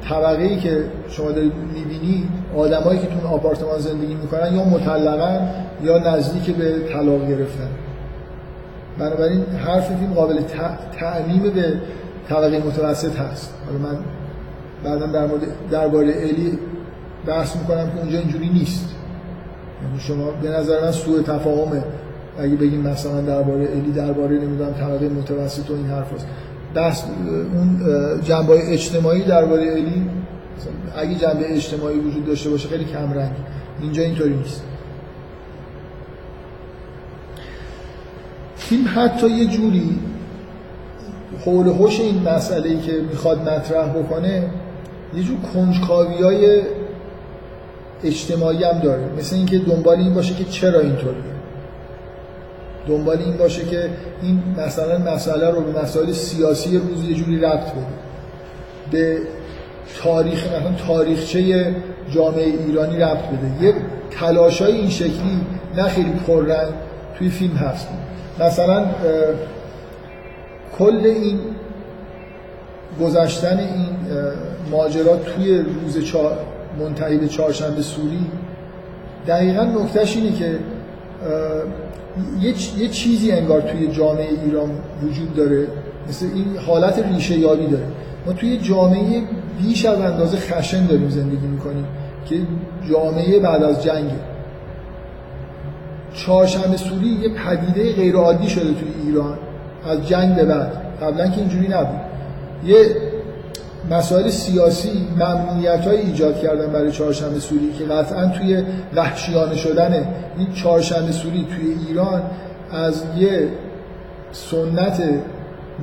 طبقه 0.08 0.42
ای 0.42 0.56
که 0.56 0.84
شما 1.08 1.30
دارید 1.32 1.52
می‌بینید 1.74 2.28
آدمایی 2.56 2.98
که 2.98 3.06
تو 3.06 3.28
آپارتمان 3.28 3.78
زندگی 3.78 4.14
می‌کنن 4.14 4.54
یا 4.54 4.64
مطلقن 4.64 5.50
یا 5.82 5.98
نزدیک 5.98 6.56
به 6.56 6.78
طلاق 6.92 7.28
گرفتن. 7.28 7.68
بنابراین 8.98 9.44
حرف 9.44 9.96
فیلم 9.96 10.14
قابل 10.14 10.40
تعمیم 10.92 11.42
به 11.42 11.80
طبقه 12.28 12.58
متوسط 12.58 13.16
هست. 13.16 13.54
حالا 13.66 13.78
من 13.78 13.98
بعدا 14.84 15.06
در 15.06 15.26
مورد 15.26 15.42
درباره 15.70 16.12
الی 16.16 16.58
بحث 17.26 17.56
می‌کنم 17.56 17.90
که 17.90 17.98
اونجا 17.98 18.18
اینجوری 18.18 18.48
نیست. 18.48 18.88
یعنی 19.82 20.00
شما 20.00 20.30
به 20.42 20.48
نظر 20.48 20.84
من 20.84 20.90
سوء 20.92 21.22
تفاهمه. 21.22 21.82
اگه 22.38 22.56
بگیم 22.56 22.80
مثلا 22.80 23.20
درباره 23.20 23.68
الی 23.72 23.92
درباره 23.92 24.38
نمی‌دونم 24.38 24.72
طبقه 24.72 25.08
متوسط 25.08 25.70
و 25.70 25.74
این 25.74 25.86
حرف 25.86 26.12
هست 26.12 26.26
بحث 26.74 27.04
اون 27.54 27.80
جنبه 28.22 28.72
اجتماعی 28.72 29.22
درباره 29.22 29.72
الی 29.72 30.10
اگه 30.96 31.14
جنبه 31.14 31.54
اجتماعی 31.54 31.98
وجود 31.98 32.26
داشته 32.26 32.50
باشه 32.50 32.68
خیلی 32.68 32.84
کم 32.84 33.12
رنگ 33.12 33.32
اینجا 33.80 34.02
اینطوری 34.02 34.34
نیست. 34.34 34.62
فیلم 38.56 38.84
حتی 38.94 39.30
یه 39.30 39.46
جوری 39.46 39.98
حول 41.44 41.66
هوش 41.68 42.00
این 42.00 42.28
مسئله 42.28 42.70
ای 42.70 42.80
که 42.80 42.92
می‌خواد 43.10 43.48
مطرح 43.48 43.88
بکنه 43.88 44.50
یه 45.14 45.22
جور 45.22 45.36
کنجکاوی 45.54 46.22
های 46.22 46.62
اجتماعی 48.04 48.64
هم 48.64 48.78
داره. 48.78 49.08
مثل 49.18 49.36
اینکه 49.36 49.58
دنبال 49.58 49.96
این 49.96 50.14
باشه 50.14 50.34
که 50.34 50.44
چرا 50.44 50.80
اینطوریه. 50.80 51.39
دنبال 52.88 53.18
این 53.18 53.36
باشه 53.36 53.64
که 53.64 53.90
این 54.22 54.42
مثلا 54.58 54.98
مسئله 54.98 55.50
رو 55.50 55.60
به 55.60 55.82
مسائل 55.82 56.12
سیاسی 56.12 56.78
روز 56.78 57.04
یه 57.04 57.14
جوری 57.14 57.40
ربط 57.40 57.72
بده. 57.72 57.86
به 58.90 59.18
تاریخ 60.02 60.46
مثلا 60.46 60.72
تاریخچه 60.86 61.74
جامعه 62.10 62.44
ایرانی 62.44 62.98
ربط 62.98 63.28
بده. 63.28 63.64
یه 63.64 63.74
تلاشای 64.10 64.72
این 64.72 64.90
شکلی 64.90 65.40
نه 65.76 65.82
خیلی 65.82 66.12
پررنگ 66.26 66.72
توی 67.18 67.28
فیلم 67.28 67.56
هست. 67.56 67.88
مثلا 68.40 68.86
کل 70.78 71.00
این 71.04 71.40
گذشتن 73.00 73.58
این 73.58 73.88
ماجرا 74.70 75.16
توی 75.16 75.58
روز 75.58 76.04
چا... 76.04 76.32
منتهی 76.78 77.18
به 77.18 77.28
چهارشنبه 77.28 77.82
سوری 77.82 78.26
دقیقا 79.26 79.64
نکتهش 79.64 80.16
اینه 80.16 80.32
که 80.32 80.58
یه 82.78 82.88
چیزی 82.88 83.32
انگار 83.32 83.60
توی 83.60 83.86
جامعه 83.86 84.28
ایران 84.44 84.70
وجود 85.02 85.34
داره. 85.34 85.66
مثل 86.08 86.26
این 86.34 86.56
حالت 86.66 87.06
ریشه 87.12 87.38
یابی 87.38 87.66
داره. 87.66 87.84
ما 88.26 88.32
توی 88.32 88.56
جامعه 88.58 89.22
بیش 89.62 89.84
از 89.84 90.00
اندازه 90.00 90.36
خشن 90.36 90.86
داریم 90.86 91.08
زندگی 91.08 91.46
می‌کنیم 91.46 91.86
که 92.26 92.36
جامعه 92.90 93.38
بعد 93.38 93.62
از 93.62 93.82
جنگه 93.82 94.20
چهارشنبه 96.14 96.76
سوری 96.76 97.08
یه 97.08 97.28
پدیده 97.28 97.92
غیر 97.92 98.16
عادی 98.16 98.48
شده 98.48 98.64
توی 98.64 98.88
ایران 99.06 99.38
از 99.84 100.08
جنگ 100.08 100.36
به 100.36 100.44
بعد. 100.44 100.72
قبلا 101.02 101.28
که 101.28 101.38
اینجوری 101.38 101.68
نبود. 101.68 102.00
یه 102.64 102.76
مسائل 103.90 104.30
سیاسی 104.30 105.06
ممنوعیت 105.16 105.80
های 105.86 105.96
ایجاد 105.96 106.40
کردن 106.40 106.72
برای 106.72 106.92
چهارشنبه 106.92 107.40
سوری 107.40 107.72
که 107.78 107.84
قطعا 107.84 108.26
توی 108.26 108.62
وحشیانه 108.94 109.56
شدن 109.56 110.08
این 110.38 110.52
چهارشنبه 110.52 111.12
سوری 111.12 111.46
توی 111.56 111.86
ایران 111.88 112.22
از 112.72 113.02
یه 113.16 113.48
سنت 114.32 115.02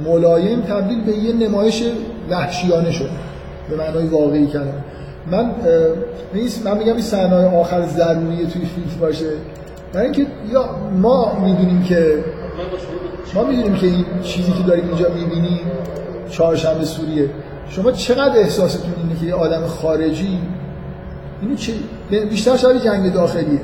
ملایم 0.05 0.61
تبدیل 0.61 1.03
به 1.03 1.11
یه 1.11 1.33
نمایش 1.33 1.83
وحشیانه 2.29 2.91
شده 2.91 3.09
به 3.69 3.75
معنای 3.75 4.07
واقعی 4.07 4.47
کلمه. 4.47 4.73
من 5.31 5.51
من 6.65 6.77
میگم 6.77 6.93
این 6.93 7.01
صحنه 7.01 7.57
آخر 7.57 7.81
ضروریه 7.81 8.45
توی 8.45 8.65
فیلم 8.65 8.99
باشه. 9.01 9.25
برای 9.93 10.05
اینکه 10.05 10.25
یا 10.53 10.69
ما 11.01 11.39
می‌دونیم 11.39 11.83
که 11.83 12.23
ما 13.33 13.43
می‌دونیم 13.43 13.75
که 13.75 13.87
این 13.87 14.05
چیزی 14.23 14.51
که 14.51 14.63
داریم 14.63 14.87
اینجا 14.87 15.09
می‌بینیم 15.09 15.59
چهارشنبه 16.29 16.85
سوریه. 16.85 17.29
شما 17.69 17.91
چقدر 17.91 18.39
احساستون 18.39 18.93
اینه 18.97 19.19
که 19.19 19.25
یه 19.25 19.33
آدم 19.33 19.67
خارجی؟ 19.67 20.39
اینو 21.41 21.55
چه 21.55 21.73
بیشتر 22.29 22.57
شبیه 22.57 22.79
جنگ 22.79 23.13
داخلیه. 23.13 23.59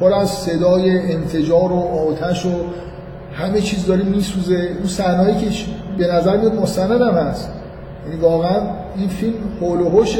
پر 0.00 0.12
از 0.12 0.30
صدای 0.30 1.12
انفجار 1.12 1.72
و 1.72 1.78
آتش 1.78 2.46
و 2.46 2.50
همه 3.32 3.60
چیز 3.60 3.86
داره 3.86 4.02
میسوزه. 4.02 4.70
اون 4.78 4.86
صحنه‌ای 4.86 5.34
که 5.34 5.46
به 5.98 6.06
نظر 6.06 6.36
میاد 6.36 6.54
مستند 6.54 7.02
هم 7.02 7.14
هست. 7.14 7.50
یعنی 8.06 8.20
واقعا 8.20 8.60
این 8.96 9.08
فیلم 9.08 9.34
حول 9.60 9.80
و 9.80 9.88
حوش 9.88 10.18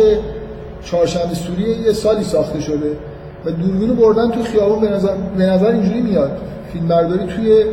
چهارشنبه 0.84 1.34
سوریه 1.34 1.78
یه 1.78 1.92
سالی 1.92 2.24
ساخته 2.24 2.60
شده 2.60 2.96
و 3.44 3.50
دوربینو 3.50 3.94
بردن 3.94 4.30
تو 4.30 4.42
خیابان 4.42 4.80
به 4.80 4.88
نظر, 4.88 5.14
به 5.36 5.46
نظر 5.46 5.66
اینجوری 5.66 6.00
میاد. 6.00 6.30
فیلم 6.72 6.88
برداری 6.88 7.26
توی 7.26 7.64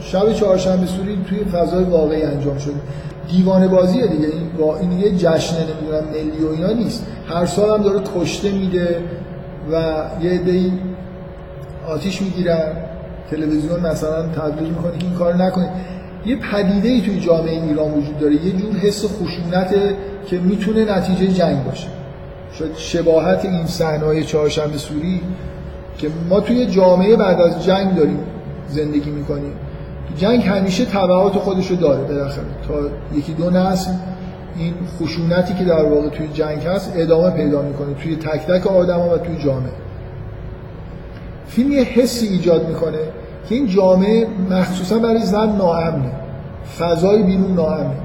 شب 0.00 0.32
چهارشنبه 0.32 0.86
سوری 0.86 1.18
توی 1.28 1.38
فضای 1.38 1.84
واقعی 1.84 2.22
انجام 2.22 2.58
شده. 2.58 2.74
دیوانه 3.28 3.68
بازیه 3.68 4.06
دیگه. 4.06 4.26
این 4.26 4.50
با 4.58 4.78
این 4.78 4.92
یه 4.92 5.10
جشن 5.16 5.56
نمی‌دونم 5.56 6.04
ملی 6.10 6.44
و 6.44 6.50
اینا 6.50 6.72
نیست. 6.72 7.06
هر 7.28 7.46
سال 7.46 7.78
هم 7.78 7.84
داره 7.84 8.00
کشته 8.16 8.52
میده 8.52 9.00
و 9.72 10.04
یه 10.22 10.30
عده‌ای 10.30 10.72
آتیش 11.88 12.22
می‌گیرن. 12.22 12.72
تلویزیون 13.30 13.80
مثلا 13.80 14.22
تبلیغ 14.22 14.68
می‌کنه 14.68 14.98
که 14.98 15.06
این 15.06 15.14
کار 15.14 15.34
نکنه. 15.36 15.70
یه 16.26 16.36
پدیده 16.36 16.88
ای 16.88 17.00
توی 17.00 17.20
جامعه 17.20 17.62
ایران 17.62 17.90
وجود 17.90 18.18
داره. 18.18 18.34
یه 18.34 18.52
جور 18.52 18.72
حس 18.76 19.04
خشونت 19.04 19.74
که 20.26 20.38
می‌تونه 20.38 20.96
نتیجه 20.96 21.26
جنگ 21.26 21.64
باشه. 21.64 21.86
شاید 22.52 22.76
شباهت 22.76 23.44
این 23.44 23.66
صحنه‌های 23.66 24.24
چهارشنبه 24.24 24.78
سوری 24.78 25.20
که 25.98 26.08
ما 26.30 26.40
توی 26.40 26.66
جامعه 26.66 27.16
بعد 27.16 27.40
از 27.40 27.64
جنگ 27.64 27.94
داریم 27.94 28.18
زندگی 28.68 29.10
می‌کنیم. 29.10 29.52
جنگ 30.16 30.42
همیشه 30.42 30.84
تبعات 30.84 31.32
خودش 31.32 31.66
رو 31.66 31.76
داره 31.76 32.02
بالاخره. 32.02 32.44
تا 32.68 32.74
یکی 33.18 33.32
دو 33.32 33.50
نسل 33.50 33.90
این 34.56 34.74
خشونتی 34.98 35.54
که 35.54 35.64
در 35.64 35.84
واقع 35.84 36.08
توی 36.08 36.28
جنگ 36.28 36.66
هست 36.66 36.92
ادامه 36.96 37.30
پیدا 37.30 37.62
می‌کنه 37.62 37.94
توی 38.02 38.16
تک 38.16 38.46
تک 38.46 38.66
آدم 38.66 38.98
ها 38.98 39.14
و 39.14 39.18
توی 39.18 39.36
جامعه. 39.44 39.72
فیلم 41.46 41.72
یه 41.72 41.82
حسی 41.82 42.26
ایجاد 42.26 42.68
می‌کنه 42.68 42.98
که 43.48 43.54
این 43.54 43.66
جامعه 43.66 44.26
مخصوصا 44.50 44.98
برای 44.98 45.22
زن 45.22 45.56
ناامنه. 45.56 46.12
فضای 46.78 47.22
بیرون 47.22 47.54
ناامنه. 47.54 47.96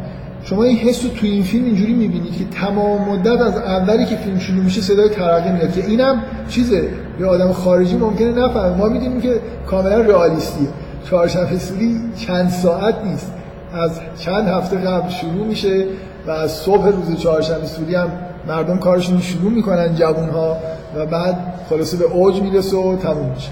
شما 0.43 0.63
این 0.63 0.77
حس 0.77 1.05
رو 1.05 1.09
توی 1.09 1.29
این 1.29 1.43
فیلم 1.43 1.65
اینجوری 1.65 1.93
می‌بینید 1.93 2.37
که 2.37 2.45
تمام 2.45 3.09
مدت 3.09 3.41
از 3.41 3.57
اولی 3.57 4.05
که 4.05 4.15
فیلم 4.15 4.39
شروع 4.39 4.63
میشه 4.63 4.81
صدای 4.81 5.09
ترقه 5.09 5.51
میاد 5.51 5.73
که 5.73 5.85
اینم 5.85 6.23
چیزه. 6.49 6.89
یه 7.19 7.25
آدم 7.25 7.51
خارجی 7.51 7.97
ممکنه 7.97 8.31
نفهمه. 8.31 8.75
ما 8.75 8.85
می‌دونیم 8.85 9.21
که 9.21 9.39
کاملا 9.67 10.01
رئالیستیه. 10.01 10.67
چهارشنبه 11.09 11.59
سوری 11.59 11.99
چند 12.17 12.49
ساعت 12.49 12.95
نیست. 13.03 13.31
از 13.73 13.99
چند 14.19 14.47
هفته 14.47 14.77
قبل 14.77 15.09
شروع 15.09 15.47
میشه 15.47 15.85
و 16.27 16.31
از 16.31 16.51
صبح 16.51 16.87
روز 16.87 17.19
چهارشنبه 17.19 17.65
سوری 17.65 17.95
هم 17.95 18.11
مردم 18.47 18.77
کارشون 18.77 19.21
شروع 19.21 19.51
می‌کنن 19.51 19.95
جوون 19.95 20.29
ها 20.29 20.57
و 20.95 21.05
بعد 21.05 21.53
خلاصه 21.69 21.97
به 21.97 22.05
اوج 22.05 22.41
می‌رسه 22.41 22.77
و 22.77 22.97
تموم 22.97 23.29
میشه. 23.29 23.49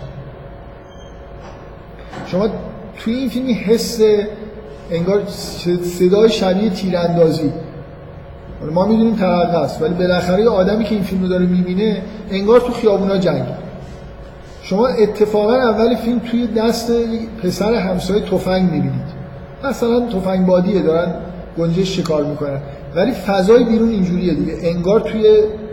شما 2.28 2.48
توی 3.00 3.14
این 3.14 3.30
فیلمی 3.30 3.54
حس 3.54 4.00
انگار 4.92 5.22
صدای 6.00 6.30
شبیه 6.30 6.70
تیراندازی. 6.70 7.52
ما 8.74 8.86
می‌دونیم 8.86 9.16
ترقه 9.16 9.58
است 9.58 9.82
ولی 9.82 9.94
بالاخره 9.94 10.42
یه 10.42 10.50
آدمی 10.50 10.84
که 10.84 10.96
این 10.96 11.04
فیلم 11.04 11.22
رو 11.22 11.28
داره 11.28 11.46
می‌بینه 11.46 12.02
انگار 12.32 12.60
تو 12.60 12.74
خیابونا 12.74 13.18
جنگ 13.18 13.44
شما 14.70 14.88
اتفاقا 14.88 15.54
اول 15.54 15.96
فیلم 15.96 16.20
توی 16.20 16.48
دست 16.48 16.92
پسر 17.44 17.74
همسایه 17.74 18.22
تفنگ 18.22 18.64
می‌بینید. 18.64 19.16
مثلا 19.64 20.00
تفنگ 20.00 20.46
بادیه 20.46 20.82
دارن 20.82 21.14
گنجش 21.58 21.98
شکار 21.98 22.24
می‌کنن. 22.24 22.60
ولی 22.96 23.12
فضای 23.12 23.64
بیرون 23.64 23.90
اینجوریه 23.90 24.34
دیگه. 24.34 24.54
انگار 24.64 25.00
توی 25.00 25.22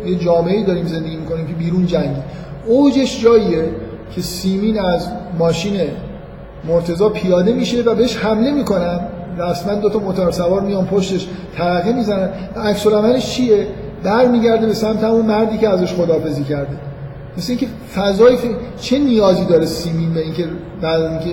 یه 0.06 0.18
جامعه 0.18 0.64
داریم 0.64 0.86
زندگی 0.86 1.16
می‌کنیم 1.16 1.46
که 1.46 1.52
بیرون 1.52 1.86
جنگی. 1.86 2.20
اوجش 2.66 3.22
جاییه 3.22 3.64
که 4.14 4.22
سیمین 4.22 4.80
از 4.80 5.08
ماشین 5.38 5.80
مرتزا 6.64 7.08
پیاده 7.08 7.52
میشه 7.52 7.82
و 7.82 7.94
بهش 7.94 8.16
حمله 8.16 8.50
می‌کنن 8.50 9.00
رسما 9.38 9.74
دو 9.74 9.90
تا 9.90 9.98
موتور 9.98 10.30
سوار 10.30 10.60
میان 10.60 10.86
پشتش 10.86 11.26
ترقه 11.56 11.92
می‌زنن. 11.92 12.28
عکس 12.56 12.86
چیه؟ 13.26 13.66
میگرده 14.28 14.66
به 14.66 14.74
سمت 14.74 15.04
همون 15.04 15.26
مردی 15.26 15.58
که 15.58 15.68
ازش 15.68 15.92
خدافزی 15.92 16.44
کرده. 16.44 16.76
مثل 17.36 17.52
اینکه 17.52 17.66
فضای 17.94 18.38
چه 18.80 18.98
نیازی 18.98 19.44
داره 19.44 19.66
سیمین 19.66 20.14
به 20.14 20.20
اینکه 20.20 20.44
بعد 20.80 21.02
اینکه 21.02 21.32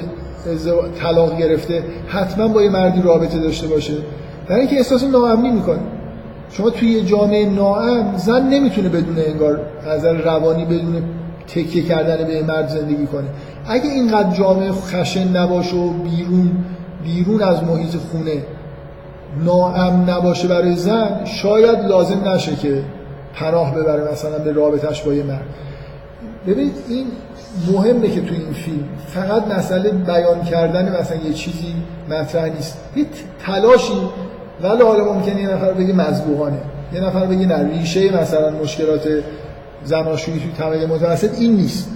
طلاق 1.01 1.38
گرفته 1.38 1.84
حتما 2.07 2.47
با 2.47 2.61
یه 2.61 2.69
مردی 2.69 3.01
رابطه 3.01 3.39
داشته 3.39 3.67
باشه؟ 3.67 3.93
برای 4.47 4.61
اینکه 4.61 4.76
احساس 4.76 5.03
ناامنی 5.03 5.49
می‌کنه. 5.49 5.80
شما 6.51 6.69
توی 6.69 6.89
یه 6.89 7.01
جامعه 7.01 7.45
ناامن 7.45 8.17
زن 8.17 8.49
نمی‌تونه 8.49 8.89
بدون 8.89 9.19
انگار 9.19 9.59
از 9.88 10.05
روانی 10.05 10.65
بدون 10.65 11.03
تکیه 11.47 11.84
کردن 11.84 12.27
به 12.27 12.43
مرد 12.43 12.69
زندگی 12.69 13.05
کنه. 13.05 13.27
اگه 13.67 13.89
اینقدر 13.89 14.38
جامعه 14.38 14.71
خشن 14.71 15.38
نباشه 15.38 15.76
و 15.76 15.89
بیرون 15.89 16.51
بیرون 17.03 17.41
از 17.41 17.63
محیط 17.63 17.95
خونه 18.11 18.43
ناامن 19.45 20.09
نباشه 20.09 20.47
برای 20.47 20.76
زن 20.76 21.26
شاید 21.26 21.80
لازم 21.80 22.30
نشه 22.30 22.55
که 22.55 22.84
پناه 23.34 23.76
ببره 23.76 24.11
مثلا 24.11 24.39
به 24.39 24.51
رابطش 24.51 25.01
با 25.01 25.13
یه 25.13 25.23
مرد. 25.23 25.45
ببینید 26.47 26.73
این 26.89 27.07
مهمه 27.71 28.09
که 28.09 28.21
تو 28.21 28.33
این 28.33 28.53
فیلم. 28.53 28.83
فقط 29.07 29.47
مسئله 29.47 29.89
بیان 29.89 30.43
کردن 30.43 30.99
مثلا 30.99 31.17
یه 31.17 31.33
چیزی 31.33 31.73
مطرح 32.09 32.45
نیست. 32.45 32.77
یه 32.95 33.05
تلاشی 33.45 33.93
ولی 34.61 34.83
حالا 34.83 35.13
ممکنه 35.13 35.41
یه 35.41 35.49
نفر 35.49 35.73
بگه 35.73 35.93
مذبوحانه. 35.93 36.57
یه 36.93 37.01
نفر 37.01 37.25
بگه 37.25 37.45
نه 37.45 37.69
ریشه 37.69 38.21
مثلا 38.21 38.51
مشکلات 38.51 39.07
زناشویی 39.83 40.39
توی 40.39 40.51
طبقه 40.51 40.85
متوسط 40.85 41.39
این 41.39 41.53
نیست. 41.55 41.89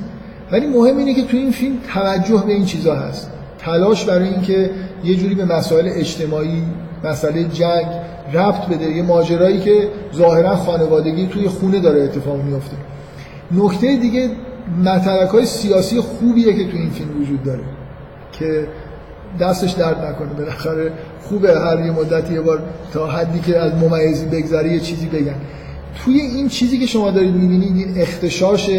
ولی 0.51 0.67
مهم 0.67 0.97
اینه 0.97 1.13
که 1.13 1.21
تو 1.21 1.37
این 1.37 1.51
فیلم 1.51 1.75
توجه 1.93 2.43
به 2.45 2.53
این 2.53 2.65
چیزا 2.65 2.95
هست. 2.95 3.31
تلاش 3.59 4.05
برای 4.05 4.27
اینکه 4.27 4.69
یه 5.03 5.15
جوری 5.15 5.35
به 5.35 5.45
مسائل 5.45 5.89
اجتماعی 5.95 6.63
مسئله 7.03 7.43
جنگ 7.43 7.85
ربط 8.33 8.67
بده. 8.67 8.85
یه 8.85 9.03
ماجرایی 9.03 9.59
که 9.59 9.89
ظاهرا 10.15 10.55
خانوادگی 10.55 11.27
توی 11.27 11.47
خونه 11.47 11.79
داره 11.79 12.03
اتفاق 12.03 12.37
میفته. 12.37 12.75
نکته 13.55 13.97
دیگه 13.97 14.29
مطلق 14.83 15.31
های 15.31 15.45
سیاسی 15.45 15.99
خوبیه 15.99 16.53
که 16.53 16.71
تو 16.71 16.77
این 16.77 16.89
فیلم 16.89 17.21
وجود 17.21 17.43
داره 17.43 17.63
که 18.31 18.67
دستش 19.39 19.71
درد 19.71 20.05
نکنه. 20.05 20.33
بالاخره 20.33 20.91
خوبه 21.21 21.59
هر 21.59 21.85
یه 21.85 21.91
مدت 21.91 22.31
یه 22.31 22.41
بار 22.41 22.59
تا 22.93 23.07
حدی 23.07 23.39
که 23.39 23.59
از 23.59 23.71
ممیزی 23.83 24.25
بگذره 24.25 24.73
یه 24.73 24.79
چیزی 24.79 25.05
بگن. 25.05 25.35
توی 26.05 26.19
این 26.19 26.47
چیزی 26.47 26.79
که 26.79 26.85
شما 26.85 27.11
دارید 27.11 27.35
می‌بینید 27.35 27.75
این 27.75 28.01
اختشاش 28.01 28.69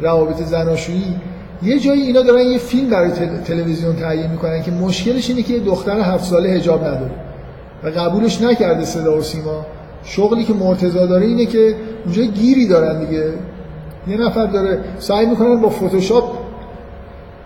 روابط 0.00 0.42
زناشویی 0.42 1.14
یه 1.62 1.78
جایی 1.78 2.02
اینا 2.02 2.22
دارن 2.22 2.42
یه 2.42 2.58
فیلم 2.58 2.90
برای 2.90 3.10
تلویزیون 3.44 3.96
تهیه 3.96 4.30
می‌کنن 4.30 4.62
که 4.62 4.70
مشکلش 4.70 5.30
اینه 5.30 5.42
که 5.42 5.54
یه 5.54 5.60
دختر 5.60 6.00
هفت 6.00 6.24
ساله 6.24 6.48
هجاب 6.48 6.84
نداره 6.84 7.10
و 7.84 7.88
قبولش 7.88 8.42
نکرده 8.42 8.84
صدا 8.84 9.18
و 9.18 9.22
سیما. 9.22 9.66
شغلی 10.04 10.44
که 10.44 10.52
مرتضا 10.52 11.06
داره 11.06 11.26
اینه 11.26 11.46
که 11.46 11.74
اونجا 12.04 12.22
گیری 12.22 12.68
دارن 12.68 13.04
دیگه. 13.04 13.32
یه 14.08 14.16
نفر 14.16 14.46
داره 14.46 14.80
سعی 14.98 15.26
می‌کنن 15.26 15.60
با 15.60 15.68
فتوشاپ 15.68 16.24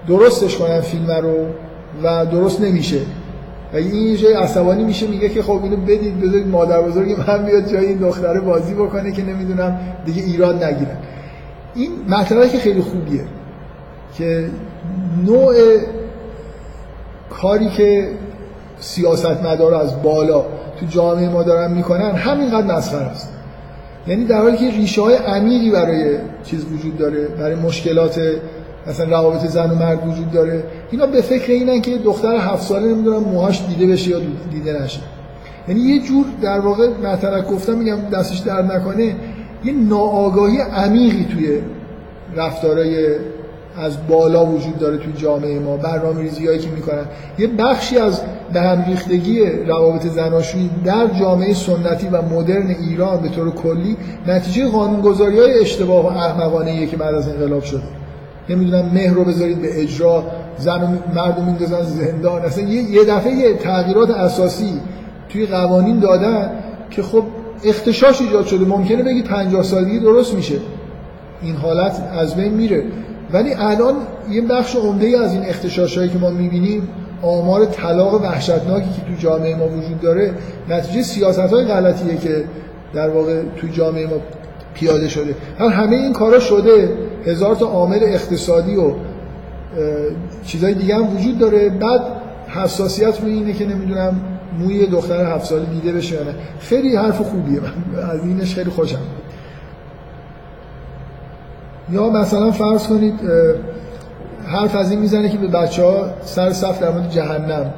درستش 0.09 0.57
کنن 0.57 0.81
فیلم 0.81 1.11
رو 1.11 1.47
و 2.03 2.27
درست 2.27 2.61
نمیشه. 2.61 3.01
و 3.73 3.77
این 3.77 4.17
جای 4.17 4.33
عصبانی 4.33 4.85
میشه 4.85 5.07
میگه 5.07 5.29
که 5.29 5.43
خب 5.43 5.61
اینو 5.63 5.77
بدید 5.77 6.21
بذارید 6.21 6.49
مادر 6.49 6.83
بزرگی 6.83 7.15
من 7.29 7.45
بیاد 7.45 7.73
جای 7.73 7.87
این 7.87 7.99
دختره 7.99 8.41
بازی 8.41 8.75
بکنه 8.75 9.13
که 9.13 9.23
نمی‌دونم 9.23 9.81
دیگه 10.05 10.23
ایراد 10.23 10.65
نگیرن. 10.65 10.97
این 11.75 11.91
مطلبی 12.09 12.49
که 12.49 12.59
خیلی 12.59 12.81
خوبیه 12.81 13.25
که 14.15 14.49
نوع 15.27 15.55
کاری 17.31 17.69
که 17.69 18.09
سیاستمدار 18.81 19.75
از 19.75 20.03
بالا 20.03 20.45
تو 20.81 20.87
جامعه 20.89 21.29
ما 21.29 21.43
دارن 21.43 21.73
می‌کنن 21.73 22.11
همینقدر 22.11 22.77
مسخره 22.77 23.07
است. 23.07 23.33
یعنی 24.07 24.25
در 24.25 24.41
حالی 24.41 24.57
که 24.57 24.71
ریشه 24.71 25.03
های 25.03 25.15
عمیقی 25.15 25.71
برای 25.71 26.17
چیز 26.45 26.65
وجود 26.65 26.99
داره 26.99 27.29
برای 27.29 27.55
مشکلات 27.55 28.21
مثلا 28.87 29.07
روابط 29.07 29.47
زن 29.47 29.71
و 29.71 29.75
مرد 29.75 30.09
وجود 30.09 30.31
داره 30.31 30.65
اینا 30.91 31.07
به 31.07 31.21
فکر 31.21 31.53
اینن 31.53 31.81
که 31.81 31.99
دختر 31.99 32.37
هفت 32.37 32.63
ساله 32.63 32.87
نمی‌دونم 32.87 33.21
موهاش 33.21 33.63
دیده 33.69 33.93
بشه 33.93 34.11
یا 34.11 34.21
دیده 34.51 34.83
نشه. 34.83 35.01
یعنی 35.69 35.81
یه 35.81 36.03
جور 36.03 36.25
در 36.43 36.61
واقع 36.61 36.89
مثلا 37.03 37.43
گفتم 37.43 37.79
میگم 37.79 37.97
دستش 38.13 38.39
در 38.39 38.63
نکنه 38.63 39.17
یه 39.65 39.73
ناآگاهی 39.73 40.59
عمیقی 40.59 41.27
توی 41.33 41.59
رفتارای 42.37 43.15
از 43.77 44.07
بالا 44.09 44.47
وجود 44.47 44.79
داره 44.79 44.99
توی 44.99 45.13
جامعه 45.13 45.59
ما 45.59 45.77
برنامه 45.77 46.21
ریزی 46.21 46.59
که 46.59 46.69
می‌کنن. 46.69 47.05
یه 47.39 47.47
بخشی 47.47 47.99
از 47.99 48.21
به 48.53 48.61
هم 48.61 48.85
ریختگی 48.85 49.41
روابط 49.67 50.07
زناشویی 50.07 50.71
در 50.85 51.07
جامعه 51.21 51.55
سنتی 51.55 52.09
و 52.09 52.23
مدرن 52.23 52.77
ایران 52.89 53.21
به 53.21 53.29
طور 53.29 53.51
کلی 53.51 53.97
نتیجه 54.27 54.69
قانونگذاری 54.69 55.41
های 55.41 55.61
اشتباه 55.61 56.05
و 56.05 56.19
احمقانه 56.19 56.87
که 56.87 56.97
بعد 56.97 57.15
از 57.15 57.29
انقلاب 57.29 57.63
شده. 57.63 57.83
نمی‌دونم 58.49 58.91
مهر 58.95 59.15
رو 59.15 59.25
بذارید 59.25 59.63
به 59.63 59.83
اجرا 59.83 60.25
زن 60.59 60.83
و 60.83 61.15
مردم 61.15 61.45
میندازن 61.45 61.83
زندان. 61.83 62.43
اصلا 62.43 62.65
یه 62.65 63.05
دفعه 63.05 63.33
یه 63.33 63.55
تغییرات 63.55 64.11
اساسی 64.11 64.81
توی 65.29 65.47
قوانین 65.47 65.99
دادن 66.01 66.51
که 66.91 67.03
خب 67.03 67.23
اختشاش 67.65 68.21
ایجاد 68.21 68.47
شده. 68.47 68.65
ممکنه 68.65 69.03
بگید 69.03 69.25
50 69.25 69.63
سال 69.63 69.85
دیگه 69.85 69.99
درست 69.99 70.35
میشه. 70.35 70.55
این 71.43 71.57
حالت 71.57 72.03
از 72.19 72.35
بین 72.35 72.55
میره. 72.55 72.83
ولی 73.33 73.55
الان 73.55 73.95
یه 74.31 74.43
بخش 74.43 74.77
عمده 74.77 75.19
از 75.19 75.33
این 75.33 75.43
اختشاشایی 75.43 76.09
که 76.09 76.19
ما 76.19 76.31
می‌بینیم 76.31 76.89
آمار 77.23 77.65
طلاق 77.65 78.23
وحشتناکی 78.23 78.91
که 78.91 79.01
تو 79.01 79.15
جامعه 79.19 79.57
ما 79.57 79.69
وجود 79.69 80.01
داره 80.01 80.35
نتیجه 80.69 81.03
سیاست 81.03 81.39
های 81.39 81.65
غلطیه 81.65 82.17
که 82.17 82.45
در 82.95 83.09
واقع 83.09 83.43
تو 83.57 83.67
جامعه 83.67 84.07
ما 84.07 84.17
پیاده 84.75 85.09
شده. 85.09 85.35
هر 85.59 85.69
همه 85.69 85.97
این 85.97 86.13
کارا 86.13 86.39
شده. 86.39 86.89
هزار 87.27 87.55
تا 87.55 87.67
عامل 87.67 87.99
اقتصادی 88.03 88.77
و 88.77 88.93
چیزای 90.45 90.75
دیگه 90.75 90.95
هم 90.95 91.17
وجود 91.17 91.39
داره. 91.39 91.69
بعد 91.69 92.01
حساسیت 92.49 93.21
روی 93.21 93.33
اینه 93.33 93.53
که 93.53 93.67
نمی‌دونم 93.67 94.21
موی 94.59 94.87
دختر 94.87 95.35
هفت 95.35 95.47
ساله 95.47 95.65
دیده 95.65 95.93
بشه 95.93 96.15
یا 96.15 96.23
نه. 96.23 96.35
خیلی 96.61 96.97
حرف 96.97 97.19
خوبیه. 97.19 97.61
من 97.61 98.03
از 98.11 98.25
اینش 98.25 98.55
خیلی 98.55 98.71
خوشم 98.71 98.99
یا 101.93 102.11
مثلا 102.11 102.51
فرض 102.51 102.87
کنید 102.87 103.15
حرف 104.51 104.77
از 104.77 104.91
این 104.91 105.01
می‌زنه 105.01 105.29
که 105.29 105.39
به 105.39 105.47
بچه 105.47 105.83
ها 105.85 106.11
سر 106.23 106.53
صف 106.53 106.81
در 106.81 106.91
مورد 106.91 107.11
جهنم. 107.11 107.75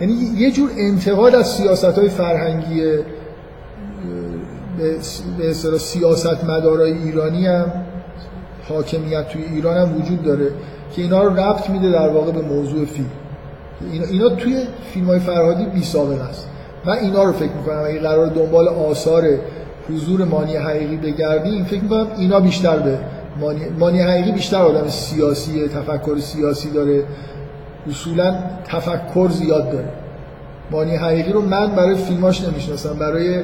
یعنی 0.00 0.12
یه 0.36 0.50
جور 0.50 0.70
انتقاد 0.78 1.34
از 1.34 1.48
سیاست 1.48 1.98
های 1.98 2.08
فرهنگی 2.08 2.80
به 5.38 5.50
اصطلاح 5.50 5.78
سیاست 5.78 6.44
مدارای 6.44 6.92
ایرانی 6.92 7.46
هم 7.46 7.72
حاکمیت 8.68 9.28
توی 9.28 9.42
ایران 9.42 9.76
هم 9.76 9.96
وجود 9.96 10.22
داره 10.22 10.50
که 10.92 11.02
اینا 11.02 11.22
رو 11.22 11.40
ربط 11.40 11.70
میده 11.70 11.90
در 11.90 12.08
واقع 12.08 12.32
به 12.32 12.42
موضوع 12.42 12.84
فیلم. 12.84 13.10
اینا, 13.92 14.06
اینا 14.06 14.28
توی 14.28 14.58
فیلم 14.94 15.06
های 15.06 15.18
فرهادی 15.18 15.64
بی 15.64 15.80
است 15.80 16.48
من 16.84 16.92
اینا 16.92 17.22
رو 17.24 17.32
فکر 17.32 17.52
می‌کنم. 17.52 17.82
اگه 17.86 18.00
قرار 18.00 18.26
دنبال 18.26 18.68
آثار 18.68 19.24
حضور 19.88 20.24
مانی 20.24 20.56
حقیقی 20.56 20.96
بگردیم 20.96 21.64
فکر 21.64 21.82
می‌کنم 21.82 22.06
اینا 22.18 22.40
بیشتر 22.40 22.76
به 22.76 22.98
مانی, 23.40 23.68
مانی 23.78 24.00
حقیقی 24.00 24.32
بیشتر 24.32 24.56
آدم 24.56 24.88
سیاسی 24.88 25.68
تفکر 25.68 26.18
سیاسی 26.18 26.70
داره. 26.70 27.04
اصولا 27.90 28.34
تفکر 28.64 29.28
زیاد 29.30 29.72
داره. 29.72 29.88
مانی 30.70 30.96
حقیقی 30.96 31.32
رو 31.32 31.40
من 31.40 31.74
برای 31.74 31.94
فیلماش 31.94 32.44
نمی‌شناسم. 32.44 32.98
برای 32.98 33.42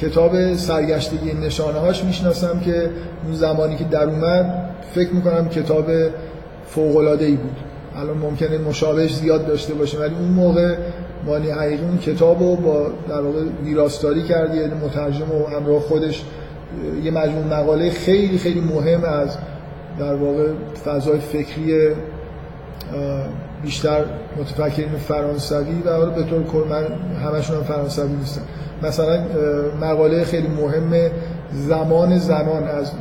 کتاب 0.00 0.54
سرگشتگی 0.54 1.32
نشانه 1.32 1.78
هاش 1.78 2.04
می‌شناسم 2.04 2.60
که 2.60 2.90
اون 3.24 3.34
زمانی 3.34 3.76
که 3.76 3.84
در 3.84 4.04
اومد 4.04 4.70
فکر 4.94 5.10
می‌کنم 5.12 5.48
کتاب 5.48 5.86
فوق 6.66 6.96
ای 6.96 7.36
بود. 7.36 7.56
الان 7.96 8.18
ممکنه 8.18 8.58
مشابهش 8.58 9.14
زیاد 9.14 9.46
داشته 9.46 9.74
باشه 9.74 9.98
ولی 9.98 10.14
اون 10.14 10.28
موقع 10.28 10.74
مانی 11.26 11.50
حقیقی 11.50 11.84
اون 11.84 11.98
کتاب 11.98 12.42
رو 12.42 12.56
با 12.56 12.86
در 13.08 13.20
واقع 13.20 13.40
ویراستاری 13.64 14.22
کرد 14.22 14.54
یه 14.54 14.66
مترجم 14.84 15.32
و 15.32 15.46
همراه 15.46 15.80
خودش 15.80 16.24
یه 17.04 17.10
مجموع 17.10 17.44
مقاله 17.44 17.90
خیلی 17.90 18.38
خیلی 18.38 18.60
مهم 18.60 19.04
از 19.04 19.38
در 19.98 20.14
واقع 20.14 20.48
فضای 20.84 21.18
فکری 21.18 21.94
بیشتر 23.62 24.04
متفکرین 24.36 24.88
فرانسوی 25.08 25.82
و 25.84 25.90
حالا 25.90 26.10
به 26.10 26.22
طور 26.22 26.44
کل 26.44 26.68
من 26.68 26.84
همشون 27.24 27.56
هم 27.56 27.62
فرانسوی 27.62 28.12
نیستم. 28.12 28.40
مثلا 28.82 29.20
مقاله 29.80 30.24
خیلی 30.24 30.48
مهم 30.48 31.10
زمان 31.52 32.18
زنان 32.18 32.68
از 32.68 32.92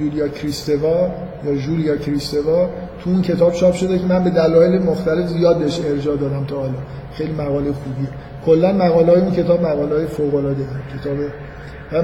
یولیا 0.00 0.28
کریستوا 0.28 1.10
یا 1.44 1.54
جولیا 1.56 1.96
کریستوا 1.96 2.68
تو 3.04 3.10
اون 3.10 3.22
کتاب 3.22 3.52
چاپ 3.52 3.74
شده 3.74 3.98
که 3.98 4.04
من 4.04 4.24
به 4.24 4.30
دلایل 4.30 4.82
مختلف 4.82 5.26
زیاد 5.26 5.58
بهش 5.58 5.80
ارجاع 5.80 6.16
دادم 6.16 6.44
تا 6.44 6.56
حالا. 6.56 6.72
خیلی 7.14 7.32
مقاله 7.32 7.72
خوبیه. 7.72 8.08
کلا 8.46 8.72
مقاله 8.72 9.12
های 9.12 9.20
اون 9.20 9.32
کتاب 9.32 9.66
مقاله 9.66 10.06
فوق 10.06 10.34
العاده 10.34 10.64
کتاب 11.00 11.16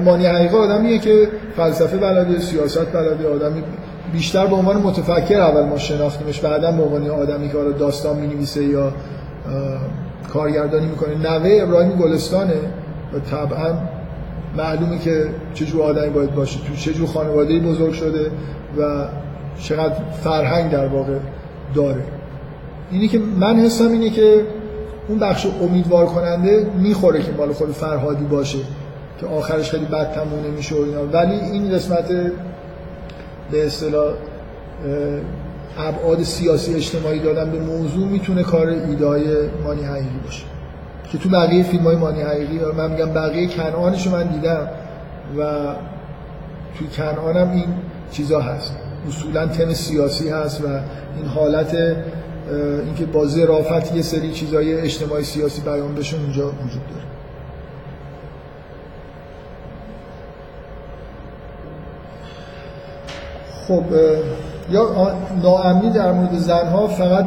مانی 0.05 0.25
حقیقه 0.25 0.57
آدمیه 0.57 0.99
که 0.99 1.27
فلسفه 1.57 1.97
بلده 1.97 2.39
سیاست 2.39 2.93
بلده 2.93 3.29
آدمی 3.35 3.63
بیشتر 4.13 4.45
به 4.45 4.55
عنوان 4.55 4.77
متفکر 4.77 5.39
اول 5.39 5.65
ما 5.65 5.77
شناختیمش 5.77 6.39
بعدا 6.39 6.71
به 6.71 6.83
عنوان 6.83 7.09
آدمی 7.09 7.49
که 7.49 7.57
داستان 7.79 8.15
می 8.15 8.47
یا 8.55 8.91
کارگردانی 10.33 10.85
می‌کنه. 10.85 11.17
نوه 11.17 11.59
ابراهیم 11.61 11.91
گلستانه 11.91 12.53
و 13.13 13.19
طبعا 13.19 13.73
معلومه 14.57 14.97
که 14.99 15.25
چجور 15.53 15.81
آدمی 15.81 16.09
باید 16.09 16.35
باشه 16.35 16.59
تو 16.59 16.75
چجور 16.75 17.07
خانواده 17.07 17.59
بزرگ 17.59 17.93
شده 17.93 18.31
و 18.77 19.05
چقدر 19.59 19.93
فرهنگ 20.23 20.71
در 20.71 20.87
واقع 20.87 21.13
داره. 21.75 22.03
اینی 22.91 23.07
که 23.07 23.19
من 23.39 23.55
حسم 23.55 23.91
اینه 23.91 24.09
که 24.09 24.41
اون 25.07 25.19
بخش 25.19 25.47
امیدوار 25.61 26.05
کننده 26.05 26.67
می‌خوره 26.79 27.21
که 27.21 27.31
مال 27.37 27.53
خود 27.53 27.71
فرهادی 27.71 28.25
باشه. 28.25 28.59
که 29.19 29.25
آخرش 29.25 29.71
خیلی 29.71 29.85
بد 29.85 30.13
تمونه 30.13 30.47
میشه 30.47 30.75
و 30.75 30.81
اینا. 30.81 31.03
ولی 31.03 31.35
این 31.35 31.71
قسمت 31.71 32.07
به 33.51 33.65
اصطلاح 33.65 34.13
ابعاد 35.77 36.23
سیاسی 36.23 36.75
اجتماعی 36.75 37.19
دادن 37.19 37.51
به 37.51 37.59
موضوع 37.59 38.07
می‌تونه 38.07 38.43
کار 38.43 38.67
ایدای 38.67 39.23
مانی 39.63 39.83
حقیقی 39.83 40.19
باشه. 40.25 40.43
که 41.11 41.17
تو 41.17 41.29
بقیه 41.29 41.63
فیلم 41.63 41.83
های 41.83 41.95
مانی 41.95 42.21
حقیقی 42.21 42.59
من 42.77 42.91
میگم 42.91 43.13
بقیه 43.13 43.47
کنعانش 43.47 44.07
من 44.07 44.27
دیدم 44.27 44.67
و 45.39 45.43
توی 46.77 46.87
کنعانم 46.87 47.51
این 47.51 47.65
چیزا 48.11 48.39
هست. 48.39 48.75
اصولا 49.07 49.47
تم 49.47 49.73
سیاسی 49.73 50.29
هست 50.29 50.61
و 50.61 50.67
این 51.17 51.25
حالت 51.25 51.77
اینکه 52.85 53.05
با 53.05 53.25
ظرافت 53.25 53.95
یه 53.95 54.01
سری 54.01 54.31
چیزای 54.31 54.73
اجتماعی 54.73 55.23
سیاسی 55.23 55.61
بیان 55.61 55.95
بشه 55.95 56.17
اونجا 56.17 56.47
وجود 56.47 56.87
داره. 56.89 57.08
خب 63.69 63.83
یا 64.71 65.15
ناامنی 65.43 65.89
در 65.89 66.11
مورد 66.11 66.37
زنها 66.37 66.87
فقط 66.87 67.25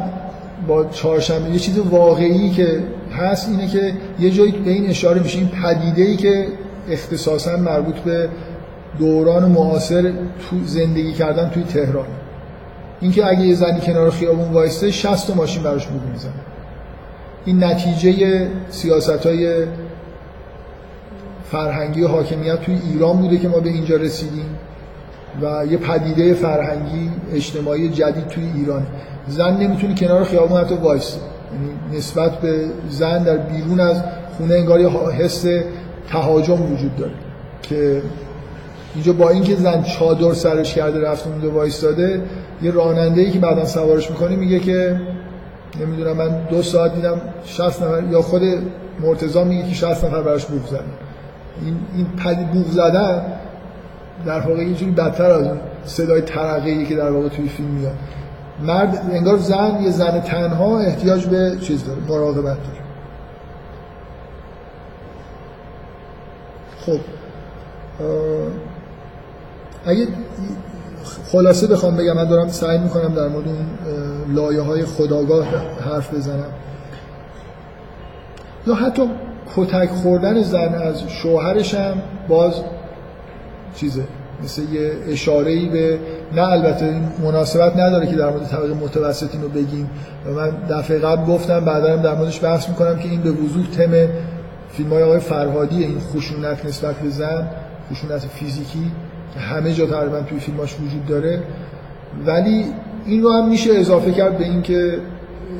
با 0.67 0.85
چهارشنبه 0.85 1.49
یه 1.49 1.59
چیز 1.59 1.77
واقعی 1.77 2.49
که 2.49 2.79
هست 3.17 3.49
اینه 3.49 3.67
که 3.67 3.93
یه 4.19 4.29
جایی 4.29 4.51
به 4.51 4.71
این 4.71 4.89
اشاره 4.89 5.21
میشه 5.21 5.39
این 5.39 5.47
پدیده 5.47 6.01
ای 6.01 6.15
که 6.15 6.47
اختصاصا 6.89 7.57
مربوط 7.57 7.95
به 7.95 8.29
دوران 8.99 9.51
معاصر 9.51 10.01
تو 10.01 10.65
زندگی 10.65 11.13
کردن 11.13 11.49
توی 11.49 11.63
تهران. 11.63 12.07
اینکه 13.01 13.25
اگه 13.25 13.41
یه 13.41 13.55
زنی 13.55 13.79
کنار 13.79 14.09
خیابون 14.09 14.51
وایسته 14.51 14.91
60 14.91 15.27
تا 15.27 15.33
ماشین 15.33 15.63
براش 15.63 15.87
بوق 15.87 16.01
می‌زنه. 16.11 16.31
این 17.45 17.63
نتیجه 17.63 18.47
سیاست 18.69 19.25
های 19.25 19.65
فرهنگی 21.51 22.03
حاکمیت 22.03 22.61
توی 22.61 22.77
ایران 22.93 23.17
بوده 23.17 23.37
که 23.37 23.47
ما 23.47 23.59
به 23.59 23.69
اینجا 23.69 23.95
رسیدیم. 23.95 24.45
و 25.41 25.65
یه 25.65 25.77
پدیده 25.77 26.33
فرهنگی 26.33 27.09
اجتماعی 27.33 27.89
جدید 27.89 28.27
توی 28.27 28.43
ایران. 28.55 28.85
زن 29.27 29.57
نمی‌تونه 29.57 29.95
کنار 29.95 30.23
خیابون 30.23 30.61
حتی 30.61 30.75
وایسته 30.75 31.19
یعنی 31.53 31.97
نسبت 31.97 32.31
به 32.31 32.65
زن 32.89 33.23
در 33.23 33.37
بیرون 33.37 33.79
از 33.79 34.03
خونه 34.37 34.55
انگار 34.55 34.79
یه 34.79 34.89
حس 34.89 35.45
تهاجم 36.09 36.73
وجود 36.73 36.95
داره. 36.95 37.11
که 37.61 38.01
اینجا 38.95 39.13
با 39.13 39.29
اینکه 39.29 39.55
زن 39.55 39.83
چادر 39.83 40.33
سرش 40.33 40.73
کرده 40.73 41.01
رفته 41.01 41.29
اونجا 41.29 41.51
وایستاده 41.51 42.21
یه 42.61 42.71
راننده 42.71 43.21
ای 43.21 43.31
که 43.31 43.39
بعدا 43.39 43.65
سوارش 43.65 44.11
می‌کنه 44.11 44.35
میگه 44.35 44.59
که 44.59 45.01
نمی‌دونم 45.81 46.17
من 46.17 46.47
دو 46.49 46.61
ساعت 46.61 46.95
دیدم 46.95 47.21
60 47.45 47.81
نفر 47.81 48.03
یا 48.11 48.21
خود 48.21 48.41
مرتضی 49.01 49.43
میگه 49.43 49.63
که 49.63 49.75
60 49.75 50.05
نفر 50.05 50.21
براش 50.21 50.45
بوق 50.45 50.67
زدن. 50.67 50.79
این 51.65 51.75
این 51.95 52.05
پدید 52.23 52.51
بوق 52.51 52.67
زدن 52.71 53.21
در 54.25 54.39
واقع 54.39 54.63
یه 54.63 54.73
جوری 54.73 54.91
بدتر 54.91 55.31
از 55.31 55.47
اون 55.47 55.59
صدای 55.85 56.21
ترقی 56.21 56.85
که 56.85 56.95
در 56.95 57.11
واقع 57.11 57.29
توی 57.29 57.49
فیلم 57.49 57.69
میاد. 57.69 57.95
مرد 58.61 59.09
انگار 59.11 59.37
زن 59.37 59.81
یه 59.81 59.89
زن 59.91 60.19
تنها 60.21 60.79
احتیاج 60.79 61.25
به 61.25 61.57
چیز 61.61 61.85
داره 61.85 61.99
مراقبت 62.07 62.43
داره. 62.43 62.83
خب 66.85 66.99
اگه 69.85 70.07
خلاصه 71.31 71.67
بخوام 71.67 71.95
بگم 71.95 72.13
من 72.13 72.25
دارم 72.25 72.47
سعی 72.47 72.77
می‌کنم 72.77 73.13
در 73.13 73.27
مورد 73.27 73.47
اون 73.47 73.67
لایه 74.35 74.61
های 74.61 74.85
خداگاه 74.85 75.45
حرف 75.85 76.13
بزنم. 76.13 76.51
یا 78.67 78.75
حتی 78.75 79.09
کتک 79.55 79.89
خوردن 79.89 80.41
زن 80.41 80.73
از 80.73 81.03
شوهرش 81.07 81.75
هم 81.75 82.01
باز 82.27 82.53
چیزه. 83.75 84.03
مثل 84.43 84.61
یه 84.61 84.91
اشاره 85.09 85.51
ای 85.51 85.69
به 85.69 85.99
نه 86.35 86.41
البته 86.41 86.85
این 86.85 87.03
مناسبت 87.23 87.77
نداره 87.77 88.07
که 88.07 88.15
در 88.15 88.29
مورد 88.29 88.47
طبقه 88.47 88.73
متوسط 88.73 89.35
اینو 89.35 89.47
بگیم. 89.49 89.89
من 90.35 90.49
دفعه 90.69 90.99
قبل 90.99 91.25
گفتم 91.25 91.59
بعدا 91.59 91.95
در 91.95 92.15
موردش 92.15 92.43
بحث 92.43 92.69
می‌کنم 92.69 92.99
که 92.99 93.09
این 93.09 93.21
به 93.21 93.31
وضوح 93.31 93.67
تم 93.67 94.07
فیلم 94.71 94.89
های 94.89 95.03
آقای 95.03 95.19
فرهادی 95.19 95.83
این 95.83 95.99
خشونت 95.99 96.65
نسبت 96.65 96.95
به 96.95 97.09
زن 97.09 97.47
خشونت 97.91 98.19
فیزیکی 98.19 98.91
که 99.33 99.39
همه 99.39 99.73
جا 99.73 99.85
تقریبا 99.85 100.21
توی 100.21 100.39
فیلماش 100.39 100.75
وجود 100.75 101.05
داره. 101.05 101.43
ولی 102.25 102.65
این 103.05 103.23
رو 103.23 103.31
هم 103.31 103.49
میشه 103.49 103.73
اضافه 103.73 104.11
کرد 104.11 104.37
به 104.37 104.43
اینکه 104.43 104.97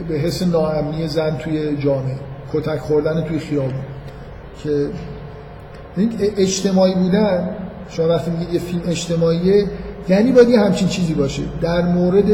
به 0.09 0.15
حس 0.15 0.47
ناامنی 0.47 1.07
زن 1.07 1.37
توی 1.37 1.77
جامعه 1.77 2.15
کتک 2.53 2.79
خوردن 2.79 3.21
توی 3.21 3.39
خیابون. 3.39 3.73
که 4.63 4.89
اجتماعی 6.37 6.93
بودن 6.93 7.49
شما 7.89 8.07
وقتی 8.07 8.31
میگید 8.31 8.53
یه 8.53 8.59
فیلم 8.59 8.81
اجتماعیه 8.87 9.65
یعنی 10.09 10.31
باید 10.31 10.49
یه 10.49 10.59
همچین 10.59 10.87
چیزی 10.87 11.13
باشه. 11.13 11.41
در 11.61 11.81
مورد 11.81 12.25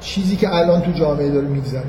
چیزی 0.00 0.36
که 0.36 0.54
الان 0.54 0.80
تو 0.80 0.92
جامعه 0.92 1.30
داره 1.30 1.46
میگذره. 1.46 1.82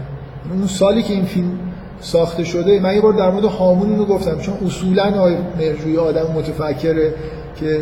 اون 0.53 0.67
سالی 0.67 1.03
که 1.03 1.13
این 1.13 1.25
فیلم 1.25 1.51
ساخته 1.99 2.43
شده 2.43 2.79
من 2.79 2.95
یه 2.95 3.01
بار 3.01 3.13
در 3.13 3.31
مورد 3.31 3.45
هامون 3.45 3.89
اینو 3.89 4.05
گفتم. 4.05 4.39
چون 4.39 4.53
اصولا 4.65 5.03
آقای 5.03 5.35
مرجوی 5.59 5.97
آدم 5.97 6.31
متفکره 6.35 7.13
که 7.59 7.79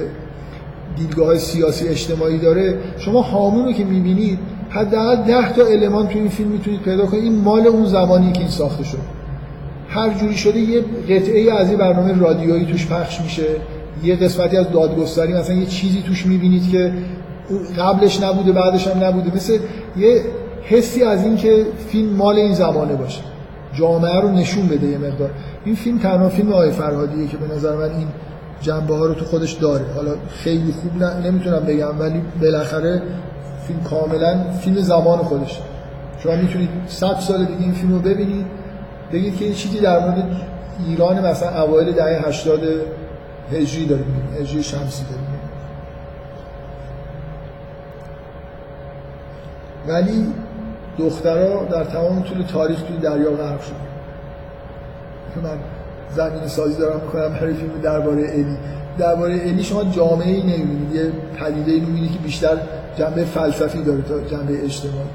دیدگاه 0.97 1.37
سیاسی 1.37 1.87
اجتماعی 1.87 2.37
داره. 2.37 2.77
شما 2.97 3.21
هامون 3.21 3.65
رو 3.65 3.73
که 3.73 3.83
می‌بینید 3.83 4.39
حداقل 4.69 5.15
ده 5.15 5.53
تا 5.53 5.65
المان 5.65 6.07
تو 6.07 6.19
این 6.19 6.29
فیلم 6.29 6.49
می‌تونید 6.49 6.81
پیدا 6.81 7.05
کنید. 7.05 7.23
این 7.23 7.35
مال 7.35 7.67
اون 7.67 7.85
زمانی 7.85 8.31
که 8.31 8.39
این 8.39 8.49
ساخته 8.49 8.83
شده. 8.83 9.01
هر 9.89 10.13
جوری 10.13 10.37
شده 10.37 10.59
یه 10.59 10.81
قطعه 11.09 11.53
از 11.53 11.69
این 11.69 11.77
برنامه 11.77 12.19
رادیویی 12.19 12.65
توش 12.65 12.87
پخش 12.87 13.21
میشه. 13.21 13.45
یه 14.03 14.15
قسمتی 14.15 14.57
از 14.57 14.71
دادگستری 14.71 15.33
مثلا 15.33 15.55
یه 15.55 15.65
چیزی 15.65 16.01
توش 16.01 16.25
می‌بینید 16.25 16.71
که 16.71 16.93
قبلش 17.77 18.21
نبوده 18.21 18.51
بعدش 18.51 18.87
هم 18.87 19.03
نبوده. 19.03 19.35
مثل 19.35 19.57
یه 19.97 20.21
حسی 20.63 21.03
از 21.03 21.23
این 21.23 21.35
که 21.35 21.65
فیلم 21.87 22.09
مال 22.09 22.35
این 22.35 22.53
زمانه 22.53 22.95
باشه. 22.95 23.21
جامعه 23.73 24.21
رو 24.21 24.31
نشون 24.31 24.67
بده 24.67 24.87
یه 24.87 24.97
مقدار. 24.97 25.29
این 25.65 25.75
فیلم 25.75 25.97
تنها 25.99 26.29
فیلم 26.29 26.53
آقای 26.53 26.71
فرهادیه 26.71 27.27
که 27.27 27.37
به 27.37 27.55
نظر 27.55 27.75
من 27.75 27.95
این 27.95 28.07
جنبه 28.61 28.95
ها 28.95 29.05
رو 29.05 29.13
تو 29.13 29.25
خودش 29.25 29.53
داره. 29.53 29.85
حالا 29.95 30.11
خیلی 30.29 30.71
خوب 30.71 31.03
نمی‌تونم 31.03 31.59
بگم 31.59 31.99
ولی 31.99 32.21
بالاخره 32.41 33.01
فیلم 33.67 33.79
کاملا 33.79 34.43
فیلم 34.61 34.81
زمان 34.81 35.17
خودش. 35.17 35.59
شما 36.23 36.35
می‌تونید 36.35 36.69
100 36.87 37.15
سال 37.19 37.45
دیگه 37.45 37.61
این 37.61 37.71
فیلم 37.71 37.93
رو 37.93 37.99
ببینید. 37.99 38.45
بگید 39.13 39.37
که 39.37 39.45
یه 39.45 39.53
چیزی 39.53 39.79
در 39.79 39.99
مورد 39.99 40.23
ایران 40.87 41.25
مثلا 41.25 41.63
اوایل 41.63 41.91
دهه 41.91 42.27
80 42.27 42.59
هجری 43.51 43.85
داریم 43.85 44.27
هجری 44.39 44.63
شمسی 44.63 45.03
داریم. 45.03 45.25
ولی 49.87 50.33
دخترها 50.99 51.65
در 51.65 51.83
تمام 51.83 52.21
طول 52.21 52.43
تاریخ 52.43 52.81
توی 52.81 52.97
دریا 52.97 53.31
غرق 53.31 53.61
شد 53.61 53.85
من 55.43 55.57
زمین 56.15 56.47
سازی 56.47 56.77
دارم 56.77 57.01
می‌کنم 57.01 57.29
برای 57.29 57.53
فیلم 57.53 57.81
درباره 57.83 58.21
الی. 58.29 58.57
درباره 58.97 59.33
الی 59.33 59.63
شما 59.63 59.83
جامعه 59.83 60.27
ای 60.27 60.41
نمی‌بینید. 60.41 60.95
یه 60.95 61.11
پدیده 61.39 61.71
ای 61.71 62.07
که 62.07 62.19
بیشتر 62.23 62.57
جنبه 62.97 63.23
فلسفی 63.23 63.83
داره 63.83 64.01
تا 64.01 64.19
جنبه 64.19 64.63
اجتماعی. 64.63 65.07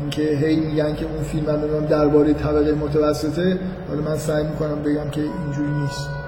اینکه 0.00 0.22
هی 0.22 0.56
میگن 0.56 0.94
که 0.94 1.04
اون 1.04 1.22
فیلم 1.22 1.46
من 1.46 1.84
درباره 1.84 2.32
طبقه 2.32 2.72
متوسطه 2.72 3.58
حالا 3.88 4.02
من 4.02 4.16
سعی 4.16 4.44
می‌کنم 4.44 4.82
بگم 4.82 5.10
که 5.10 5.20
اینجوری 5.20 5.72
نیست. 5.80 6.19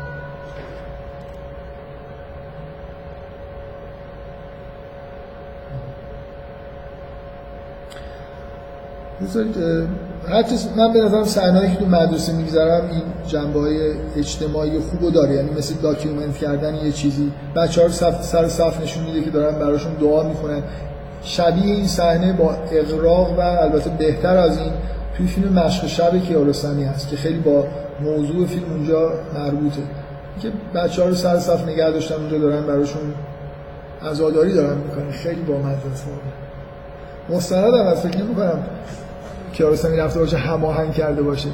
بذارید 9.25 9.57
حتی 10.29 10.57
من 10.77 10.93
به 10.93 11.01
نظرم 11.01 11.25
صحنه‌ای 11.25 11.71
که 11.71 11.77
تو 11.77 11.87
مدرسه 11.87 12.33
میگذرم 12.33 12.91
این 12.91 13.03
جنبه 13.27 13.61
های 13.61 13.93
اجتماعی 14.17 14.79
خوبو 14.79 15.11
داره. 15.11 15.35
یعنی 15.35 15.51
مثل 15.51 15.75
داکیومنت 15.83 16.37
کردن 16.37 16.75
یه 16.75 16.93
چیزی. 16.93 17.33
بچه‌ها 17.57 17.87
رو 17.87 17.93
صف 17.93 18.25
سر 18.25 18.49
صف 18.49 18.83
نشون 18.83 19.05
میده 19.05 19.23
که 19.23 19.31
دارن 19.31 19.59
براشون 19.59 19.93
دعا 19.95 20.23
می‌کنن. 20.23 20.63
شبیه 21.23 21.75
این 21.75 21.87
صحنه 21.87 22.33
با 22.33 22.55
اغراق 22.73 23.39
و 23.39 23.41
البته 23.41 23.91
بهتر 23.91 24.37
از 24.37 24.59
این 24.59 24.73
توی 25.17 25.27
فیلم 25.27 25.53
مشق 25.53 25.87
شب 25.87 26.19
کیارستمی 26.19 26.85
هست 26.85 27.09
که 27.09 27.17
خیلی 27.17 27.39
با 27.39 27.65
موضوع 28.01 28.47
فیلم 28.47 28.71
اونجا 28.71 29.13
مربوطه. 29.35 29.83
که 30.43 30.49
بچه 30.75 31.03
ها 31.03 31.09
رو 31.09 31.15
سر 31.15 31.39
صف 31.39 31.69
نگه 31.69 31.91
داشتن 31.91 32.15
اونجا 32.15 32.39
دارن 32.39 32.67
براشون 32.67 33.03
عزاداری 34.11 34.55
دارن 34.55 34.77
می‌کنن. 34.79 35.11
خیلی 35.11 35.41
با 35.41 35.55
مدرسه. 35.55 36.05
مستند 37.31 37.75
هم 37.75 37.87
از 37.87 38.01
فکر 38.01 38.19
نمی‌کنم. 38.19 38.59
کیارستمی 39.53 39.97
رفته 39.97 40.19
باشه 40.19 40.37
هماهنگ 40.37 40.93
کرده 40.93 41.23
باشه. 41.23 41.49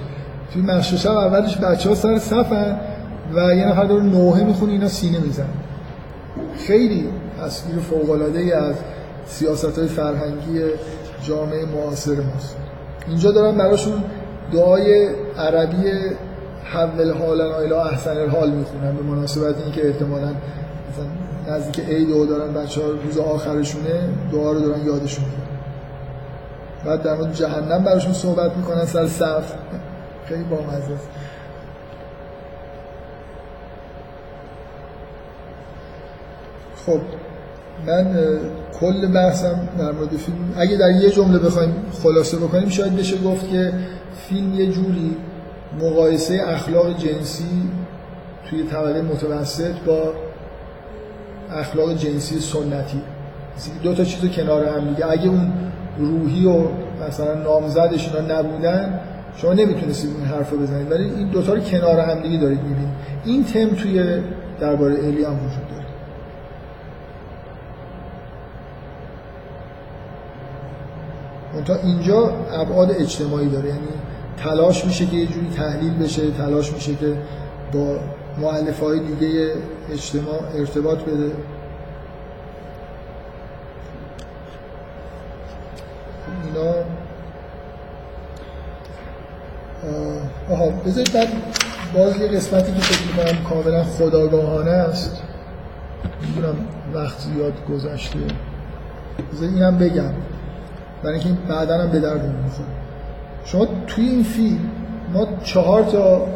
توی 0.53 0.63
مشق 0.63 1.11
اولش 1.11 1.57
بچه 1.57 1.89
ها 1.89 1.95
سر 1.95 2.19
صفن 2.19 2.81
و 3.35 3.55
یه 3.55 3.69
نفر 3.69 3.85
داره 3.85 4.03
نوحه 4.03 4.45
می‌خونه 4.45 4.73
اینا 4.73 4.89
سینه 4.89 5.19
میزن 5.19 5.49
خیلی 6.67 7.09
تصویر 7.43 7.79
فوقلاده 7.79 8.39
ای 8.39 8.53
از 8.53 8.75
سیاست 9.27 9.79
های 9.79 9.89
فرهنگی 9.89 10.61
جامعه 11.23 11.65
معاصر 11.65 12.15
ماست. 12.15 12.57
اینجا 13.09 13.31
دارم 13.31 13.59
براشون 13.59 14.05
دعای 14.53 15.09
عربی 15.39 15.91
حول 16.73 17.13
حالا 17.13 17.57
الی 17.57 17.73
احسن 17.73 18.17
الحال 18.17 18.51
می‌خونن 18.51 18.97
به 18.97 19.03
مناسبت 19.03 19.55
اینکه 19.65 19.87
احتمالاً 19.87 20.29
مثلا 20.29 21.57
نزدیک 21.57 21.81
عید 21.89 22.29
دارن 22.29 22.55
بچه 22.55 22.81
ها 22.81 22.89
روز 22.89 23.19
آخرشونه 23.19 24.09
دعا 24.33 24.53
رو 24.53 24.61
دارن 24.61 24.87
یادشون 24.87 25.25
میگن 25.25 25.58
بعد 26.85 27.03
در 27.03 27.15
مورد 27.15 27.33
جهنم 27.33 27.85
براشون 27.85 28.13
صحبت 28.13 28.57
می‌کنن 28.57 28.85
سر 28.85 29.07
صف. 29.07 29.53
خیلی 30.27 30.45
بامزه 30.45 30.75
است. 30.95 31.09
خب 36.87 37.01
من 37.87 38.17
کل 38.81 39.13
بحثم 39.13 39.69
در 39.79 39.93
مورد 39.93 40.09
فیلم 40.09 40.55
اگه 40.57 40.77
در 40.77 40.91
یه 40.91 41.11
جمله 41.11 41.39
بخوایم 41.39 41.75
خلاصه 42.03 42.37
بکنیم 42.37 42.69
شاید 42.69 42.97
بشه 42.97 43.17
گفت 43.17 43.51
که 43.51 43.73
فیلم 44.29 44.55
یه 44.55 44.67
جوری 44.67 45.17
مقایسه 45.81 46.43
اخلاق 46.47 46.97
جنسی 46.97 47.71
توی 48.51 48.65
طبقه 48.65 49.03
متوسط 49.03 49.75
با 49.87 50.13
اخلاق 51.53 51.95
جنسی 51.95 52.41
سنتی. 52.41 53.03
دو 53.83 53.95
تا 53.95 54.05
چیز 54.05 54.31
کنار 54.31 54.65
هم 54.65 54.89
دیگه. 54.89 55.07
اگه 55.11 55.29
اون 55.29 55.53
روحی 55.99 56.47
و 56.47 56.63
مثلا 57.09 57.35
نامزدش 57.35 58.15
اینا 58.15 58.39
نبودن 58.39 59.01
شما 59.37 59.53
نمی‌تونستید 59.53 60.11
این 60.17 60.27
حرف 60.27 60.51
رو 60.51 60.59
بزنید. 60.59 60.91
ولی 60.93 61.05
این 61.05 61.29
دوتا 61.29 61.55
رو 61.55 61.61
کنار 61.61 61.99
هم 61.99 62.21
دیگه 62.21 62.39
دارید 62.39 62.63
می‌بینید. 62.63 62.89
این 63.25 63.45
تم 63.45 63.69
توی 63.69 64.23
درباره 64.61 64.95
الی 64.95 65.25
هم 65.25 65.33
وجود 65.33 65.69
داره. 65.71 65.85
تا 71.65 71.75
اینجا 71.75 72.33
ابعاد 72.53 72.91
اجتماعی 72.91 73.49
داره. 73.49 73.69
یعنی 73.69 73.89
تلاش 74.45 74.85
میشه 74.85 75.07
که 75.07 75.17
یه 75.17 75.27
جوری 75.27 75.49
تحلیل 75.57 75.95
بشه 75.95 76.31
تلاش 76.31 76.73
میشه 76.73 76.95
که 76.95 77.17
با 77.73 77.97
معلف 78.43 78.81
های 78.81 79.01
دیگه 79.01 79.53
اجتماع 79.93 80.41
ارتباط 80.59 80.99
بده. 80.99 81.33
اینا. 86.49 86.73
آها 90.51 90.71
بذارید 90.87 91.13
بعد 91.13 91.29
باز 91.95 92.21
یه 92.21 92.29
قسمتی 92.29 92.73
که 92.73 92.81
فکر 92.81 93.07
می‌کنم 93.07 93.45
کاملا 93.45 93.85
خداگاهانه 93.85 94.71
است. 94.71 95.23
می‌دونم 96.23 96.55
وقت 96.95 97.19
زیاد 97.19 97.53
گذشته. 97.71 98.19
بذارید 99.33 99.55
اینم 99.55 99.79
بگم. 99.79 100.11
برای 101.03 101.19
اینکه 101.19 101.41
بعدا 101.49 101.79
هم 101.79 101.91
به 101.91 102.01
درد 102.01 102.25
می‌خوره 102.45 102.69
شما 103.45 103.67
توی 103.87 104.05
این 104.05 104.23
فیلم 104.23 104.71
ما 105.13 105.27
چهار 105.45 105.83
تا 105.83 106.27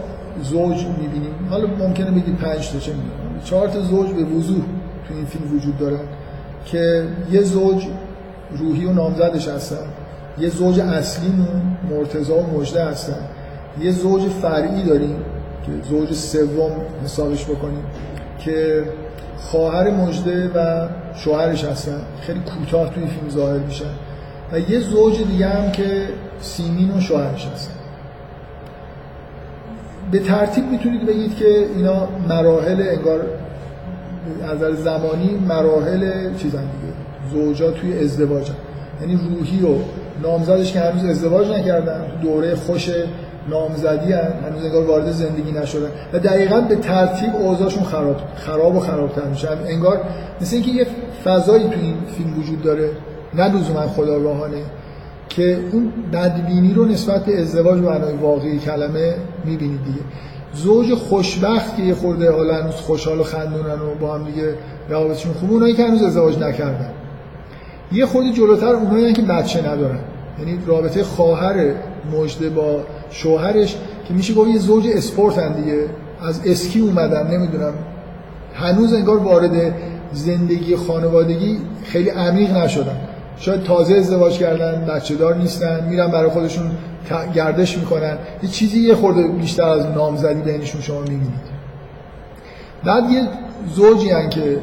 زوج 0.42 0.86
می‌بینیم. 0.86 1.34
حالا 1.50 1.66
ممکنه 1.66 2.10
بگید 2.10 2.36
پنج 2.36 2.70
تا 2.72 2.78
چه 2.78 2.92
می‌دونم. 2.92 3.40
چهار 3.44 3.68
تا 3.68 3.80
زوج 3.80 4.10
به 4.10 4.24
وضوح 4.24 4.62
توی 5.08 5.16
این 5.16 5.26
فیلم 5.26 5.56
وجود 5.56 5.78
دارن 5.78 6.04
که 6.64 7.08
یه 7.30 7.42
زوج 7.42 7.86
روحی 8.56 8.84
و 8.84 8.92
نامزدش 8.92 9.48
هستن. 9.48 9.76
یه 10.42 10.48
زوج 10.48 10.80
اصلیمون 10.80 11.76
مرتضا 11.90 12.34
و 12.34 12.60
مجده 12.60 12.84
هستن. 12.84 13.26
یه 13.80 13.90
زوج 13.90 14.22
فرعی 14.22 14.82
داریم 14.82 15.16
که 15.66 15.88
زوج 15.88 16.12
سوم 16.12 16.70
حسابش 17.04 17.44
بکنیم 17.44 17.84
که 18.38 18.84
خواهر 19.38 19.90
مجده 19.90 20.50
و 20.54 20.88
شوهرش 21.14 21.64
هستن. 21.64 22.00
خیلی 22.20 22.40
کوتاه 22.40 22.94
توی 22.94 23.06
فیلم 23.06 23.30
ظاهر 23.30 23.58
میشن 23.58 23.84
و 24.52 24.58
یه 24.58 24.80
زوج 24.80 25.22
دیگه 25.22 25.48
هم 25.48 25.72
که 25.72 26.08
سیمین 26.40 26.90
و 26.90 27.00
شوهرش 27.00 27.46
هستن. 27.46 27.74
به 30.10 30.18
ترتیب 30.18 30.64
می‌تونید 30.70 31.06
بگید 31.06 31.36
که 31.36 31.66
اینا 31.76 32.08
مراحل 32.28 32.82
انگار 32.88 33.20
از 34.42 34.76
زمانی 34.76 35.44
مراحل 35.48 36.34
چیزن 36.36 36.62
دیگه. 36.62 36.92
زوجا 37.32 37.70
توی 37.70 37.98
ازدواج 37.98 38.50
یعنی 39.00 39.14
روحی 39.14 39.62
و 39.62 39.78
نامزدش 40.22 40.72
که 40.72 40.80
هنوز 40.80 41.04
ازدواج 41.04 41.48
نکردن 41.48 42.04
دوره 42.22 42.54
خوش 42.54 42.90
نامزدی 43.50 44.12
هن. 44.12 44.32
هنوز 44.46 44.64
انگار 44.64 44.86
وارد 44.86 45.10
زندگی 45.10 45.52
نشدن. 45.52 45.88
و 46.12 46.18
دقیقا 46.18 46.60
به 46.60 46.76
ترتیب 46.76 47.36
اوضاعشون 47.36 47.82
خراب 47.82 48.16
خراب 48.34 48.76
و 48.76 48.80
خرابتر 48.80 49.24
میشه. 49.24 49.48
انگار 49.68 50.00
مثل 50.40 50.56
اینکه 50.56 50.70
یه 50.70 50.86
فضایی 51.24 51.64
تو 51.64 51.80
این 51.82 51.94
فیلم 52.16 52.38
وجود 52.38 52.62
داره 52.62 52.90
نه 53.34 53.48
لزوما 53.48 53.80
خداگاهانه 53.80 54.62
که 55.28 55.58
اون 55.72 55.92
بدبینی 56.12 56.74
رو 56.74 56.84
نسبت 56.84 57.24
به 57.24 57.40
ازدواج 57.40 57.80
و 57.80 57.82
معنای 57.82 58.16
واقعی 58.16 58.58
کلمه 58.58 59.14
می‌بینید 59.44 59.84
دیگه. 59.84 60.00
زوج 60.54 60.94
خوشبخت 60.94 61.76
که 61.76 61.82
یه 61.82 61.94
خورده 61.94 62.30
حالا 62.30 62.54
هنوز 62.54 62.74
خوشحال 62.74 63.20
و 63.20 63.22
خندونن 63.22 63.80
و 63.80 63.94
با 64.00 64.14
هم 64.14 64.24
دیگه 64.24 64.54
روابطشون 64.88 65.32
خوبه 65.32 65.52
اونایی 65.52 65.74
که 65.74 65.84
هنوز 65.84 66.02
ازدواج 66.02 66.38
نکردن. 66.38 66.90
یه 67.92 68.06
خورده 68.06 68.32
جلوتر 68.32 68.74
اونایی 68.74 69.12
که 69.12 69.22
بچه 69.22 69.60
ندارن. 69.60 69.98
یعنی 70.38 70.58
رابطه 70.66 71.04
خواهر 71.04 71.74
مجده 72.12 72.50
با 72.50 72.80
شوهرش 73.10 73.76
که 74.08 74.14
میشه 74.14 74.34
گفت 74.34 74.50
یه 74.50 74.58
زوج 74.58 74.86
اسپورت 74.94 75.56
دیگه. 75.56 75.86
از 76.22 76.40
اسکی 76.46 76.80
اومدن 76.80 77.30
نمی‌دونم. 77.30 77.72
هنوز 78.54 78.92
انگار 78.92 79.18
وارد 79.18 79.74
زندگی 80.12 80.76
خانوادگی 80.76 81.58
خیلی 81.84 82.10
عمیق 82.10 82.56
نشدن. 82.56 82.96
شاید 83.36 83.62
تازه 83.62 83.94
ازدواج 83.94 84.38
کردن 84.38 84.84
بچه 84.84 85.14
دار 85.14 85.36
نیستن 85.36 85.88
میرن 85.88 86.10
برای 86.10 86.30
خودشون 86.30 86.70
گردش 87.34 87.78
می‌کنن. 87.78 88.18
یه 88.42 88.48
چیزی 88.48 88.80
یه 88.80 88.94
خورده 88.94 89.28
بیشتر 89.28 89.68
از 89.68 89.86
نامزدی 89.86 90.52
بینشون 90.52 90.80
شما 90.80 91.00
می‌بینید. 91.00 91.62
بعد 92.84 93.10
یه 93.10 93.22
زوجی 93.74 94.10
هن 94.10 94.28
که 94.28 94.58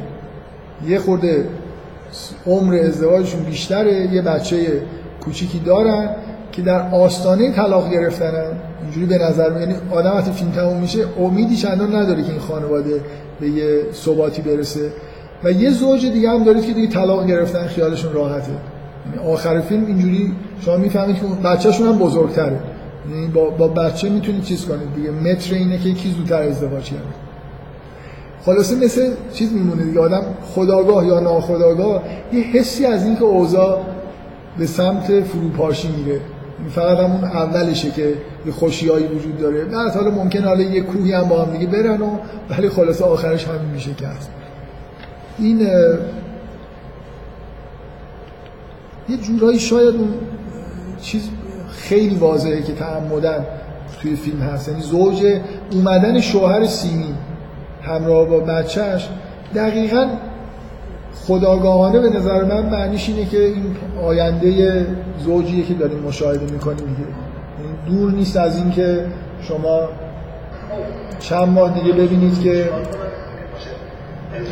یه 0.88 0.98
خورده 0.98 1.48
عمر 2.46 2.74
ازدواجشون 2.74 3.42
بیشتره. 3.42 4.14
یه 4.14 4.22
بچه 4.22 4.82
کوچیکی 5.20 5.58
دارن 5.58 6.10
که 6.52 6.62
در 6.62 6.94
آستانه 6.94 7.52
طلاق 7.52 7.90
گرفتنن. 7.90 8.52
اینجوری 8.82 9.06
به 9.06 9.18
نظر 9.18 9.60
یعنی 9.60 9.74
آدم 9.90 10.10
وقتی 10.10 10.32
فیلم 10.32 10.50
تموم 10.50 10.80
میشه 10.80 11.04
امیدی 11.20 11.56
چندان 11.56 11.94
نداره 11.96 12.22
که 12.22 12.30
این 12.30 12.40
خانواده 12.40 13.00
به 13.40 13.48
یه 13.48 13.82
ثباتی 13.92 14.42
برسه. 14.42 14.92
و 15.44 15.52
یه 15.52 15.70
زوج 15.70 16.06
دیگه 16.06 16.30
هم 16.30 16.44
دارید 16.44 16.66
که 16.66 16.72
دیگه 16.72 16.88
طلاق 16.88 17.26
گرفتن 17.26 17.66
خیالشون 17.66 18.12
راحته. 18.12 18.52
یعنی 19.06 19.28
آخر 19.32 19.60
فیلم 19.60 19.86
اینجوری 19.86 20.32
شما 20.60 20.76
می‌فهمید 20.76 21.16
که 21.16 21.22
بچه‌شون 21.44 21.86
هم 21.86 21.98
بزرگتره. 21.98 22.58
یعنی 23.10 23.26
با, 23.26 23.50
با 23.50 23.68
بچه 23.68 24.08
می‌تونید 24.08 24.42
چیز 24.42 24.64
کنید 24.64 24.94
دیگه. 24.94 25.10
متر 25.10 25.54
اینه 25.54 25.78
که 25.78 25.92
کی 25.92 26.10
زودتر 26.10 26.42
ازدواج 26.42 26.84
کرده. 26.84 27.02
خلاصه 28.46 28.76
مثل 28.76 29.10
چیز 29.32 29.52
میمونه 29.52 29.84
دیگه 29.84 30.00
آدم 30.00 30.22
خداگاه 30.54 31.06
یا 31.06 31.20
ناخداگاه 31.20 32.02
یه 32.32 32.40
حسی 32.40 32.86
از 32.86 33.04
اینکه 33.04 33.24
اوضاع 33.24 33.80
به 34.58 34.66
سمت 34.66 35.20
فروپاشی 35.20 35.88
میره. 35.88 36.20
فقط 36.70 36.98
همون 36.98 37.24
اولشه 37.24 37.90
که 37.90 38.14
یه 38.46 38.52
خوشیایی 38.52 39.06
وجود 39.06 39.38
داره. 39.38 39.64
بعد 39.64 39.94
حالا 39.94 40.10
ممکن 40.10 40.44
حالا 40.44 40.62
یه 40.62 40.80
کوهی 40.80 41.12
هم 41.12 41.28
با 41.28 41.44
هم 41.44 41.52
دیگه 41.52 41.66
برن 41.66 42.02
و 42.02 42.10
ولی 42.50 42.68
خلاصه 42.68 43.04
آخرش 43.04 43.44
همین 43.44 43.70
میشه 43.74 43.94
که 43.94 44.06
هست. 44.06 44.30
این 45.38 45.60
یه 49.08 49.16
جورایی 49.22 49.58
شاید 49.58 49.94
اون 49.94 50.14
چیز 51.02 51.30
خیلی 51.70 52.14
واضحه 52.14 52.62
که 52.62 52.72
تعمدن 52.72 53.46
توی 54.02 54.16
فیلم 54.16 54.40
هست. 54.40 54.68
یعنی 54.68 54.80
زوج 54.80 55.40
اومدن 55.72 56.20
شوهر 56.20 56.66
سیمی. 56.66 57.14
همراه 57.82 58.28
با 58.28 58.38
بچهش 58.40 59.08
دقیقا 59.54 60.06
خداگاهانه 61.14 61.98
به 62.00 62.08
نظر 62.08 62.44
من 62.44 62.66
معنیش 62.66 63.08
اینه 63.08 63.24
که 63.24 63.44
این 63.44 63.76
آینده 64.04 64.86
زوجیه 65.18 65.64
که 65.64 65.74
داریم 65.74 65.98
مشاهده 65.98 66.52
می‌کنیم 66.52 66.76
دیگه. 66.76 67.08
یعنی 67.60 67.98
دور 67.98 68.12
نیست 68.12 68.36
از 68.36 68.56
اینکه 68.56 69.04
شما 69.42 69.88
چند 71.18 71.48
ماه 71.48 71.80
دیگه 71.80 71.92
ببینید 71.92 72.40
که 72.40 72.68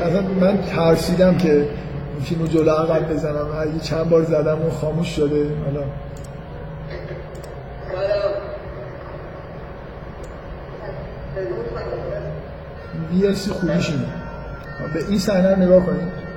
اصلا 0.07 0.23
من 0.41 0.59
ترسیدم 0.77 1.37
که 1.37 1.53
این 1.53 2.25
فیلمو 2.25 2.47
جلو 2.47 2.71
عقب 2.71 3.13
بزنم. 3.13 3.47
اگه 3.61 3.81
چند 3.83 4.09
بار 4.09 4.23
زدم 4.23 4.67
و 4.67 4.71
خاموش 4.71 5.09
شده 5.09 5.47
حالا 5.65 5.81
ویلسی 13.13 13.51
خوبیش 13.51 13.91
اینه 13.91 14.05
به 14.95 15.09
این 15.09 15.19
صحنه 15.19 15.55
رو 15.55 15.63
نگاه 15.63 15.87
کنید 15.87 16.29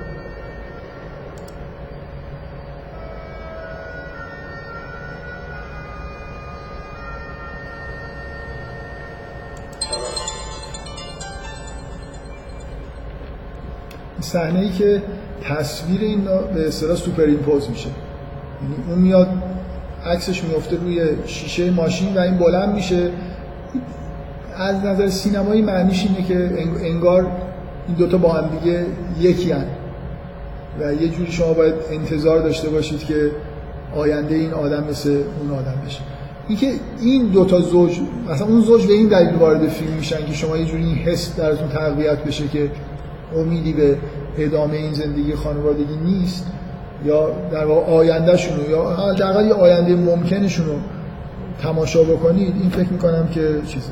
صحنه 14.20 14.58
ای 14.58 14.70
که 14.70 15.02
تصویر 15.42 16.00
این 16.00 16.24
به 16.54 16.68
اصطلاح 16.68 16.96
سوپر 16.96 17.22
ایمپوز 17.22 17.70
میشه. 17.70 17.88
یعنی 17.88 18.74
اون 18.88 18.98
میاد 18.98 19.28
عکسش 20.06 20.44
میفته 20.44 20.76
روی 20.76 21.08
شیشه 21.26 21.70
ماشین 21.70 22.14
و 22.14 22.18
این 22.18 22.38
بلند 22.38 22.74
میشه. 22.74 23.10
از 24.56 24.84
نظر 24.84 25.08
سینمایی 25.08 25.62
معنیش 25.62 26.06
اینه 26.06 26.28
که 26.28 26.50
انگار 26.84 27.26
این 27.88 27.96
دوتا 27.96 28.18
با 28.18 28.32
هم 28.32 28.50
دیگه 28.58 28.86
یکی 29.20 29.52
هن. 29.52 29.64
و 30.80 30.94
یه 30.94 31.08
جوری 31.08 31.32
شما 31.32 31.52
باید 31.52 31.74
انتظار 31.90 32.38
داشته 32.38 32.68
باشید 32.68 33.04
که 33.04 33.30
آینده 33.96 34.34
این 34.34 34.52
آدم 34.52 34.84
مثل 34.90 35.10
اون 35.40 35.58
آدم 35.58 35.74
بشه 35.86 36.00
اینکه 36.48 36.72
این 37.00 37.26
دوتا 37.26 37.60
زوج 37.60 38.00
مثلا 38.30 38.46
اون 38.46 38.60
زوج 38.60 38.86
به 38.86 38.92
این 38.92 39.08
دلیل 39.08 39.34
وارد 39.34 39.68
فیلم 39.68 39.92
میشن 39.92 40.26
که 40.26 40.32
شما 40.32 40.56
یه 40.56 40.64
جوری 40.64 40.84
این 40.84 40.94
حس 40.94 41.36
درتون 41.36 41.68
تقویت 41.68 42.24
بشه 42.24 42.48
که 42.48 42.70
امیدی 43.36 43.72
به 43.72 43.96
ادامه 44.38 44.76
این 44.76 44.92
زندگی 44.92 45.34
خانوادگی 45.34 45.96
نیست 46.04 46.46
یا 47.04 47.30
در 47.52 47.64
واقع 47.64 47.92
آیندهشون 47.92 48.56
رو 48.56 48.70
یا 48.70 48.90
حداقل 48.90 49.46
یه 49.46 49.54
آینده 49.54 49.96
ممکنشون 49.96 50.66
رو 50.66 50.74
تماشا 51.62 52.02
بکنید 52.02 52.54
این 52.60 52.70
فکر 52.70 52.88
می‌کنم 52.88 53.28
که 53.28 53.60
چیزه 53.66 53.90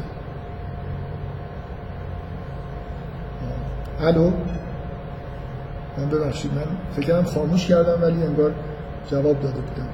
الو. 4.03 4.31
من 5.99 6.09
ببخشید 6.09 6.51
من 6.55 7.03
فکرم 7.03 7.25
خاموش 7.25 7.67
کردم 7.67 8.03
ولی 8.03 8.23
انگار 8.23 8.53
جواب 9.11 9.41
داده 9.41 9.61
بودم. 9.61 9.89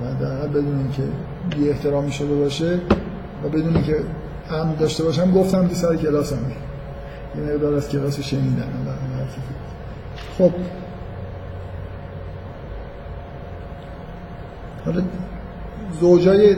باید 0.00 0.18
در 0.18 0.46
بدون 0.46 0.90
که 0.96 1.02
بی 1.56 1.70
احترامی 1.70 2.12
شده 2.12 2.34
باشه 2.34 2.80
و 3.44 3.48
بدونی 3.48 3.82
که 3.82 3.96
هم 4.50 4.74
داشته 4.74 5.04
باشم 5.04 5.32
گفتم 5.32 5.68
که 5.68 5.74
سر 5.74 5.96
کلاس 5.96 6.32
هم 6.32 6.38
یه 7.36 7.54
مقدار 7.54 7.74
از 7.74 7.88
کلاس 7.88 8.20
شنیدن 8.20 8.68
خب 10.38 10.52
زوجای 16.00 16.56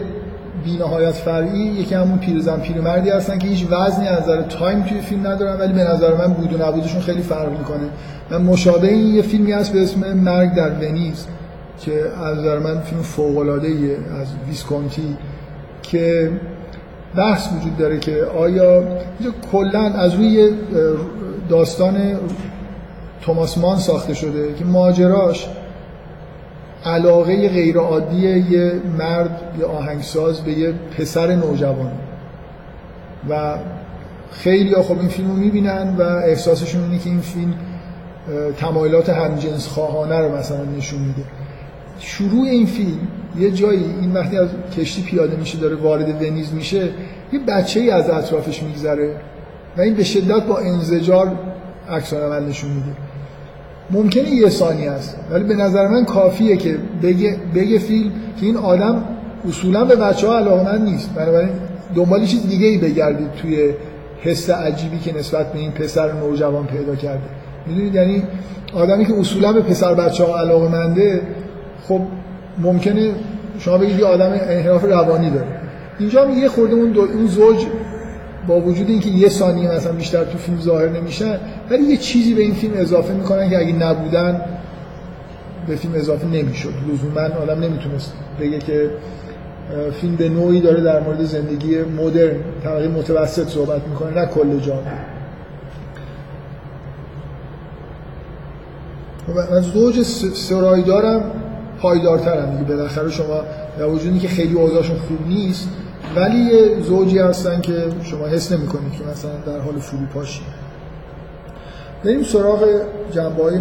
بینهایت 0.65 1.13
فرعی 1.13 1.59
یکی 1.59 1.95
همون 1.95 2.19
پیرزن 2.19 2.61
پیرمردی 2.61 3.11
هستن 3.11 3.39
که 3.39 3.49
هیچ 3.49 3.67
وزنی 3.71 4.09
از 4.09 4.23
نظر 4.23 4.43
time 4.43 4.83
توی 4.83 5.01
فیلم 5.01 5.27
ندارن 5.27 5.61
ولی 5.61 5.73
به 5.73 5.85
نظر 5.85 6.15
من 6.15 6.33
بود 6.33 6.53
و 6.53 6.67
نبودشون 6.67 7.01
خیلی 7.01 7.23
فرق 7.23 7.59
می‌کنه. 7.59 7.89
من 8.31 8.43
مشابه 8.43 8.89
این 8.89 9.15
یه 9.15 9.23
فیلمی 9.23 9.53
هست 9.53 9.73
به 9.73 9.83
اسم 9.83 10.13
مرگ 10.13 10.55
در 10.55 10.71
ونیز 10.71 11.27
که 11.81 11.93
از 12.25 12.39
نظر 12.39 12.59
من 12.59 12.81
فیلم 12.81 13.03
فوق 13.03 13.39
العاده 13.39 13.69
از 14.21 14.27
ویسکونتی 14.49 15.17
که 15.83 16.31
بحث 17.17 17.49
وجود 17.53 17.77
داره 17.77 17.99
که 17.99 18.25
آیا 18.39 18.83
کلا 19.53 19.81
از 19.81 20.15
روی 20.15 20.51
داستان 21.49 22.17
توماس 23.23 23.59
مان 23.59 23.77
ساخته 23.77 24.15
شده 24.15 24.55
که 24.55 24.65
ماجراش 24.65 25.49
علاقه 26.85 27.49
غیرعادی 27.49 28.17
یه 28.51 28.73
مرد 28.99 29.41
یه 29.59 29.67
آهنگساز 29.67 30.41
به 30.41 30.53
یه 30.53 30.75
پسر 30.99 31.37
نوجوان. 31.37 31.93
و 33.29 33.59
خیلی 34.31 34.75
خب 34.75 34.99
این 34.99 35.09
فیلم 35.09 35.29
رو 35.29 35.37
می‌بینن 35.37 35.97
و 35.99 36.03
احساسشون 36.03 36.83
اینه 36.83 36.99
که 36.99 37.11
این 37.11 37.21
فیلم 37.21 37.55
تمایلات 38.59 39.09
همجنس 39.09 39.67
خواهانه 39.67 40.19
رو 40.19 40.37
مثلا 40.39 40.65
نشون 40.65 41.01
میده. 41.01 41.23
شروع 41.99 42.47
این 42.47 42.67
فیلم 42.67 42.99
یه 43.39 43.51
جایی 43.51 43.85
این 44.01 44.13
وقتی 44.13 44.39
از 44.39 44.49
کشتی 44.77 45.03
پیاده 45.03 45.37
میشه 45.37 45.59
داره 45.59 45.77
وارد 45.77 46.23
ونیز 46.23 46.53
میشه 46.53 46.89
یه 47.33 47.41
بچه 47.49 47.81
ای 47.81 47.91
از 47.91 48.11
اطرافش 48.11 48.63
میگذره 48.63 49.17
و 49.77 49.81
این 49.81 49.95
به 49.95 50.05
شدت 50.05 50.47
با 50.47 50.59
انزجار 50.59 51.39
عکس 51.89 52.13
نشون 52.49 52.71
میده. 52.71 52.97
ممکنه 53.93 54.31
یه 54.31 54.49
ثانیه 54.49 54.91
است. 54.91 55.17
ولی 55.31 55.45
به 55.45 55.55
نظر 55.55 55.89
من 55.89 56.05
کافیه 56.05 56.57
که 56.57 56.77
بگه, 57.03 57.37
بگه 57.55 57.79
فیلم 57.79 58.13
که 58.41 58.47
این 58.47 58.57
آدم 58.57 59.05
اصولا 59.49 59.85
به 59.85 59.97
بچه 59.97 60.27
ها 60.27 60.39
علاقمند 60.39 60.83
نیست. 60.83 61.15
بنابراین 61.15 61.51
دنبال 61.95 62.25
چیز 62.25 62.49
دیگه 62.49 62.67
ای 62.67 62.79
بگردید 62.79 63.33
توی 63.33 63.73
حس 64.21 64.51
عجیبی 64.51 64.99
که 64.99 65.19
نسبت 65.19 65.53
به 65.53 65.59
این 65.59 65.71
پسر 65.71 66.13
نوجوان 66.13 66.67
پیدا 66.67 66.95
کرده. 66.97 67.23
می‌دونید؟ 67.67 67.95
یعنی 67.95 68.23
آدمی 68.75 69.07
که 69.07 69.15
اصولا 69.19 69.53
به 69.53 69.61
پسر 69.61 69.95
بچه 69.95 70.25
ها 70.25 70.41
علاقمنده 70.41 71.21
خب 71.89 72.01
ممکنه 72.59 73.11
شما 73.59 73.79
بگید 73.79 73.99
یه 73.99 74.05
آدم 74.05 74.33
انحراف 74.33 74.85
روانی 74.85 75.31
داره. 75.31 75.47
اینجا 75.99 76.25
هم 76.25 76.39
یه 76.39 76.49
خورده 76.49 76.75
اون 76.75 77.27
زوج 77.27 77.67
با 78.47 78.61
وجود 78.61 78.89
اینکه 78.89 79.09
یه 79.09 79.29
ثانیه 79.29 79.75
مثلا 79.75 79.93
بیشتر 79.93 80.25
تو 80.25 80.39
فیلم 80.39 80.61
ظاهر 80.61 80.89
نمیشن 80.89 81.39
ولی 81.71 81.83
یه 81.83 81.97
چیزی 81.97 82.35
به 82.35 82.43
این 82.43 82.55
فیلم 82.55 82.75
اضافه 82.77 83.15
می‌کنن 83.15 83.51
که 83.51 83.59
اگه 83.59 83.73
نبودن 83.73 84.41
به 85.67 85.77
فیلم 85.77 85.95
اضافه 85.95 86.27
نمی‌شد. 86.27 86.73
لزوما 86.93 87.43
آدم 87.43 87.61
نمی‌تونست 87.61 88.13
بگه 88.41 88.59
که 88.59 88.91
فیلم 90.01 90.17
به 90.17 90.29
نوعی 90.29 90.61
داره 90.61 90.81
در 90.83 91.01
مورد 91.01 91.25
زندگی 91.25 91.79
مدرن 91.83 92.37
طبقه 92.65 92.89
متوسط 92.89 93.49
صحبت 93.49 93.89
می‌کنه 93.89 94.21
نه 94.21 94.27
کل 94.27 94.59
جامعه 94.59 95.11
خب، 99.27 99.55
از 99.55 99.65
زوج 99.65 100.03
سرایدارم 100.35 101.23
پایدارترم 101.81 102.51
دیگه. 102.51 102.77
بالاخره 102.77 103.11
شما 103.11 103.41
در 103.79 103.87
وجودی 103.87 104.19
که 104.19 104.29
خیلی 104.29 104.55
اوضاعشون 104.55 104.97
خوب 104.97 105.29
نیست 105.29 105.69
ولی 106.17 106.39
یه 106.39 106.81
زوجی 106.81 107.19
هستن 107.19 107.61
که 107.61 107.85
شما 108.03 108.27
حس 108.27 108.53
نمی 108.53 108.67
کنید 108.67 108.93
که 108.93 109.05
مثلا 109.05 109.31
در 109.47 109.59
حال 109.59 109.79
فروپاشی. 109.79 110.43
بریم 112.05 112.23
سراغ 112.23 112.65
جنبه 113.11 113.43
های 113.43 113.59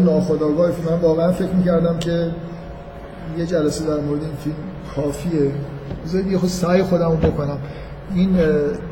فیلم. 0.72 0.90
من 0.90 1.00
واقعا 1.02 1.32
فکر 1.32 1.52
می‌کردم 1.52 2.00
که 2.00 2.32
یه 3.38 3.46
جلسه 3.46 3.86
در 3.86 4.00
مورد 4.00 4.24
این 4.24 4.36
فیلم 4.44 4.56
کافیه. 4.96 5.52
بذارید 6.06 6.32
یه 6.32 6.38
خود 6.38 6.50
سعی 6.50 6.84
خودم 6.84 7.12
رو 7.12 7.18
بکنم. 7.18 7.58
این 8.16 8.38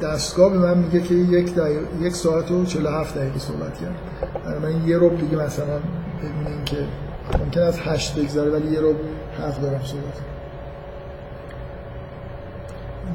دستگاه 0.02 0.52
به 0.52 0.58
من 0.58 0.78
میگه 0.78 1.02
که 1.02 1.14
یک, 1.14 1.52
یک 2.02 2.14
ساعت 2.14 2.52
و 2.52 2.66
47 2.66 3.18
دقیقه 3.18 3.40
صحبت 3.40 3.74
کرد. 3.74 3.96
من 4.64 4.88
یه 4.88 4.98
روب 4.98 5.18
دیگه 5.18 5.38
مثلا 5.38 5.66
بدون 5.66 6.54
اینکه 6.54 6.78
ممکن 7.40 7.62
از 7.62 7.80
هشت 7.80 8.20
بگذاره 8.20 8.52
ولی 8.52 8.74
یه 8.74 8.80
روب 8.80 8.96
حرف 9.40 9.62
دارم 9.62 9.82
صحبت 9.84 10.37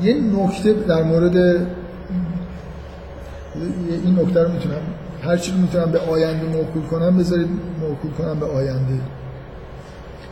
یه 0.03 0.15
نکته 0.15 0.73
در 0.73 1.03
مورد 1.03 1.37
این 4.05 4.19
نکته 4.19 4.43
رو 4.43 4.53
می‌تونم 4.53 4.81
هر 5.23 5.37
چی 5.37 5.53
می‌تونم 5.53 5.91
به 5.91 5.99
آینده 5.99 6.47
موکول 6.47 6.83
کنم 6.83 7.19
بذارید 7.19 7.49
موکول 7.81 8.11
کنم 8.11 8.41
به 8.41 8.47
آینده. 8.47 9.01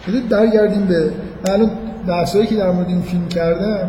بذارید 0.09 0.29
برگردیم 0.29 0.87
به 0.87 1.11
الان 1.49 1.71
بحثایی 2.07 2.47
که 2.47 2.57
در 2.57 2.71
مورد 2.71 2.89
این 2.89 3.03
فیلم 3.03 3.29
کردم 3.29 3.89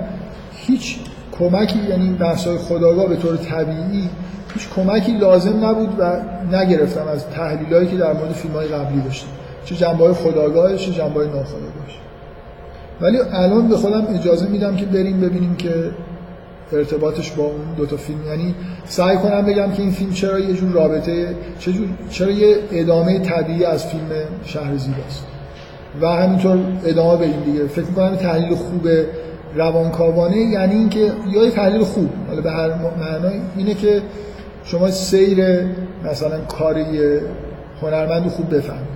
هیچ 0.54 1.00
کمکی 1.32 1.80
یعنی 1.80 2.10
بحثای 2.10 2.58
خداگاه 2.58 3.08
به 3.08 3.16
طور 3.16 3.38
طبیعی 3.38 4.10
هیچ 4.54 4.70
کمکی 4.76 5.18
لازم 5.18 5.66
نبود 5.66 5.90
و 6.00 6.22
نگرفتم 6.56 7.08
از 7.08 7.28
تحلیلایی 7.28 7.88
که 7.88 7.98
در 7.98 8.14
مورد 8.14 8.32
فیلم 8.32 8.54
های 8.54 8.68
قبلی 8.68 9.02
داشتم. 9.02 9.28
چه 9.66 9.76
جنبه 9.76 10.04
های 10.04 10.14
خداگاهش 10.14 10.86
چه 10.86 10.92
جنبه 10.92 11.14
های 11.14 11.28
ناخداگاهش. 11.28 12.00
ولی 13.02 13.18
الان 13.34 13.68
به 13.68 13.78
خودم 13.78 14.08
اجازه 14.20 14.48
میدم 14.48 14.76
که 14.76 14.86
بریم 14.86 15.22
ببینیم 15.22 15.56
که 15.56 15.92
ارتباطش 16.74 17.32
با 17.32 17.44
اون 17.44 17.74
دو 17.78 17.86
تا 17.86 17.98
فیلم 17.98 18.20
یعنی 18.28 18.56
سعی 18.86 19.18
کنم 19.18 19.46
بگم 19.46 19.72
که 19.72 19.82
این 19.82 19.92
فیلم 19.92 20.14
چرا 20.14 20.40
یه 20.40 20.54
جور 20.54 20.72
رابطه 20.72 21.36
چجور 21.60 21.88
چرا 22.10 22.32
یه 22.32 22.56
ادامه 22.72 23.20
طبیعی 23.20 23.66
از 23.66 23.86
فیلم 23.86 24.10
شهر 24.46 24.78
زیباست. 24.78 25.26
و 26.02 26.08
همینطور 26.08 26.60
ادامه 26.86 27.18
بریم 27.18 27.44
دیگه. 27.46 27.68
فکر 27.68 27.86
می‌کنم 27.86 28.16
تحلیل 28.16 28.56
خوب 28.56 28.88
روانکاوانه 29.56 30.38
یعنی 30.38 30.76
اینکه 30.76 31.12
یا 31.34 31.44
یه 31.46 31.52
تحلیل 31.52 31.84
خوب. 31.84 32.10
حالا 32.28 32.42
به 32.42 32.52
هر 32.52 32.70
معنای 33.00 33.40
اینه 33.58 33.74
که 33.74 34.02
شما 34.64 34.92
سیر 34.92 35.46
مثلا 36.04 36.40
کاری 36.40 36.86
هنرمند 37.82 38.28
خوب 38.28 38.56
بفهمید. 38.56 38.91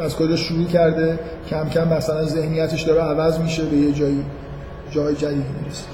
از 0.00 0.16
کجا 0.16 0.36
شروع 0.36 0.66
کرده؟ 0.66 1.18
کم 1.48 1.68
کم 1.68 1.88
مثلا 1.88 2.24
ذهنیتش 2.24 2.82
داره 2.82 3.00
عوض 3.00 3.38
میشه 3.38 3.64
به 3.64 3.76
یه 3.76 3.92
جایی 3.92 4.24
جای 4.90 5.14
جدید 5.14 5.44
می‌رسه. 5.62 5.86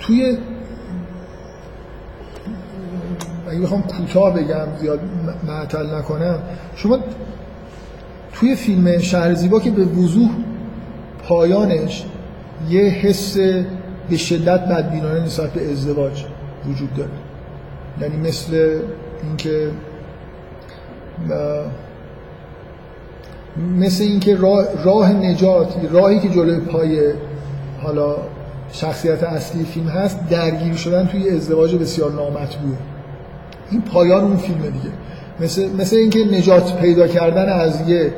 توی 0.00 0.38
اگه 3.48 3.60
بخوام 3.60 3.82
کوتاه 3.82 4.34
بگم 4.34 4.66
زیاد 4.80 5.00
معطل 5.46 5.94
نکنم 5.94 6.38
شما 6.76 6.98
توی 8.32 8.56
فیلم 8.56 8.98
شهر 8.98 9.34
زیبا 9.34 9.60
که 9.60 9.70
به 9.70 9.84
وضوح 9.84 10.30
پایانش 11.28 12.04
یه 12.68 12.82
حس 12.82 13.36
به 14.10 14.16
شدت 14.16 14.60
بدبینانه 14.60 15.20
نسبت 15.20 15.52
به 15.52 15.72
ازدواج 15.72 16.24
وجود 16.66 16.94
داره. 16.94 17.10
یعنی 18.00 18.28
مثل 18.28 18.80
اینکه 19.22 19.70
مثل 23.78 24.04
اینکه 24.04 24.36
راه, 24.36 24.64
راه 24.84 25.12
نجات 25.12 25.74
راهی 25.92 26.20
که 26.20 26.28
جلوی 26.28 26.60
پای 26.60 27.12
حالا 27.82 28.16
شخصیت 28.72 29.22
اصلی 29.22 29.64
فیلم 29.64 29.88
هست 29.88 30.28
درگیر 30.28 30.74
شدن 30.74 31.06
توی 31.06 31.30
ازدواج 31.30 31.74
بسیار 31.74 32.12
نامطبوعه. 32.12 32.78
این 33.70 33.82
پایان 33.82 34.24
اون 34.24 34.36
فیلم 34.36 34.60
دیگه. 34.60 34.90
مثل, 35.40 35.68
مثل 35.78 35.96
اینکه 35.96 36.18
نجات 36.24 36.80
پیدا 36.80 37.06
کردن 37.06 37.48
از 37.48 37.88
یه 37.88 38.12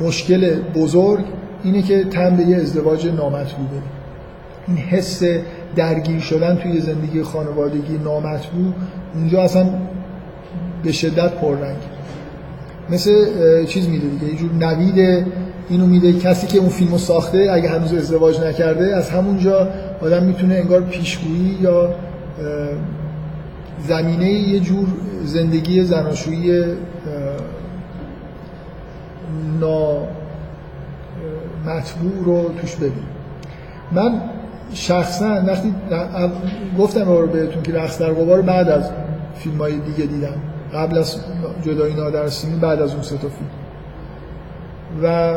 مشکل 0.00 0.60
بزرگ 0.74 1.24
اینه 1.62 1.82
که 1.82 2.04
تن 2.04 2.36
به 2.36 2.42
یه 2.42 2.56
ازدواج 2.56 3.06
نامطبوع 3.06 3.80
این 4.68 4.76
حس 4.76 5.22
درگیر 5.76 6.20
شدن 6.20 6.56
توی 6.56 6.80
زندگی 6.80 7.22
خانوادگی 7.22 7.98
نامطبوع 8.04 8.72
اونجا 9.14 9.42
اصلا 9.42 9.70
به 10.84 10.92
شدت 10.92 11.32
پررنگ. 11.32 11.76
مثل 12.90 13.10
چیز 13.66 13.88
میده 13.88 14.06
دیگه 14.08 14.32
یه 14.32 14.38
جور 14.38 14.52
نوید 14.52 15.26
اینو 15.68 15.86
میده 15.86 16.12
کسی 16.12 16.46
که 16.46 16.58
اون 16.58 16.68
فیلمو 16.68 16.98
ساخته 16.98 17.48
اگه 17.52 17.68
هنوز 17.68 17.94
ازدواج 17.94 18.40
نکرده 18.40 18.96
از 18.96 19.10
همونجا 19.10 19.68
آدم 20.00 20.22
می‌تونه 20.22 20.54
انگار 20.54 20.80
پیشگویی 20.80 21.58
یا 21.60 21.94
زمینه 23.88 24.30
یه 24.30 24.60
جور 24.60 24.88
زندگی 25.24 25.84
زناشویی 25.84 26.64
نا 29.60 29.92
مطبوع 31.66 32.24
رو 32.24 32.50
توش 32.60 32.74
ببین. 32.76 32.92
من 33.92 34.20
شخصا 34.72 35.42
وقتی 35.46 35.74
گفتم 36.78 37.08
رو 37.08 37.26
بهتون 37.26 37.62
که 37.62 37.72
رقص 37.72 37.98
در 37.98 38.12
غبار 38.12 38.42
بعد 38.42 38.68
از 38.68 38.90
فیلم 39.34 39.58
های 39.58 39.78
دیگه 39.78 40.06
دیدم. 40.06 40.34
قبل 40.74 40.98
از 40.98 41.16
جدایی 41.62 41.94
نادر 41.94 42.28
سیمی 42.28 42.56
بعد 42.56 42.82
از 42.82 42.92
اون 42.92 43.02
سه 43.02 43.16
فیلم. 43.16 43.50
و 45.02 45.34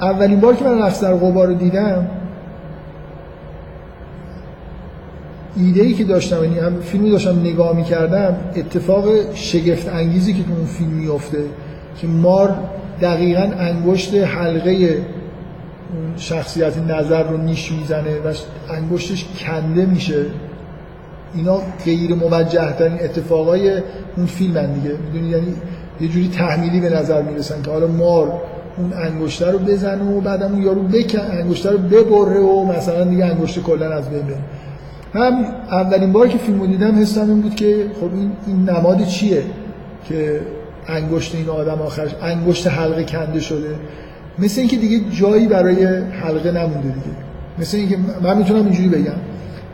اولین 0.00 0.40
بار 0.40 0.56
که 0.56 0.64
من 0.64 0.82
رقص 0.82 1.02
در 1.02 1.14
قبار 1.14 1.46
رو 1.46 1.54
دیدم 1.54 2.06
ایده 5.56 5.80
ای 5.80 5.94
که 5.94 6.04
داشتم 6.04 6.44
یعنی 6.44 6.58
هم 6.58 6.80
فیلمی 6.80 7.10
داشتم 7.10 7.40
نگاه 7.40 7.76
می‌کردم 7.76 8.36
اتفاق 8.56 9.34
شگفت 9.34 9.88
انگیزی 9.88 10.34
که 10.34 10.42
تو 10.42 10.52
اون 10.52 10.66
فیلم 10.66 10.90
میفته 10.90 11.44
که 12.00 12.06
مار 12.06 12.56
دقیقا 13.00 13.50
انگشت 13.58 14.14
حلقه 14.14 15.02
شخصیت 16.16 16.78
نظر 16.78 17.22
رو 17.22 17.36
نیش 17.36 17.72
می‌زنه 17.72 18.18
و 18.18 18.32
انگشتش 18.72 19.26
کنده 19.38 19.86
میشه. 19.86 20.26
اینا 21.34 21.60
غیر 21.84 22.14
موجه 22.14 22.72
ترین 22.72 22.98
اتفاقای 23.00 23.72
اون 24.16 24.26
فیلم 24.26 24.66
دیگه. 24.66 24.94
می‌دونی؟ 25.12 25.28
یعنی 25.28 25.54
یه 26.00 26.08
جوری 26.08 26.28
تحمیلی 26.28 26.80
به 26.80 26.90
نظر 26.90 27.22
می‌رسن 27.22 27.62
که 27.62 27.70
حالا 27.70 27.86
مار 27.86 28.42
اون 28.76 28.92
انگشته 28.92 29.50
رو 29.50 29.58
بزنه 29.58 30.04
و 30.04 30.20
بعدم 30.20 30.52
اون 30.52 30.62
یارو 30.62 30.82
بکن 30.82 31.18
انگشته 31.18 31.70
رو 31.70 31.78
ببره 31.78 32.40
و 32.40 32.64
مثلا 32.64 33.04
دیگه 33.04 33.24
انگشت 33.24 33.62
کلا 33.62 33.90
از 33.90 34.10
بین 34.10 34.22
بره. 34.22 34.38
من 35.14 35.44
اولین 35.70 36.12
بار 36.12 36.28
که 36.28 36.38
فیلمو 36.38 36.66
دیدم 36.66 37.02
حسم 37.02 37.20
این 37.20 37.40
بود 37.40 37.54
که 37.54 37.86
خب 38.00 38.14
این, 38.14 38.32
این 38.46 38.70
نماد 38.70 39.04
چیه 39.04 39.42
که 40.08 40.40
انگشت 40.86 41.34
این 41.34 41.48
آدم 41.48 41.82
آخرش 41.82 42.10
انگشت 42.22 42.66
حلقه 42.66 43.04
کنده 43.04 43.40
شده؟ 43.40 43.74
مثل 44.38 44.60
اینکه 44.60 44.76
دیگه 44.76 45.00
جایی 45.10 45.46
برای 45.46 45.84
حلقه 45.96 46.50
نمونده 46.50 46.88
دیگه. 46.88 47.16
مثل 47.58 47.76
اینکه 47.76 47.96
من 48.22 48.38
می‌تونم 48.38 48.64
اینجوری 48.64 48.88
بگم. 48.88 49.12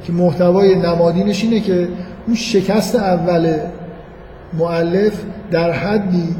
که 0.05 0.13
محتوای 0.13 0.75
نمادینش 0.75 1.45
اینه 1.45 1.61
که 1.61 1.89
اون 2.27 2.37
شکست 2.37 2.97
اول 2.97 3.57
معلف 4.53 5.13
در 5.51 5.71
حدی 5.71 6.37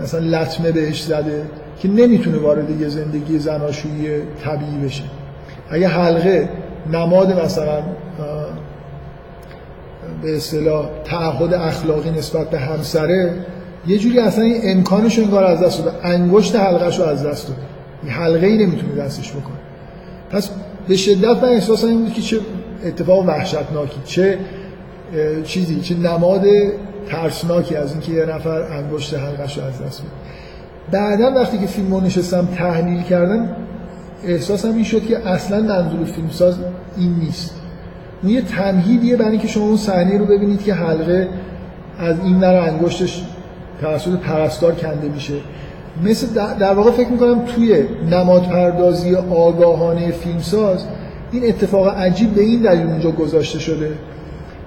مثلا 0.00 0.20
لطمه 0.20 0.72
بهش 0.72 1.02
زده 1.02 1.42
که 1.78 1.88
نمی‌تونه 1.88 2.38
وارد 2.38 2.80
یه 2.80 2.88
زندگی 2.88 3.38
زناشویی 3.38 4.08
طبیعی 4.44 4.78
بشه. 4.84 5.02
اگه 5.70 5.88
حلقه 5.88 6.48
نماد 6.92 7.40
مثلا 7.40 7.82
به 10.22 10.36
اصطلاح 10.36 10.88
تعهد 11.04 11.54
اخلاقی 11.54 12.10
نسبت 12.10 12.50
به 12.50 12.58
همسره 12.58 13.34
یه 13.86 13.98
جوری 13.98 14.20
اصلا 14.20 14.44
این 14.44 14.60
امکانش 14.64 15.18
انگار 15.18 15.44
از 15.44 15.60
دست 15.60 15.84
داده. 15.84 16.06
انگشت 16.06 16.56
حلقش 16.56 16.98
رو 16.98 17.04
از 17.04 17.26
دست 17.26 17.48
داده. 17.48 17.60
این 18.02 18.12
حلقه 18.12 18.46
ای 18.46 18.66
نمی‌تونه 18.66 18.94
دستش 18.94 19.30
بکنه. 19.30 19.56
پس 20.30 20.50
به 20.88 20.96
شدت 20.96 21.42
من 21.42 21.48
احساس 21.48 21.84
این 21.84 22.02
بود 22.02 22.12
که 22.12 22.22
چه 22.22 22.36
اتفاق 22.84 23.26
وحشتناکی 23.26 24.00
چه 24.04 24.38
چیزی 25.44 25.80
چه 25.80 25.94
نماد 25.94 26.44
ترسناکی 27.08 27.76
از 27.76 27.92
اینکه 27.92 28.12
یه 28.12 28.24
نفر 28.24 28.62
انگشت 28.62 29.14
حلقش 29.14 29.58
رو 29.58 29.64
از 29.64 29.82
دست 29.82 30.00
بده. 30.00 30.10
بعدا 30.90 31.40
وقتی 31.40 31.58
که 31.58 31.66
فیلم 31.66 31.94
رو 31.94 32.00
نشستم 32.00 32.48
تحلیل 32.56 33.02
کردم 33.02 33.48
احساسم 34.24 34.74
این 34.74 34.84
شد 34.84 35.06
که 35.06 35.28
اصلا 35.28 35.62
منظور 35.62 36.04
فیلمساز 36.04 36.58
این 36.96 37.14
نیست. 37.14 37.54
اون 38.22 38.32
یه 38.32 38.42
تمهیدیه 38.42 39.16
برای 39.16 39.30
اینکه 39.30 39.48
شما 39.48 39.64
اون 39.64 39.76
صحنه 39.76 40.18
رو 40.18 40.26
ببینید 40.26 40.62
که 40.64 40.74
حلقه 40.74 41.28
از 41.98 42.16
این 42.24 42.40
ور 42.40 42.54
انگشتش 42.54 43.24
توسط 43.80 44.18
پرستار 44.18 44.74
کنده 44.74 45.08
میشه. 45.08 45.34
مثل 46.04 46.26
در 46.58 46.74
واقع 46.74 46.90
فکر 46.90 47.08
می‌کنم 47.08 47.44
توی 47.44 47.84
نماد 48.10 48.42
پردازی 48.42 49.14
آگاهانه 49.14 50.10
فیلمساز 50.10 50.84
این 51.32 51.48
اتفاق 51.48 51.88
عجیب 51.88 52.34
به 52.34 52.42
این 52.42 52.62
دلیل 52.62 52.86
اونجا 52.86 53.10
گذاشته 53.10 53.58
شده 53.58 53.92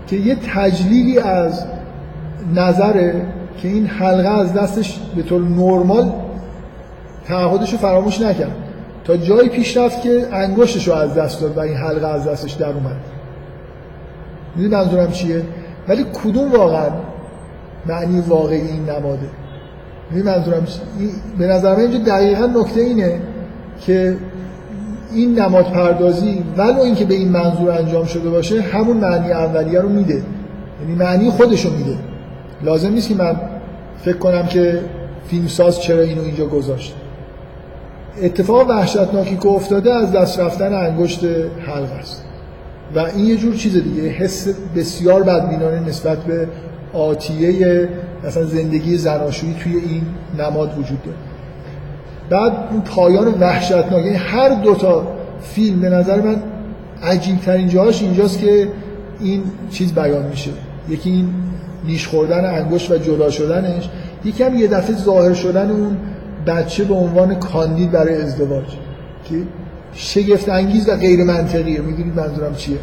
که 0.07 0.15
یه 0.15 0.37
تجلیلی 0.55 1.19
از 1.19 1.65
نظره 2.55 3.25
که 3.57 3.67
این 3.67 3.85
حلقه 3.85 4.27
از 4.27 4.53
دستش 4.53 4.99
به 5.15 5.23
طور 5.23 5.41
نرمال 5.41 6.11
تعهدش 7.25 7.71
رو 7.71 7.77
فراموش 7.77 8.21
نکرد. 8.21 8.55
تا 9.03 9.17
جایی 9.17 9.49
پیش 9.49 9.77
رفت 9.77 10.01
که 10.01 10.27
انگشتش 10.31 10.87
رو 10.87 10.93
از 10.93 11.15
دست 11.15 11.41
داد 11.41 11.57
و 11.57 11.59
این 11.59 11.77
حلقه 11.77 12.07
از 12.07 12.27
دستش 12.27 12.51
در 12.51 12.69
اومد. 12.69 12.95
می‌دونی 14.55 14.75
منظورم 14.75 15.11
چیه؟ 15.11 15.41
ولی 15.87 16.05
کدوم 16.23 16.51
واقعا 16.51 16.89
معنی 17.85 18.21
واقعی 18.21 18.61
این 18.61 18.89
نماده؟ 18.89 19.29
می‌دونی 20.11 20.35
منظورم 20.35 20.65
چیه؟ 20.65 20.81
به 21.37 21.47
نظر 21.47 21.75
من 21.75 21.79
اینجا 21.79 21.97
دقیقا 21.97 22.45
نکته 22.45 22.81
اینه 22.81 23.21
که 23.81 24.17
این 25.13 25.39
نماد 25.39 25.65
پردازی 25.65 26.43
ولو 26.57 26.79
اینکه 26.79 27.05
به 27.05 27.13
این 27.13 27.29
منظور 27.29 27.71
انجام 27.71 28.05
شده 28.05 28.29
باشه 28.29 28.61
همون 28.61 28.97
معنی 28.97 29.31
اولیه 29.31 29.81
رو 29.81 29.89
میده. 29.89 30.23
یعنی 30.81 30.95
معنی 30.95 31.29
خودش 31.29 31.65
رو 31.65 31.71
میده. 31.71 31.97
لازم 32.63 32.89
نیست 32.89 33.09
که 33.09 33.15
من 33.15 33.35
فکر 34.01 34.17
کنم 34.17 34.47
که 34.47 34.79
فیلمساز 35.27 35.81
چرا 35.81 36.01
اینو 36.01 36.21
اینجا 36.21 36.45
گذاشت. 36.45 36.95
اتفاق 38.21 38.69
وحشتناکی 38.69 39.37
که 39.37 39.47
افتاده 39.47 39.93
از 39.93 40.11
دست 40.11 40.39
رفتن 40.39 40.73
انگشت 40.73 41.23
حلق 41.67 41.91
است. 41.99 42.25
و 42.95 42.99
این 42.99 43.25
یه 43.25 43.37
جور 43.37 43.55
چیز 43.55 43.83
دیگه. 43.83 44.03
حس 44.03 44.47
بسیار 44.75 45.23
بدبینانه 45.23 45.79
نسبت 45.79 46.17
به 46.17 46.47
آتیه 46.93 47.89
مثلا 48.23 48.45
زندگی 48.45 48.97
زناشویی 48.97 49.55
توی 49.63 49.75
این 49.75 50.01
نماد 50.39 50.79
وجود 50.79 51.03
داره. 51.03 51.17
بعد 52.29 52.51
اون 52.71 52.81
پایان 52.81 53.27
وحشتناک 53.39 54.05
یعنی 54.05 54.17
هر 54.17 54.49
دوتا 54.49 55.07
فیلم 55.41 55.79
به 55.79 55.89
نظر 55.89 56.21
من 56.21 56.35
عجیب 57.03 57.39
ترین 57.39 57.67
جاهاش 57.67 58.01
اینجاست 58.01 58.39
که 58.39 58.67
این 59.19 59.43
چیز 59.71 59.93
بیان 59.93 60.25
میشه. 60.25 60.51
یکی 60.89 61.09
این 61.09 61.29
نیش 61.87 62.07
خوردن 62.07 62.45
انگشت 62.45 62.91
و 62.91 62.97
جدا 62.97 63.29
شدنش. 63.29 63.89
یکی 64.25 64.43
هم 64.43 64.57
یه 64.57 64.67
دفعه 64.67 64.95
ظاهر 64.95 65.33
شدن 65.33 65.71
اون 65.71 65.97
بچه 66.47 66.83
به 66.83 66.93
عنوان 66.93 67.35
کاندید 67.35 67.91
برای 67.91 68.21
ازدواج 68.21 68.65
که 69.29 69.35
شگفت 69.93 70.49
انگیز 70.49 70.89
و 70.89 70.95
غیر 70.95 71.23
منطقیه. 71.23 71.81
می‌دونید 71.81 72.15
منظورم 72.15 72.55
چیه؟ 72.55 72.77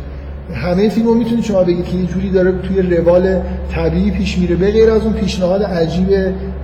همه 0.55 0.89
فیلمو 0.89 1.15
می‌تونید 1.15 1.45
شما 1.45 1.65
بگید 1.65 1.85
که 1.85 1.97
یه 1.97 2.07
جوری 2.07 2.31
داره 2.31 2.53
توی 2.53 2.83
روال 2.83 3.41
طبیعی 3.71 4.11
پیش 4.11 4.39
میره 4.39 4.57
به 4.57 4.71
غیر 4.71 4.91
از 4.91 5.03
اون 5.03 5.13
پیشنهاد 5.13 5.63
عجیب 5.63 6.09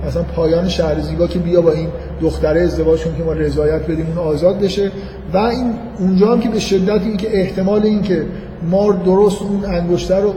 مثلا 0.07 0.23
پایان 0.23 0.67
شهر 0.69 0.99
زیبا 0.99 1.27
که 1.27 1.39
بیا 1.39 1.61
با 1.61 1.71
این 1.71 1.87
دختره 2.21 2.61
ازدواج 2.61 3.03
کن 3.03 3.17
که 3.17 3.23
ما 3.23 3.33
رضایت 3.33 3.81
بدیم 3.81 4.07
اون 4.07 4.17
آزاد 4.17 4.59
بشه. 4.59 4.91
و 5.33 5.37
این 5.37 5.73
اونجا 5.99 6.31
هم 6.31 6.39
که 6.39 6.49
به 6.49 6.59
شدت 6.59 7.01
این 7.01 7.17
که 7.17 7.39
احتمال 7.39 7.83
این 7.83 8.01
که 8.01 8.25
مار 8.69 8.93
درست 8.93 9.41
اون 9.41 9.65
انگشتر 9.65 10.21
رو 10.21 10.33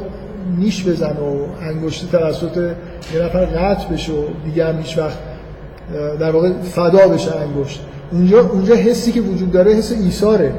نیش 0.59 0.84
بزن 0.88 1.16
و 1.16 1.62
انگشت 1.62 2.10
توسط 2.10 2.56
یه 3.14 3.22
نفر 3.22 3.44
قطع 3.44 3.93
بشه 3.93 4.12
و 4.12 4.24
دیگه 4.44 4.66
هم 4.66 4.78
هیچ 4.78 4.98
وقت 4.98 5.18
در 6.20 6.30
واقع 6.30 6.52
فدا 6.62 7.09
بشه 7.09 7.30
انگشت. 7.36 7.80
اونجا 8.12 8.40
اونجا 8.40 8.74
حسی 8.74 9.12
که 9.12 9.20
وجود 9.20 9.52
داره 9.52 9.72
حس 9.72 9.93
ایثاره 9.93 10.52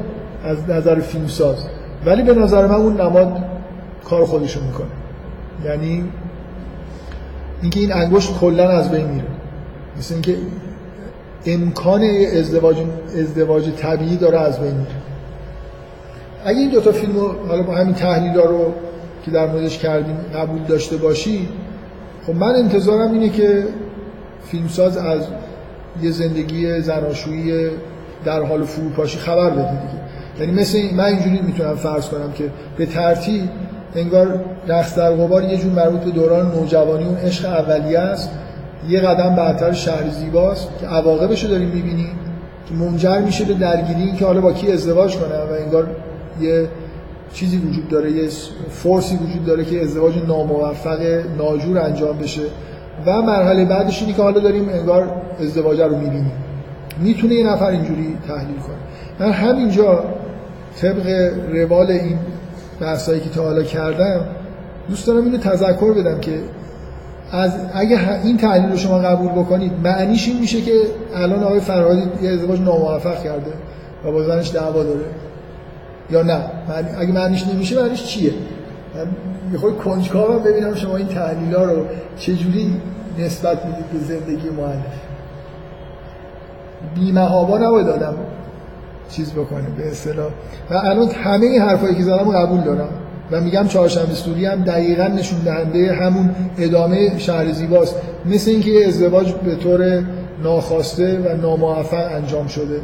از 0.44 0.58
نظر 0.70 1.00
فیلمساز. 1.00 1.66
ولی 2.06 2.24
به 2.24 2.34
نظر 2.34 2.68
من 2.68 2.76
اون 2.76 3.02
نماد 3.02 3.38
کار 4.06 4.26
خودشو 4.26 4.60
می‌کنه. 4.64 4.88
یعنی 5.66 6.04
اینکه 7.62 7.80
این 7.80 7.94
انگشت 7.94 8.40
کلا 8.40 8.70
از 8.70 8.92
بین 8.92 9.06
میره. 9.06 9.28
مثل 9.98 10.14
اینکه 10.14 10.36
امکان 11.46 12.02
ازدواج 12.34 12.78
ازدواج 13.20 13.70
طبیعی 13.70 14.18
داره 14.18 14.40
از 14.40 14.60
بین 14.60 14.72
میره. 14.72 14.96
اگه 16.46 16.60
این 16.60 16.70
دوتا 16.70 16.92
فیلم 16.92 17.16
رو 17.16 17.48
حالا 17.48 17.64
با 17.64 17.76
همین 17.76 17.94
تحلیل 17.94 18.34
رو 18.34 18.74
که 19.26 19.32
در 19.32 19.48
موردش 19.48 19.78
کردیم 19.78 20.18
قبول 20.36 20.64
داشته 20.64 20.98
باشی 20.98 21.50
خب 22.28 22.36
من 22.36 22.56
انتظارم 22.56 23.14
اینه 23.14 23.30
که 23.30 23.64
فیلمساز 24.52 24.98
از 24.98 25.22
یه 26.02 26.12
زندگی 26.12 26.82
زناشویی 26.82 27.70
در 28.26 28.44
حال 28.44 28.64
فروپاشی 28.64 29.18
خبر 29.18 29.50
بده 29.50 29.72
دیگه. 29.72 30.02
یعنی 30.40 30.62
مثل 30.62 30.96
من 30.96 31.04
اینجوری 31.04 31.42
می‌تونم 31.42 31.76
فرض 31.76 32.10
کنم 32.10 32.32
که 32.32 32.50
به 32.78 32.86
ترتیب 32.86 33.50
انگار 33.98 34.40
دست 34.70 34.98
در 34.98 35.12
غبار 35.12 35.44
یه 35.44 35.58
جور 35.58 35.72
مربوط 35.72 36.00
به 36.02 36.12
دوران 36.12 36.52
نوجوانی 36.52 37.06
اون 37.06 37.18
عشق 37.18 37.46
اولیه 37.46 38.00
است. 38.00 38.30
یه 38.90 39.00
قدم 39.00 39.36
بعدتر 39.36 39.74
شهر 39.74 40.10
زیباست 40.10 40.70
که 40.82 40.88
عواقبش 40.88 41.44
رو 41.44 41.50
داریم 41.50 41.70
می‌بینیم. 41.70 42.10
که 42.70 42.74
منجر 42.74 43.20
میشه 43.20 43.46
به 43.46 43.54
درگیری 43.54 44.12
که 44.12 44.26
حالا 44.26 44.42
با 44.42 44.54
کی 44.54 44.72
ازدواج 44.72 45.16
کنه 45.16 45.36
و 45.36 45.64
انگار 45.64 45.88
یه 46.42 46.68
چیزی 47.34 47.58
وجود 47.58 47.88
داره 47.88 48.12
یه 48.12 48.30
فورسی 48.70 49.16
وجود 49.16 49.46
داره 49.46 49.66
که 49.66 49.82
ازدواج 49.82 50.14
ناموفق 50.28 51.00
ناجور 51.38 51.80
انجام 51.80 52.18
بشه. 52.18 52.42
و 53.06 53.22
مرحله 53.22 53.66
بعدش 53.66 54.02
اینی 54.02 54.14
که 54.14 54.22
حالا 54.22 54.40
داریم 54.40 54.70
انگار 54.70 55.12
ازدواج 55.40 55.82
رو 55.82 55.98
می‌بینیم. 55.98 56.32
می‌تونه 57.00 57.34
یه 57.34 57.48
نفر 57.48 57.66
اینجوری 57.66 58.18
تحلیل 58.28 58.58
کنه. 58.58 58.76
من 59.20 59.32
همینجا 59.32 60.04
طبق 60.82 61.32
روال 61.54 61.92
این 61.92 62.18
بحثایی 62.80 63.20
که 63.20 63.30
تا 63.30 63.44
حالا 63.44 63.64
کردم 63.64 64.26
دوست 64.90 65.08
دارم 65.08 65.24
اینو 65.24 65.38
تذکر 65.38 65.94
بدم 65.94 66.20
که 66.20 66.40
از 67.32 67.52
اگه 67.74 68.24
این 68.24 68.38
تحلیل 68.38 68.72
رو 68.72 68.78
شما 68.78 69.00
قبول 69.00 69.32
بکنید 69.32 69.72
معنیش 69.84 70.28
این 70.28 70.40
میشه 70.40 70.62
که 70.62 70.72
الان 71.16 71.44
آقای 71.44 71.60
فرهادی 71.60 72.02
یه 72.22 72.30
ازدواج 72.30 72.62
ناموفق 72.62 73.24
کرده 73.24 73.52
و 74.06 74.12
با 74.12 74.24
زنش 74.24 74.52
دعوا 74.52 74.84
داره. 74.84 75.06
یا 76.10 76.24
نه؟ 76.24 76.42
اگه 77.00 77.12
معنیش 77.12 77.48
نمیشه 77.48 77.82
معنیش 77.82 78.04
چیه؟ 78.04 78.34
من 78.96 79.08
می‌خوای 79.52 79.74
کنجکاوم 79.74 80.44
ببینم 80.44 80.76
شما 80.76 80.98
این 80.98 81.08
تحلیل 81.08 81.56
ها 81.56 81.64
رو 81.64 81.86
چجوری 82.18 82.82
نسبت 83.20 83.66
می‌دید 83.66 83.86
به 83.94 84.00
زندگی 84.00 84.50
مؤلف 84.50 85.08
بیمهابا 86.96 87.58
نباید 87.58 87.90
آدم 87.90 88.16
چیز 89.10 89.32
بکنه 89.32 89.68
به 89.78 89.92
اصطلاح. 89.92 90.32
و 90.70 90.74
الان 90.74 91.10
همه 91.10 91.46
این 91.46 91.62
حرفایی 91.62 91.96
که 91.96 92.04
زدم 92.04 92.32
قبول 92.32 92.62
دارم. 92.62 92.90
و 93.32 93.42
میگم 93.42 93.68
چهارشنبه 93.68 94.14
سوری 94.14 94.46
هم 94.46 94.64
دقیقا 94.64 95.08
نشون 95.08 95.40
دهنده 95.40 95.94
همون 95.94 96.30
ادامه 96.58 97.18
شهر 97.18 97.52
زیباست. 97.52 97.96
مثل 98.26 98.52
اینکه 98.52 98.88
ازدواج 98.88 99.34
به 99.34 99.56
طور 99.56 100.04
ناخواسته 100.44 101.20
و 101.20 101.42
ناموفق 101.42 102.16
انجام 102.16 102.48
شده. 102.48 102.80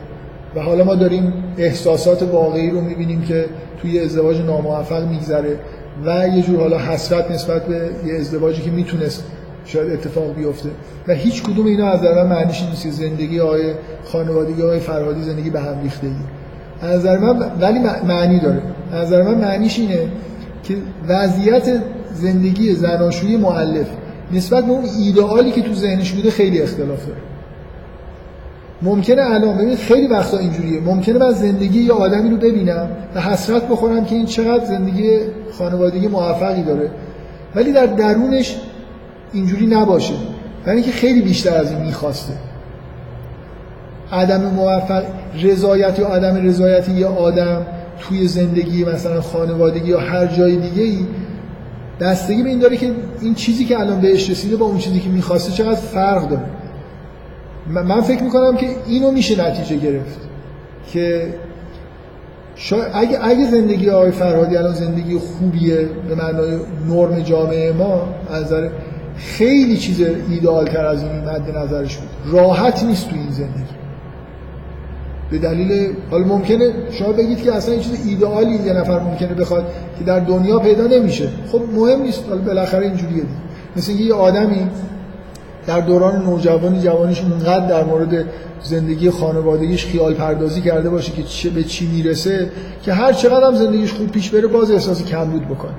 و 0.56 0.60
حالا 0.60 0.84
ما 0.84 0.96
داریم 0.96 1.34
احساسات 1.58 2.24
واقعی 2.24 2.70
رو 2.70 2.82
می‌بینیم 2.82 3.22
که 3.22 3.46
توی 3.82 4.00
ازدواج 4.00 4.42
ناموفق 4.42 5.08
میگذره. 5.08 5.60
و 6.06 6.28
یه 6.28 6.42
جور 6.42 6.60
حالا 6.60 6.78
حسرت 6.78 7.32
نسبت 7.32 7.66
به 7.66 7.90
یه 8.06 8.20
ازدواجی 8.20 8.62
که 8.62 8.72
می‌تونست 8.72 9.24
شاید 9.66 9.92
اتفاق 9.92 10.36
بیفته. 10.36 10.70
و 11.08 11.14
هیچ 11.14 11.44
کدوم 11.44 11.66
اینا 11.66 11.88
از 11.88 12.00
نظر 12.00 12.24
معنیش 12.24 12.64
نیست 12.64 12.90
زندگی 12.90 13.40
آقای 13.40 13.74
خانوادگی 14.06 14.62
آقای 14.62 14.80
فرهادی 14.80 15.24
زندگی 15.24 15.50
به 15.50 15.60
هم 15.60 15.82
ریختگی 15.84 16.16
از 16.82 17.00
نظر 17.00 17.18
من 17.18 17.52
ولی 17.60 17.80
معنی 18.08 18.40
داره. 18.40 18.62
از 18.92 19.08
نظر 19.08 19.22
من 19.22 19.36
معنیش 19.36 19.80
اینه 19.80 20.08
که 20.64 20.76
وضعیت 21.08 21.82
زندگی 22.14 22.74
زناشویی 22.74 23.38
معلف 23.38 23.88
نسبت 24.32 24.66
به 24.66 24.72
اون 24.72 24.86
ایدئالی 25.00 25.52
که 25.52 25.62
تو 25.62 25.74
ذهنش 25.74 26.12
بوده 26.12 26.32
خیلی 26.32 26.62
اختلاف 26.62 27.06
داره. 27.08 27.20
ممکنه 28.82 29.22
الان 29.22 29.58
ببینید 29.58 29.78
خیلی 29.78 30.08
وقتا 30.08 30.38
اینجوریه. 30.38 30.82
ممکنه 30.82 31.20
من 31.20 31.32
زندگی 31.32 31.80
یه 31.80 31.92
آدمی 31.92 32.30
رو 32.30 32.38
ببینم 32.38 32.88
و 33.16 33.22
حسرت 33.22 33.68
بخورم 33.68 34.06
که 34.06 34.16
این 34.16 34.26
چقدر 34.26 34.66
زندگی 34.66 35.20
خانوادگی 35.52 36.08
موفقی 36.08 36.64
داره. 36.64 36.92
ولی 37.56 37.72
در 37.72 37.86
درونش 37.86 38.56
اینجوری 39.34 39.66
نباشه. 39.66 40.14
یعنی 40.68 40.82
که 40.82 40.92
خیلی 40.92 41.22
بیشتر 41.22 41.58
از 41.58 41.72
این 41.72 41.82
می‌خواسته. 41.82 42.34
عدم 44.12 44.42
موفق 44.42 45.04
رضایت 45.44 46.00
یا 46.00 46.08
عدم 46.08 46.48
رضایت 46.48 46.90
یه 46.90 47.08
آدم 47.08 47.66
توی 48.00 48.28
زندگی 48.28 48.86
مثلا 48.86 49.22
خانوادگی 49.22 49.90
یا 49.90 50.00
هر 50.00 50.28
جای 50.28 50.56
دیگه 50.56 50.84
ای 50.84 51.06
بستگی 52.00 52.44
به 52.44 52.50
این 52.50 52.60
داره 52.60 52.78
که 52.78 52.92
این 53.22 53.34
چیزی 53.34 53.66
که 53.66 53.80
الان 53.80 54.02
بهش 54.02 54.30
رسیده 54.30 54.56
با 54.56 54.66
اون 54.66 54.78
چیزی 54.78 55.00
که 55.00 55.10
می‌خواسته 55.10 55.52
چقدر 55.52 55.80
فرق 55.80 56.30
داره. 56.30 56.44
من 57.68 58.02
فکر 58.02 58.24
می‌کنم 58.24 58.58
که 58.58 58.68
اینو 58.88 59.12
میشه 59.12 59.48
نتیجه 59.48 59.78
گرفت 59.78 60.20
که 60.94 61.34
اگه, 62.94 63.20
اگه 63.22 63.52
زندگی 63.52 63.90
آقای 63.90 64.12
فرهادی 64.12 64.58
الان 64.58 64.74
زندگی 64.74 65.18
خوبیه 65.18 65.90
به 66.10 66.16
معنای 66.16 66.60
نرم 66.90 67.20
جامعه 67.20 67.72
ما 67.72 68.08
از 68.32 68.54
خیلی 69.18 69.78
چیز 69.78 70.02
ایدئال 70.30 70.66
تر 70.66 70.86
از 70.86 71.04
این 71.04 71.12
مد 71.12 71.58
نظرش 71.58 71.98
بود. 71.98 72.10
راحت 72.34 72.84
نیست 72.84 73.10
تو 73.10 73.16
این 73.16 73.32
زندگی. 73.32 73.74
به 75.32 75.38
دلیل 75.38 75.96
حالا 76.12 76.26
ممکنه 76.26 76.74
شما 76.92 77.12
بگید 77.12 77.42
که 77.42 77.54
اصلا 77.54 77.74
این 77.74 77.84
چیز 77.84 78.08
ایدئالی 78.08 78.56
یه 78.56 78.74
نفر 78.74 79.00
ممکنه 79.00 79.34
بخواد 79.34 79.66
که 80.00 80.04
در 80.04 80.20
دنیا 80.20 80.60
پیدا 80.60 80.88
نمیشه. 80.88 81.30
خب 81.52 81.62
مهم 81.76 82.02
نیست 82.02 82.24
حالا 82.30 82.42
بالاخره 82.42 82.86
اینجوریه 82.86 83.24
مثل 83.76 83.92
یه 83.92 84.14
آدمی 84.14 84.68
در 85.68 85.80
دوران 85.80 86.24
نوجوانی 86.24 86.82
جوانیش 86.82 87.22
اونقدر 87.22 87.68
در 87.68 87.84
مورد 87.84 88.26
زندگی 88.64 89.10
خانوادگیش 89.10 89.86
خیال 89.86 90.14
پردازی 90.14 90.62
کرده 90.62 90.90
باشه 90.90 91.12
که 91.12 91.24
چه 91.24 91.50
به 91.50 91.64
چی 91.64 91.88
می‌رسه 91.88 92.50
که 92.82 92.94
هر 92.94 93.14
چقدر 93.14 93.48
هم 93.48 93.56
زندگیش 93.56 93.94
خوب 93.94 94.12
پیش 94.12 94.30
بره 94.30 94.48
باز 94.48 94.72
احساس 94.72 95.06
کمبود 95.06 95.46
بکنه. 95.46 95.74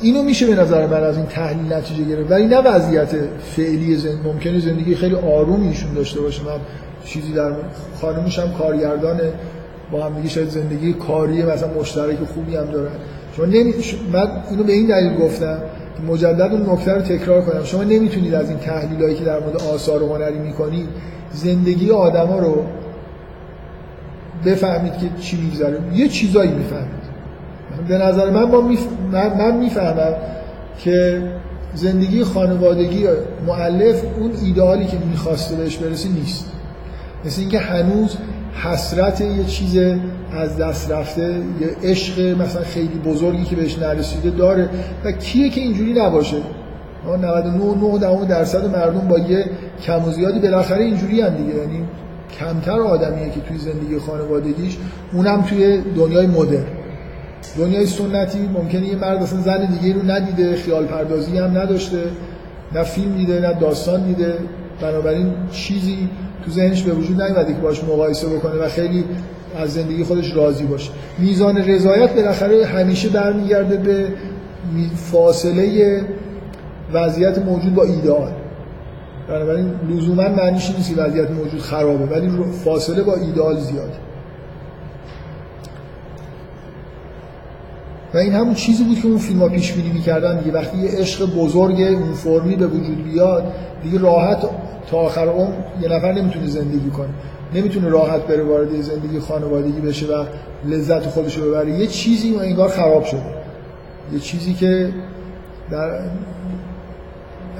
اینو 0.00 0.22
میشه 0.22 0.46
به 0.46 0.54
نظر 0.54 0.86
من 0.86 1.02
از 1.02 1.16
این 1.16 1.26
تحلیل 1.26 1.72
نتیجه 1.72 2.04
گرفت. 2.04 2.30
ولی 2.30 2.46
نه 2.46 2.58
وضعیت 2.58 3.08
فعلی 3.56 3.96
زندگی 3.96 4.28
ممکنه 4.28 4.60
زندگی 4.60 4.94
خیلی 4.94 5.14
آرومی 5.14 5.68
ایشون 5.68 5.94
داشته 5.94 6.20
باشه. 6.20 6.42
من 6.42 6.58
چیزی 7.04 7.32
در 7.32 7.52
خانمش 8.00 8.38
هم 8.38 8.52
کارگردانه. 8.52 9.32
با 9.92 10.04
هم 10.04 10.14
دیگه 10.14 10.28
شاید 10.28 10.48
زندگی 10.48 10.92
کاری 10.92 11.42
مثلا 11.42 11.68
مشترک 11.80 12.16
خوبی 12.34 12.56
هم 12.56 12.64
دارن. 12.64 12.92
شما 13.36 13.46
نمی... 13.46 13.74
من 14.12 14.28
اینو 14.50 14.62
به 14.64 14.72
این 14.72 14.86
دلیل 14.86 15.16
گفتم 15.16 15.58
که 15.96 16.12
مجدد 16.12 16.52
اون 16.52 16.70
نکته 16.70 16.92
رو 16.92 17.00
تکرار 17.00 17.42
کنم. 17.42 17.64
شما 17.64 17.84
نمی‌تونید 17.84 18.34
از 18.34 18.48
این 18.48 18.58
تحلیلایی 18.58 19.14
که 19.14 19.24
در 19.24 19.40
مورد 19.40 19.62
آثار 19.62 20.02
هنری 20.02 20.38
می‌کنید 20.38 20.88
زندگی 21.32 21.90
آدما 21.90 22.38
رو 22.38 22.64
بفهمید 24.46 24.92
که 24.92 25.06
چی 25.20 25.36
میگذره. 25.36 25.78
یه 25.94 26.08
چیزایی 26.08 26.50
می‌فهمید. 26.50 26.99
به 27.88 27.98
نظر 27.98 28.30
من 28.30 28.44
ما 28.44 28.60
میف... 28.60 28.86
من 29.12 29.56
می‌فهمم 29.56 30.14
که 30.78 31.22
زندگی 31.74 32.24
خانوادگی 32.24 33.06
معلف 33.46 34.02
اون 34.18 34.32
ایدئالی 34.44 34.86
که 34.86 34.96
می‌خواسته 35.10 35.56
بهش 35.56 35.76
برسه 35.76 36.08
نیست. 36.08 36.52
مثل 37.24 37.40
اینکه 37.40 37.58
هنوز 37.58 38.16
حسرت 38.64 39.20
یه 39.20 39.44
چیز 39.44 39.78
از 40.32 40.56
دست 40.56 40.90
رفته 40.90 41.42
یه 41.60 41.90
عشق 41.90 42.20
مثلا 42.20 42.62
خیلی 42.62 42.98
بزرگی 43.04 43.44
که 43.44 43.56
بهش 43.56 43.78
نرسیده 43.78 44.30
داره. 44.30 44.68
و 45.04 45.12
کیه 45.12 45.48
که 45.48 45.60
اینجوری 45.60 45.92
نباشه؟ 45.92 46.36
99 47.22 48.26
درصد 48.26 48.76
مردم 48.76 49.08
با 49.08 49.18
یه 49.18 49.44
کم 49.82 50.08
و 50.08 50.10
زیادی 50.10 50.40
بالاخره 50.40 50.84
اینجوری 50.84 51.20
هم 51.20 51.34
دیگه. 51.34 51.54
یعنی 51.54 51.84
کمتر 52.40 52.80
آدمیه 52.80 53.30
که 53.30 53.40
توی 53.40 53.58
زندگی 53.58 53.98
خانوادگیش 53.98 54.76
اونم 55.12 55.42
توی 55.42 55.80
دنیای 55.96 56.26
مدرن. 56.26 56.79
دنیای 57.58 57.86
سنتی 57.86 58.38
ممکنه 58.54 58.86
یه 58.86 58.96
مرد 58.96 59.22
اصلا 59.22 59.40
زن 59.40 59.66
دیگه 59.66 59.94
رو 59.94 60.02
ندیده 60.02 60.56
خیال 60.56 60.84
پردازی 60.84 61.38
هم 61.38 61.58
نداشته 61.58 62.02
نه 62.74 62.82
فیلم 62.82 63.16
دیده 63.16 63.40
نه 63.40 63.52
داستان 63.60 64.06
دیده. 64.06 64.34
بنابراین 64.80 65.32
چیزی 65.50 66.08
تو 66.44 66.50
ذهنش 66.50 66.82
به 66.82 66.92
وجود 66.92 67.22
نیومده 67.22 67.52
که 67.54 67.60
باش 67.60 67.84
مقایسه 67.84 68.26
بکنه 68.28 68.54
و 68.54 68.68
خیلی 68.68 69.04
از 69.58 69.72
زندگی 69.72 70.04
خودش 70.04 70.36
راضی 70.36 70.64
باشه. 70.64 70.90
میزان 71.18 71.56
رضایت 71.56 72.14
بالاخره 72.14 72.66
همیشه 72.66 73.08
برمیگرده 73.08 73.76
به 73.76 74.08
فاصله 74.96 76.00
وضعیت 76.92 77.38
موجود 77.38 77.74
با 77.74 77.82
ایدئال 77.82 78.32
بنابراین 79.28 79.70
لزوما 79.90 80.28
معنیش 80.28 80.70
نیست 80.70 80.98
وضعیت 80.98 81.30
موجود 81.30 81.60
خرابه 81.60 82.04
ولی 82.04 82.30
فاصله 82.64 83.02
با 83.02 83.14
ایدئال 83.14 83.60
زیاده. 83.60 84.09
و 88.14 88.18
این 88.18 88.32
همون 88.32 88.54
چیزی 88.54 88.84
بود 88.84 89.00
که 89.00 89.08
اون 89.08 89.18
فیلم 89.18 89.40
ها 89.40 89.48
پیش 89.48 89.72
بینی 89.72 89.92
می‌کردن 89.92 90.38
دیگه. 90.38 90.52
وقتی 90.52 90.78
یه 90.78 90.90
عشق 90.90 91.34
بزرگ 91.34 91.80
اون 91.80 92.12
فرمی 92.12 92.56
به 92.56 92.66
وجود 92.66 93.04
بیاد 93.04 93.52
دیگه 93.82 93.98
راحت 93.98 94.38
تا 94.90 94.96
آخر 94.96 95.28
عمر 95.28 95.54
یه 95.82 95.88
نفر 95.88 96.12
نمی‌تونه 96.12 96.46
زندگی 96.46 96.90
کنه. 96.90 97.08
نمی‌تونه 97.54 97.88
راحت 97.88 98.26
بره 98.26 98.42
وارد 98.42 98.80
زندگی 98.80 99.20
خانوادگی 99.20 99.80
بشه 99.80 100.06
و 100.06 100.24
لذت 100.64 101.02
خودش 101.02 101.36
رو 101.36 101.48
ببره. 101.48 101.70
یه 101.70 101.86
چیزی 101.86 102.36
انگار 102.36 102.68
خراب 102.68 103.04
شده. 103.04 103.20
یه 104.12 104.18
چیزی 104.18 104.54
که 104.54 104.88
در 105.70 106.00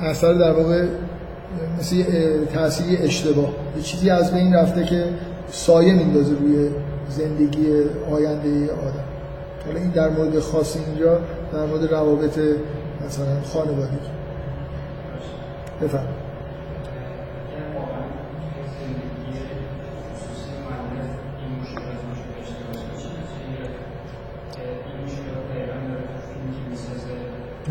اثر 0.03 0.35
در 0.35 0.53
واقع 0.53 0.85
مثل 1.79 2.05
تاثیر 2.55 2.99
اشتباه. 3.03 3.49
یه 3.77 3.83
چیزی 3.83 4.11
از 4.11 4.35
بین 4.35 4.55
رفته 4.55 4.85
که 4.85 5.05
سایه 5.51 5.95
میندازه 5.95 6.33
روی 6.41 6.69
زندگی 7.09 7.67
آینده 8.11 8.73
آدم. 8.73 9.10
حالا 9.67 9.79
این 9.81 9.91
در 9.91 10.09
مورد 10.09 10.39
خاص 10.39 10.77
اینجا 10.77 11.21
در 11.53 11.67
مورد 11.67 11.93
روابط 11.93 12.39
مثلا 13.07 13.43
خانوادگی 13.53 13.97
بفرمایید. 15.83 16.21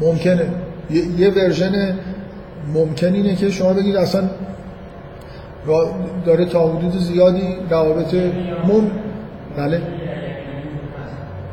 ممکنه. 0.02 0.50
یه, 0.90 1.06
یه 1.20 1.30
ورژن 1.30 2.00
ممکن 2.74 3.14
اینه 3.14 3.36
که 3.36 3.50
شما 3.50 3.74
بگید 3.74 3.96
اصلا 3.96 4.30
داره 6.26 6.46
تا 6.46 6.68
حدود 6.68 6.98
زیادی 6.98 7.58
روابط 7.70 8.14
مم 8.14 8.92
بله. 9.58 9.99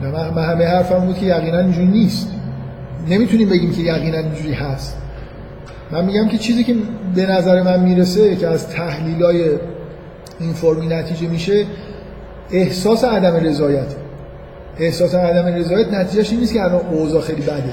من 0.00 0.44
همه 0.44 0.66
حرفم 0.66 0.98
بود 0.98 1.18
که 1.18 1.26
یقینا 1.26 1.58
اینجوری 1.58 1.86
نیست. 1.86 2.32
نمی‌تونیم 3.08 3.48
بگیم 3.48 3.72
که 3.72 3.82
یقینا 3.82 4.18
اینجوری 4.18 4.52
هست. 4.52 4.96
من 5.90 6.04
میگم 6.04 6.28
که 6.28 6.38
چیزی 6.38 6.64
که 6.64 6.74
به 7.14 7.26
نظر 7.26 7.62
من 7.62 7.80
می‌رسه 7.80 8.36
که 8.36 8.48
از 8.48 8.68
تحلیلای 8.68 9.44
این 10.40 10.52
فرمی 10.52 10.86
نتیجه 10.86 11.28
میشه 11.28 11.64
احساس 12.50 13.04
عدم 13.04 13.36
رضایت. 13.36 13.94
احساس 14.78 15.14
عدم 15.14 15.46
رضایت 15.46 15.92
نتیجهش 15.92 16.30
این 16.30 16.40
نیست 16.40 16.52
که 16.52 16.62
الان 16.62 16.80
اوضاع 16.90 17.22
خیلی 17.22 17.42
بده. 17.42 17.72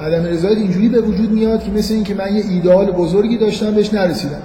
عدم 0.00 0.24
رضایت 0.24 0.58
اینجوری 0.58 0.88
به 0.88 1.00
وجود 1.00 1.30
میاد 1.30 1.64
که 1.64 1.70
مثل 1.70 1.94
اینکه 1.94 2.14
من 2.14 2.36
یه 2.36 2.44
ایدئال 2.50 2.90
بزرگی 2.90 3.38
داشتم 3.38 3.74
بهش 3.74 3.94
نرسیدم. 3.94 4.42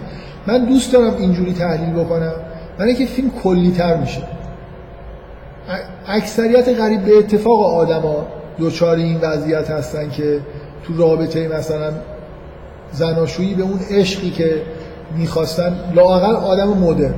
من 0.48 0.65
دوست 0.65 0.93
دارم 0.93 1.18
اینجوری 1.18 1.53
تحلیل 1.53 1.93
بکنم. 1.93 2.34
من 2.80 2.85
اینکه 2.85 3.06
فیلم 3.06 3.30
کلی 3.43 3.72
تر 3.72 3.98
میشه. 3.98 4.22
اکثریت 6.07 6.69
قریب 6.69 7.06
به 7.06 7.18
اتفاق 7.18 7.61
آدما 7.61 8.26
دوچار 8.57 8.95
این 8.95 9.18
وضعیت 9.22 9.69
هستن 9.69 10.10
که 10.10 10.40
تو 10.84 10.98
رابطه 10.98 11.48
مثلا 11.48 11.91
زناشویی 12.91 13.53
به 13.53 13.64
اون 13.64 13.80
عشقی 13.91 14.30
که 14.30 14.61
می‌خواستن 15.18 15.76
لاقل 15.95 16.36
آدم 16.36 16.68
مدرن. 16.68 17.14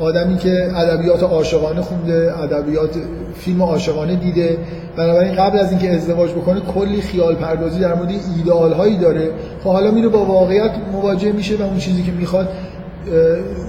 آدمی 0.00 0.36
که 0.36 0.70
ادبیات 0.76 1.22
عاشقانه 1.22 1.80
خونده 1.80 2.34
ادبیات 2.42 2.90
فیلم 3.38 3.62
عاشقانه 3.62 4.16
دیده. 4.16 4.58
بنابراین 4.96 5.34
قبل 5.34 5.58
از 5.58 5.70
اینکه 5.70 5.90
ازدواج 5.90 6.30
بکنه 6.30 6.60
کلی 6.60 7.00
خیال 7.00 7.34
پردازی 7.34 7.80
در 7.80 7.94
مورد 7.94 8.10
ایدئال 8.36 8.72
هایی 8.72 8.96
داره. 8.96 9.30
خب 9.64 9.70
حالا 9.70 9.90
میره 9.90 10.08
با 10.08 10.24
واقعیت 10.24 10.70
مواجه 10.92 11.32
میشه 11.32 11.56
و 11.56 11.62
اون 11.62 11.78
چیزی 11.78 12.02
که 12.02 12.12
می‌خواد 12.12 12.48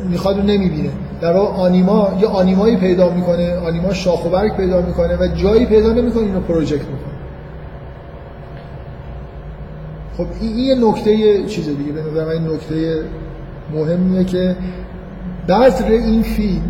می‌خواد 0.10 0.38
رو 0.38 0.44
نمی‌بینه. 0.44 0.90
در 1.22 1.34
واقع 1.34 1.54
آنیما 1.54 2.18
یه 2.22 2.28
آنیمایی 2.28 2.76
پیدا 2.76 3.10
می‌کنه 3.10 3.58
آنیما 3.58 3.94
شاخ 3.94 4.26
و 4.26 4.30
برگ 4.30 4.56
پیدا 4.58 4.82
می‌کنه 4.82 5.18
و 5.18 5.28
جایی 5.28 5.66
پیدا 5.66 5.94
نمی‌کنه 5.94 6.24
اینو 6.24 6.40
پروژکت 6.40 6.86
می‌کنه. 6.86 7.18
خب 10.18 10.26
این 10.42 10.58
یه 10.58 10.76
نکته 10.76 11.44
چیز 11.46 11.66
دیگه. 11.66 11.92
به 11.92 12.02
نظر 12.02 12.26
من 12.26 12.54
نکته 12.54 13.04
مهمیه 13.74 14.24
که 14.24 14.56
بذر 15.50 15.92
این 15.92 16.22
فیلم 16.22 16.62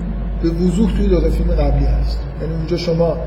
به 0.43 0.49
وضوح 0.49 0.97
توی 0.97 1.07
دو 1.07 1.19
فیلم 1.19 1.51
قبلی 1.51 1.85
هست. 1.85 2.19
یعنی 2.41 2.53
اونجا 2.53 2.77
شما 2.77 3.17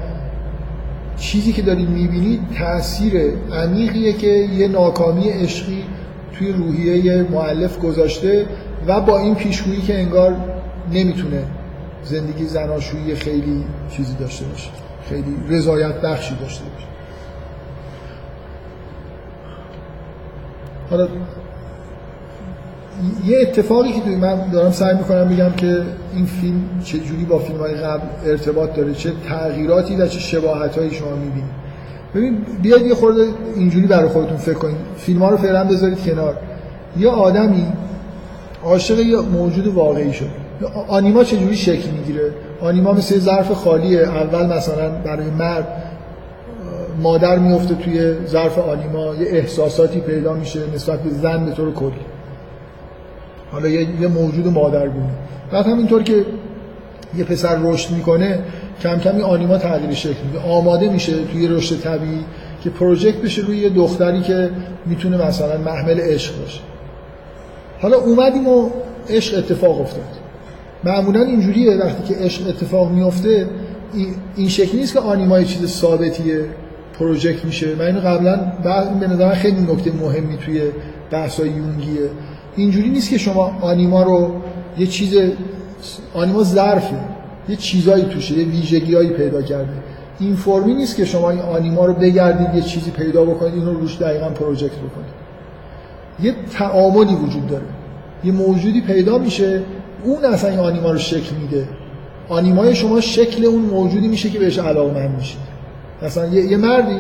چیزی 1.17 1.53
که 1.53 1.63
دارید 1.63 1.89
می‌بینید 1.89 2.41
تاثیر 2.59 3.13
عمیقیه 3.53 4.13
که 4.13 4.29
یه 4.29 4.69
ناکامی 4.69 5.29
عشقی 5.29 5.85
توی 6.33 6.53
روحیه 6.53 7.23
معلف 7.23 7.79
گذاشته 7.79 8.47
و 8.91 9.01
با 9.01 9.19
این 9.19 9.35
پیشگویی 9.35 9.83
که 9.83 9.99
انگار 9.99 10.37
نمی‌تونه 10.93 11.43
زندگی 12.05 12.47
زناشویی 12.47 13.15
خیلی 13.15 13.65
چیزی 13.91 14.15
داشته 14.15 14.45
باشه 14.45 14.71
خیلی 15.09 15.37
رضایت 15.49 16.01
بخشی 16.01 16.35
داشته 16.35 16.65
باشه. 16.65 16.87
حالا 20.91 21.09
یه 23.27 23.39
اتفاقی 23.41 23.93
که 23.93 24.01
توی 24.01 24.17
من 24.17 24.51
دارم 24.53 24.71
سعی 24.71 24.95
می‌کنم 24.95 25.29
بگم 25.29 25.51
که 25.51 25.83
این 26.15 26.27
فیلم 26.27 26.63
چه 26.85 26.99
جوری 26.99 27.25
با 27.25 27.39
فیلم 27.39 27.59
های 27.59 27.75
قبل 27.75 28.07
ارتباط 28.25 28.75
داره 28.75 28.95
چه 28.95 29.13
تغییراتی 29.29 29.97
و 29.97 30.07
چه 30.07 30.21
شباهت 30.21 30.79
هایی 30.79 30.91
شما 30.91 31.11
می‌بینید. 31.11 31.61
ببین 32.15 32.39
بیاید 32.63 32.87
یه 32.87 32.95
خورده 32.95 33.27
اینجوری 33.57 33.87
برای 33.87 34.09
خودتون 34.09 34.37
فکر 34.37 34.59
کنید. 34.59 34.77
فیلم 34.97 35.23
ها 35.23 35.31
رو 35.31 35.37
فعلا 35.37 35.65
بذارید 35.65 36.05
کنار. 36.05 36.37
یه 36.99 37.09
آدمی 37.09 37.67
عاشق 38.65 38.99
یه 38.99 39.17
موجود 39.17 39.67
واقعی 39.67 40.13
شد. 40.13 40.27
آنیما 40.89 41.25
چجوری 41.25 41.57
شکل 41.57 41.91
می‌گیره؟ 41.91 42.31
آنیما 42.61 42.93
مثل 42.93 43.19
ظرف 43.19 43.53
خالیه. 43.53 44.01
اول 44.01 44.47
مثلا 44.47 44.91
برای 44.91 45.31
مرد 45.31 45.69
مادر 47.03 47.39
میفته 47.39 47.75
توی 47.75 48.15
ظرف 48.27 48.59
آنیما. 48.59 49.15
یه 49.15 49.27
احساساتی 49.31 50.01
پیدا 50.01 50.33
میشه 50.35 50.61
نسبت 50.75 51.03
به 51.03 51.11
زن 51.11 51.45
به 51.45 51.53
طور 51.53 51.73
کلی. 51.73 51.93
حالا 53.53 53.69
یه, 53.69 54.09
موجود 54.09 54.47
مادرگونه. 54.47 55.11
بعد 55.53 55.67
همینطور 55.67 56.03
که 56.03 56.25
یه 57.17 57.25
پسر 57.25 57.59
رشد 57.63 57.91
می‌کنه 57.91 58.39
کم 58.83 58.99
کم 58.99 59.15
این 59.15 59.23
آنیما 59.23 59.59
تغییر 59.59 59.95
شکل 59.95 60.25
میده. 60.27 60.49
آماده 60.49 60.89
میشه 60.89 61.25
توی 61.25 61.49
رشد 61.49 61.81
طبیعی 61.81 62.25
که 62.65 62.71
پروژکت 62.71 63.17
بشه 63.17 63.43
روی 63.43 63.59
یه 63.59 63.69
دختری 63.69 64.21
که 64.21 64.51
می‌تونه 64.87 65.27
مثلا 65.27 65.59
محمل 65.59 66.01
عشق 66.01 66.41
باشه. 66.41 66.61
حالا 67.81 67.97
اومدیم 67.97 68.49
و 68.49 68.71
عشق 69.09 69.39
اتفاق 69.39 69.81
افتاد. 69.81 70.05
معمولا 70.85 71.23
اینجوریه 71.23 71.77
وقتی 71.77 72.15
که 72.15 72.21
عشق 72.21 72.49
اتفاق 72.49 72.91
میفته 72.91 73.47
این 74.37 74.49
شکلی 74.49 74.81
نیست 74.81 74.93
که 74.93 74.99
آنیما 74.99 75.41
یه 75.41 75.47
چیز 75.47 75.67
ثابتیه 75.67 76.45
پروژکت 76.99 77.45
میشه. 77.45 77.75
من 77.75 77.85
اینو 77.85 78.01
قبلا 78.01 78.41
به 79.01 79.07
نظر 79.07 79.35
خیلی 79.35 79.61
نکته 79.61 79.93
مهمی 79.93 80.37
توی 80.37 80.63
بحثای 81.11 81.49
یونگیه. 81.49 82.11
اینجوری 82.57 82.89
نیست 82.89 83.11
که 83.11 83.19
شما 83.19 83.59
آنیما 83.61 84.03
رو 84.03 84.35
یه 84.79 84.87
چیز 84.87 85.19
آنیما 86.15 86.43
ظرفه. 86.43 86.97
یه 87.49 87.57
چیزایی 87.57 88.05
توشه 88.05 88.39
یه 88.39 88.45
ویژگیایی 88.45 89.11
پیدا 89.11 89.43
کرده. 89.43 89.73
این 90.21 90.37
فرمی 90.37 90.75
نیست 90.75 90.97
که 90.97 91.05
شما 91.05 91.31
این 91.31 91.41
آنیما 91.41 91.87
رو 91.87 91.95
بگردید 91.95 92.55
یه 92.55 92.63
چیزی 92.63 92.91
پیدا 92.91 93.25
بکنید 93.25 93.55
اینو 93.55 93.75
روش 93.75 93.99
دقیقا 93.99 94.29
پروژکت 94.29 94.77
بکنید. 94.77 95.20
یه 96.23 96.35
تعاملی 96.59 97.15
وجود 97.15 97.47
داره. 97.47 97.65
یه 98.25 98.33
موجودی 98.33 98.81
پیدا 98.81 99.19
میشه 99.19 99.63
اون 100.05 100.25
اصلا 100.25 100.51
این 100.51 100.59
آنیما 100.59 100.91
رو 100.91 100.99
شکل 100.99 101.37
میده. 101.43 101.69
آنیمای 102.29 102.75
شما 102.75 103.01
شکل 103.01 103.45
اون 103.45 103.63
موجودی 103.63 104.09
میشه 104.09 104.31
که 104.31 104.39
بهش 104.39 104.59
علاقمند 104.59 105.17
میشه. 105.17 105.37
مثلا 106.03 106.27
یه, 106.27 106.45
یه 106.45 106.57
مردی 106.57 106.99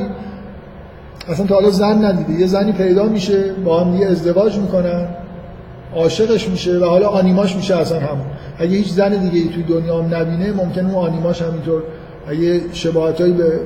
اصلا 1.28 1.46
تا 1.46 1.54
حالا 1.54 1.70
زن 1.70 2.04
ندیده. 2.04 2.40
یه 2.40 2.46
زنی 2.46 2.72
پیدا 2.72 3.04
میشه 3.04 3.52
با 3.64 3.80
هم 3.80 3.94
یه 3.94 4.06
ازدواج 4.06 4.58
می‌کنن 4.58 5.08
عاشقش 5.94 6.48
میشه 6.48 6.78
و 6.78 6.84
حالا 6.84 7.08
آنیماش 7.08 7.56
میشه 7.56 7.76
اصلا 7.76 8.00
همون. 8.00 8.26
اگه 8.58 8.76
هیچ 8.76 8.88
زن 8.88 9.08
دیگه 9.08 9.38
ای 9.38 9.48
توی 9.48 9.62
دنیا 9.62 10.02
هم 10.02 10.14
نبینه 10.14 10.52
ممکن 10.52 10.86
اون 10.86 10.94
آنیماش 10.94 11.42
همینطور 11.42 11.82
اگه 12.28 12.60
شباهتایی 12.72 13.32
به 13.32 13.60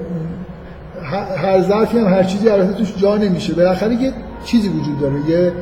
هر 1.37 1.62
ظرفی 1.62 1.99
هم 1.99 2.07
هر 2.07 2.23
چیزی 2.23 2.49
البته 2.49 2.73
توش 2.73 2.97
جا 2.97 3.16
نمیشه. 3.16 3.55
بالاخره 3.55 4.03
یه 4.03 4.12
چیزی 4.44 4.69
وجود 4.69 5.01
داره 5.01 5.15
یه 5.28 5.52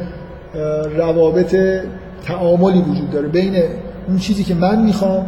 روابط 0.97 1.57
تعاملی 2.25 2.83
وجود 2.83 3.11
داره 3.11 3.29
بین 3.29 3.63
اون 4.09 4.19
چیزی 4.19 4.45
که 4.45 4.55
من 4.55 4.83
می‌خوام 4.83 5.27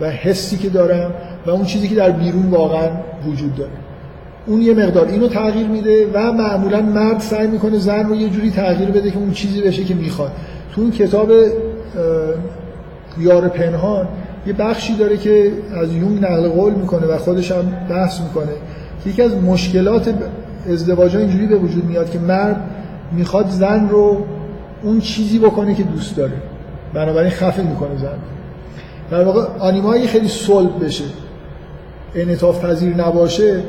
و 0.00 0.10
حسی 0.10 0.56
که 0.56 0.68
دارم 0.68 1.10
و 1.46 1.50
اون 1.50 1.64
چیزی 1.64 1.88
که 1.88 1.94
در 1.94 2.10
بیرون 2.10 2.50
واقعا 2.50 2.88
وجود 3.26 3.54
داره. 3.54 3.70
اون 4.46 4.62
یه 4.62 4.74
مقدار 4.74 5.06
اینو 5.06 5.28
تغییر 5.28 5.66
میده 5.66 6.06
و 6.14 6.32
معمولا 6.32 6.82
مرد 6.82 7.20
سعی 7.20 7.46
می‌کنه 7.46 7.78
زن 7.78 8.08
رو 8.08 8.14
یه 8.14 8.28
جوری 8.28 8.50
تغییر 8.50 8.90
بده 8.90 9.10
که 9.10 9.18
اون 9.18 9.30
چیزی 9.30 9.62
بشه 9.62 9.84
که 9.84 9.94
می‌خواد. 9.94 10.32
تو 10.74 10.80
این 10.80 10.90
کتاب 10.90 11.30
یار 13.18 13.48
پنهان 13.48 14.08
یه 14.46 14.52
بخشی 14.52 14.96
داره 14.96 15.16
که 15.16 15.52
از 15.82 15.92
یونگ 15.92 16.24
نقل 16.24 16.48
قول 16.48 16.72
می‌کنه 16.72 17.06
و 17.06 17.18
خودش 17.18 17.52
هم 17.52 17.72
بحث 17.90 18.20
می‌کنه. 18.20 18.52
که 19.04 19.10
یکی 19.10 19.22
از 19.22 19.34
مشکلات 19.34 20.14
ازدواج 20.72 21.14
ها 21.14 21.20
اینجوری 21.20 21.46
به 21.46 21.56
وجود 21.56 21.84
میاد 21.84 22.10
که 22.10 22.18
مرد 22.18 22.70
می‌خواد 23.12 23.48
زن 23.48 23.88
رو 23.88 24.18
اون 24.82 25.00
چیزی 25.00 25.38
بکنه 25.38 25.74
که 25.74 25.82
دوست 25.82 26.16
داره. 26.16 26.32
بنابراین 26.94 27.30
خفه 27.30 27.62
می‌کنه 27.62 27.96
زن. 27.96 28.18
در 29.10 29.24
واقع 29.24 29.46
آنیمایی 29.58 30.06
خیلی 30.06 30.28
صلب 30.28 30.84
بشه 30.84 31.04
انعطاف 32.14 32.64
پذیر 32.64 32.96
نباشه 32.96 33.62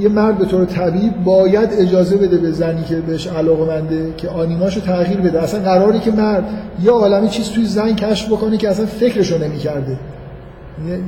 یه 0.00 0.08
مرد 0.08 0.38
به 0.38 0.44
طور 0.44 0.64
طبیعی 0.64 1.10
باید 1.24 1.68
اجازه 1.72 2.16
بده 2.16 2.36
به 2.36 2.50
زنی 2.50 2.84
که 2.84 2.96
بهش 2.96 3.26
علاقه 3.26 3.64
منده 3.64 4.14
که 4.16 4.28
آنیماشو 4.28 4.80
تغییر 4.80 5.20
بده. 5.20 5.42
اصلا 5.42 5.60
قراری 5.60 5.98
که 5.98 6.10
مرد 6.10 6.44
یه 6.84 6.90
عالمی 6.90 7.28
چیز 7.28 7.50
توی 7.50 7.64
زن 7.64 7.94
کشف 7.94 8.28
بکنه 8.28 8.56
که 8.56 8.68
اصلا 8.68 8.86
فکرشو 8.86 9.38
نمی‌کرده. 9.38 9.96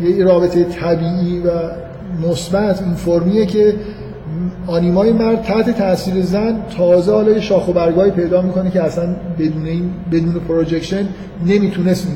یه 0.02 0.24
رابطه 0.24 0.64
طبیعی 0.64 1.40
و 1.40 1.50
مثبت 2.28 2.82
این 2.82 2.94
فرمیه 2.94 3.46
که 3.46 3.74
آنیمای 4.66 5.12
مرد 5.12 5.42
تحت 5.42 5.78
تاثیر 5.78 6.22
زن 6.22 6.62
تازه 6.76 7.12
حالا 7.12 7.40
شاخ 7.40 7.68
و 7.68 7.72
برگایی 7.72 8.10
پیدا 8.10 8.42
می‌کنه 8.42 8.70
که 8.70 8.82
اصلا 8.82 9.16
بدون 9.38 9.66
این 9.66 9.90
بدون 10.12 10.34
پروژکشن 10.48 11.08
نمی‌تونست 11.46 12.08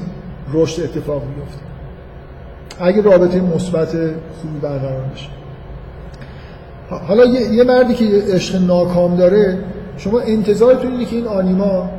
رشد 0.52 0.82
اتفاق 0.82 1.22
بیفته. 1.22 1.60
اگه 2.80 3.02
رابطه 3.02 3.40
مثبت 3.40 3.88
خوبی 4.40 4.58
برقرار 4.62 5.00
بشه. 5.14 5.28
حالا 6.90 7.24
یه, 7.24 7.64
مردی 7.64 7.94
که 7.94 8.04
عشق 8.04 8.62
ناکام 8.62 9.16
داره 9.16 9.58
شما 9.96 10.20
انتظارتون 10.20 10.92
اینه 10.92 11.04
که 11.04 11.16
این 11.16 11.26
آنیما 11.26 11.90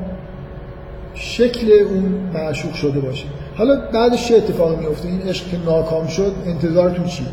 شکل 1.13 1.71
اون 1.89 2.13
معشوق 2.33 2.73
شده 2.73 2.99
باشه. 2.99 3.25
حالا 3.57 3.81
بعدش 3.93 4.27
چه 4.27 4.35
اتفاقی 4.35 4.75
میفته 4.75 5.07
این 5.07 5.21
عشق 5.21 5.47
که 5.49 5.57
ناکام 5.65 6.07
شد 6.07 6.35
انتظارتون 6.45 7.05
چی 7.05 7.25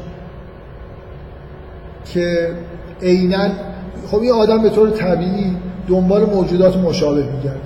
که 2.05 2.51
عینا 3.03 3.49
خب 4.11 4.21
این 4.21 4.33
آدم 4.33 4.63
به 4.63 4.71
طور 4.71 4.91
طبیعی 4.91 5.57
دنبال 5.89 6.25
موجودات 6.25 6.77
مشابه 6.77 7.23
میگرده 7.23 7.61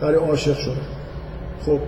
برای 0.00 0.14
عاشق 0.14 0.58
شده 0.58 0.74
خب. 1.66 1.78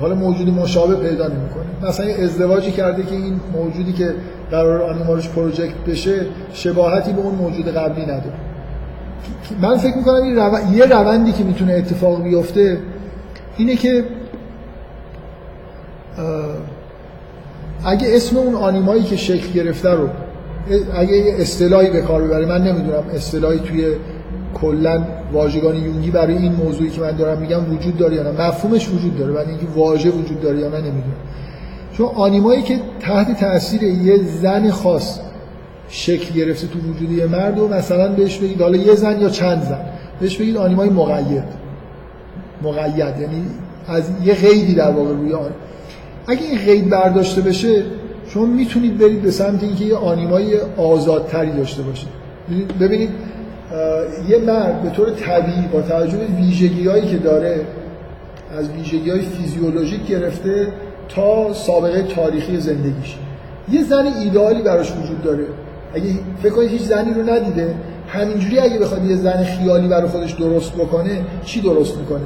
حالا 0.00 0.14
موجودی 0.14 0.50
مشابه 0.50 0.94
پیدا 0.94 1.28
نمی‌کنه. 1.28 1.88
مثلا 1.88 2.06
ازدواجی 2.06 2.70
کرده 2.70 3.02
که 3.02 3.14
این 3.14 3.40
موجودی 3.52 3.92
که 3.92 4.14
قرار 4.50 4.82
آنیمالش 4.82 5.28
پروژکت 5.28 5.76
بشه 5.88 6.26
شباهتی 6.52 7.12
به 7.12 7.20
اون 7.20 7.34
موجود 7.34 7.68
قبلی 7.68 8.02
نداره. 8.02 8.32
من 9.60 9.76
فکر 9.76 9.96
می‌کنم 9.96 10.26
یه 10.72 10.84
روندی 10.84 11.32
که 11.32 11.44
می‌تونه 11.44 11.72
اتفاق 11.72 12.22
بیفته 12.22 12.78
اینه 13.56 13.76
که 13.76 14.04
اگه 17.84 18.06
اسم 18.10 18.36
اون 18.36 18.54
آنیمایی 18.54 19.02
که 19.02 19.16
شکل 19.16 19.52
گرفته 19.52 19.90
رو 19.90 20.08
اگه 20.94 21.12
یه 21.16 21.34
اصطلاحی 21.38 21.90
به 21.90 22.00
کار 22.00 22.22
ببره 22.22 22.46
من 22.46 22.62
نمی‌دونم 22.62 23.02
اصطلاحی 23.14 23.58
توی 23.58 23.86
کلا 24.54 25.04
واژگان 25.32 25.76
یونگی 25.76 26.10
برای 26.10 26.36
این 26.36 26.52
موضوعی 26.52 26.90
که 26.90 27.00
من 27.00 27.16
دارم 27.16 27.38
میگم 27.38 27.74
وجود 27.74 27.96
داره 27.96 28.16
یا 28.16 28.22
نه. 28.22 28.48
مفهومش 28.48 28.88
وجود 28.88 29.18
داره 29.18 29.32
ولی 29.32 29.50
اینکه 29.50 29.66
واژه 29.76 30.10
وجود 30.10 30.40
داره 30.40 30.58
یا 30.58 30.68
نه 30.68 30.76
نمی‌دونم. 30.76 31.16
چون 31.92 32.06
آنیمایی 32.06 32.62
که 32.62 32.80
تحت 33.00 33.40
تاثیر 33.40 33.82
یه 33.82 34.16
زن 34.42 34.70
خاص 34.70 35.20
شکل 35.88 36.34
گرفته 36.34 36.66
تو 36.66 36.78
وجود 36.78 37.10
یه 37.10 37.26
مرد 37.26 37.58
و 37.58 37.68
مثلا 37.68 38.12
بهش 38.12 38.38
بگید 38.38 38.62
حالا 38.62 38.76
یه 38.76 38.94
زن 38.94 39.20
یا 39.20 39.28
چند 39.28 39.62
زن 39.62 39.80
بهش 40.20 40.36
بگید 40.36 40.56
آنیمای 40.56 40.90
مقید. 40.90 41.44
مقید 42.62 43.20
یعنی 43.20 43.42
از 43.88 44.02
یه 44.24 44.34
قیدی 44.34 44.74
در 44.74 44.90
واقع 44.90 45.10
روی 45.10 45.32
آن. 45.32 45.50
اگه 46.26 46.42
این 46.42 46.58
قید 46.58 46.90
برداشته 46.90 47.40
بشه 47.40 47.82
شما 48.28 48.46
می‌تونید 48.46 48.98
برید 48.98 49.22
به 49.22 49.30
سمت 49.30 49.62
اینکه 49.62 49.84
یه 49.84 49.96
آنیمای 49.96 50.60
آزادتری 50.76 51.50
داشته 51.50 51.82
باشید. 51.82 52.08
ببینید 52.80 53.10
یه 54.28 54.38
مرد 54.38 54.82
به 54.82 54.90
طور 54.90 55.10
طبیعی 55.10 55.66
با 55.72 55.82
توجه 55.82 56.16
به 56.16 56.24
ویژگی 56.24 56.88
هایی 56.88 57.06
که 57.06 57.16
داره 57.16 57.60
از 58.58 58.70
ویژگی 58.70 59.10
های 59.10 59.20
فیزیولوژیک 59.20 60.06
گرفته 60.06 60.68
تا 61.08 61.52
سابقه 61.52 62.02
تاریخی 62.02 62.60
زندگیش. 62.60 63.16
یه 63.72 63.84
زن 63.84 64.06
ایدئالی 64.06 64.62
براش 64.62 64.92
وجود 64.92 65.22
داره. 65.22 65.44
اگه 65.94 66.04
فکر 66.42 66.52
کنید 66.52 66.70
هیچ 66.70 66.82
زنی 66.82 67.14
رو 67.14 67.22
ندیده 67.22 67.74
همینجوری 68.08 68.58
اگه 68.58 68.78
بخواد 68.78 69.04
یه 69.04 69.16
زن 69.16 69.44
خیالی 69.44 69.88
برای 69.88 70.08
خودش 70.08 70.32
درست 70.32 70.72
بکنه 70.72 71.24
چی 71.44 71.60
درست 71.60 71.98
می‌کنه؟ 71.98 72.20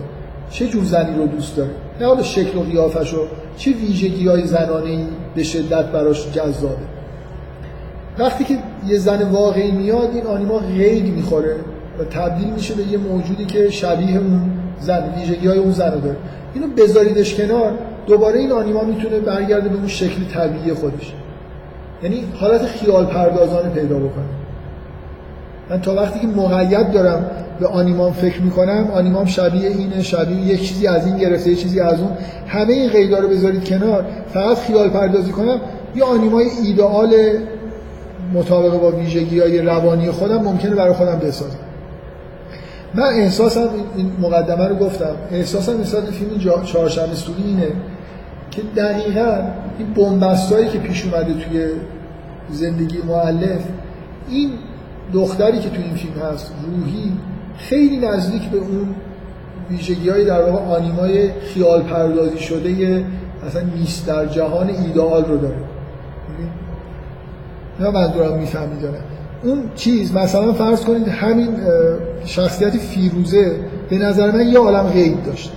چه 0.51 0.67
جور 0.67 0.85
زنی 0.85 1.17
رو 1.17 1.27
دوست 1.27 1.57
داره 1.57 1.71
نه 2.01 2.07
حالا 2.07 2.23
شکل 2.23 2.59
و 2.59 2.63
قیافش 2.63 3.15
و 3.15 3.19
چه 3.57 3.71
ویژگی 3.71 4.29
های 4.29 4.47
زنانه 4.47 4.99
به 5.35 5.43
شدت 5.43 5.85
براش 5.85 6.33
جذابه؟ 6.33 6.77
وقتی 8.19 8.45
که 8.45 8.59
یه 8.87 8.99
زن 8.99 9.31
واقعی 9.31 9.71
میاد 9.71 10.11
این 10.15 10.27
آنیما 10.27 10.59
غیر 10.59 11.05
می‌خوره 11.05 11.57
و 11.99 12.05
تبدیل 12.05 12.51
میشه 12.51 12.75
به 12.75 12.83
یه 12.83 12.99
موجودی 12.99 13.45
که 13.45 13.71
شبیه 13.71 14.19
اون 14.19 14.51
زن 14.81 15.15
ویژگی 15.19 15.47
های 15.47 15.59
اون 15.59 15.73
زن 15.73 15.93
رو 15.93 16.01
داره. 16.01 16.17
اینو 16.55 16.67
بذاریدش 16.67 17.35
کنار 17.35 17.73
دوباره 18.07 18.39
این 18.39 18.53
آنیما 18.53 18.83
می‌تونه 18.83 19.21
برگرده 19.21 19.69
به 19.69 19.77
اون 19.77 19.89
شکل 19.89 20.25
طبیعی 20.35 20.75
خودش. 20.75 21.13
یعنی 22.03 22.25
حالت 22.35 22.67
خیال 22.67 23.07
پردازانه 23.07 23.69
پیدا 23.69 23.99
بکنه. 23.99 24.38
من 25.71 25.81
تا 25.81 25.95
وقتی 25.95 26.21
که 26.21 26.27
مقید 26.27 26.91
دارم 26.93 27.31
به 27.61 27.67
آنیمام 27.67 28.13
فکر 28.13 28.43
می‌کنم 28.43 28.91
آنیمام 28.95 29.27
شبیه 29.27 29.69
اینه 29.69 30.03
شبیه 30.03 30.41
یه 30.41 30.57
چیزی 30.57 30.87
از 30.87 31.07
این 31.07 31.17
گرفته 31.17 31.51
یه 31.51 31.57
چیزی 31.57 31.81
از 31.81 32.01
اون. 32.01 32.11
همه 32.47 32.73
این 32.73 32.91
قیدا 32.91 33.19
رو 33.19 33.29
بذارید 33.29 33.65
کنار. 33.65 34.05
فقط 34.33 34.59
خیال 34.59 34.89
پردازی 34.89 35.33
کنم 35.33 35.61
یه 35.97 36.05
آنیمای 36.05 36.47
ایدئال 36.65 37.15
مطابق 38.35 38.81
با 38.81 38.91
ویژگی 38.91 39.41
های 39.41 39.59
روانی 39.59 40.11
خودم 40.11 40.43
ممکنه 40.43 40.75
برای 40.75 40.95
خودم 40.95 41.19
بسازم. 41.19 41.59
من 42.95 43.05
احساسم 43.05 43.69
این 43.97 44.13
مقدمه 44.21 44.69
رو 44.69 44.75
گفتم. 44.75 45.17
احساسم 45.33 45.81
نسبت 45.81 46.05
فیلم 46.05 46.63
چهارشنبه 46.65 47.15
سوری 47.15 47.43
اینه 47.43 47.73
که 48.51 48.63
دقیقا 48.77 49.39
این 49.79 49.89
بنبستایی 49.95 50.69
که 50.69 50.79
پیش 50.79 51.05
اومده 51.05 51.35
توی 51.35 51.67
زندگی 52.51 52.99
معلف 53.09 53.61
این 54.29 54.51
دختری 55.13 55.59
که 55.59 55.69
توی 55.69 55.85
این 55.85 55.95
فیلم 55.95 56.15
هست 56.33 56.53
روحی 56.67 57.13
خیلی 57.59 57.99
نزدیک 57.99 58.43
به 58.43 58.59
اون 58.59 58.95
ویژگی 59.71 60.09
های 60.09 60.25
در 60.25 60.43
واقع 60.43 60.77
آنیمای 60.77 61.31
خیال 61.33 61.83
پردازی 61.83 62.39
شده 62.39 63.05
مثلا 63.47 63.63
نیست 63.77 64.07
در 64.07 64.27
جهان 64.27 64.71
ایدئال 64.71 65.25
رو 65.25 65.37
داره. 65.37 65.57
نه 67.81 67.91
منظورم 67.91 68.39
می‌فهمی 68.39 68.81
داره 68.83 68.99
اون 69.43 69.63
چیز 69.75 70.15
مثلا 70.15 70.53
فرض 70.53 70.85
کنید 70.85 71.09
همین 71.09 71.49
شخصیت 72.25 72.77
فیروزه 72.77 73.57
به 73.91 73.99
نظر 73.99 74.31
من 74.31 74.49
یه 74.49 74.59
عالم 74.59 74.87
غیب 74.87 75.23
داشت 75.23 75.53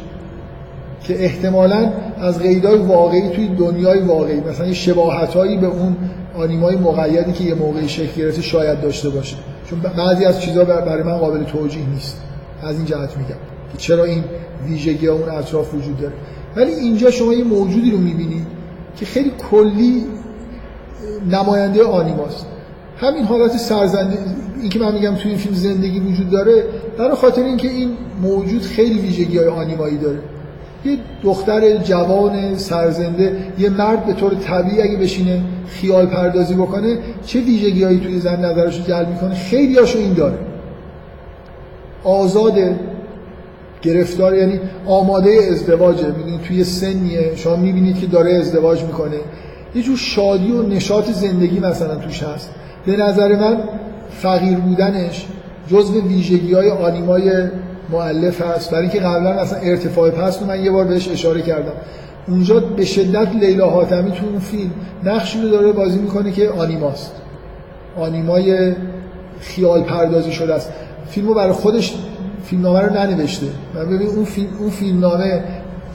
که 1.03 1.23
احتمالا 1.23 1.91
از 2.21 2.39
قیدای 2.39 2.77
واقعی 2.77 3.29
توی 3.29 3.47
دنیای 3.47 4.01
واقعی 4.01 4.39
مثلا 4.39 4.67
یه 4.67 4.73
شباهتایی 4.73 5.57
به 5.57 5.67
اون 5.67 5.95
آنیمای 6.41 6.75
مقیدی 6.75 7.31
که 7.31 7.43
یه 7.43 7.53
موقعی 7.53 7.89
شکل 7.89 8.21
گرفته 8.21 8.41
شاید 8.41 8.81
داشته 8.81 9.09
باشه. 9.09 9.35
چون 9.69 9.79
بعضی 9.79 10.25
از 10.25 10.41
چیزها 10.41 10.63
برای 10.63 11.03
من 11.03 11.17
قابل 11.17 11.43
توجیه 11.43 11.89
نیست. 11.89 12.21
از 12.63 12.75
این 12.75 12.85
جهت 12.85 13.17
میگم. 13.17 13.39
که 13.71 13.77
چرا 13.77 14.03
این 14.03 14.23
ویژگی 14.67 15.07
اون 15.07 15.29
اطراف 15.29 15.73
وجود 15.73 15.97
داره. 15.97 16.13
ولی 16.55 16.71
اینجا 16.71 17.11
شما 17.11 17.33
یه 17.33 17.43
موجودی 17.43 17.91
رو 17.91 17.97
می‌بینید 17.97 18.47
که 18.95 19.05
خیلی 19.05 19.31
کلی 19.51 20.05
نماینده 21.31 21.83
آنیماست. 21.83 22.45
همین 22.97 23.23
حالت 23.23 23.57
سرزنده 23.57 24.17
این 24.61 24.69
که 24.69 24.79
من 24.79 24.93
میگم 24.93 25.15
توی 25.15 25.31
این 25.31 25.39
فیلم 25.39 25.55
زندگی 25.55 25.99
وجود 25.99 26.29
داره 26.29 26.63
برای 26.97 27.15
خاطر 27.15 27.43
اینکه 27.43 27.67
این 27.67 27.91
موجود 28.21 28.61
خیلی 28.61 28.99
ویژگی 28.99 29.37
های 29.37 29.47
آنیمایی 29.47 29.97
داره. 29.97 30.19
یه 30.85 30.97
دختر 31.23 31.77
جوان 31.77 32.57
سرزنده 32.57 33.37
یه 33.59 33.69
مرد 33.69 34.05
به 34.05 34.13
طور 34.13 34.33
طبیعی 34.33 34.81
اگه 34.81 34.97
بشینه 34.97 35.41
خیال 35.67 36.05
پردازی 36.05 36.53
بکنه 36.53 36.97
چه 37.25 37.39
ویژگی 37.39 37.83
هایی 37.83 37.99
توی 37.99 38.19
زن 38.19 38.45
نظرش 38.45 38.77
رو 38.77 38.83
جلب 38.83 39.09
می‌کنه؟ 39.09 39.35
خیلی 39.35 39.77
هاشو 39.77 39.99
این 39.99 40.13
داره. 40.13 40.37
آزاد 42.03 42.53
گرفتار 43.81 44.37
یعنی 44.37 44.59
آماده 44.85 45.31
ازدواجه 45.51 46.07
می‌دونید 46.07 46.41
توی 46.41 46.63
سنیه. 46.63 47.35
شما 47.35 47.55
می‌بینید 47.55 47.99
که 47.99 48.07
داره 48.07 48.33
ازدواج 48.33 48.83
می‌کنه. 48.83 49.17
یه 49.75 49.81
جور 49.81 49.97
شادی 49.97 50.51
و 50.51 50.61
نشاط 50.61 51.05
زندگی 51.11 51.59
مثلا 51.59 51.95
توش 51.95 52.23
هست. 52.23 52.49
به 52.85 52.97
نظر 52.97 53.35
من 53.35 53.57
فقیر 54.09 54.57
بودنش 54.57 55.27
جزو 55.67 56.07
ویژگی 56.07 56.53
های 56.53 56.69
آنیمای 56.69 57.31
معلف 57.91 58.41
هست. 58.41 58.71
برای 58.71 58.83
اینکه 58.83 58.99
قبلا 58.99 59.41
مثلا 59.41 59.59
ارتفاع 59.59 60.09
رو 60.39 60.45
من 60.47 60.63
یه 60.63 60.71
بار 60.71 60.85
بهش 60.85 61.09
اشاره 61.09 61.41
کردم. 61.41 61.73
اونجا 62.27 62.59
به 62.59 62.85
شدت 62.85 63.35
لیلا 63.35 63.69
حاتمی 63.69 64.11
تو 64.11 64.25
اون 64.25 64.39
فیلم 64.39 64.71
نقشی 65.03 65.41
رو 65.41 65.49
داره 65.49 65.71
بازی 65.71 65.99
می‌کنه 65.99 66.31
که 66.31 66.49
آنیماست. 66.49 67.11
آنیمای 67.97 68.73
خیال 69.39 69.81
پردازی 69.83 70.31
شده 70.31 70.53
است. 70.53 70.73
فیلمو 71.09 71.33
برای 71.33 71.51
خودش 71.51 71.95
فیلمنامه 72.43 72.79
رو 72.79 72.93
ننوشته. 72.93 73.47
من 73.75 73.85
ببین 73.85 74.07
اون 74.07 74.25
فیلم 74.25 74.49
اون 74.59 74.69
فیلمنامه 74.69 75.43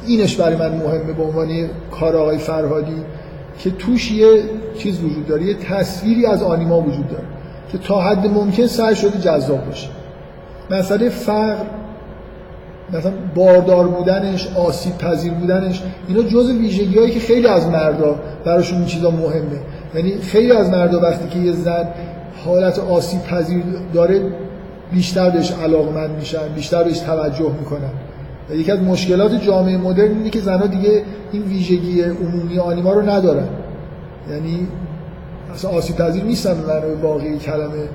اینش 0.07 0.37
برای 0.37 0.57
من 0.57 0.73
مهمه 0.73 1.13
به 1.13 1.23
عنوان 1.23 1.69
کار 2.01 2.17
آقای 2.17 2.39
فرهادی 2.39 2.97
که 3.59 3.71
توش 3.71 4.13
یه 4.13 4.43
چیز 4.79 5.01
وجود 5.01 5.27
داره 5.27 5.43
یه 5.43 5.55
تصویری 5.55 6.27
از 6.27 6.43
آنیما 6.43 6.81
وجود 6.81 7.09
داره 7.09 7.25
که 7.73 7.79
تا 7.79 8.01
حد 8.01 8.27
ممکن 8.27 8.67
سعی 8.67 8.97
شده 8.97 9.19
جذاب 9.19 9.67
باشه. 9.67 9.89
مسئله 10.71 11.09
فقر 11.09 11.65
مثلا 12.93 13.13
باردار 13.35 13.89
بودنش 13.89 14.49
آسیب 14.57 14.99
پذیر 14.99 15.33
بودنش 15.33 15.83
اینا 16.09 16.23
جز 16.23 16.51
ویژگی 16.51 16.99
هایی 16.99 17.11
که 17.11 17.21
خیلی 17.21 17.47
از 17.47 17.67
مردا 17.67 18.15
براشون 18.45 18.79
این 18.79 18.87
چیزا 18.87 19.11
مهمه. 19.11 19.61
یعنی 19.95 20.19
خیلی 20.19 20.53
از 20.53 20.71
مردا 20.71 21.01
وقتی 21.01 21.29
که 21.29 21.39
یه 21.39 21.53
زن 21.53 21.89
حالت 22.45 22.79
آسیب 22.79 23.23
پذیر 23.23 23.63
داره 23.95 24.21
بیشتر 24.93 25.31
بهش 25.31 25.53
علاقمند 25.53 26.11
میشن 26.11 26.49
بیشتر 26.55 26.85
بهش 26.85 26.99
توجه 26.99 27.53
می‌کنن. 27.59 27.91
و 28.51 28.55
یکی 28.55 28.73
از 28.73 28.79
مشکلات 28.79 29.45
جامعه 29.45 29.77
مدرن 29.77 30.17
اینه 30.17 30.31
که 30.31 30.41
زنها 30.41 30.67
دیگه 30.67 31.03
این 31.33 31.43
ویژگی 31.43 32.03
عمومی 32.03 32.59
آنیما 32.59 32.93
رو 32.93 33.11
ندارن. 33.11 33.49
یعنی 34.31 34.67
اصلا 35.55 35.71
آسیب 35.71 35.97
پذیر 35.97 36.25
نیستن 36.25 36.55
معنای 36.55 36.95
واقعی 37.03 37.39
کلمه 37.39 37.89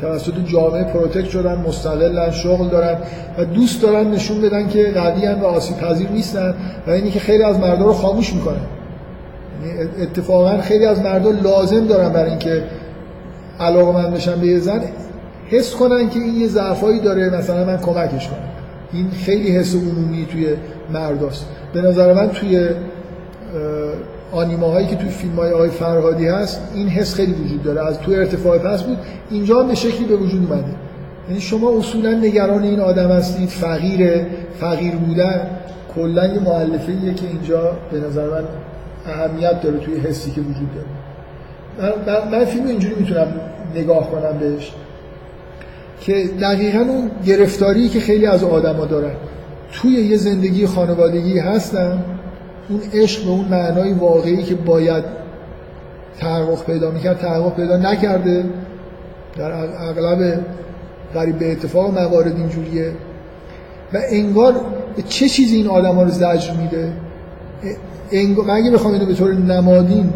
توسط 0.00 0.32
جامعه 0.46 0.84
protect 0.84 1.28
شدن 1.28 1.64
مستقلن 1.66 2.30
شغل 2.30 2.68
دارن 2.68 2.98
و 3.38 3.44
دوست 3.44 3.82
دارن 3.82 4.10
نشون 4.10 4.40
بدن 4.40 4.68
که 4.68 4.92
قوی 4.94 5.26
و 5.42 5.44
آسیب 5.44 5.76
پذیر 5.76 6.08
نیستن 6.08 6.54
و 6.86 6.90
اینی 6.90 7.10
که 7.10 7.20
خیلی 7.20 7.42
از 7.42 7.58
مردم 7.58 7.84
رو 7.84 7.92
خاموش 7.92 8.32
می‌کنن. 8.32 8.60
یعنی 9.66 9.88
اتفاقا 10.02 10.58
خیلی 10.58 10.86
از 10.86 10.98
مردم 11.00 11.42
لازم 11.42 11.86
دارن 11.86 12.12
برای 12.12 12.30
اینکه 12.30 12.62
علاقه 13.60 14.10
بشن 14.10 14.40
به 14.40 14.46
یه 14.46 14.58
زن 14.58 14.80
حس 15.46 15.74
کنن 15.74 16.10
که 16.10 16.20
این 16.20 16.40
یه 16.40 16.48
ضعفایی 16.48 17.00
داره 17.00 17.30
مثلا 17.30 17.64
من 17.64 17.76
کمکش 17.76 18.28
کنم. 18.28 18.38
این 18.92 19.10
خیلی 19.10 19.56
حس 19.56 19.74
عمومی 19.74 20.26
توی 20.32 20.46
مرداست. 20.90 21.46
به 21.74 21.80
نظر 21.80 22.12
من 22.12 22.28
توی 22.28 22.68
آنیماهایی 24.32 24.86
که 24.86 24.96
توی 24.96 25.08
فیلم 25.08 25.36
های 25.36 25.52
آقای 25.52 25.70
فرهادی 25.70 26.26
هست 26.26 26.60
این 26.74 26.88
حس 26.88 27.14
خیلی 27.14 27.32
وجود 27.32 27.62
داره. 27.62 27.86
از 27.86 27.98
توی 28.00 28.14
ارتفاع 28.14 28.58
پس 28.58 28.82
بود 28.82 28.98
اینجا 29.30 29.62
به 29.62 29.74
شکلی 29.74 30.04
به 30.04 30.16
وجود 30.16 30.52
اومده. 30.52 30.74
یعنی 31.28 31.40
شما 31.40 31.78
اصولا 31.78 32.12
نگران 32.12 32.62
این 32.62 32.80
آدم 32.80 33.10
هستید 33.10 33.48
فقیر 33.48 34.26
فقیر 34.60 34.94
بودن. 34.96 35.50
کلا 35.94 36.26
یه 36.26 36.40
مؤلفه 36.40 37.14
که 37.14 37.26
اینجا 37.26 37.72
به 37.92 37.98
نظر 37.98 38.28
من 38.28 38.44
اهمیت 39.06 39.62
داره 39.62 39.78
توی 39.78 40.00
حسی 40.00 40.30
که 40.30 40.40
وجود 40.40 40.68
داره. 40.74 40.88
من, 42.06 42.38
من 42.38 42.44
فیلم 42.44 42.66
اینجوری 42.66 42.94
می‌تونم 42.94 43.26
نگاه 43.74 44.10
کنم 44.10 44.38
بهش 44.38 44.72
که 46.00 46.30
دقیقا 46.40 46.78
اون 46.78 47.10
گرفتاری 47.26 47.88
که 47.88 48.00
خیلی 48.00 48.26
از 48.26 48.44
آدما 48.44 48.84
دارن. 48.84 49.12
توی 49.72 49.90
یه 49.90 50.16
زندگی 50.16 50.66
خانوادگی 50.66 51.38
هستن 51.38 52.04
اون 52.68 52.80
عشق 52.92 53.24
به 53.24 53.30
اون 53.30 53.44
معنای 53.44 53.92
واقعی 53.92 54.42
که 54.42 54.54
باید 54.54 55.04
تحقق 56.18 56.64
پیدا 56.64 56.90
می‌کرد 56.90 57.18
تحقق 57.18 57.56
پیدا 57.56 57.76
نکرده. 57.76 58.44
در 59.36 59.52
اغلب 59.88 60.40
قریب 61.14 61.38
به 61.38 61.52
اتفاق 61.52 61.98
موارد 61.98 62.36
اینجوریه. 62.36 62.92
و 63.92 63.98
انگار 64.10 64.54
چه 65.08 65.28
چیزی 65.28 65.56
این 65.56 65.68
آدم 65.68 65.94
ها 65.94 66.02
رو 66.02 66.10
زجر 66.10 66.52
میده؟ 66.52 66.92
انگار 68.12 68.50
اگه 68.50 68.70
بخوام 68.70 68.94
اینو 68.94 69.06
به 69.06 69.14
طور 69.14 69.32
نمادین 69.32 70.12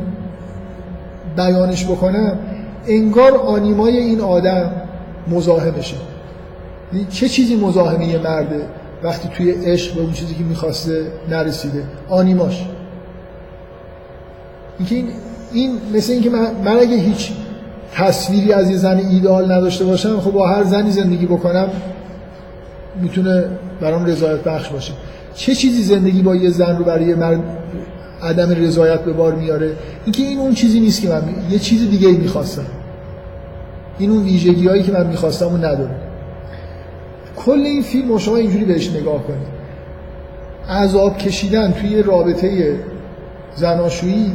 بیانش 1.37 1.87
بکنم 1.87 2.39
انگار 2.87 3.37
آنیمای 3.37 3.97
این 3.97 4.21
آدم 4.21 4.73
مزاحمشه. 5.29 5.97
یعنی 6.93 7.07
چه 7.11 7.29
چیزی 7.29 7.57
مزاحمه 7.57 8.07
یه 8.09 8.19
مرده؟ 8.19 8.67
وقتی 9.05 9.29
توی 9.29 9.51
عشق 9.51 9.95
به 9.95 10.01
اون 10.01 10.13
چیزی 10.13 10.35
که 10.35 10.45
می‌خواسته 10.45 11.07
نرسیده. 11.31 11.85
آنیماش. 12.09 12.67
اینکه 14.79 14.95
این, 14.95 15.09
این 15.53 15.79
مثل 15.95 16.13
اینکه 16.13 16.31
من, 16.31 16.51
من 16.65 16.79
اگه 16.79 16.97
هیچ 16.97 17.33
تصویری 17.95 18.53
از 18.53 18.71
یه 18.71 18.77
زن 18.77 18.97
ایدئال 18.97 19.53
نداشته 19.53 19.85
باشم 19.85 20.21
خب 20.21 20.31
با 20.31 20.49
هر 20.49 20.65
زنی 20.65 20.91
زندگی 20.91 21.27
بکنم 21.27 21.69
می‌تونه 23.01 23.45
برام 23.81 24.05
رضایت 24.05 24.41
بخش 24.41 24.69
باشه. 24.69 24.93
چه 25.35 25.55
چیزی 25.55 25.83
زندگی 25.83 26.23
با 26.23 26.37
یه 26.37 26.51
زن 26.51 26.77
رو 26.77 26.85
برای 26.85 27.15
مرد 27.15 27.41
عدم 28.23 28.51
رضایت 28.51 29.01
به 29.01 29.13
بار 29.13 29.35
میاره؟ 29.35 29.73
اینکه 30.05 30.23
این 30.23 30.39
اون 30.39 30.55
چیزی 30.55 30.81
نیست 30.81 31.03
که 31.03 31.09
من 31.09 31.23
یه 31.51 31.59
چیز 31.59 31.91
دیگه 31.91 32.09
ای 32.09 32.17
می‌خواستم. 32.17 32.67
این 33.99 34.11
اون 34.11 34.25
ویژگی 34.25 34.69
هایی 34.69 34.83
که 34.83 34.93
من 34.93 35.07
می‌خواستم 35.07 35.47
اون 35.47 35.65
نداره. 35.65 35.95
کل 37.37 37.61
این 37.61 37.83
فیلم 37.83 38.19
شما 38.19 38.37
اینجوری 38.37 38.65
بهش 38.65 38.91
نگاه 38.91 39.23
کنید. 39.23 39.63
عذاب 40.69 41.19
کشیدن 41.19 41.73
توی 41.73 42.03
رابطه 42.03 42.77
زناشویی 43.55 44.33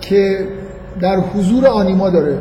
که 0.00 0.48
در 1.00 1.16
حضور 1.16 1.66
آنیما 1.66 2.10
داره 2.10 2.38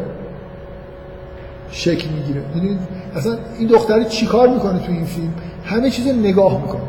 شکل 1.72 2.08
می‌گیره. 2.10 2.42
می‌دونید؟ 2.56 2.80
اصلا 3.16 3.38
این 3.60 3.68
دختری 3.68 4.06
چیکار 4.06 4.50
می‌کنه 4.50 4.80
تو 4.80 4.92
این 4.92 5.06
فیلم؟ 5.06 5.34
همه 5.66 5.90
چیز 5.90 6.08
نگاه 6.08 6.62
می‌کنه. 6.62 6.82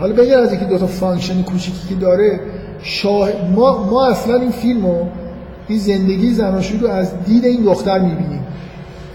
حالا 0.00 0.14
بگذر 0.14 0.38
از 0.38 0.50
اینکه 0.50 0.66
دو 0.66 0.78
تا 0.78 0.86
function 0.86 1.42
کوچیکی 1.42 1.88
که 1.88 1.94
داره 1.94 2.40
شاه... 2.82 3.28
ما, 3.54 3.84
ما 3.90 4.10
اصلا 4.10 4.34
این 4.34 4.50
فیلم 4.50 4.86
رو 4.86 5.06
این 5.68 5.78
زندگی 5.78 6.30
زناشویی 6.30 6.80
رو 6.80 6.88
از 6.88 7.24
دید 7.24 7.44
این 7.44 7.62
دختر 7.62 7.98
می‌بینیم. 7.98 8.44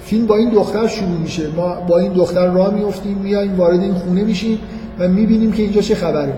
فیلم 0.07 0.27
با 0.27 0.35
این 0.35 0.49
دختر 0.49 0.87
شروع 0.87 1.19
میشه. 1.21 1.47
ما 1.55 1.75
با 1.87 1.99
این 1.99 2.13
دختر 2.13 2.51
راه 2.51 2.73
میفتیم 2.73 3.17
میایم 3.17 3.57
وارد 3.57 3.79
این 3.79 3.93
خونه 3.93 4.23
میشیم 4.23 4.59
و 4.99 5.07
می‌بینیم 5.07 5.51
که 5.51 5.63
اینجا 5.63 5.81
چه 5.81 5.95
خبره. 5.95 6.33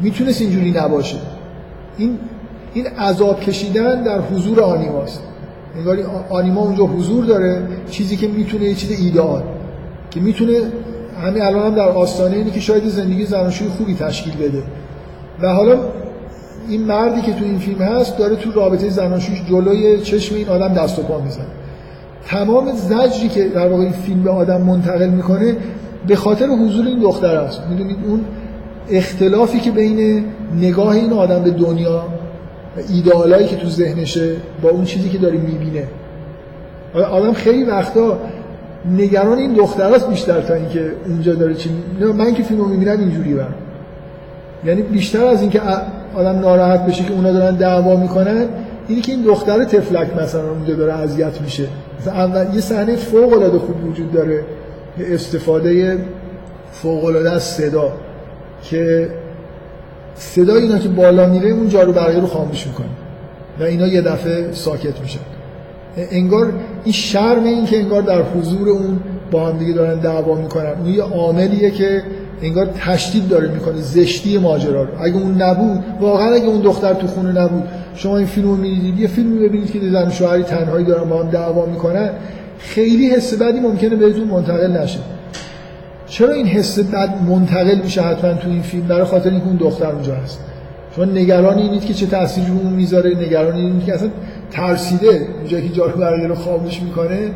می‌تونست 0.00 0.40
اینجوری 0.40 0.70
نباشه. 0.70 1.16
این 1.98 2.18
این 2.74 2.86
عذاب 2.86 3.40
کشیدن 3.40 4.02
در 4.02 4.20
حضور 4.20 4.60
آنیماست 4.60 5.22
انگار 5.76 5.98
آنیما 6.30 6.60
اونجا 6.60 6.84
حضور 6.84 7.24
داره 7.24 7.62
چیزی 7.90 8.16
که 8.16 8.28
می‌تونه 8.28 8.64
یه 8.64 8.74
چیز 8.74 9.00
ایدئال 9.00 9.42
که 10.10 10.20
می‌تونه 10.20 10.60
همین 11.22 11.42
الان 11.42 11.66
هم 11.66 11.74
در 11.74 11.88
آستانه 11.88 12.36
اینه 12.36 12.50
که 12.50 12.60
شاید 12.60 12.88
زندگی 12.88 13.24
زناشوی 13.24 13.68
خوبی 13.68 13.94
تشکیل 13.94 14.36
بده. 14.36 14.62
و 15.42 15.54
حالا 15.54 15.78
این 16.68 16.84
مردی 16.84 17.20
که 17.20 17.32
تو 17.32 17.44
این 17.44 17.58
فیلم 17.58 17.82
هست 17.82 18.18
داره 18.18 18.36
تو 18.36 18.52
رابطه 18.52 18.90
زناشویش 18.90 19.42
جلوی 19.50 20.00
چشم 20.00 20.34
این 20.34 20.48
آدم 20.48 20.74
دست 20.74 20.98
و 20.98 21.02
پا 21.02 21.20
می‌زنه. 21.20 21.57
تمام 22.26 22.72
زجری 22.72 23.28
که 23.28 23.48
در 23.48 23.68
واقع 23.68 23.82
این 23.82 23.92
فیلم 23.92 24.22
به 24.22 24.30
آدم 24.30 24.60
منتقل 24.60 25.08
می‌کنه 25.08 25.56
به 26.06 26.16
خاطر 26.16 26.46
حضور 26.46 26.86
این 26.86 26.98
دختر 26.98 27.36
است. 27.36 27.62
می‌دونید 27.70 27.96
اون 28.06 28.24
اختلافی 28.90 29.60
که 29.60 29.70
بین 29.70 30.24
نگاه 30.56 30.88
این 30.88 31.12
آدم 31.12 31.42
به 31.42 31.50
دنیا 31.50 32.04
و 32.76 32.80
ایدئالایی 32.88 33.46
که 33.46 33.56
تو 33.56 33.68
ذهنشه 33.68 34.36
با 34.62 34.70
اون 34.70 34.84
چیزی 34.84 35.08
که 35.08 35.18
داره 35.18 35.38
می‌بینه. 35.38 35.84
آدم 36.94 37.32
خیلی 37.32 37.64
وقتا 37.64 38.18
نگران 38.96 39.38
این 39.38 39.52
دختراست 39.52 40.08
بیشتر 40.08 40.40
تا 40.40 40.54
اینکه 40.54 40.92
اونجا 41.06 41.34
داره 41.34 41.54
چی 41.54 41.70
من 42.18 42.34
که 42.34 42.42
فیلمو 42.42 42.64
می‌بینم 42.64 42.98
اینجوری 42.98 43.34
برم. 43.34 43.54
یعنی 44.64 44.82
بیشتر 44.82 45.26
از 45.26 45.40
اینکه 45.40 45.60
آدم 46.14 46.38
ناراحت 46.38 46.86
بشه 46.86 47.04
که 47.04 47.12
اونا 47.12 47.32
دارن 47.32 47.54
دعوا 47.54 47.96
می‌کنن 47.96 48.44
اینی 48.88 49.00
که 49.00 49.12
این 49.12 49.22
دختر 49.22 49.64
تفلک 49.64 50.16
مثلا 50.16 50.50
اونجا 50.50 50.74
داره 50.74 50.92
اذیت 50.92 51.40
میشه. 51.40 51.64
اول 52.06 52.54
یه 52.54 52.60
صحنه 52.60 52.96
فوق 52.96 53.32
العاده 53.32 53.58
خوب 53.58 53.84
وجود 53.84 54.12
داره 54.12 54.44
استفاده 54.98 55.98
فوق 56.72 57.04
العاده 57.04 57.30
از 57.30 57.42
صدا 57.42 57.92
که 58.62 59.08
صدا 60.14 60.54
اینا 60.54 60.78
که 60.78 60.88
بالا 60.88 61.26
میره 61.26 61.50
اون 61.50 61.68
جارو 61.68 61.92
برقی 61.92 62.20
رو 62.20 62.26
خاموش 62.26 62.66
می‌کنه 62.66 62.86
و 63.60 63.62
اینا 63.62 63.86
یه 63.86 64.02
دفعه 64.02 64.52
ساکت 64.52 65.00
میشن 65.00 65.20
انگار 65.96 66.52
این 66.84 66.92
شرم 66.92 67.44
این 67.44 67.66
که 67.66 67.78
انگار 67.78 68.02
در 68.02 68.22
حضور 68.22 68.68
اون 68.68 69.00
با 69.30 69.46
هم 69.46 69.58
دیگه 69.58 69.72
دارن 69.72 70.00
دعوا 70.00 70.34
می‌کنن 70.34 70.72
اون 70.78 70.86
یه 70.86 71.02
عاملیه 71.02 71.70
که 71.70 72.02
انگار 72.42 72.66
تشدید 72.66 73.28
داره 73.28 73.48
می‌کنه 73.48 73.80
زشتی 73.80 74.38
ماجرا 74.38 74.82
رو. 74.82 75.02
اگه 75.02 75.16
اون 75.16 75.42
نبود 75.42 75.84
واقعا 76.00 76.34
اگه 76.34 76.46
اون 76.46 76.60
دختر 76.60 76.94
تو 76.94 77.06
خونه 77.06 77.32
نبود 77.32 77.64
شما 77.98 78.16
این 78.16 78.26
فیلم 78.26 78.48
رو 78.48 78.64
یه 78.64 79.08
فیلمی 79.08 79.48
ببینید 79.48 79.72
که 79.72 79.90
زن 79.90 80.10
شوهری 80.10 80.42
تنهایی 80.42 80.84
دارن 80.84 81.08
با 81.08 81.22
هم 81.22 81.30
دعوا 81.30 81.66
می‌کنن 81.66 82.10
خیلی 82.58 83.10
حس 83.10 83.34
بدی 83.34 83.60
ممکنه 83.60 83.96
بهتون 83.96 84.24
منتقل 84.24 84.70
نشه. 84.82 84.98
چرا 86.06 86.32
این 86.32 86.46
حس 86.46 86.78
بد 86.78 87.22
منتقل 87.28 87.78
میشه 87.82 88.02
حتما 88.02 88.34
تو 88.34 88.48
این 88.48 88.62
فیلم؟ 88.62 88.86
برای 88.86 89.04
خاطر 89.04 89.30
اینکه 89.30 89.46
اون 89.46 89.56
دختر 89.56 89.86
اونجا 89.86 90.14
هست. 90.14 90.38
شما 90.96 91.04
نگران 91.04 91.58
اینید 91.58 91.84
که 91.84 91.94
چه 91.94 92.06
تأثیری 92.06 92.46
رو 92.46 92.58
اون 92.58 92.72
می‌ذاره 92.72 93.10
نگران 93.10 93.54
اینید 93.54 93.84
که 93.84 93.94
اصلا 93.94 94.08
ترسیده 94.50 95.26
اونجا 95.38 95.60
که 95.60 95.68
جارو 95.68 96.26
رو 96.28 96.34
خاموش 96.34 96.82
می‌کنه. 96.82 97.30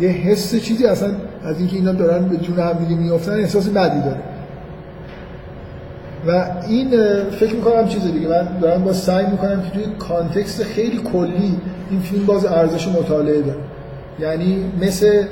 یه 0.00 0.08
حس 0.08 0.56
چیزی 0.56 0.86
اصلا 0.86 1.10
از 1.44 1.58
اینکه 1.58 1.76
اینا 1.76 1.92
دارن 1.92 2.28
به 2.28 2.36
جون 2.36 2.58
هم 2.58 2.72
دیگه 2.72 3.00
میافتن 3.00 3.32
احساس 3.32 3.68
بدی 3.68 4.00
داره. 4.00 4.20
و 6.26 6.44
این 6.68 6.90
فکر 7.40 7.54
می‌کنم 7.54 7.88
چیز 7.88 8.02
دیگه. 8.12 8.28
من 8.28 8.48
دارم 8.60 8.84
با 8.84 8.92
سعی 8.92 9.26
می‌کنم 9.26 9.62
که 9.62 9.70
توی 9.70 9.82
کانتکست 9.98 10.62
خیلی 10.62 11.00
کلی 11.12 11.56
این 11.90 12.00
فیلم 12.00 12.26
باز 12.26 12.44
ارزش 12.46 12.88
مطالعه 12.88 13.42
داره 13.42 13.58
یعنی 14.20 14.64
مثل 14.80 15.22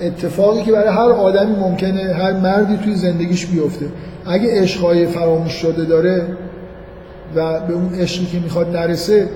اتفاقی 0.00 0.62
که 0.62 0.72
برای 0.72 0.88
هر 0.88 1.12
آدمی 1.12 1.56
ممکنه 1.56 2.12
هر 2.12 2.32
مردی 2.32 2.76
توی 2.76 2.94
زندگیش 2.94 3.46
بیفته. 3.46 3.86
اگه 4.26 4.62
عشقهای 4.62 5.06
فراموش 5.06 5.52
شده 5.52 5.84
داره 5.84 6.26
و 7.36 7.60
به 7.60 7.74
اون 7.74 7.94
عشقی 7.94 8.26
که 8.26 8.38
می‌خواد 8.38 8.76
نرسه 8.76 9.28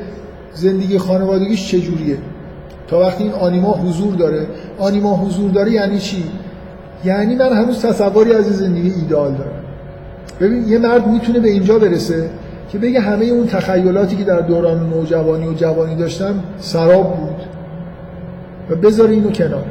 زندگی 0.55 0.99
خانوادگیش 0.99 1.69
چجوریه؟ 1.69 2.19
تا 2.89 3.01
وقتی 3.01 3.25
این 3.25 3.33
آنیما 3.33 3.73
حضور 3.73 4.15
داره. 4.15 4.47
آنیما 4.79 5.17
حضور 5.17 5.51
داره 5.51 5.73
یعنی 5.73 5.99
چی؟ 5.99 6.25
یعنی 7.05 7.35
من 7.35 7.53
هنوز 7.53 7.83
تصوری 7.83 8.33
از 8.33 8.45
زندگی 8.45 8.91
ایدال 8.91 9.33
دارم. 9.33 9.56
ببین 10.41 10.69
یه 10.69 10.79
مرد 10.79 11.07
می‌تونه 11.07 11.41
به 11.41 11.49
اینجا 11.49 11.79
برسه 11.79 12.31
که 12.69 12.79
بگه 12.79 13.01
همه 13.01 13.25
اون 13.25 13.47
تخیلاتی 13.47 14.17
که 14.17 14.25
در 14.25 14.41
دوران 14.41 14.91
نوجوانی 14.91 15.47
و 15.47 15.55
جوانی 15.55 15.97
داشتم 15.97 16.35
سراب 16.59 17.17
بود. 17.17 17.43
و 18.71 18.75
بذاره 18.77 19.13
اینو 19.13 19.31
کنار. 19.31 19.65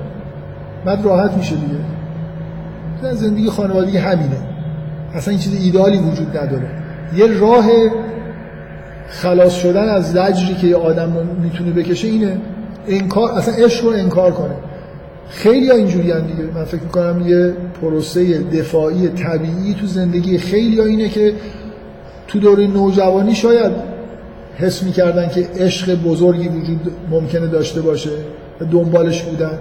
بعد 0.86 1.06
راحت 1.06 1.34
میشه 1.34 1.56
دیگه. 1.56 3.16
زندگی 3.16 3.50
خانوادگی 3.50 3.98
همینه. 3.98 4.38
اصلا 5.14 5.32
این 5.32 5.40
چیز 5.40 5.64
ایدالی 5.64 5.98
وجود 5.98 6.38
نداره. 6.38 6.68
یه 7.16 7.40
راه 7.40 7.66
خلاص 9.10 9.54
شدن 9.54 9.90
از 9.90 10.12
زجری 10.12 10.56
که 10.56 10.68
یه 10.68 10.76
آدم 10.76 11.12
می‌تونه 11.44 11.72
بکشه 11.72 12.08
اینه. 12.08 12.38
انکار 12.88 13.32
اصلا 13.32 13.66
عشق 13.66 13.86
رو 13.86 13.92
انکار 13.92 14.32
کنه. 14.32 14.56
خیلی 15.30 15.70
ها 15.70 15.76
اینجوری 15.76 16.12
هم 16.12 16.20
دیگه. 16.20 16.44
من 16.56 16.64
فکر 16.64 16.82
می‌کنم 16.82 17.28
یه 17.28 17.54
پروسه 17.82 18.40
دفاعی 18.40 19.08
طبیعی 19.08 19.74
تو 19.80 19.88
زندگی 19.88 20.38
خیلی 20.38 20.80
ها 20.80 20.86
اینه 20.86 21.10
که 21.10 21.34
تو 22.28 22.40
دوره 22.40 22.68
نوجوانی 22.68 23.36
شاید 23.36 23.72
حس 24.58 24.84
می‌کردن 24.84 25.30
که 25.30 25.48
عشق 25.60 25.96
بزرگی 25.96 26.48
وجود 26.48 26.92
ممکنه 27.12 27.48
داشته 27.48 27.82
باشه 27.82 28.10
و 28.62 28.66
دنبالش 28.66 29.24
بودن. 29.24 29.60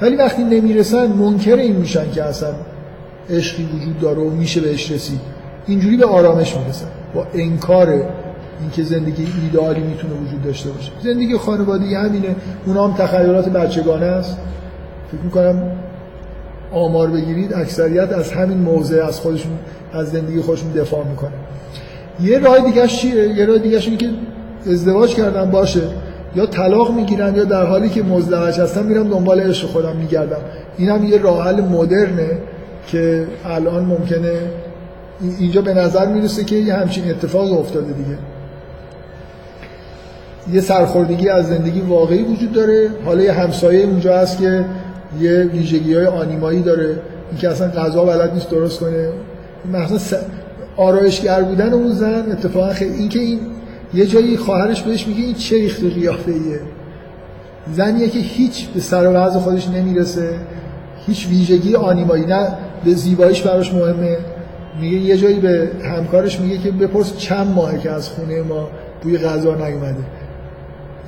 ولی 0.00 0.16
وقتی 0.16 0.44
نمی‌رسن 0.44 1.06
منکر 1.06 1.56
این 1.56 1.76
میشن 1.76 2.10
که 2.10 2.22
اصلا 2.22 2.54
عشقی 3.30 3.68
وجود 3.76 4.00
داره 4.00 4.18
و 4.18 4.30
میشه 4.30 4.60
بهش 4.60 4.90
رسید. 4.90 5.20
اینجوری 5.66 5.96
به 5.96 6.06
آرامش 6.06 6.56
می‌رسن. 6.56 6.86
با 7.14 7.26
انکار 7.34 7.88
اینکه 8.60 8.82
زندگی 8.82 9.26
ایدئالی 9.42 9.80
می‌تونه 9.80 10.14
وجود 10.14 10.42
داشته 10.42 10.70
باشه. 10.70 10.90
زندگی 11.02 11.36
خانوادگی 11.36 11.94
همینه. 11.94 12.36
اونا 12.66 12.88
هم 12.88 12.94
تخیلات 12.94 13.48
بچگانه 13.48 14.06
است. 14.06 14.36
فکر 15.12 15.20
می‌کنم. 15.24 15.62
آمار 16.72 17.10
بگیرید 17.10 17.54
اکثریت 17.54 18.12
از 18.12 18.32
همین 18.32 18.58
موضع 18.58 19.04
از 19.04 19.20
خودشون 19.20 19.52
از 19.92 20.08
زندگی 20.08 20.40
خودشون 20.40 20.72
دفاع 20.72 21.04
می‌کنه 21.04 21.30
یه 22.20 22.38
راه 22.38 22.60
دیگه 22.60 22.86
چیه؟ 22.86 23.28
یه 23.28 23.46
راه 23.46 23.58
دیگه 23.58 23.78
اینه 23.78 23.96
که 23.96 24.10
ازدواج 24.70 25.14
کردن 25.14 25.50
باشه. 25.50 25.80
یا 26.36 26.46
طلاق 26.46 26.94
می‌گیرن 26.94 27.34
یا 27.34 27.44
در 27.44 27.66
حالی 27.66 27.88
که 27.88 28.02
مزدوج 28.02 28.60
هستن 28.60 28.86
میرم 28.86 29.08
دنبال 29.08 29.40
عشق 29.40 29.66
خودم 29.66 29.96
میگردم 29.96 30.40
این 30.78 30.88
هم 30.88 31.04
یه 31.04 31.18
راه 31.18 31.44
حل 31.44 31.60
مدرنه 31.60 32.30
که 32.86 33.26
الان 33.44 33.84
ممکنه 33.84 34.32
اینجا 35.38 35.62
به 35.62 35.74
نظر 35.74 36.06
می‌رسه 36.06 36.44
که 36.44 36.56
یه 36.56 36.74
همچین 36.74 37.10
اتفاق 37.10 37.60
افتاده 37.60 37.92
دیگه. 37.92 38.18
یه 40.52 40.60
سرخوردگی 40.60 41.28
از 41.28 41.48
زندگی 41.48 41.80
واقعی 41.80 42.22
وجود 42.22 42.52
داره. 42.52 42.88
حالا 43.04 43.22
یه 43.22 43.32
همسایه 43.32 43.84
اونجا 43.84 44.18
هست 44.18 44.38
که 44.38 44.64
یه 45.20 45.44
ویژگی 45.44 45.94
های 45.94 46.06
آنیمایی 46.06 46.62
داره 46.62 47.00
اینکه 47.30 47.48
اصلا 47.48 47.68
غذا 47.68 48.04
بلد 48.04 48.34
نیست 48.34 48.50
درست 48.50 48.80
کنه. 48.80 49.08
مثلا 49.72 50.18
آرایشگر 50.76 51.42
بودن 51.42 51.72
اون 51.72 51.92
زن 51.92 52.32
اتفاقا 52.32 52.72
خیلی 52.72 52.94
اینکه 52.94 53.18
این 53.18 53.40
یه 53.94 54.06
جایی 54.06 54.36
خواهرش 54.36 54.82
بهش 54.82 55.06
میگه 55.06 55.20
این 55.20 55.34
چه 55.34 55.56
ریخت 55.56 55.84
قیافه 55.84 56.32
ایه 56.32 56.60
زنیه 57.74 58.08
که 58.08 58.18
هیچ 58.18 58.68
به 58.68 58.80
سر 58.80 59.06
و 59.06 59.30
خودش 59.30 59.68
نمی‌رسه. 59.68 60.30
هیچ 61.06 61.28
ویژگی 61.28 61.76
آنیمایی 61.76 62.26
نه 62.26 62.48
به 62.84 62.94
زیباییش 62.94 63.42
براش 63.42 63.74
مهمه. 63.74 64.16
میگه 64.80 64.96
یه 64.96 65.16
جایی 65.16 65.40
به 65.40 65.70
همکارش 65.84 66.40
میگه 66.40 66.58
که 66.58 66.70
بپرس 66.70 67.16
چند 67.16 67.54
ماهه 67.54 67.78
که 67.78 67.90
از 67.90 68.08
خونه 68.08 68.42
ما 68.42 68.68
بوی 69.02 69.18
غذا 69.18 69.54
نیومده. 69.54 70.04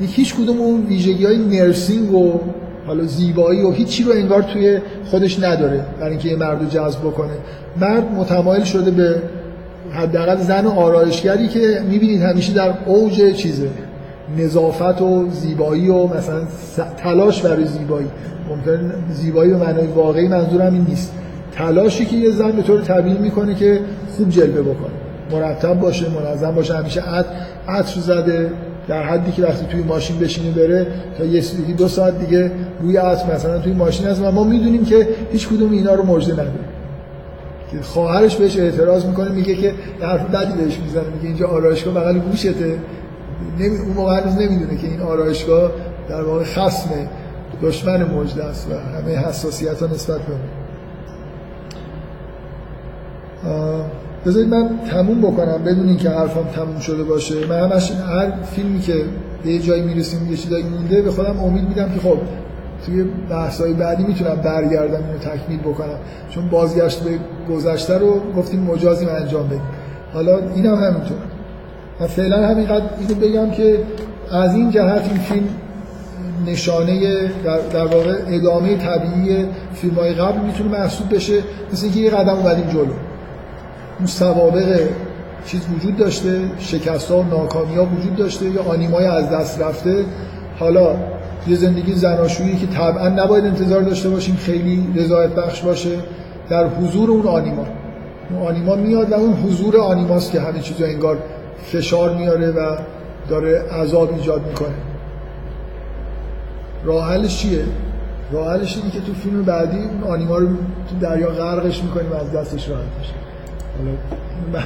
هیچ 0.00 0.34
کدوم 0.34 0.60
اون 0.60 0.86
ویژگی 0.86 1.26
های 1.26 1.38
نرسینگ 1.38 2.14
و 2.14 2.40
حالا 2.86 3.04
زیبایی 3.04 3.62
و 3.62 3.70
هیچی 3.70 4.04
رو 4.04 4.12
انگار 4.12 4.42
توی 4.42 4.78
خودش 5.04 5.42
نداره 5.42 5.84
برای 5.98 6.10
اینکه 6.10 6.28
یه 6.28 6.36
مرد 6.36 6.62
رو 6.62 6.68
جذب 6.68 7.00
بکنه. 7.00 7.32
مرد 7.80 8.12
متمایل 8.12 8.64
شده 8.64 8.90
به 8.90 9.22
حداقل 9.92 10.36
زن 10.36 10.66
آرایشگری 10.66 11.48
که 11.48 11.80
می‌بینید 11.90 12.22
همیشه 12.22 12.52
در 12.52 12.74
اوج 12.86 13.34
چیزه. 13.34 13.68
نظافت 14.38 15.02
و 15.02 15.30
زیبایی 15.30 15.88
و 15.88 16.06
مثلا 16.06 16.40
تلاش 16.96 17.42
برای 17.42 17.64
زیبایی. 17.64 18.06
ممکن 18.48 18.92
زیبایی 19.10 19.52
و 19.52 19.58
معنای 19.58 19.86
واقعی 19.86 20.28
منظورم 20.28 20.72
این 20.72 20.86
نیست. 20.88 21.12
تلاشی 21.52 22.04
که 22.04 22.16
یه 22.16 22.30
زن 22.30 22.50
به 22.50 22.62
طور 22.62 22.80
طبیعی 22.80 23.18
می‌کنه 23.18 23.54
که 23.54 23.80
خوب 24.16 24.28
جلوه 24.28 24.62
بکنه. 24.62 24.94
مرتب 25.32 25.80
باشه 25.80 26.06
منظم 26.08 26.54
باشه 26.54 26.76
همیشه 26.76 27.02
عطر 27.68 28.00
زده. 28.00 28.50
در 28.88 29.02
حدی 29.02 29.32
که 29.32 29.42
وقتی 29.42 29.66
توی 29.66 29.82
ماشین 29.82 30.18
بشینه 30.18 30.50
بره 30.50 30.86
تا 31.18 31.24
یه 31.24 31.42
دو 31.76 31.88
ساعت 31.88 32.18
دیگه 32.18 32.50
روی 32.80 32.96
عطر 32.96 33.34
مثلا 33.34 33.58
توی 33.58 33.72
ماشین 33.72 34.06
هست 34.06 34.22
و 34.22 34.30
ما 34.30 34.44
می‌دونیم 34.44 34.84
که 34.84 35.08
هیچ 35.32 35.48
کدوم 35.48 35.72
اینا 35.72 35.94
رو 35.94 36.06
مژده 36.06 36.32
نداره. 36.32 36.50
که 37.70 37.82
خواهرش 37.82 38.36
بهش 38.36 38.58
اعتراض 38.58 39.06
می‌کنه 39.06 39.28
میگه 39.28 39.54
که 39.54 39.74
حرف 40.00 40.30
بدی 40.30 40.62
بهش 40.62 40.78
می‌زنه 40.78 41.04
میگه 41.14 41.26
اینجا 41.26 41.46
آرایشگاه 41.46 41.94
بغل 41.94 42.18
گوشته. 42.18 42.78
نمی... 43.58 43.78
اون 43.78 43.92
موقع 43.96 44.20
هنوز 44.20 44.34
نمی‌دونه 44.34 44.76
که 44.76 44.86
این 44.86 45.00
آرایشگاه 45.00 45.70
در 46.08 46.22
واقع 46.22 46.44
خصم 46.44 46.90
دشمن 47.62 48.04
مجده 48.04 48.44
است 48.44 48.68
و 48.70 48.74
همه 48.74 49.16
حساسیت 49.16 49.82
ها 49.82 49.86
نسبت 49.86 50.18
به 50.18 50.34
بذارید 54.26 54.48
من 54.48 54.68
تموم 54.90 55.20
بکنم 55.20 55.64
بدون 55.64 55.88
اینکه 55.88 56.10
حرفم 56.10 56.44
تموم 56.54 56.78
شده 56.78 57.04
باشه. 57.04 57.46
من 57.46 57.60
همش 57.60 57.90
هر 57.90 58.32
فیلمی 58.42 58.80
که 58.80 58.94
به 59.44 59.50
یه 59.50 59.58
جایی 59.58 59.82
می‌رسیم 59.82 60.30
یه 60.30 60.36
چیزایی 60.36 60.64
مونده 60.64 61.02
به 61.02 61.10
خودم 61.10 61.40
امید 61.40 61.68
میدم 61.68 61.88
که 61.94 62.00
خب 62.00 62.18
توی 62.86 63.04
بحث‌های 63.30 63.72
بعدی 63.72 64.04
می‌تونم 64.04 64.34
برگردم 64.34 65.04
اینو 65.06 65.18
تکمیل 65.18 65.58
بکنم. 65.58 65.98
چون 66.30 66.48
بازگشت 66.48 67.00
به 67.00 67.10
گذشته 67.54 67.98
رو 67.98 68.20
گفتیم 68.36 68.60
مجازی 68.60 69.06
انجام 69.06 69.46
بدیم. 69.46 69.62
حالا 70.14 70.38
اینم 70.54 70.74
هم 70.74 70.84
همینطور. 70.84 71.16
من 72.00 72.06
فعلا 72.06 72.48
همینقدر 72.48 72.84
اینو 72.98 73.14
بگم 73.14 73.50
که 73.50 73.78
از 74.32 74.54
این 74.54 74.70
جهت 74.70 75.08
این 75.08 75.18
فیلم 75.18 75.48
نشانه 76.46 77.00
در, 77.44 77.58
در 77.72 77.86
واقع 77.86 78.14
ادامه 78.26 78.76
طبیعی 78.76 79.46
فیلم 79.74 79.94
های 79.94 80.14
قبل 80.14 80.40
می‌تونه 80.40 80.70
محسوب 80.70 81.14
بشه. 81.14 81.42
مثل 81.72 81.84
اینکه 81.84 82.00
یه 82.00 82.10
قدم 82.10 82.34
اومدیم 82.34 82.66
جلو. 82.66 82.92
اون 83.98 84.06
سوابق 84.06 84.80
چیز 85.46 85.60
وجود 85.76 85.96
داشته 85.96 86.40
شکست 86.58 87.10
ها 87.10 87.18
و 87.18 87.22
ناکامی 87.22 87.74
ها 87.74 87.84
وجود 87.84 88.16
داشته 88.16 88.50
یا 88.50 88.62
آنیمای 88.62 89.04
از 89.04 89.30
دست 89.30 89.60
رفته. 89.62 90.04
حالا 90.58 90.96
یه 91.48 91.56
زندگی 91.56 91.92
زناشویی 91.92 92.56
که 92.56 92.66
طبعا 92.66 93.08
نباید 93.08 93.44
انتظار 93.44 93.82
داشته 93.82 94.08
باشیم 94.08 94.36
خیلی 94.36 94.88
رضایت 94.96 95.30
بخش 95.30 95.62
باشه. 95.62 95.98
در 96.50 96.66
حضور 96.68 97.10
اون 97.10 97.26
آنیما. 97.26 97.66
اون 98.30 98.46
آنیما 98.46 98.74
میاد 98.74 99.12
و 99.12 99.14
اون 99.14 99.32
حضور 99.32 99.76
آنیماست 99.76 100.32
که 100.32 100.40
همه 100.40 100.60
چیزو 100.60 100.84
انگار 100.84 101.18
فشار 101.72 102.14
میاره 102.14 102.50
و 102.50 102.76
داره 103.28 103.62
عذاب 103.72 104.14
ایجاد 104.14 104.46
می‌کنه. 104.46 104.74
راه 106.84 107.12
حلش 107.12 107.38
چیه؟ 107.38 107.64
راه 108.32 108.52
حلش 108.52 108.76
اینه 108.76 108.90
که 108.90 109.00
تو 109.00 109.14
فیلم 109.14 109.42
بعدی 109.42 109.78
اون 109.78 110.12
آنیما 110.12 110.38
رو 110.38 110.46
تو 110.46 110.98
دریا 111.00 111.28
غرقش 111.28 111.82
می‌کنیم 111.82 112.12
و 112.12 112.14
از 112.14 112.32
دستش 112.32 112.68
راحت 112.68 113.00
بشه 113.00 113.23
حالا 113.78 113.96
من 114.52 114.64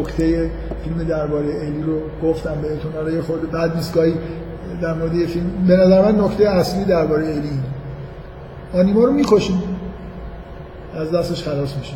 نکته 0.00 0.50
فیلم 0.84 1.08
درباره 1.08 1.46
الی 1.46 1.82
رو 1.82 2.00
گفتم 2.22 2.54
بهتون. 2.62 2.92
حالا 2.92 3.10
یه 3.10 3.20
خورده 3.20 3.46
بعد 3.46 3.76
نیست 3.76 3.98
در 4.82 4.94
مورد 4.94 5.14
یه 5.14 5.26
فیلم. 5.26 5.50
به 5.68 5.76
نظر 5.76 6.12
من 6.12 6.20
نکته 6.20 6.48
اصلی 6.48 6.84
درباره 6.84 7.26
الی 7.26 7.60
آنیما 8.74 9.04
رو 9.04 9.12
می‌کشیم. 9.12 9.62
از 10.94 11.12
دستش 11.12 11.42
خلاص 11.42 11.76
میشه 11.76 11.94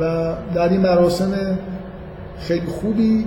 و 0.00 0.32
در 0.54 0.68
این 0.68 0.80
مراسم 0.80 1.58
خیلی 2.38 2.66
خوبی 2.66 3.26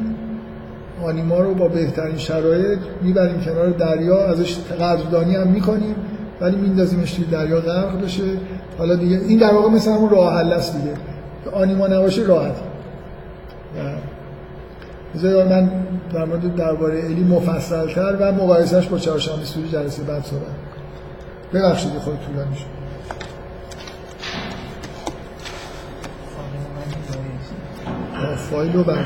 آنیما 1.04 1.40
رو 1.40 1.54
با 1.54 1.68
بهترین 1.68 2.18
شرایط 2.18 2.80
می‌بریم 3.02 3.42
کنار 3.42 3.70
دریا. 3.70 4.28
ازش 4.28 4.58
قدردانی 4.80 5.36
هم 5.36 5.48
می‌کنیم 5.48 5.96
ولی 6.42 6.58
میندازیمش 6.58 7.14
توی 7.14 7.26
دریا 7.26 7.60
غرق 7.60 8.04
بشه. 8.04 8.24
حالا 8.78 8.96
دیگه 8.96 9.18
این 9.28 9.40
در 9.40 9.54
واقع 9.54 9.70
مثل 9.70 9.92
همون 9.92 10.10
راه 10.10 10.38
حل 10.38 10.54
است 10.54 10.78
دیگه. 10.78 10.94
آنیما 11.54 11.88
نباشه 11.88 12.22
راحت. 12.22 12.56
بذار 15.16 15.48
من 15.48 15.72
در 16.14 16.26
مورد 16.26 16.56
درباره 16.56 17.06
الی 17.06 17.24
مفصلتر 17.24 18.18
و 18.20 18.32
مقایسهش 18.32 18.88
با 18.88 18.98
چهارشنبه 18.98 19.46
سوری 19.46 19.70
جلسه 19.70 20.04
بعد 20.04 20.24
صحبت 20.24 20.42
ببخشید 21.54 21.92
خود 21.92 22.20
طولانی 22.26 22.56
شد. 22.56 22.78
فایل 28.52 28.74
رو 28.74 28.84
بعد 28.84 29.06